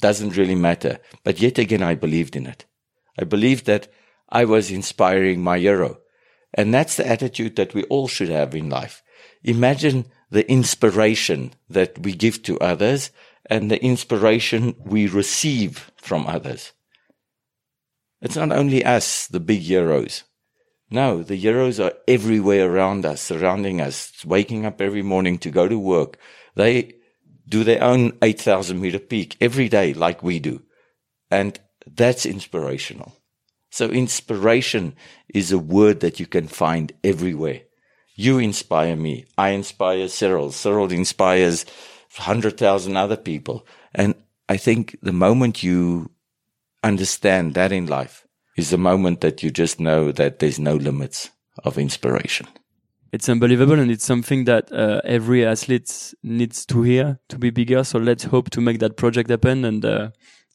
doesn't 0.01 0.37
really 0.37 0.55
matter. 0.55 0.99
But 1.23 1.41
yet 1.41 1.57
again, 1.57 1.81
I 1.81 1.95
believed 1.95 2.35
in 2.35 2.45
it. 2.45 2.65
I 3.17 3.23
believed 3.23 3.65
that 3.65 3.87
I 4.29 4.45
was 4.45 4.69
inspiring 4.69 5.41
my 5.41 5.57
hero. 5.57 5.99
And 6.53 6.73
that's 6.73 6.97
the 6.97 7.07
attitude 7.07 7.55
that 7.55 7.73
we 7.73 7.83
all 7.83 8.07
should 8.07 8.29
have 8.29 8.53
in 8.53 8.69
life. 8.69 9.01
Imagine 9.43 10.05
the 10.29 10.49
inspiration 10.49 11.53
that 11.69 11.99
we 11.99 12.13
give 12.13 12.43
to 12.43 12.59
others 12.59 13.11
and 13.45 13.69
the 13.69 13.83
inspiration 13.83 14.75
we 14.79 15.07
receive 15.07 15.91
from 15.97 16.27
others. 16.27 16.73
It's 18.21 18.35
not 18.35 18.51
only 18.51 18.83
us, 18.83 19.27
the 19.27 19.39
big 19.39 19.61
heroes. 19.61 20.23
No, 20.91 21.23
the 21.23 21.35
heroes 21.35 21.79
are 21.79 21.93
everywhere 22.07 22.69
around 22.69 23.05
us, 23.05 23.21
surrounding 23.21 23.79
us, 23.79 24.25
waking 24.25 24.65
up 24.65 24.81
every 24.81 25.03
morning 25.03 25.37
to 25.39 25.51
go 25.51 25.67
to 25.67 25.77
work. 25.77 26.17
They 26.59 26.95
do 27.47 27.63
their 27.63 27.81
own 27.81 28.17
8,000 28.21 28.81
meter 28.81 28.99
peak 28.99 29.37
every 29.39 29.69
day, 29.69 29.93
like 29.93 30.21
we 30.21 30.39
do. 30.39 30.61
And 31.31 31.57
that's 31.87 32.25
inspirational. 32.25 33.15
So 33.69 33.85
inspiration 33.85 34.97
is 35.29 35.53
a 35.53 35.57
word 35.57 36.01
that 36.01 36.19
you 36.19 36.25
can 36.25 36.49
find 36.49 36.91
everywhere. 37.01 37.61
You 38.15 38.39
inspire 38.39 38.97
me. 38.97 39.25
I 39.37 39.51
inspire 39.51 40.09
Cyril. 40.09 40.51
Cyril 40.51 40.91
inspires 40.91 41.65
100,000 42.17 42.97
other 42.97 43.15
people. 43.15 43.65
And 43.95 44.15
I 44.49 44.57
think 44.57 44.97
the 45.01 45.13
moment 45.13 45.63
you 45.63 46.11
understand 46.83 47.53
that 47.53 47.71
in 47.71 47.87
life 47.87 48.27
is 48.57 48.69
the 48.69 48.77
moment 48.77 49.21
that 49.21 49.41
you 49.43 49.49
just 49.49 49.79
know 49.79 50.11
that 50.11 50.39
there's 50.39 50.59
no 50.59 50.75
limits 50.75 51.29
of 51.63 51.77
inspiration. 51.77 52.47
It's 53.11 53.27
unbelievable, 53.27 53.79
and 53.79 53.89
it's 53.89 54.05
something 54.05 54.45
that 54.45 54.71
uh, 54.71 55.01
every 55.03 55.45
athlete 55.45 56.13
needs 56.21 56.65
to 56.67 56.83
hear 56.83 57.19
to 57.29 57.37
be 57.37 57.49
bigger. 57.49 57.83
So 57.83 57.97
let's 57.97 58.25
hope 58.25 58.49
to 58.51 58.61
make 58.61 58.79
that 58.79 58.97
project 58.97 59.29
happen, 59.29 59.65
and 59.65 59.83
uh, 59.83 60.09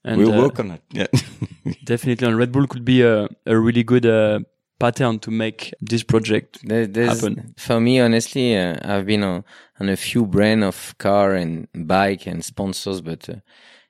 and 0.05 0.19
we'll 0.19 0.33
uh, 0.33 0.43
work 0.43 0.61
on 0.61 0.71
it. 0.73 0.83
Yeah. 0.93 1.07
definitely. 1.85 2.29
And 2.29 2.37
Red 2.39 2.53
Bull 2.53 2.67
could 2.67 2.85
be 2.85 3.03
a, 3.03 3.29
a 3.47 3.59
really 3.59 3.83
good 3.83 4.07
uh, 4.07 4.41
pattern 4.79 5.19
to 5.21 5.31
make 5.31 5.73
this 5.81 6.03
project 6.03 6.59
There, 6.63 6.87
happen. 6.87 7.55
for 7.57 7.81
me, 7.81 8.01
honestly, 8.01 8.57
uh, 8.57 8.77
I've 8.85 9.07
been 9.07 9.23
on, 9.23 9.45
on 9.81 9.89
a 9.89 9.97
few 9.97 10.27
brand 10.27 10.63
of 10.63 10.95
car 10.99 11.35
and 11.35 11.69
bike 11.75 12.27
and 12.27 12.45
sponsors, 12.45 13.01
but 13.01 13.29
uh, 13.29 13.37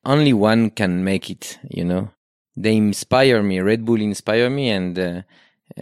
only 0.04 0.32
one 0.32 0.70
can 0.70 1.04
make 1.04 1.30
it, 1.30 1.58
you 1.68 1.84
know. 1.84 2.10
They 2.56 2.76
inspire 2.76 3.42
me. 3.42 3.58
Red 3.58 3.84
Bull 3.84 4.00
inspire 4.00 4.48
me 4.48 4.70
and 4.70 5.24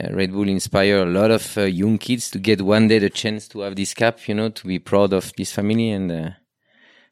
uh, 0.00 0.12
Red 0.12 0.32
Bull 0.32 0.48
inspire 0.48 1.02
a 1.02 1.06
lot 1.06 1.30
of 1.30 1.58
uh, 1.58 1.62
young 1.62 1.98
kids 1.98 2.30
to 2.30 2.38
get 2.38 2.62
one 2.62 2.88
day 2.88 2.98
the 2.98 3.10
chance 3.10 3.48
to 3.48 3.60
have 3.60 3.76
this 3.76 3.94
cap, 3.94 4.26
you 4.26 4.34
know, 4.34 4.48
to 4.48 4.66
be 4.66 4.78
proud 4.78 5.12
of 5.12 5.32
this 5.36 5.52
family 5.52 5.90
and 5.90 6.10
uh, 6.10 6.30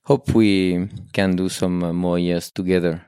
hope 0.04 0.34
we 0.34 0.88
can 1.12 1.36
do 1.36 1.48
some 1.48 1.82
uh, 1.82 1.92
more 1.92 2.18
years 2.18 2.50
together. 2.50 3.06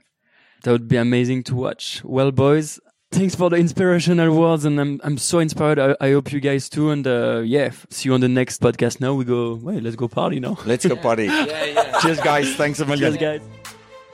That 0.65 0.73
would 0.73 0.89
be 0.89 0.97
amazing 0.97 1.45
to 1.45 1.57
watch. 1.57 2.03
Well, 2.05 2.31
boys, 2.31 2.79
thanks 3.11 3.35
for 3.35 3.51
the 3.51 3.57
inspirational 3.57 4.37
words, 4.39 4.65
and 4.65 4.81
I'm 4.81 5.01
I'm 5.03 5.19
so 5.19 5.41
inspired. 5.41 5.79
I, 5.79 5.97
I 6.01 6.13
hope 6.13 6.33
you 6.33 6.39
guys 6.39 6.69
too. 6.69 6.91
And 6.91 7.05
uh, 7.07 7.43
yeah, 7.45 7.71
see 7.91 8.09
you 8.09 8.15
on 8.15 8.21
the 8.21 8.29
next 8.29 8.61
podcast. 8.61 9.01
Now 9.01 9.15
we 9.15 9.25
go. 9.25 9.55
Wait, 9.55 9.83
let's 9.83 9.97
go 9.97 10.07
party 10.07 10.39
now. 10.39 10.57
Let's 10.65 10.87
go 10.87 10.95
party. 10.95 11.27
Cheers, 12.01 12.21
guys. 12.21 12.55
Thanks 12.55 12.79
a 12.79 12.87
million. 12.87 13.17
Cheers, 13.17 13.41
guys. 13.41 13.49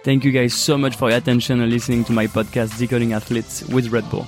Thank 0.05 0.25
you 0.25 0.31
guys 0.31 0.55
so 0.55 0.79
much 0.79 0.97
for 0.97 1.11
your 1.11 1.19
attention 1.19 1.61
and 1.61 1.71
listening 1.71 2.05
to 2.05 2.13
my 2.13 2.29
podcast, 2.29 2.79
Decoding 2.79 3.13
Athletes 3.13 3.65
with 3.65 3.89
Red 3.89 4.09
Bull. 4.09 4.27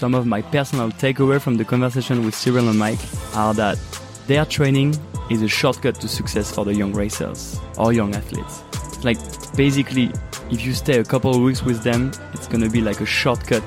Some 0.00 0.14
of 0.14 0.24
my 0.26 0.40
personal 0.40 0.90
takeaway 0.92 1.38
from 1.38 1.58
the 1.58 1.64
conversation 1.66 2.24
with 2.24 2.34
Cyril 2.34 2.70
and 2.70 2.78
Mike 2.78 2.98
are 3.34 3.52
that 3.52 3.78
their 4.26 4.46
training 4.46 4.96
is 5.30 5.42
a 5.42 5.46
shortcut 5.46 6.00
to 6.00 6.08
success 6.08 6.50
for 6.50 6.64
the 6.64 6.74
young 6.74 6.94
racers 6.94 7.60
or 7.76 7.92
young 7.92 8.14
athletes. 8.14 8.62
Like 9.04 9.18
basically, 9.54 10.10
if 10.50 10.64
you 10.64 10.72
stay 10.72 11.00
a 11.00 11.04
couple 11.04 11.34
of 11.34 11.42
weeks 11.42 11.62
with 11.62 11.82
them, 11.82 12.12
it's 12.32 12.48
gonna 12.48 12.70
be 12.70 12.80
like 12.80 13.02
a 13.02 13.04
shortcut 13.04 13.62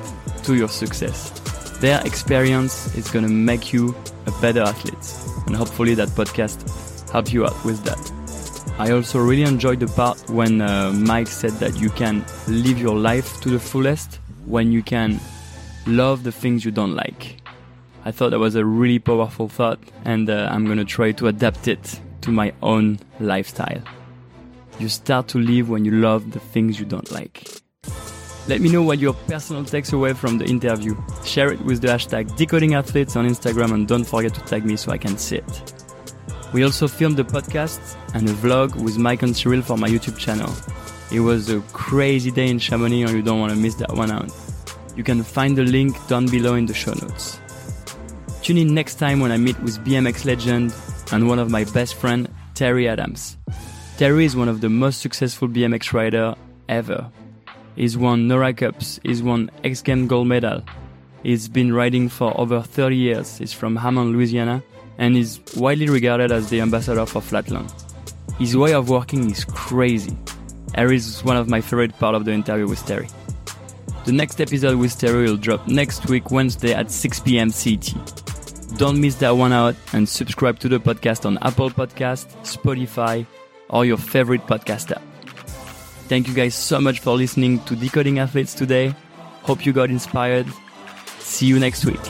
to 0.45 0.55
your 0.55 0.69
success. 0.69 1.30
Their 1.81 2.03
experience 2.03 2.95
is 2.95 3.11
gonna 3.11 3.30
make 3.30 3.72
you 3.72 3.95
a 4.26 4.31
better 4.41 4.61
athlete, 4.61 5.05
and 5.45 5.55
hopefully 5.55 5.93
that 5.93 6.10
podcast 6.18 6.57
help 7.11 7.31
you 7.31 7.45
out 7.45 7.64
with 7.64 7.84
that. 7.84 8.11
I 8.80 8.89
also 8.89 9.19
really 9.19 9.43
enjoyed 9.43 9.81
the 9.81 9.88
part 9.88 10.18
when 10.31 10.61
uh, 10.61 10.91
Mike 10.93 11.27
said 11.27 11.51
that 11.60 11.80
you 11.80 11.91
can 11.91 12.26
live 12.47 12.80
your 12.80 12.95
life 12.95 13.39
to 13.41 13.49
the 13.49 13.60
fullest 13.60 14.19
when 14.47 14.72
you 14.72 14.81
can 14.81 15.19
love 15.85 16.23
the 16.23 16.31
things 16.31 16.65
you 16.65 16.72
don't 16.72 16.95
like. 16.95 17.41
I 18.05 18.11
thought 18.11 18.31
that 18.31 18.39
was 18.39 18.55
a 18.55 18.65
really 18.65 18.99
powerful 18.99 19.47
thought, 19.47 19.80
and 20.05 20.30
uh, 20.30 20.49
I'm 20.51 20.65
gonna 20.65 20.85
try 20.85 21.11
to 21.14 21.27
adapt 21.27 21.68
it 21.68 21.99
to 22.22 22.31
my 22.31 22.53
own 22.61 22.99
lifestyle. 23.19 23.81
You 24.80 24.89
start 24.89 25.27
to 25.30 25.38
live 25.38 25.69
when 25.69 25.85
you 25.85 25.91
love 25.91 26.31
the 26.31 26.39
things 26.39 26.80
you 26.80 26.85
don't 26.85 27.11
like. 27.11 27.47
Let 28.47 28.60
me 28.60 28.69
know 28.69 28.81
what 28.81 28.99
your 28.99 29.14
personal 29.14 29.64
takes 29.64 29.93
away 29.93 30.14
from 30.14 30.38
the 30.38 30.45
interview. 30.45 30.95
Share 31.23 31.53
it 31.53 31.61
with 31.61 31.81
the 31.81 31.88
hashtag 31.88 32.30
decodingathletes 32.31 33.15
on 33.15 33.26
Instagram 33.26 33.73
and 33.73 33.88
don't 33.88 34.03
forget 34.03 34.34
to 34.34 34.41
tag 34.41 34.65
me 34.65 34.76
so 34.76 34.91
I 34.91 34.97
can 34.97 35.18
see 35.18 35.38
it. 35.38 35.73
We 36.51 36.64
also 36.64 36.89
filmed 36.89 37.15
the 37.15 37.23
podcast 37.23 37.95
and 38.14 38.30
a 38.30 38.34
vlog 38.34 38.76
with 38.76 38.97
Mike 38.97 39.23
and 39.23 39.35
Cyril 39.35 39.61
for 39.61 39.77
my 39.77 39.88
YouTube 39.88 40.18
channel. 40.18 40.53
It 41.10 41.22
was 41.22 41.49
a 41.49 41.61
crazy 41.72 42.31
day 42.31 42.49
in 42.49 42.60
Chamonix 42.60 43.03
and 43.03 43.11
you 43.11 43.22
don't 43.22 43.39
want 43.39 43.53
to 43.53 43.57
miss 43.57 43.76
that 43.76 43.93
one 43.93 44.11
out. 44.11 44.30
You 44.95 45.03
can 45.03 45.24
find 45.24 45.57
the 45.57 45.64
link 45.64 45.95
down 46.07 46.28
below 46.28 46.56
in 46.56 46.65
the 46.65 46.74
show 46.74 46.94
notes. 46.94 47.40
Tune 48.41 48.57
in 48.57 48.74
next 48.74 48.95
time 48.95 49.20
when 49.20 49.32
I 49.32 49.38
meet 49.38 49.60
with 49.61 49.84
BMX 49.86 50.26
legend 50.26 50.74
and 51.11 51.28
one 51.28 51.40
of 51.40 51.49
my 51.49 51.64
best 51.65 51.95
friend, 51.95 52.28
Terry 52.53 52.88
Adams. 52.88 53.38
Terry 53.98 54.26
is 54.26 54.36
one 54.36 54.49
of 54.49 54.61
the 54.61 54.70
most 54.70 55.02
successful 55.02 55.48
BMX 55.48 55.94
rider 55.94 56.36
ever. 56.68 57.10
He's 57.76 57.98
won 57.98 58.28
NORA 58.28 58.53
Cups, 58.53 58.99
he's 59.03 59.24
won 59.24 59.49
X 59.64 59.82
Games 59.82 60.07
gold 60.10 60.28
medal. 60.28 60.64
He's 61.24 61.48
been 61.48 61.74
riding 61.74 62.10
for 62.10 62.38
over 62.40 62.61
30 62.61 62.98
years. 62.98 63.38
He's 63.38 63.53
from 63.53 63.78
Hammond, 63.78 64.11
Louisiana, 64.11 64.61
and 64.98 65.15
is 65.15 65.40
widely 65.56 65.88
regarded 65.88 66.34
as 66.34 66.49
the 66.49 66.60
ambassador 66.60 67.06
for 67.06 67.22
Flatland. 67.22 67.74
His 68.38 68.57
way 68.57 68.74
of 68.74 68.90
working 68.90 69.32
is 69.32 69.45
crazy. 69.45 70.18
Harry 70.76 70.98
is 70.98 71.24
one 71.24 71.38
of 71.38 71.48
my 71.48 71.61
favorite 71.61 71.98
part 71.98 72.14
of 72.14 72.26
the 72.26 72.32
interview 72.32 72.68
with 72.68 72.86
Terry. 72.86 73.07
The 74.05 74.11
next 74.11 74.41
episode 74.41 74.77
with 74.77 74.99
Terry 74.99 75.30
will 75.30 75.38
drop 75.38 75.65
next 75.67 76.09
week, 76.09 76.30
Wednesday 76.30 76.73
at 76.73 76.91
6 76.91 77.21
p.m. 77.21 77.51
CT. 77.51 77.93
Don't 78.77 78.99
miss 78.99 79.15
that 79.15 79.31
one 79.38 79.53
out 79.53 79.75
and 79.93 80.09
subscribe 80.09 80.59
to 80.59 80.67
the 80.67 80.80
podcast 80.80 81.25
on 81.25 81.38
Apple 81.41 81.69
Podcast, 81.69 82.27
Spotify, 82.41 83.25
or 83.69 83.85
your 83.85 83.95
favorite 83.97 84.41
podcast 84.45 84.91
app. 84.91 85.01
Thank 86.09 86.27
you 86.27 86.34
guys 86.34 86.53
so 86.53 86.81
much 86.81 86.99
for 86.99 87.15
listening 87.15 87.59
to 87.61 87.77
Decoding 87.77 88.19
Athletes 88.19 88.53
today. 88.53 88.93
Hope 89.43 89.65
you 89.65 89.71
got 89.71 89.89
inspired. 89.89 90.47
See 91.19 91.45
you 91.45 91.57
next 91.57 91.85
week. 91.85 92.01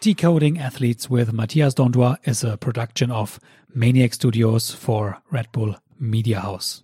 Decoding 0.00 0.58
Athletes 0.58 1.10
with 1.10 1.32
Matthias 1.32 1.74
Dondero 1.74 2.16
is 2.24 2.44
a 2.44 2.56
production 2.56 3.10
of 3.10 3.40
Maniac 3.74 4.14
Studios 4.14 4.70
for 4.72 5.20
Red 5.30 5.52
Bull 5.52 5.76
Media 5.98 6.40
House. 6.40 6.82